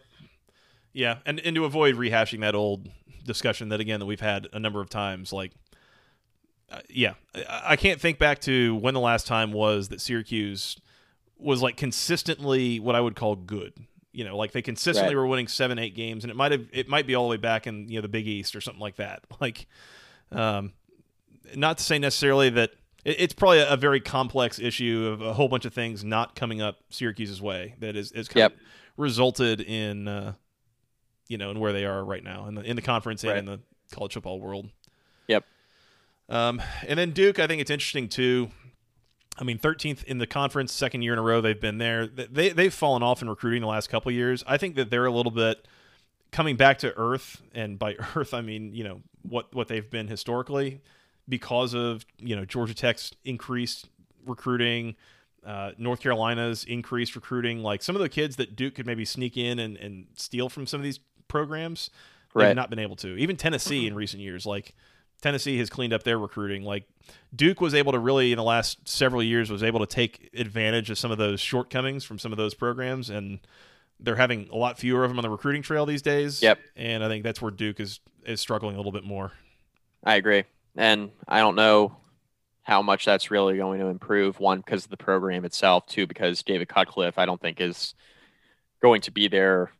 Yeah, 0.92 1.20
and 1.26 1.40
and 1.40 1.56
to 1.56 1.64
avoid 1.64 1.96
rehashing 1.96 2.42
that 2.42 2.54
old 2.56 2.90
discussion 3.26 3.70
that 3.70 3.80
again 3.80 4.02
that 4.02 4.06
we've 4.08 4.20
had 4.20 4.48
a 4.52 4.60
number 4.60 4.82
of 4.82 4.90
times, 4.90 5.32
like, 5.32 5.54
uh, 6.72 6.80
yeah, 6.90 7.14
I, 7.48 7.78
can't 7.78 8.00
think 8.02 8.20
back 8.20 8.40
to 8.42 8.76
when 8.76 8.94
the 8.94 9.00
last 9.00 9.26
time 9.26 9.54
was 9.54 9.88
that 9.88 10.02
Syracuse 10.02 10.78
was 11.38 11.62
like 11.62 11.78
consistently 11.78 12.80
what 12.80 12.94
I 12.96 13.00
would 13.00 13.16
call 13.16 13.36
good. 13.36 13.74
You 14.12 14.26
know, 14.26 14.36
like 14.36 14.52
they 14.52 14.62
consistently 14.62 15.16
Right. 15.16 15.22
were 15.22 15.28
winning 15.28 15.48
seven, 15.48 15.80
eight 15.80 15.96
games, 15.96 16.24
and 16.24 16.32
it 16.32 16.36
might 16.36 16.52
have 16.52 16.66
it 16.74 16.90
might 16.90 17.08
be 17.08 17.16
all 17.16 17.26
the 17.26 17.32
way 17.32 17.38
back 17.38 17.68
in 17.68 17.88
you 17.88 17.96
know 17.96 18.02
the 18.02 18.08
Big 18.10 18.28
East 18.28 18.56
or 18.56 18.62
something 18.62 18.82
like 18.82 18.98
that. 18.98 19.24
Like, 19.40 19.68
um, 20.32 20.74
not 21.56 21.78
to 21.78 21.84
say 21.84 22.00
necessarily 22.00 22.50
that 22.50 22.72
it, 23.06 23.16
it's 23.20 23.34
probably 23.34 23.60
a, 23.60 23.70
a, 23.70 23.78
very 23.78 24.02
complex 24.02 24.60
issue 24.60 25.10
of 25.14 25.22
a 25.22 25.34
whole 25.34 25.48
bunch 25.48 25.64
of 25.64 25.74
things 25.74 26.04
not 26.04 26.36
coming 26.36 26.62
up 26.62 26.80
Syracuse's 26.90 27.42
way 27.42 27.76
that 27.80 27.96
is 27.96 28.12
is 28.12 28.28
kind 28.28 28.42
yep. 28.42 28.54
of 28.54 28.60
resulted 28.98 29.62
in 29.62 30.08
uh, 30.08 30.34
you 31.30 31.38
know 31.38 31.52
in 31.52 31.60
where 31.60 31.72
they 31.72 31.86
are 31.86 32.04
right 32.04 32.24
now 32.24 32.48
in 32.48 32.56
the 32.56 32.62
in 32.62 32.76
the 32.76 32.82
conference 32.82 33.24
and 33.24 33.38
in 33.38 33.46
the 33.46 33.60
college 33.92 34.14
football 34.14 34.42
world. 34.42 34.70
Yep. 35.28 35.46
Um, 36.30 36.62
and 36.86 37.00
then 37.00 37.12
Duke, 37.12 37.40
I 37.40 37.48
think 37.48 37.62
it's 37.62 37.72
interesting 37.72 38.10
too. 38.10 38.50
I 39.40 39.44
mean, 39.44 39.60
13th 39.60 40.04
in 40.06 40.18
the 40.18 40.28
conference, 40.28 40.74
second 40.74 41.04
year 41.04 41.14
in 41.14 41.20
a 41.20 41.22
row 41.22 41.42
they've 41.42 41.60
been 41.60 41.78
there. 41.78 42.08
They 42.08 42.50
they've 42.50 42.74
fallen 42.74 43.04
off 43.04 43.22
in 43.22 43.30
recruiting 43.30 43.62
the 43.62 43.68
last 43.68 43.90
couple 43.90 44.12
years. 44.12 44.44
I 44.48 44.58
think 44.58 44.76
that 44.76 44.90
they're 44.90 45.06
a 45.06 45.12
little 45.12 45.32
bit 45.32 45.68
coming 46.32 46.56
back 46.56 46.80
to 46.80 46.94
earth, 46.98 47.42
and 47.54 47.78
by 47.78 47.96
earth 48.16 48.34
I 48.34 48.42
mean 48.42 48.74
you 48.74 48.84
know 48.84 49.02
what 49.22 49.54
what 49.54 49.68
they've 49.68 49.90
been 49.90 50.08
historically 50.08 50.82
because 51.30 51.74
of 51.74 52.06
you 52.18 52.36
know 52.36 52.46
Georgia 52.46 52.74
Tech's 52.74 53.12
increased 53.24 53.90
recruiting, 54.26 54.96
uh, 55.46 55.72
North 55.78 56.02
Carolina's 56.02 56.64
increased 56.64 57.16
recruiting. 57.16 57.62
Like 57.62 57.84
some 57.84 57.96
of 57.96 58.02
the 58.02 58.10
kids 58.10 58.36
that 58.38 58.56
Duke 58.56 58.76
could 58.76 58.86
maybe 58.86 59.06
sneak 59.06 59.38
in 59.38 59.60
and, 59.60 59.78
and 59.78 60.08
steal 60.16 60.50
from 60.50 60.66
some 60.68 60.80
of 60.80 60.84
these 60.84 61.00
programs, 61.28 61.90
they've 62.48 62.56
not 62.56 62.70
been 62.70 62.80
able 62.80 62.96
to. 62.98 63.18
Even 63.18 63.36
Tennessee 63.38 63.88
in 63.88 63.96
recent 63.96 64.22
years, 64.22 64.46
like 64.46 64.74
Tennessee 65.22 65.58
has 65.58 65.70
cleaned 65.70 65.94
up 65.94 66.04
their 66.04 66.18
recruiting. 66.20 66.64
Like 66.64 66.86
Duke 67.36 67.62
was 67.62 67.74
able 67.74 67.92
to 67.92 68.00
really 68.00 68.32
in 68.32 68.38
the 68.38 68.44
last 68.44 68.88
several 68.88 69.24
years 69.24 69.50
was 69.50 69.64
able 69.64 69.80
to 69.80 69.86
take 69.86 70.30
advantage 70.34 70.90
of 70.90 70.98
some 70.98 71.12
of 71.12 71.18
those 71.18 71.40
shortcomings 71.40 72.04
from 72.04 72.20
some 72.20 72.32
of 72.32 72.38
those 72.38 72.54
programs 72.54 73.10
and. 73.10 73.40
They're 74.00 74.16
having 74.16 74.48
a 74.52 74.56
lot 74.56 74.78
fewer 74.78 75.04
of 75.04 75.10
them 75.10 75.18
on 75.18 75.24
the 75.24 75.30
recruiting 75.32 75.64
trail 75.64 75.88
these 75.88 76.04
days. 76.04 76.40
Yep. 76.44 76.60
And 76.76 77.04
I 77.04 77.08
think 77.08 77.24
that's 77.24 77.42
where 77.42 77.50
Duke 77.50 77.80
is 77.80 78.00
is 78.28 78.40
struggling 78.40 78.76
a 78.76 78.78
little 78.78 78.92
bit 78.92 79.04
more. 79.04 79.32
I 80.04 80.18
agree. 80.18 80.44
And 80.76 81.10
I 81.28 81.40
don't 81.40 81.56
know 81.56 81.98
how 82.62 82.84
much 82.84 83.06
that's 83.06 83.32
really 83.32 83.58
going 83.58 83.80
to 83.80 83.88
improve. 83.88 84.40
One, 84.40 84.60
because 84.60 84.84
of 84.84 84.92
the 84.92 84.98
program 84.98 85.46
itself. 85.46 85.88
Two, 85.88 86.06
because 86.06 86.44
David 86.44 86.70
Cutcliffe, 86.70 87.18
I 87.18 87.26
don't 87.26 87.42
think 87.42 87.60
is 87.60 87.96
going 88.84 89.02
to 89.02 89.12
be 89.12 89.28
there 89.28 89.72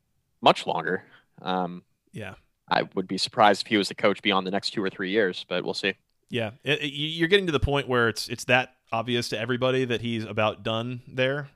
much 0.42 0.66
longer. 0.66 1.04
Um, 1.44 1.84
Yeah. 2.12 2.34
I 2.70 2.84
would 2.96 3.08
be 3.08 3.18
surprised 3.18 3.62
if 3.62 3.68
he 3.68 3.78
was 3.78 3.88
the 3.88 3.96
coach 3.96 4.22
beyond 4.22 4.46
the 4.46 4.52
next 4.52 4.72
two 4.72 4.84
or 4.84 4.90
three 4.90 5.10
years, 5.12 5.46
but 5.48 5.64
we'll 5.64 5.74
see. 5.74 5.94
Yeah, 6.30 6.52
it, 6.64 6.82
it- 6.82 6.94
you- 6.94 7.08
you're 7.08 7.28
getting 7.30 7.46
to 7.46 7.52
the 7.54 7.60
point 7.60 7.88
where 7.88 8.10
it's 8.10 8.28
it's 8.28 8.44
that 8.46 8.74
obvious 8.92 9.30
to 9.30 9.40
everybody 9.40 9.86
that 9.86 10.02
he's 10.02 10.24
about 10.26 10.64
done 10.64 11.02
there, 11.08 11.50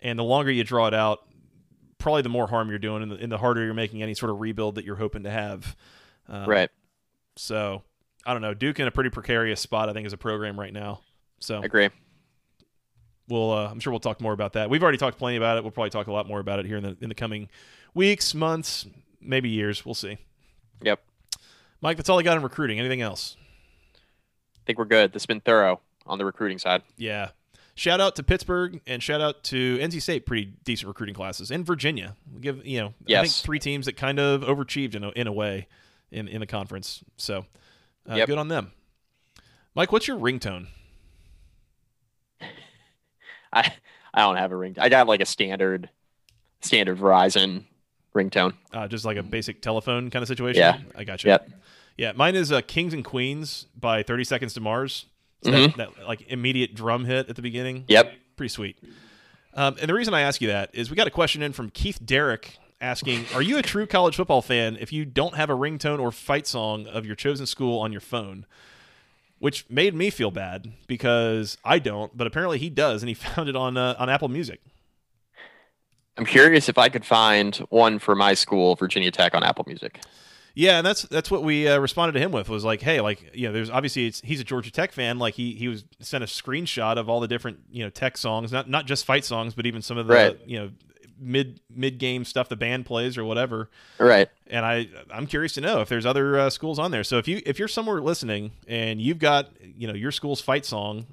and 0.00 0.18
the 0.18 0.24
longer 0.24 0.50
you 0.50 0.64
draw 0.64 0.86
it 0.86 0.94
out, 0.94 1.20
probably 1.98 2.22
the 2.22 2.28
more 2.28 2.46
harm 2.46 2.68
you're 2.70 2.78
doing, 2.78 3.02
and 3.02 3.12
the, 3.12 3.16
and 3.16 3.32
the 3.32 3.38
harder 3.38 3.64
you're 3.64 3.74
making 3.74 4.02
any 4.02 4.14
sort 4.14 4.30
of 4.30 4.40
rebuild 4.40 4.74
that 4.76 4.84
you're 4.84 4.96
hoping 4.96 5.22
to 5.24 5.30
have. 5.30 5.74
Um, 6.28 6.46
right. 6.48 6.70
So 7.36 7.82
I 8.26 8.32
don't 8.34 8.42
know. 8.42 8.52
Duke 8.54 8.78
in 8.80 8.86
a 8.86 8.90
pretty 8.90 9.10
precarious 9.10 9.60
spot, 9.60 9.88
I 9.88 9.92
think, 9.94 10.06
as 10.06 10.12
a 10.12 10.18
program 10.18 10.58
right 10.60 10.72
now. 10.72 11.00
So 11.40 11.60
I 11.62 11.64
Agree. 11.64 11.88
we'll 13.28 13.50
uh, 13.52 13.68
I'm 13.70 13.80
sure 13.80 13.92
we'll 13.92 14.00
talk 14.00 14.20
more 14.20 14.32
about 14.32 14.52
that. 14.54 14.68
We've 14.70 14.82
already 14.82 14.98
talked 14.98 15.18
plenty 15.18 15.36
about 15.38 15.56
it. 15.56 15.64
We'll 15.64 15.70
probably 15.70 15.90
talk 15.90 16.06
a 16.06 16.12
lot 16.12 16.26
more 16.28 16.40
about 16.40 16.58
it 16.58 16.66
here 16.66 16.76
in 16.76 16.82
the 16.82 16.96
in 17.00 17.08
the 17.08 17.14
coming 17.14 17.48
weeks, 17.94 18.34
months, 18.34 18.86
maybe 19.20 19.48
years. 19.48 19.84
We'll 19.86 19.94
see. 19.94 20.18
Yep. 20.82 21.00
Mike, 21.80 21.96
that's 21.96 22.08
all 22.08 22.18
I 22.18 22.22
got 22.22 22.36
in 22.36 22.42
recruiting. 22.42 22.78
Anything 22.78 23.00
else? 23.02 23.36
I 23.94 24.60
think 24.66 24.78
we're 24.78 24.84
good. 24.84 25.12
This 25.12 25.22
has 25.22 25.26
been 25.26 25.40
thorough 25.40 25.80
on 26.06 26.18
the 26.18 26.24
recruiting 26.24 26.58
side. 26.58 26.82
Yeah. 26.96 27.30
Shout 27.74 28.00
out 28.00 28.16
to 28.16 28.22
Pittsburgh 28.24 28.80
and 28.88 29.00
shout 29.02 29.20
out 29.20 29.44
to 29.44 29.78
NC 29.78 30.02
State, 30.02 30.26
pretty 30.26 30.52
decent 30.64 30.88
recruiting 30.88 31.14
classes, 31.14 31.50
and 31.52 31.64
Virginia. 31.64 32.16
We 32.34 32.40
give 32.40 32.66
you 32.66 32.80
know, 32.80 32.94
I 33.08 33.22
think 33.22 33.32
three 33.32 33.60
teams 33.60 33.86
that 33.86 33.96
kind 33.96 34.18
of 34.18 34.40
overachieved 34.40 34.96
in 34.96 35.04
a, 35.04 35.10
in 35.10 35.26
a 35.28 35.32
way 35.32 35.68
in 36.10 36.26
in 36.26 36.40
the 36.40 36.46
conference. 36.46 37.04
So, 37.16 37.46
uh, 38.10 38.14
Yep. 38.16 38.26
good 38.26 38.38
on 38.38 38.48
them. 38.48 38.72
Mike, 39.76 39.92
what's 39.92 40.08
your 40.08 40.18
ringtone? 40.18 40.66
I 43.52 43.72
I 44.12 44.20
don't 44.22 44.36
have 44.36 44.52
a 44.52 44.56
ring. 44.56 44.74
I 44.78 44.88
got 44.88 45.06
like 45.06 45.20
a 45.20 45.26
standard 45.26 45.88
standard 46.60 46.98
Verizon 46.98 47.64
ringtone. 48.18 48.54
Uh, 48.72 48.88
just 48.88 49.04
like 49.04 49.16
a 49.16 49.22
basic 49.22 49.62
telephone 49.62 50.10
kind 50.10 50.22
of 50.22 50.28
situation. 50.28 50.60
Yeah. 50.60 50.78
I 50.96 51.04
got 51.04 51.22
you. 51.24 51.30
Yep. 51.30 51.50
Yeah, 51.96 52.12
mine 52.14 52.34
is 52.36 52.52
uh, 52.52 52.60
Kings 52.60 52.94
and 52.94 53.04
Queens 53.04 53.66
by 53.78 54.02
Thirty 54.02 54.24
Seconds 54.24 54.54
to 54.54 54.60
Mars. 54.60 55.06
It's 55.42 55.48
Mhm. 55.50 55.76
that, 55.76 55.94
that 55.96 56.06
like 56.06 56.22
immediate 56.28 56.74
drum 56.74 57.04
hit 57.04 57.28
at 57.28 57.36
the 57.36 57.42
beginning. 57.42 57.84
Yep. 57.88 58.12
pretty 58.36 58.48
sweet. 58.50 58.76
Um, 59.54 59.76
and 59.80 59.88
the 59.88 59.94
reason 59.94 60.14
I 60.14 60.20
ask 60.20 60.40
you 60.40 60.48
that 60.48 60.70
is 60.72 60.90
we 60.90 60.96
got 60.96 61.06
a 61.08 61.10
question 61.10 61.42
in 61.42 61.52
from 61.52 61.70
Keith 61.70 61.98
Derrick 62.04 62.58
asking, 62.80 63.24
"Are 63.34 63.42
you 63.42 63.58
a 63.58 63.62
true 63.62 63.86
college 63.86 64.14
football 64.14 64.42
fan 64.42 64.76
if 64.80 64.92
you 64.92 65.04
don't 65.04 65.34
have 65.34 65.50
a 65.50 65.54
ringtone 65.54 65.98
or 65.98 66.12
fight 66.12 66.46
song 66.46 66.86
of 66.86 67.04
your 67.04 67.16
chosen 67.16 67.46
school 67.46 67.80
on 67.80 67.90
your 67.90 68.00
phone?" 68.00 68.46
Which 69.40 69.68
made 69.70 69.94
me 69.94 70.10
feel 70.10 70.30
bad 70.32 70.72
because 70.88 71.58
I 71.64 71.78
don't, 71.78 72.16
but 72.16 72.26
apparently 72.26 72.58
he 72.58 72.70
does, 72.70 73.02
and 73.02 73.08
he 73.08 73.14
found 73.34 73.48
it 73.48 73.54
on 73.56 73.76
uh, 73.76 73.94
on 73.98 74.08
Apple 74.08 74.28
Music. 74.28 74.60
I'm 76.18 76.26
curious 76.26 76.68
if 76.68 76.76
I 76.78 76.88
could 76.88 77.04
find 77.04 77.56
one 77.70 77.98
for 77.98 78.14
my 78.14 78.34
school, 78.34 78.74
Virginia 78.74 79.10
Tech, 79.10 79.34
on 79.34 79.44
Apple 79.44 79.64
Music. 79.66 80.00
Yeah, 80.54 80.78
and 80.78 80.86
that's 80.86 81.02
that's 81.02 81.30
what 81.30 81.44
we 81.44 81.68
uh, 81.68 81.78
responded 81.78 82.12
to 82.14 82.18
him 82.18 82.32
with 82.32 82.48
was 82.48 82.64
like, 82.64 82.82
hey, 82.82 83.00
like 83.00 83.30
you 83.32 83.46
know, 83.46 83.52
there's 83.52 83.70
obviously 83.70 84.06
it's, 84.06 84.20
he's 84.22 84.40
a 84.40 84.44
Georgia 84.44 84.72
Tech 84.72 84.90
fan. 84.90 85.20
Like 85.20 85.34
he 85.34 85.54
he 85.54 85.68
was 85.68 85.84
sent 86.00 86.24
a 86.24 86.26
screenshot 86.26 86.96
of 86.96 87.08
all 87.08 87.20
the 87.20 87.28
different 87.28 87.60
you 87.70 87.84
know 87.84 87.90
Tech 87.90 88.16
songs, 88.18 88.50
not 88.50 88.68
not 88.68 88.84
just 88.84 89.04
fight 89.04 89.24
songs, 89.24 89.54
but 89.54 89.66
even 89.66 89.80
some 89.82 89.96
of 89.96 90.08
the 90.08 90.14
Right. 90.14 90.40
you 90.44 90.58
know 90.58 90.70
mid 91.20 91.60
mid 91.70 91.98
game 91.98 92.24
stuff 92.24 92.48
the 92.48 92.56
band 92.56 92.86
plays 92.86 93.16
or 93.16 93.24
whatever. 93.24 93.70
Right. 93.98 94.28
And 94.48 94.66
I 94.66 94.88
I'm 95.12 95.28
curious 95.28 95.52
to 95.52 95.60
know 95.60 95.80
if 95.80 95.88
there's 95.88 96.06
other 96.06 96.36
uh, 96.36 96.50
schools 96.50 96.80
on 96.80 96.90
there. 96.90 97.04
So 97.04 97.18
if 97.18 97.28
you 97.28 97.40
if 97.46 97.60
you're 97.60 97.68
somewhere 97.68 98.00
listening 98.00 98.50
and 98.66 99.00
you've 99.00 99.20
got 99.20 99.50
you 99.62 99.86
know 99.86 99.94
your 99.94 100.10
school's 100.10 100.40
fight 100.40 100.66
song 100.66 101.06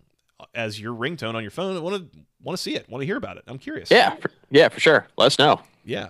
as 0.54 0.80
your 0.80 0.94
ringtone 0.94 1.36
on 1.36 1.42
your 1.42 1.52
phone, 1.52 1.76
I 1.76 1.80
want 1.80 2.12
to 2.12 2.20
want 2.44 2.58
to 2.58 2.62
see 2.62 2.76
it, 2.76 2.90
want 2.90 3.02
to 3.02 3.06
hear 3.06 3.18
about 3.18 3.38
it. 3.38 3.44
I'm 3.48 3.58
curious. 3.58 3.90
Yeah. 3.90 4.16
For, 4.16 4.32
yeah, 4.50 4.70
for 4.70 4.80
sure. 4.80 5.08
Let 5.18 5.28
us 5.28 5.40
know. 5.40 5.62
Yeah. 5.84 6.10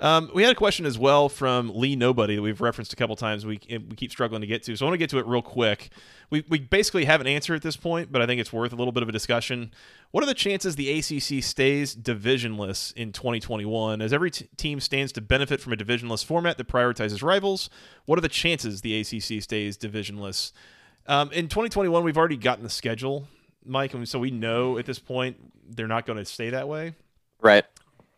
Um, 0.00 0.30
we 0.34 0.42
had 0.42 0.50
a 0.50 0.56
question 0.56 0.86
as 0.86 0.98
well 0.98 1.28
from 1.28 1.70
Lee 1.74 1.94
Nobody 1.94 2.34
that 2.34 2.42
we've 2.42 2.60
referenced 2.60 2.92
a 2.92 2.96
couple 2.96 3.14
times. 3.14 3.46
We 3.46 3.60
we 3.70 3.96
keep 3.96 4.10
struggling 4.10 4.40
to 4.40 4.46
get 4.46 4.64
to, 4.64 4.76
so 4.76 4.84
I 4.84 4.88
want 4.88 4.94
to 4.94 4.98
get 4.98 5.10
to 5.10 5.18
it 5.18 5.26
real 5.26 5.40
quick. 5.40 5.90
We 6.30 6.44
we 6.48 6.58
basically 6.58 7.04
have 7.04 7.20
an 7.20 7.28
answer 7.28 7.54
at 7.54 7.62
this 7.62 7.76
point, 7.76 8.10
but 8.10 8.20
I 8.20 8.26
think 8.26 8.40
it's 8.40 8.52
worth 8.52 8.72
a 8.72 8.76
little 8.76 8.92
bit 8.92 9.04
of 9.04 9.08
a 9.08 9.12
discussion. 9.12 9.72
What 10.10 10.24
are 10.24 10.26
the 10.26 10.34
chances 10.34 10.74
the 10.74 10.90
ACC 10.98 11.42
stays 11.44 11.94
divisionless 11.94 12.92
in 12.94 13.12
2021? 13.12 14.02
As 14.02 14.12
every 14.12 14.32
t- 14.32 14.48
team 14.56 14.80
stands 14.80 15.12
to 15.12 15.20
benefit 15.20 15.60
from 15.60 15.72
a 15.72 15.76
divisionless 15.76 16.24
format 16.24 16.58
that 16.58 16.66
prioritizes 16.66 17.22
rivals, 17.22 17.70
what 18.04 18.18
are 18.18 18.22
the 18.22 18.28
chances 18.28 18.80
the 18.80 19.00
ACC 19.00 19.42
stays 19.42 19.78
divisionless? 19.78 20.52
Um, 21.06 21.30
in 21.32 21.48
2021, 21.48 22.02
we've 22.02 22.16
already 22.16 22.36
gotten 22.36 22.64
the 22.64 22.70
schedule, 22.70 23.28
Mike, 23.64 23.94
and 23.94 24.08
so 24.08 24.18
we 24.18 24.30
know 24.30 24.78
at 24.78 24.86
this 24.86 24.98
point 24.98 25.36
they're 25.68 25.86
not 25.86 26.06
going 26.06 26.18
to 26.18 26.24
stay 26.24 26.50
that 26.50 26.68
way. 26.68 26.94
Right. 27.40 27.64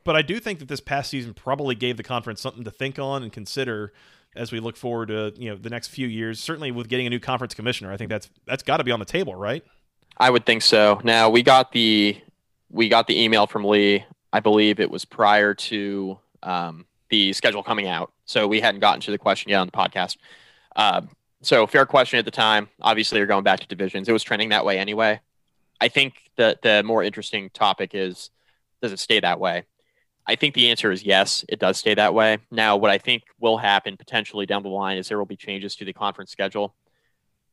But 0.04 0.14
I 0.14 0.22
do 0.22 0.38
think 0.38 0.60
that 0.60 0.68
this 0.68 0.80
past 0.80 1.10
season 1.10 1.34
probably 1.34 1.74
gave 1.74 1.96
the 1.96 2.04
conference 2.04 2.40
something 2.40 2.62
to 2.64 2.70
think 2.70 2.98
on 2.98 3.24
and 3.24 3.32
consider 3.32 3.92
as 4.36 4.52
we 4.52 4.60
look 4.60 4.76
forward 4.76 5.08
to 5.08 5.32
you 5.36 5.50
know 5.50 5.56
the 5.56 5.70
next 5.70 5.88
few 5.88 6.06
years. 6.06 6.38
Certainly 6.38 6.70
with 6.70 6.88
getting 6.88 7.06
a 7.06 7.10
new 7.10 7.18
conference 7.18 7.54
commissioner, 7.54 7.92
I 7.92 7.96
think 7.96 8.10
that's 8.10 8.30
that's 8.46 8.62
got 8.62 8.76
to 8.76 8.84
be 8.84 8.92
on 8.92 9.00
the 9.00 9.04
table, 9.04 9.34
right? 9.34 9.64
I 10.18 10.30
would 10.30 10.46
think 10.46 10.62
so. 10.62 11.00
Now 11.02 11.28
we 11.28 11.42
got 11.42 11.72
the 11.72 12.20
we 12.70 12.88
got 12.88 13.08
the 13.08 13.20
email 13.20 13.46
from 13.46 13.64
Lee. 13.64 14.04
I 14.32 14.40
believe 14.40 14.78
it 14.78 14.90
was 14.90 15.04
prior 15.04 15.54
to 15.54 16.18
um, 16.42 16.86
the 17.08 17.32
schedule 17.32 17.62
coming 17.62 17.88
out, 17.88 18.12
so 18.26 18.46
we 18.46 18.60
hadn't 18.60 18.80
gotten 18.80 19.00
to 19.02 19.10
the 19.10 19.18
question 19.18 19.50
yet 19.50 19.58
on 19.58 19.66
the 19.66 19.72
podcast. 19.72 20.18
Uh, 20.76 21.02
so 21.46 21.66
fair 21.66 21.86
question 21.86 22.18
at 22.18 22.24
the 22.24 22.30
time. 22.30 22.68
Obviously, 22.80 23.18
you're 23.18 23.26
going 23.26 23.44
back 23.44 23.60
to 23.60 23.66
divisions. 23.66 24.08
It 24.08 24.12
was 24.12 24.22
trending 24.22 24.48
that 24.50 24.64
way 24.64 24.78
anyway. 24.78 25.20
I 25.80 25.88
think 25.88 26.14
the 26.36 26.58
the 26.62 26.82
more 26.82 27.02
interesting 27.02 27.50
topic 27.50 27.90
is 27.94 28.30
does 28.82 28.92
it 28.92 28.98
stay 28.98 29.20
that 29.20 29.40
way? 29.40 29.64
I 30.28 30.34
think 30.34 30.54
the 30.54 30.70
answer 30.70 30.90
is 30.90 31.04
yes, 31.04 31.44
it 31.48 31.58
does 31.60 31.78
stay 31.78 31.94
that 31.94 32.12
way. 32.12 32.38
Now, 32.50 32.76
what 32.76 32.90
I 32.90 32.98
think 32.98 33.22
will 33.40 33.58
happen 33.58 33.96
potentially 33.96 34.44
down 34.44 34.62
the 34.62 34.68
line 34.68 34.98
is 34.98 35.08
there 35.08 35.18
will 35.18 35.24
be 35.26 35.36
changes 35.36 35.76
to 35.76 35.84
the 35.84 35.92
conference 35.92 36.30
schedule. 36.32 36.74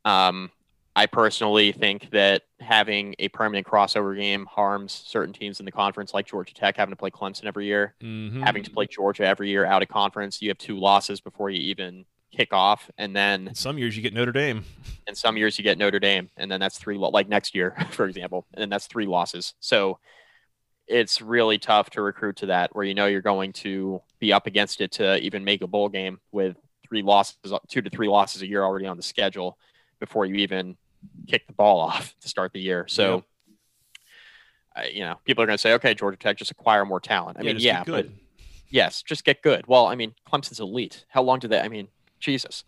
Um, 0.06 0.50
I 0.96 1.06
personally 1.08 1.72
think 1.72 2.12
that 2.12 2.44
having 2.60 3.16
a 3.20 3.28
permanent 3.30 3.66
crossover 3.66 4.16
game 4.18 4.46
harms 4.46 4.92
certain 5.08 5.34
teams 5.34 5.60
in 5.60 5.66
the 5.66 5.72
conference, 5.72 6.14
like 6.14 6.28
Georgia 6.28 6.54
Tech 6.54 6.78
having 6.78 6.92
to 6.92 6.96
play 6.96 7.10
Clemson 7.10 7.46
every 7.46 7.66
year, 7.66 7.96
Mm-hmm. 8.02 8.42
having 8.42 8.64
to 8.64 8.72
play 8.72 8.86
Georgia 8.88 9.26
every 9.26 9.50
year 9.50 9.66
out 9.66 9.82
of 9.82 9.88
conference. 9.90 10.42
You 10.42 10.50
have 10.50 10.58
two 10.58 10.78
losses 10.78 11.20
before 11.20 11.50
you 11.50 11.60
even 11.62 12.06
kick 12.36 12.54
off, 12.54 12.90
and 12.98 13.16
then 13.16 13.54
Some 13.54 13.78
years 13.78 13.96
you 13.96 14.02
get 14.02 14.14
Notre 14.14 14.32
Dame. 14.32 14.66
and 15.08 15.18
some 15.18 15.38
years 15.38 15.58
you 15.58 15.64
get 15.64 15.78
Notre 15.78 16.00
Dame, 16.00 16.30
and 16.38 16.52
then 16.52 16.60
that's 16.60 16.78
three, 16.78 16.98
like 16.98 17.30
next 17.30 17.56
year, 17.56 17.76
for 17.92 18.06
example, 18.06 18.46
and 18.54 18.62
then 18.62 18.70
that's 18.70 18.88
three 18.88 19.06
losses. 19.06 19.54
So 19.60 20.00
it's 20.88 21.22
really 21.22 21.58
tough 21.58 21.90
to 21.92 22.02
recruit 22.02 22.38
to 22.38 22.48
that 22.48 22.76
where 22.76 22.84
you 22.84 22.94
know 22.94 23.06
you're 23.06 23.22
going 23.22 23.54
to 23.54 24.02
be 24.20 24.34
up 24.34 24.48
against 24.48 24.82
it 24.82 24.92
to 24.94 25.18
even 25.20 25.44
make 25.44 25.62
a 25.62 25.68
bowl 25.68 25.90
game 25.90 26.20
with 26.32 26.58
three 26.88 27.02
losses, 27.02 27.54
two 27.68 27.82
to 27.82 27.90
three 27.90 28.08
losses 28.08 28.42
a 28.42 28.48
year 28.48 28.64
already 28.64 28.86
on 28.86 28.98
the 28.98 29.04
schedule 29.04 29.58
before 30.00 30.26
you 30.26 30.36
even 30.36 30.76
kick 31.28 31.48
the 31.48 31.54
ball 31.54 31.80
off 31.88 32.16
to 32.22 32.28
start 32.28 32.52
the 32.54 32.60
year. 32.60 32.86
So, 32.88 33.24
uh, 34.76 34.84
you 34.92 35.02
know, 35.02 35.20
people 35.24 35.44
are 35.44 35.48
going 35.48 35.58
to 35.58 35.62
say, 35.62 35.74
okay, 35.74 35.94
Georgia 35.94 36.18
Tech 36.18 36.38
just 36.38 36.52
acquire 36.52 36.86
more 36.86 37.00
talent. 37.00 37.38
I 37.40 37.44
mean, 37.44 37.58
yeah, 37.60 37.84
but 37.86 38.08
yes, 38.70 39.04
just 39.04 39.24
get 39.24 39.42
good. 39.42 39.66
Well, 39.68 39.86
I 39.86 39.96
mean, 39.96 40.14
Clemson's 40.30 40.60
elite. 40.60 41.06
How 41.08 41.22
long 41.24 41.40
do 41.40 41.48
they? 41.48 41.60
I 41.60 41.70
mean, 41.70 41.88
Jesus. 42.24 42.64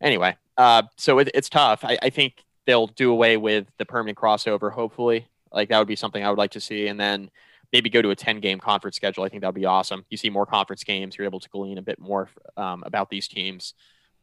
Anyway, 0.00 0.36
uh, 0.56 0.82
so 0.96 1.18
it, 1.18 1.30
it's 1.34 1.48
tough. 1.48 1.84
I, 1.84 1.98
I 2.02 2.10
think 2.10 2.44
they'll 2.66 2.86
do 2.88 3.10
away 3.10 3.36
with 3.36 3.66
the 3.78 3.84
permanent 3.84 4.18
crossover. 4.18 4.72
Hopefully, 4.72 5.28
like 5.52 5.68
that 5.68 5.78
would 5.78 5.88
be 5.88 5.96
something 5.96 6.24
I 6.24 6.30
would 6.30 6.38
like 6.38 6.52
to 6.52 6.60
see, 6.60 6.88
and 6.88 6.98
then 6.98 7.30
maybe 7.72 7.88
go 7.88 8.02
to 8.02 8.10
a 8.10 8.16
10 8.16 8.40
game 8.40 8.60
conference 8.60 8.96
schedule. 8.96 9.24
I 9.24 9.28
think 9.28 9.40
that 9.40 9.48
would 9.48 9.60
be 9.60 9.64
awesome. 9.64 10.04
You 10.10 10.16
see 10.16 10.30
more 10.30 10.46
conference 10.46 10.84
games, 10.84 11.16
you're 11.16 11.26
able 11.26 11.40
to 11.40 11.48
glean 11.48 11.78
a 11.78 11.82
bit 11.82 11.98
more 11.98 12.28
um, 12.56 12.82
about 12.84 13.10
these 13.10 13.28
teams. 13.28 13.74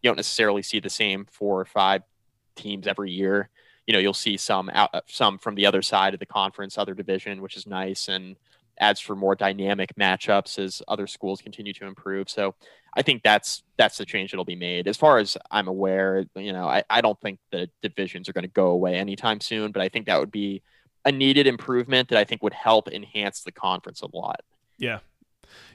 You 0.02 0.10
don't 0.10 0.18
necessarily 0.18 0.62
see 0.62 0.80
the 0.80 0.90
same 0.90 1.26
four 1.32 1.60
or 1.60 1.66
five 1.66 2.04
teams 2.56 2.88
every 2.88 3.12
year. 3.12 3.50
You 3.88 3.94
know, 3.94 4.00
you'll 4.00 4.14
see 4.14 4.38
some 4.38 4.70
out, 4.70 4.92
uh, 4.94 5.02
some 5.08 5.40
from 5.40 5.56
the 5.56 5.66
other 5.66 5.82
side 5.82 6.14
of 6.14 6.20
the 6.20 6.26
conference, 6.26 6.78
other 6.78 6.94
division, 6.94 7.42
which 7.42 7.58
is 7.58 7.66
nice 7.66 8.08
and 8.08 8.36
adds 8.80 9.00
for 9.00 9.16
more 9.16 9.36
dynamic 9.36 9.94
matchups 9.96 10.60
as 10.60 10.82
other 10.88 11.08
schools 11.08 11.42
continue 11.42 11.74
to 11.74 11.86
improve. 11.86 12.30
So 12.30 12.56
I 13.00 13.02
think 13.02 13.24
that's 13.24 13.64
that's 13.78 13.98
the 13.98 14.06
change 14.06 14.32
that'll 14.32 14.44
be 14.44 14.58
made. 14.58 14.86
As 14.86 14.98
far 14.98 15.20
as 15.20 15.38
I'm 15.52 15.70
aware, 15.70 16.26
you 16.36 16.52
know, 16.52 16.68
I, 16.68 16.84
I 16.90 17.00
don't 17.00 17.20
think 17.22 17.40
the 17.50 17.70
divisions 17.82 18.28
are 18.28 18.34
going 18.34 18.44
to 18.44 18.50
go 18.50 18.68
away 18.72 18.96
anytime 18.96 19.40
soon, 19.40 19.72
but 19.72 19.82
I 19.82 19.88
think 19.88 20.06
that 20.08 20.20
would 20.20 20.32
be 20.32 20.62
a 21.06 21.12
needed 21.14 21.48
improvement 21.48 22.10
that 22.10 22.20
I 22.20 22.26
think 22.26 22.44
would 22.44 22.54
help 22.54 22.90
enhance 22.90 23.42
the 23.44 23.54
conference 23.54 24.02
a 24.02 24.14
lot. 24.14 24.42
Yeah. 24.78 25.00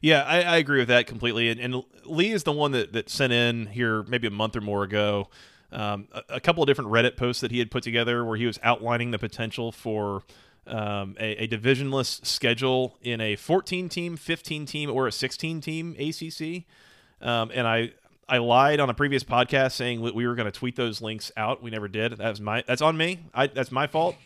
Yeah, 0.02 0.22
I, 0.22 0.42
I 0.42 0.56
agree 0.58 0.80
with 0.80 0.88
that 0.88 1.06
completely. 1.06 1.48
And, 1.48 1.58
and, 1.58 1.82
Lee 2.04 2.30
is 2.30 2.42
the 2.42 2.52
one 2.52 2.72
that, 2.72 2.92
that 2.92 3.08
sent 3.08 3.32
in 3.32 3.68
here 3.68 4.02
maybe 4.02 4.26
a 4.26 4.30
month 4.30 4.54
or 4.54 4.60
more 4.60 4.84
ago 4.84 5.30
um, 5.72 6.08
a, 6.12 6.22
a, 6.34 6.40
couple 6.40 6.62
of 6.62 6.66
different 6.66 6.90
Reddit 6.90 7.16
posts 7.16 7.40
that 7.40 7.50
he 7.50 7.58
had 7.58 7.70
put 7.70 7.82
together 7.82 8.22
where 8.22 8.36
he 8.36 8.44
was 8.44 8.60
outlining 8.62 9.10
the 9.10 9.18
potential 9.18 9.72
for 9.72 10.22
um, 10.66 11.16
a, 11.18 11.44
a, 11.44 11.48
divisionless 11.48 12.24
schedule 12.24 12.96
in 13.02 13.20
a 13.20 13.36
14 13.36 13.88
team, 13.88 14.16
15 14.16 14.66
team, 14.66 14.90
or 14.90 15.06
a 15.06 15.12
16 15.12 15.60
team 15.60 15.96
ACC. 15.98 16.64
Um, 17.24 17.50
and 17.52 17.66
I 17.66 17.92
I 18.28 18.38
lied 18.38 18.80
on 18.80 18.88
a 18.90 18.94
previous 18.94 19.24
podcast 19.24 19.72
saying 19.72 20.00
we 20.00 20.26
were 20.26 20.34
going 20.34 20.50
to 20.50 20.52
tweet 20.52 20.76
those 20.76 21.02
links 21.02 21.32
out. 21.36 21.62
We 21.62 21.70
never 21.70 21.88
did. 21.88 22.12
That 22.18 22.30
was 22.30 22.40
my 22.40 22.62
that's 22.66 22.82
on 22.82 22.96
me. 22.96 23.20
I, 23.34 23.48
that's 23.48 23.72
my 23.72 23.86
fault. 23.86 24.16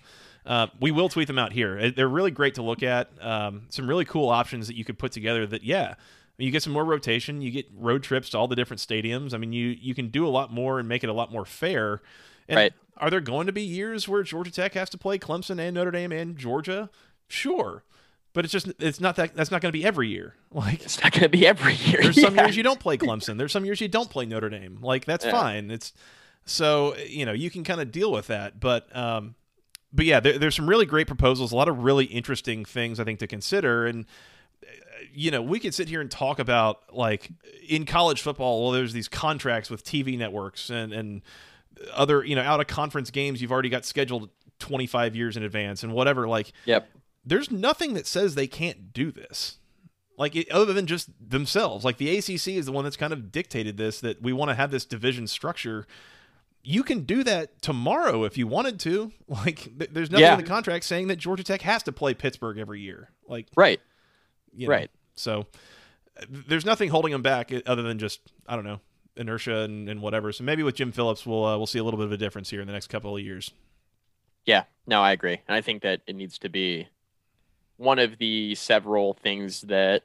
Uh, 0.45 0.67
we 0.81 0.91
will 0.91 1.09
tweet 1.09 1.27
them 1.27 1.39
out 1.39 1.53
here. 1.53 1.91
They're 1.91 2.09
really 2.09 2.31
great 2.31 2.55
to 2.55 2.63
look 2.63 2.83
at. 2.83 3.11
Um, 3.21 3.63
some 3.71 3.89
really 3.89 4.05
cool 4.05 4.29
options 4.29 4.67
that 4.67 4.77
you 4.77 4.85
could 4.85 4.99
put 4.99 5.13
together. 5.13 5.47
That 5.47 5.63
yeah, 5.63 5.95
you 6.39 6.51
get 6.51 6.63
some 6.63 6.73
more 6.73 6.85
rotation. 6.85 7.43
You 7.43 7.51
get 7.51 7.67
road 7.77 8.03
trips 8.03 8.31
to 8.31 8.39
all 8.39 8.49
the 8.49 8.57
different 8.57 8.81
stadiums. 8.81 9.35
I 9.35 9.39
mean, 9.39 9.53
you 9.53 9.77
you 9.81 9.95
can 9.95 10.09
do 10.09 10.27
a 10.27 10.31
lot 10.31 10.53
more 10.53 10.79
and 10.79 10.89
make 10.89 11.05
it 11.05 11.11
a 11.11 11.13
lot 11.13 11.33
more 11.33 11.45
fair. 11.45 12.03
And 12.49 12.57
right. 12.57 12.73
Are 13.01 13.11
there 13.11 13.21
going 13.21 13.47
to 13.47 13.53
be 13.53 13.63
years 13.63 14.09
where 14.09 14.23
Georgia 14.25 14.51
Tech 14.51 14.75
has 14.75 14.91
to 14.91 14.99
play 14.99 15.19
Clemson 15.19 15.61
and 15.61 15.75
Notre 15.75 15.93
Dame 15.93 16.13
and 16.13 16.37
Georgia? 16.37 16.91
Sure. 17.29 17.85
But 18.35 18.45
it's 18.45 18.53
just 18.53 18.71
it's 18.79 19.01
not 19.01 19.17
that 19.17 19.35
that's 19.35 19.51
not 19.51 19.61
going 19.61 19.73
to 19.73 19.79
be 19.79 19.85
every 19.85 20.09
year. 20.09 20.35
Like 20.51 20.83
it's 20.83 21.03
not 21.03 21.13
going 21.13 21.25
to 21.25 21.29
be 21.29 21.47
every 21.47 21.75
year. 21.75 22.01
There's 22.03 22.17
yeah. 22.17 22.25
some 22.25 22.37
years 22.37 22.57
you 22.57 22.63
don't 22.63 22.81
play 22.81 22.97
Clemson. 22.97 23.37
There's 23.37 23.53
some 23.53 23.67
years 23.67 23.83
you 23.83 23.89
don't 23.89 24.09
play 24.09 24.25
Notre 24.25 24.49
Dame. 24.49 24.79
Like 24.81 25.05
that's 25.05 25.27
yeah. 25.27 25.31
fine. 25.31 25.71
It's 25.71 25.93
so 26.47 26.97
you 26.97 27.27
know 27.27 27.33
you 27.33 27.51
can 27.51 27.65
kind 27.65 27.81
of 27.81 27.93
deal 27.93 28.11
with 28.11 28.29
that. 28.29 28.59
But 28.59 28.95
um, 28.97 29.35
but 29.93 30.07
yeah, 30.07 30.21
there, 30.21 30.39
there's 30.39 30.57
some 30.57 30.69
really 30.69 30.87
great 30.87 31.07
proposals, 31.07 31.53
a 31.53 31.57
lot 31.57 31.69
of 31.69 31.85
really 31.85 32.07
interesting 32.07 32.65
things 32.65 32.99
I 32.99 33.05
think 33.05 33.19
to 33.19 33.27
consider, 33.27 33.87
and 33.87 34.07
uh, 34.63 34.69
you 35.13 35.31
know 35.31 35.43
we 35.43 35.61
could 35.61 35.75
sit 35.75 35.89
here 35.89 36.01
and 36.01 36.11
talk 36.11 36.39
about 36.39 36.95
like 36.95 37.31
in 37.69 37.85
college 37.85 38.23
football. 38.23 38.63
Well, 38.63 38.73
there's 38.73 38.95
these 38.95 39.09
contracts 39.09 39.69
with 39.69 39.85
TV 39.85 40.17
networks 40.17 40.71
and 40.71 40.95
and 40.95 41.23
other 41.93 42.25
you 42.25 42.35
know 42.35 42.43
out 42.43 42.61
of 42.61 42.67
conference 42.67 43.11
games 43.11 43.43
you've 43.43 43.53
already 43.53 43.69
got 43.69 43.85
scheduled 43.85 44.31
25 44.59 45.17
years 45.17 45.37
in 45.37 45.43
advance 45.43 45.83
and 45.83 45.93
whatever. 45.93 46.27
Like, 46.27 46.53
yep. 46.65 46.89
There's 47.29 47.51
nothing 47.51 47.95
that 47.95 48.07
says 48.07 48.35
they 48.35 48.47
can't 48.47 48.93
do 48.93 49.11
this. 49.11 49.59
Like 50.17 50.35
it, 50.35 50.51
other 50.51 50.73
than 50.73 50.87
just 50.87 51.11
themselves, 51.21 51.85
like 51.85 51.99
the 51.99 52.17
ACC 52.17 52.49
is 52.49 52.67
the 52.67 52.73
one 52.73 52.85
that's 52.85 52.97
kind 52.97 53.13
of 53.13 53.31
dictated 53.31 53.77
this 53.77 54.01
that 54.01 54.21
we 54.21 54.33
want 54.33 54.51
to 54.51 54.55
have 54.55 54.71
this 54.71 54.85
division 54.85 55.27
structure 55.27 55.87
you 56.63 56.83
can 56.83 57.05
do 57.05 57.25
that 57.25 57.63
tomorrow 57.63 58.25
if 58.25 58.37
you 58.37 58.47
wanted 58.47 58.79
to. 58.81 59.13
Like, 59.29 59.69
there's 59.93 60.11
nothing 60.11 60.25
yeah. 60.25 60.33
in 60.33 60.41
the 60.41 60.47
contract 60.47 60.85
saying 60.85 61.09
that 61.09 61.17
Georgia 61.17 61.45
Tech 61.45 61.61
has 61.63 61.83
to 61.85 61.93
play 61.93 62.15
Pittsburgh 62.15 62.59
every 62.59 62.81
year. 62.81 63.11
Like, 63.27 63.47
right, 63.57 63.79
you 64.55 64.67
know, 64.67 64.73
right. 64.73 64.91
So, 65.15 65.47
there's 66.29 66.65
nothing 66.65 66.89
holding 66.89 67.13
them 67.13 67.23
back 67.23 67.53
other 67.67 67.83
than 67.83 67.99
just 67.99 68.21
I 68.47 68.57
don't 68.57 68.65
know 68.65 68.81
inertia 69.17 69.59
and, 69.59 69.89
and 69.89 70.01
whatever. 70.01 70.33
So 70.33 70.45
maybe 70.45 70.63
with 70.63 70.77
Jim 70.77 70.93
Phillips, 70.93 71.27
we'll 71.27 71.45
uh, 71.45 71.57
we'll 71.59 71.67
see 71.67 71.79
a 71.79 71.85
little 71.85 71.99
bit 71.99 72.07
of 72.07 72.13
a 72.13 72.17
difference 72.17 72.49
here 72.49 72.61
in 72.61 72.67
the 72.67 72.73
next 72.73 72.87
couple 72.87 73.15
of 73.17 73.23
years. 73.23 73.53
Yeah, 74.47 74.65
no, 74.87 75.03
I 75.03 75.13
agree, 75.13 75.41
and 75.47 75.55
I 75.55 75.61
think 75.61 75.83
that 75.83 76.01
it 76.07 76.17
needs 76.17 76.39
to 76.39 76.49
be 76.49 76.89
one 77.79 77.99
of 77.99 78.19
the 78.19 78.55
several 78.55 79.15
things 79.15 79.63
that 79.63 80.03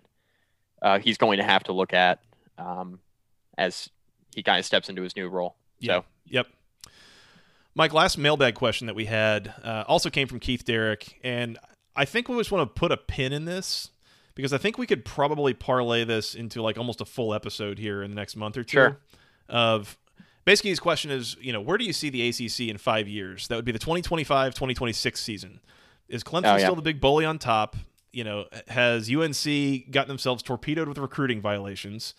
uh, 0.82 1.00
he's 1.00 1.18
going 1.18 1.38
to 1.38 1.44
have 1.44 1.64
to 1.64 1.74
look 1.74 1.94
at 1.94 2.20
um, 2.58 3.00
as 3.58 3.90
he 4.34 4.42
kind 4.42 4.60
of 4.60 4.66
steps 4.66 4.90
into 4.90 5.02
his 5.02 5.16
new 5.16 5.28
role. 5.28 5.56
Yeah. 5.80 6.00
So 6.00 6.06
Yep. 6.28 6.48
Mike, 7.76 7.94
last 7.94 8.18
mailbag 8.18 8.56
question 8.56 8.88
that 8.88 8.96
we 8.96 9.06
had 9.06 9.54
uh, 9.64 9.84
also 9.88 10.10
came 10.10 10.28
from 10.28 10.40
Keith 10.40 10.64
Derrick, 10.64 11.20
and 11.24 11.58
I 11.96 12.06
think 12.06 12.30
we 12.30 12.38
just 12.38 12.52
want 12.52 12.74
to 12.74 12.80
put 12.80 12.92
a 12.92 12.98
pin 12.98 13.34
in 13.34 13.46
this 13.46 13.90
because 14.36 14.54
I 14.54 14.58
think 14.58 14.78
we 14.78 14.86
could 14.86 15.06
probably 15.06 15.54
parlay 15.54 16.04
this 16.04 16.36
into 16.36 16.62
like 16.62 16.78
almost 16.78 17.02
a 17.02 17.06
full 17.06 17.34
episode 17.34 17.80
here 17.80 18.04
in 18.04 18.12
the 18.12 18.16
next 18.16 18.36
month 18.36 18.58
or 18.58 18.64
two. 18.64 18.78
Sure. 18.78 18.98
Of 19.50 19.98
basically, 20.46 20.70
his 20.70 20.80
question 20.80 21.12
is, 21.12 21.36
you 21.42 21.52
know, 21.52 21.62
where 21.62 21.78
do 21.78 21.86
you 21.86 21.94
see 21.94 22.10
the 22.10 22.28
ACC 22.30 22.70
in 22.70 22.78
five 22.78 23.08
years? 23.08 23.48
That 23.48 23.56
would 23.56 23.66
be 23.66 23.72
the 23.72 23.80
2025-2026 23.80 25.18
season. 25.18 25.60
Is 26.08 26.24
Clemson 26.24 26.54
oh, 26.54 26.58
yeah. 26.58 26.66
still 26.66 26.76
the 26.76 26.82
big 26.82 27.02
bully 27.02 27.26
on 27.26 27.40
top? 27.40 27.76
You 28.12 28.24
know, 28.24 28.46
has 28.68 29.10
UNC 29.10 29.92
gotten 29.92 30.08
themselves 30.08 30.44
torpedoed 30.44 30.88
with 30.88 30.98
recruiting 30.98 31.42
violations? 31.42 32.14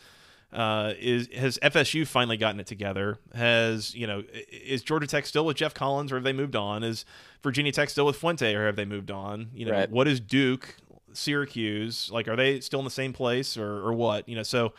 Uh, 0.53 0.95
is 1.01 1.29
has 1.35 1.59
FSU 1.63 2.07
finally 2.07 2.37
gotten 2.37 2.61
it 2.61 2.67
together? 2.67 3.19
Has 3.35 3.95
you 3.95 4.07
know 4.07 4.23
is 4.51 4.83
Georgia 4.83 5.07
Tech 5.07 5.27
still 5.27 5.45
with 5.45 5.57
Geoff 5.57 5.75
Collins 5.75 6.13
or 6.13 6.17
have 6.17 6.25
they 6.25 6.33
moved 6.33 6.55
on? 6.55 6.85
Is 6.85 7.05
Virginia 7.43 7.73
Tech 7.73 7.91
still 7.91 8.07
with 8.07 8.17
Fuente 8.17 8.55
or 8.55 8.67
have 8.67 8.77
they 8.77 8.85
moved 8.85 9.11
on? 9.11 9.51
You 9.53 9.67
know 9.67 9.73
right. 9.73 9.91
what 9.91 10.07
is 10.07 10.21
Duke, 10.21 10.77
Syracuse? 11.13 12.09
Like 12.13 12.29
are 12.29 12.37
they 12.37 12.61
still 12.61 12.79
in 12.79 12.85
the 12.85 12.91
same 12.91 13.13
place 13.13 13.57
or 13.57 13.85
or 13.85 13.93
what? 13.95 14.29
You 14.29 14.37
know 14.37 14.45
so 14.45 14.75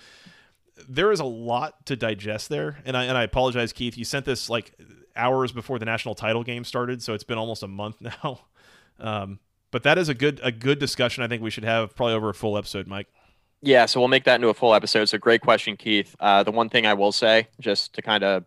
there 0.87 1.11
is 1.11 1.19
a 1.19 1.25
lot 1.25 1.85
to 1.87 1.95
digest 1.95 2.49
there, 2.49 2.79
and 2.85 2.95
I 2.95 3.05
and 3.05 3.17
I 3.17 3.23
apologize, 3.23 3.73
Keith. 3.73 3.97
You 3.97 4.05
sent 4.05 4.25
this 4.25 4.49
like 4.49 4.73
hours 5.15 5.51
before 5.51 5.79
the 5.79 5.85
national 5.85 6.15
title 6.15 6.43
game 6.43 6.63
started, 6.63 7.01
so 7.01 7.13
it's 7.13 7.23
been 7.23 7.37
almost 7.37 7.63
a 7.63 7.67
month 7.67 8.01
now. 8.23 8.41
Um, 8.99 9.39
but 9.71 9.83
that 9.83 9.97
is 9.97 10.09
a 10.09 10.13
good 10.13 10.39
a 10.43 10.51
good 10.51 10.79
discussion. 10.79 11.23
I 11.23 11.27
think 11.27 11.41
we 11.41 11.49
should 11.49 11.65
have 11.65 11.95
probably 11.95 12.13
over 12.13 12.29
a 12.29 12.33
full 12.33 12.57
episode, 12.57 12.87
Mike. 12.87 13.07
Yeah, 13.61 13.85
so 13.87 13.99
we'll 13.99 14.09
make 14.09 14.25
that 14.25 14.35
into 14.35 14.49
a 14.49 14.53
full 14.53 14.73
episode. 14.73 15.05
So 15.05 15.17
great 15.17 15.41
question, 15.41 15.75
Keith. 15.75 16.15
Uh, 16.19 16.43
the 16.43 16.51
one 16.51 16.69
thing 16.69 16.85
I 16.85 16.93
will 16.93 17.11
say, 17.11 17.47
just 17.59 17.93
to 17.95 18.01
kind 18.01 18.23
of 18.23 18.45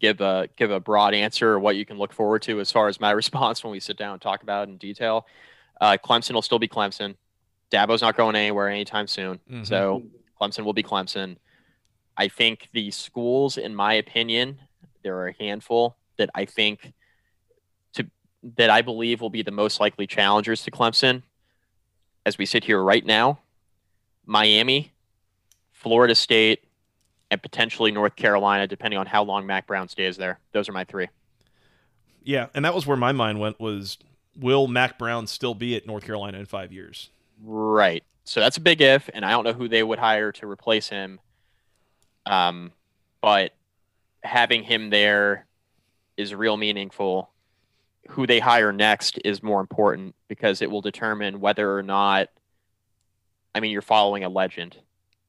give 0.00 0.20
a 0.20 0.48
give 0.56 0.70
a 0.70 0.80
broad 0.80 1.14
answer, 1.14 1.58
what 1.58 1.76
you 1.76 1.86
can 1.86 1.98
look 1.98 2.12
forward 2.12 2.42
to 2.42 2.60
as 2.60 2.70
far 2.70 2.88
as 2.88 3.00
my 3.00 3.10
response 3.22 3.64
when 3.64 3.70
we 3.70 3.80
sit 3.80 3.96
down 3.96 4.14
and 4.14 4.22
talk 4.22 4.42
about 4.42 4.68
it 4.68 4.72
in 4.72 4.76
detail. 4.76 5.26
Uh, 5.80 5.96
Clemson 6.02 6.32
will 6.32 6.42
still 6.42 6.58
be 6.58 6.68
Clemson. 6.68 7.16
Dabo's 7.70 8.02
not 8.02 8.16
going 8.16 8.36
anywhere 8.36 8.68
anytime 8.68 9.06
soon. 9.06 9.38
Mm-hmm. 9.50 9.64
So 9.64 10.02
Clemson 10.40 10.64
will 10.64 10.72
be 10.72 10.82
Clemson. 10.82 11.36
I 12.16 12.28
think 12.28 12.68
the 12.72 12.90
schools, 12.90 13.56
in 13.56 13.74
my 13.74 13.94
opinion, 13.94 14.58
there 15.02 15.16
are 15.16 15.28
a 15.28 15.34
handful 15.38 15.96
that 16.18 16.28
I 16.34 16.44
think 16.44 16.92
that 18.56 18.70
I 18.70 18.82
believe 18.82 19.20
will 19.20 19.30
be 19.30 19.42
the 19.42 19.50
most 19.50 19.80
likely 19.80 20.06
challengers 20.06 20.62
to 20.64 20.70
Clemson 20.70 21.22
as 22.24 22.38
we 22.38 22.46
sit 22.46 22.64
here 22.64 22.82
right 22.82 23.04
now 23.04 23.40
Miami, 24.26 24.92
Florida 25.72 26.14
State, 26.14 26.64
and 27.30 27.42
potentially 27.42 27.90
North 27.90 28.16
Carolina, 28.16 28.66
depending 28.66 28.98
on 28.98 29.06
how 29.06 29.22
long 29.22 29.46
Mack 29.46 29.66
Brown 29.66 29.88
stays 29.88 30.16
there. 30.16 30.38
Those 30.52 30.68
are 30.68 30.72
my 30.72 30.84
three. 30.84 31.08
Yeah, 32.22 32.46
and 32.54 32.64
that 32.64 32.74
was 32.74 32.86
where 32.86 32.96
my 32.96 33.12
mind 33.12 33.40
went 33.40 33.58
was 33.60 33.98
will 34.38 34.66
Mack 34.66 34.98
Brown 34.98 35.26
still 35.26 35.54
be 35.54 35.76
at 35.76 35.86
North 35.86 36.04
Carolina 36.04 36.38
in 36.38 36.46
five 36.46 36.72
years? 36.72 37.10
Right. 37.42 38.04
So 38.24 38.40
that's 38.40 38.56
a 38.56 38.60
big 38.60 38.80
if, 38.80 39.08
and 39.12 39.24
I 39.24 39.30
don't 39.30 39.44
know 39.44 39.52
who 39.52 39.68
they 39.68 39.82
would 39.82 39.98
hire 39.98 40.32
to 40.32 40.46
replace 40.46 40.88
him. 40.88 41.18
Um, 42.26 42.72
but 43.20 43.52
having 44.22 44.62
him 44.62 44.90
there 44.90 45.46
is 46.16 46.34
real 46.34 46.56
meaningful. 46.56 47.30
Who 48.08 48.26
they 48.26 48.40
hire 48.40 48.72
next 48.72 49.18
is 49.24 49.42
more 49.42 49.60
important 49.60 50.14
because 50.28 50.62
it 50.62 50.70
will 50.70 50.80
determine 50.80 51.40
whether 51.40 51.76
or 51.76 51.82
not 51.82 52.28
I 53.54 53.60
mean, 53.60 53.72
you're 53.72 53.82
following 53.82 54.24
a 54.24 54.28
legend, 54.28 54.76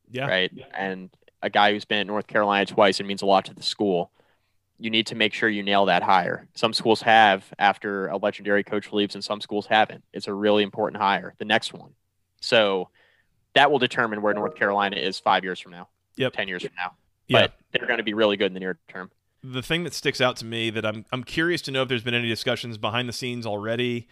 yeah, 0.09 0.27
right? 0.27 0.51
And 0.73 1.09
a 1.41 1.49
guy 1.49 1.73
who's 1.73 1.85
been 1.85 1.99
at 1.99 2.07
North 2.07 2.27
Carolina 2.27 2.65
twice 2.65 2.99
and 2.99 3.07
means 3.07 3.21
a 3.21 3.25
lot 3.25 3.45
to 3.45 3.53
the 3.53 3.63
school. 3.63 4.11
You 4.77 4.89
need 4.89 5.07
to 5.07 5.15
make 5.15 5.33
sure 5.33 5.49
you 5.49 5.63
nail 5.63 5.85
that 5.85 6.03
hire. 6.03 6.47
Some 6.55 6.73
schools 6.73 7.01
have 7.01 7.45
after 7.59 8.07
a 8.07 8.17
legendary 8.17 8.63
coach 8.63 8.91
leaves, 8.91 9.15
and 9.15 9.23
some 9.23 9.41
schools 9.41 9.67
haven't. 9.67 10.03
It's 10.13 10.27
a 10.27 10.33
really 10.33 10.63
important 10.63 11.01
hire. 11.01 11.33
The 11.37 11.45
next 11.45 11.73
one, 11.73 11.91
so 12.41 12.89
that 13.53 13.71
will 13.71 13.79
determine 13.79 14.21
where 14.21 14.33
North 14.33 14.55
Carolina 14.55 14.97
is 14.97 15.19
five 15.19 15.43
years 15.43 15.59
from 15.59 15.71
now. 15.71 15.87
Yep. 16.17 16.33
ten 16.33 16.47
years 16.47 16.63
from 16.63 16.73
now. 16.77 16.93
Yeah. 17.27 17.41
But 17.41 17.53
they're 17.71 17.87
going 17.87 17.97
to 17.97 18.03
be 18.03 18.13
really 18.13 18.37
good 18.37 18.47
in 18.47 18.53
the 18.53 18.59
near 18.59 18.79
term. 18.87 19.11
The 19.43 19.61
thing 19.61 19.83
that 19.85 19.93
sticks 19.93 20.21
out 20.21 20.35
to 20.37 20.45
me 20.45 20.69
that 20.69 20.85
I'm 20.85 21.05
I'm 21.11 21.23
curious 21.23 21.61
to 21.63 21.71
know 21.71 21.81
if 21.83 21.89
there's 21.89 22.03
been 22.03 22.13
any 22.13 22.29
discussions 22.29 22.77
behind 22.77 23.09
the 23.09 23.13
scenes 23.13 23.45
already. 23.45 24.07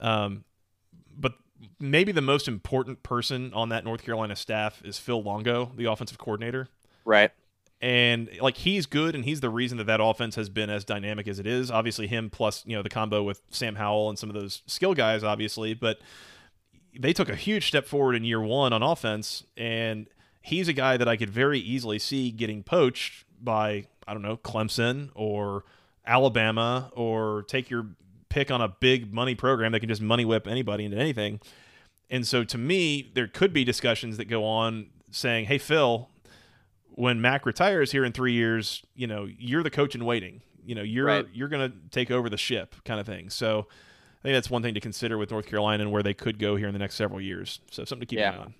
Um, 0.00 0.44
but 1.16 1.34
maybe 1.80 2.12
the 2.12 2.20
most 2.20 2.48
important 2.48 3.02
person 3.02 3.52
on 3.54 3.70
that 3.70 3.84
North 3.84 4.02
Carolina 4.02 4.36
staff 4.36 4.82
is 4.84 4.98
Phil 4.98 5.22
Longo, 5.22 5.72
the 5.76 5.86
offensive 5.86 6.18
coordinator. 6.18 6.68
Right. 7.06 7.30
and 7.80 8.28
like 8.40 8.56
he's 8.58 8.86
good, 8.86 9.14
and 9.14 9.24
he's 9.24 9.40
the 9.40 9.50
reason 9.50 9.78
that 9.78 9.84
that 9.84 10.00
offense 10.02 10.36
has 10.36 10.48
been 10.48 10.70
as 10.70 10.84
dynamic 10.84 11.28
as 11.28 11.38
it 11.38 11.46
is. 11.46 11.70
Obviously, 11.70 12.06
him 12.06 12.30
plus 12.30 12.64
you 12.66 12.76
know 12.76 12.82
the 12.82 12.88
combo 12.88 13.22
with 13.22 13.42
Sam 13.50 13.76
Howell 13.76 14.08
and 14.10 14.18
some 14.18 14.30
of 14.30 14.34
those 14.34 14.62
skill 14.66 14.94
guys, 14.94 15.22
obviously, 15.24 15.74
but 15.74 15.98
they 16.98 17.12
took 17.12 17.28
a 17.28 17.34
huge 17.36 17.66
step 17.66 17.86
forward 17.86 18.14
in 18.14 18.24
year 18.24 18.40
one 18.40 18.72
on 18.72 18.82
offense, 18.82 19.44
and 19.56 20.06
he's 20.42 20.68
a 20.68 20.72
guy 20.72 20.96
that 20.96 21.08
I 21.08 21.16
could 21.16 21.30
very 21.30 21.58
easily 21.58 21.98
see 21.98 22.30
getting 22.30 22.62
poached 22.62 23.24
by 23.40 23.86
I 24.06 24.12
don't 24.12 24.22
know 24.22 24.36
Clemson 24.36 25.10
or 25.14 25.64
Alabama 26.06 26.90
or 26.94 27.44
take 27.48 27.70
your 27.70 27.86
pick 28.28 28.50
on 28.50 28.60
a 28.60 28.68
big 28.68 29.12
money 29.12 29.34
program 29.34 29.72
that 29.72 29.80
can 29.80 29.88
just 29.88 30.02
money 30.02 30.24
whip 30.24 30.46
anybody 30.46 30.84
into 30.84 30.96
anything. 30.96 31.40
And 32.10 32.26
so 32.26 32.44
to 32.44 32.58
me, 32.58 33.10
there 33.14 33.26
could 33.28 33.52
be 33.52 33.64
discussions 33.64 34.16
that 34.18 34.26
go 34.26 34.44
on 34.44 34.86
saying, 35.10 35.46
"Hey 35.46 35.58
Phil, 35.58 36.08
when 36.96 37.20
Mack 37.20 37.46
retires 37.46 37.92
here 37.92 38.04
in 38.04 38.12
3 38.12 38.32
years, 38.32 38.82
you 38.94 39.06
know, 39.06 39.28
you're 39.38 39.62
the 39.62 39.70
coach 39.70 39.94
in 39.94 40.04
waiting. 40.04 40.42
You 40.64 40.74
know, 40.74 40.82
you're 40.82 41.06
Right. 41.06 41.26
you're 41.32 41.48
going 41.48 41.70
to 41.70 41.76
take 41.90 42.10
over 42.10 42.28
the 42.28 42.36
ship 42.36 42.74
kind 42.84 43.00
of 43.00 43.06
thing." 43.06 43.30
So 43.30 43.66
I 44.20 44.22
think 44.22 44.34
that's 44.34 44.50
one 44.50 44.62
thing 44.62 44.74
to 44.74 44.80
consider 44.80 45.16
with 45.18 45.30
North 45.30 45.46
Carolina 45.46 45.82
and 45.84 45.92
where 45.92 46.02
they 46.02 46.14
could 46.14 46.38
go 46.38 46.56
here 46.56 46.66
in 46.66 46.72
the 46.72 46.78
next 46.78 46.94
several 46.94 47.20
years. 47.20 47.60
So 47.70 47.84
something 47.84 48.00
to 48.00 48.06
keep 48.06 48.18
Yeah. 48.18 48.32
an 48.34 48.38
eye 48.38 48.42
on. 48.42 48.54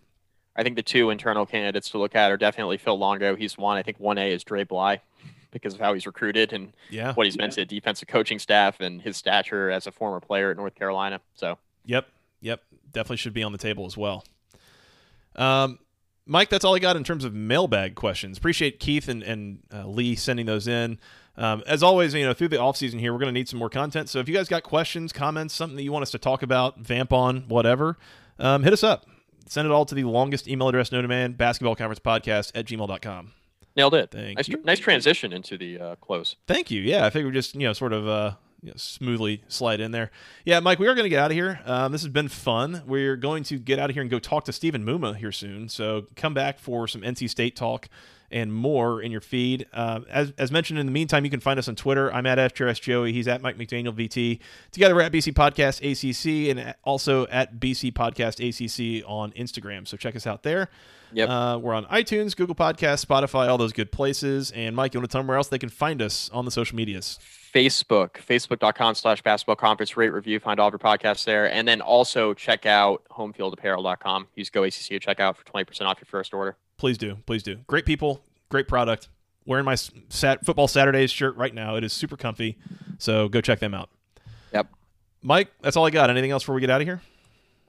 I 0.57 0.63
think 0.63 0.77
the 0.77 0.83
two 0.83 1.11
internal 1.11 1.47
candidates 1.47 1.91
to 1.91 1.99
look 1.99 2.15
at 2.15 2.31
are 2.31 2.37
definitely 2.37 2.79
Phil 2.79 2.97
Longo. 2.99 3.35
He's 3.37 3.59
one. 3.59 3.77
I 3.77 3.83
think 3.83 3.99
one 3.99 4.19
A 4.19 4.31
is 4.31 4.45
Dre 4.45 4.65
Bly 4.65 5.01
because 5.51 5.75
of 5.75 5.81
how 5.81 5.95
he's 5.95 6.07
recruited 6.07 6.53
and 6.53 6.73
Yeah. 6.91 7.13
what 7.15 7.27
he's 7.27 7.37
meant 7.37 7.53
to 7.55 7.61
the 7.63 7.67
defensive 7.67 8.09
coaching 8.09 8.39
staff 8.39 8.81
and 8.81 9.03
his 9.03 9.17
stature 9.17 9.71
as 9.71 9.87
a 9.87 9.93
former 9.93 10.21
player 10.21 10.51
at 10.51 10.57
North 10.57 10.75
Carolina. 10.75 11.21
So 11.35 11.59
Yep. 11.87 12.07
Yep. 12.41 12.63
Definitely 12.93 13.17
should 13.19 13.35
be 13.35 13.43
on 13.43 13.53
the 13.53 13.59
table 13.59 13.87
as 13.87 13.97
well. 13.97 14.25
Um, 15.37 15.79
Mike, 16.27 16.49
that's 16.49 16.65
all 16.65 16.75
I 16.75 16.79
got 16.79 16.97
in 16.97 17.05
terms 17.05 17.25
of 17.25 17.35
mailbag 17.35 17.95
questions. 17.97 18.39
Appreciate 18.39 18.81
Keith 18.81 19.09
and, 19.09 19.23
and 19.23 19.59
uh, 19.73 19.87
Lee 19.87 20.15
sending 20.15 20.47
those 20.47 20.67
in. 20.67 20.99
Um, 21.37 21.63
as 21.67 21.83
always, 21.83 22.15
you 22.15 22.25
know, 22.25 22.33
through 22.33 22.49
the 22.49 22.61
off 22.61 22.77
season 22.77 22.99
here, 22.99 23.13
we're 23.13 23.19
going 23.19 23.33
to 23.35 23.39
need 23.39 23.49
some 23.49 23.59
more 23.59 23.69
content. 23.69 24.09
So 24.09 24.21
if 24.21 24.29
you 24.29 24.35
guys 24.35 24.49
got 24.49 24.63
questions, 24.63 25.13
comments, 25.13 25.53
something 25.53 25.77
that 25.77 25.83
you 25.83 25.93
want 25.93 26.03
us 26.05 26.13
to 26.13 26.19
talk 26.19 26.43
about, 26.43 26.79
vamp 26.79 27.13
on, 27.13 27.43
whatever, 27.49 27.99
um, 28.39 28.63
hit 28.63 28.73
us 28.73 28.85
up. 28.85 29.05
Send 29.47 29.67
it 29.67 29.73
all 29.73 29.85
to 29.85 29.95
the 29.95 30.05
longest 30.05 30.49
email 30.49 30.69
address 30.69 30.91
known 30.93 31.03
to 31.03 31.09
man, 31.09 31.33
basketball 31.33 31.77
conference 31.77 32.01
podcast 32.01 32.53
at 32.55 32.67
gmail.com. 32.67 33.33
nailed 33.77 33.95
it. 33.95 34.11
Thank 34.11 34.39
nice, 34.39 34.49
you. 34.49 34.61
nice 34.65 34.79
transition 34.79 35.33
into 35.33 35.59
the 35.59 35.79
uh, 35.79 35.95
close. 35.97 36.37
Thank 36.47 36.71
you. 36.71 36.81
Yeah, 36.81 37.07
I 37.07 37.11
think 37.11 37.27
we 37.27 37.33
just 37.33 37.55
you 37.55 37.67
know 37.67 37.73
sort 37.73 37.93
of 37.93 38.09
uh, 38.09 38.33
you 38.65 38.71
know, 38.71 38.77
smoothly 38.77 39.43
slide 39.47 39.81
in 39.81 39.91
there. 39.91 40.11
Yeah, 40.45 40.61
Mike, 40.61 40.79
we 40.79 40.87
are 40.87 40.95
going 40.95 41.05
to 41.05 41.11
get 41.11 41.19
out 41.19 41.31
of 41.31 41.35
here. 41.35 41.61
Um, 41.67 41.93
this 41.93 42.03
has 42.03 42.11
been 42.11 42.29
fun. 42.29 42.83
We're 42.87 43.17
going 43.17 43.45
to 43.45 43.59
get 43.59 43.79
out 43.79 43.91
of 43.91 43.95
here 43.97 44.01
and 44.01 44.11
go 44.11 44.19
talk 44.19 44.45
to 44.45 44.53
Stephen 44.53 44.85
Muma 44.85 45.17
here 45.17 45.33
soon. 45.33 45.69
So 45.69 46.07
come 46.17 46.33
back 46.33 46.59
for 46.59 46.89
some 46.89 47.03
NC 47.03 47.29
State 47.29 47.57
talk 47.57 47.89
and 48.35 48.53
more 48.53 49.01
in 49.01 49.13
your 49.13 49.21
feed. 49.21 49.65
Uh, 49.73 50.01
as, 50.11 50.33
as 50.37 50.51
mentioned, 50.51 50.77
in 50.81 50.87
the 50.87 50.93
meantime, 50.93 51.25
you 51.25 51.31
can 51.31 51.39
find 51.39 51.57
us 51.57 51.69
on 51.69 51.77
Twitter. 51.77 52.13
I'm 52.13 52.27
at 52.27 52.37
FTRS 52.37 52.81
Joey. 52.81 53.13
He's 53.13 53.29
at 53.29 53.41
Mike 53.41 53.57
McDaniel 53.57 53.95
VT. 53.95 54.41
Together, 54.73 54.93
we're 54.93 55.03
at 55.03 55.13
BC 55.13 55.33
Podcast 55.35 55.79
ACC 55.81 56.51
and 56.51 56.75
also 56.83 57.29
at 57.29 57.61
BC 57.61 57.93
Podcast 57.93 58.41
ACC 58.43 59.09
on 59.09 59.31
Instagram. 59.33 59.87
So 59.87 59.97
check 59.97 60.17
us 60.17 60.27
out 60.27 60.43
there. 60.43 60.69
Yep. 61.13 61.29
Uh, 61.29 61.61
we're 61.63 61.75
on 61.75 61.85
iTunes, 61.85 62.35
Google 62.37 62.57
Podcasts, 62.57 63.07
Spotify, 63.07 63.49
all 63.49 63.57
those 63.57 63.73
good 63.73 63.93
places. 63.93 64.51
And 64.51 64.75
Mike, 64.75 64.95
you 64.95 65.01
want 65.01 65.09
to 65.09 65.13
tell 65.13 65.21
them 65.21 65.29
where 65.29 65.37
else 65.37 65.47
they 65.47 65.59
can 65.59 65.69
find 65.69 66.03
us 66.03 66.29
on 66.33 66.45
the 66.45 66.51
social 66.51 66.75
medias? 66.75 67.21
Facebook, 67.55 68.15
facebook.com 68.15 68.97
slash 68.97 69.23
basketball 69.23 69.55
conference, 69.55 69.97
rate 69.97 70.13
review, 70.13 70.41
find 70.41 70.59
all 70.59 70.67
of 70.67 70.73
your 70.73 70.81
podcasts 70.81 71.25
there. 71.25 71.49
And 71.49 71.69
then 71.69 71.81
also 71.81 72.35
check 72.35 72.67
out 72.67 73.05
homefieldapparel.com. 73.13 74.27
Use 74.35 74.51
Go 74.51 74.65
ACC 74.65 74.89
to 74.89 74.99
check 74.99 75.21
out 75.21 75.37
for 75.37 75.45
20% 75.45 75.83
off 75.83 75.99
your 76.01 76.07
first 76.07 76.35
order. 76.35 76.57
Please 76.77 76.99
do. 76.99 77.17
Please 77.27 77.43
do. 77.43 77.57
Great 77.67 77.87
people, 77.87 78.23
great 78.49 78.69
product. 78.69 79.09
Wearing 79.47 79.65
my 79.65 79.75
sat- 80.09 80.45
football 80.45 80.69
Saturdays 80.69 81.11
shirt 81.11 81.37
right 81.37 81.55
now. 81.55 81.77
It 81.77 81.85
is 81.85 81.93
super 81.93 82.17
comfy. 82.17 82.57
So 82.99 83.29
go 83.29 83.41
check 83.41 83.59
them 83.59 83.75
out. 83.75 83.91
Yep. 84.53 84.69
Mike, 85.23 85.51
that's 85.61 85.77
all 85.77 85.87
I 85.87 85.91
got. 85.91 86.11
Anything 86.11 86.31
else 86.31 86.43
before 86.43 86.55
we 86.55 86.61
get 86.61 86.71
out 86.71 86.81
of 86.81 86.87
here? 86.87 87.03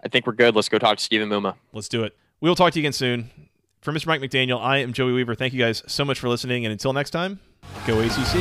I 0.03 0.07
think 0.07 0.25
we're 0.27 0.33
good. 0.33 0.55
Let's 0.55 0.69
go 0.69 0.77
talk 0.77 0.97
to 0.97 1.03
Stephen 1.03 1.29
Muma. 1.29 1.55
Let's 1.73 1.89
do 1.89 2.03
it. 2.03 2.15
We 2.39 2.49
will 2.49 2.55
talk 2.55 2.73
to 2.73 2.79
you 2.79 2.83
again 2.83 2.93
soon. 2.93 3.31
For 3.81 3.91
Mr. 3.91 4.07
Mike 4.07 4.21
McDaniel, 4.21 4.59
I 4.61 4.77
am 4.77 4.93
Joey 4.93 5.13
Weaver. 5.13 5.35
Thank 5.35 5.53
you 5.53 5.59
guys 5.59 5.83
so 5.85 6.03
much 6.05 6.19
for 6.19 6.29
listening. 6.29 6.65
And 6.65 6.71
until 6.71 6.93
next 6.93 7.11
time, 7.11 7.39
go 7.85 7.99
ACC. 7.99 8.35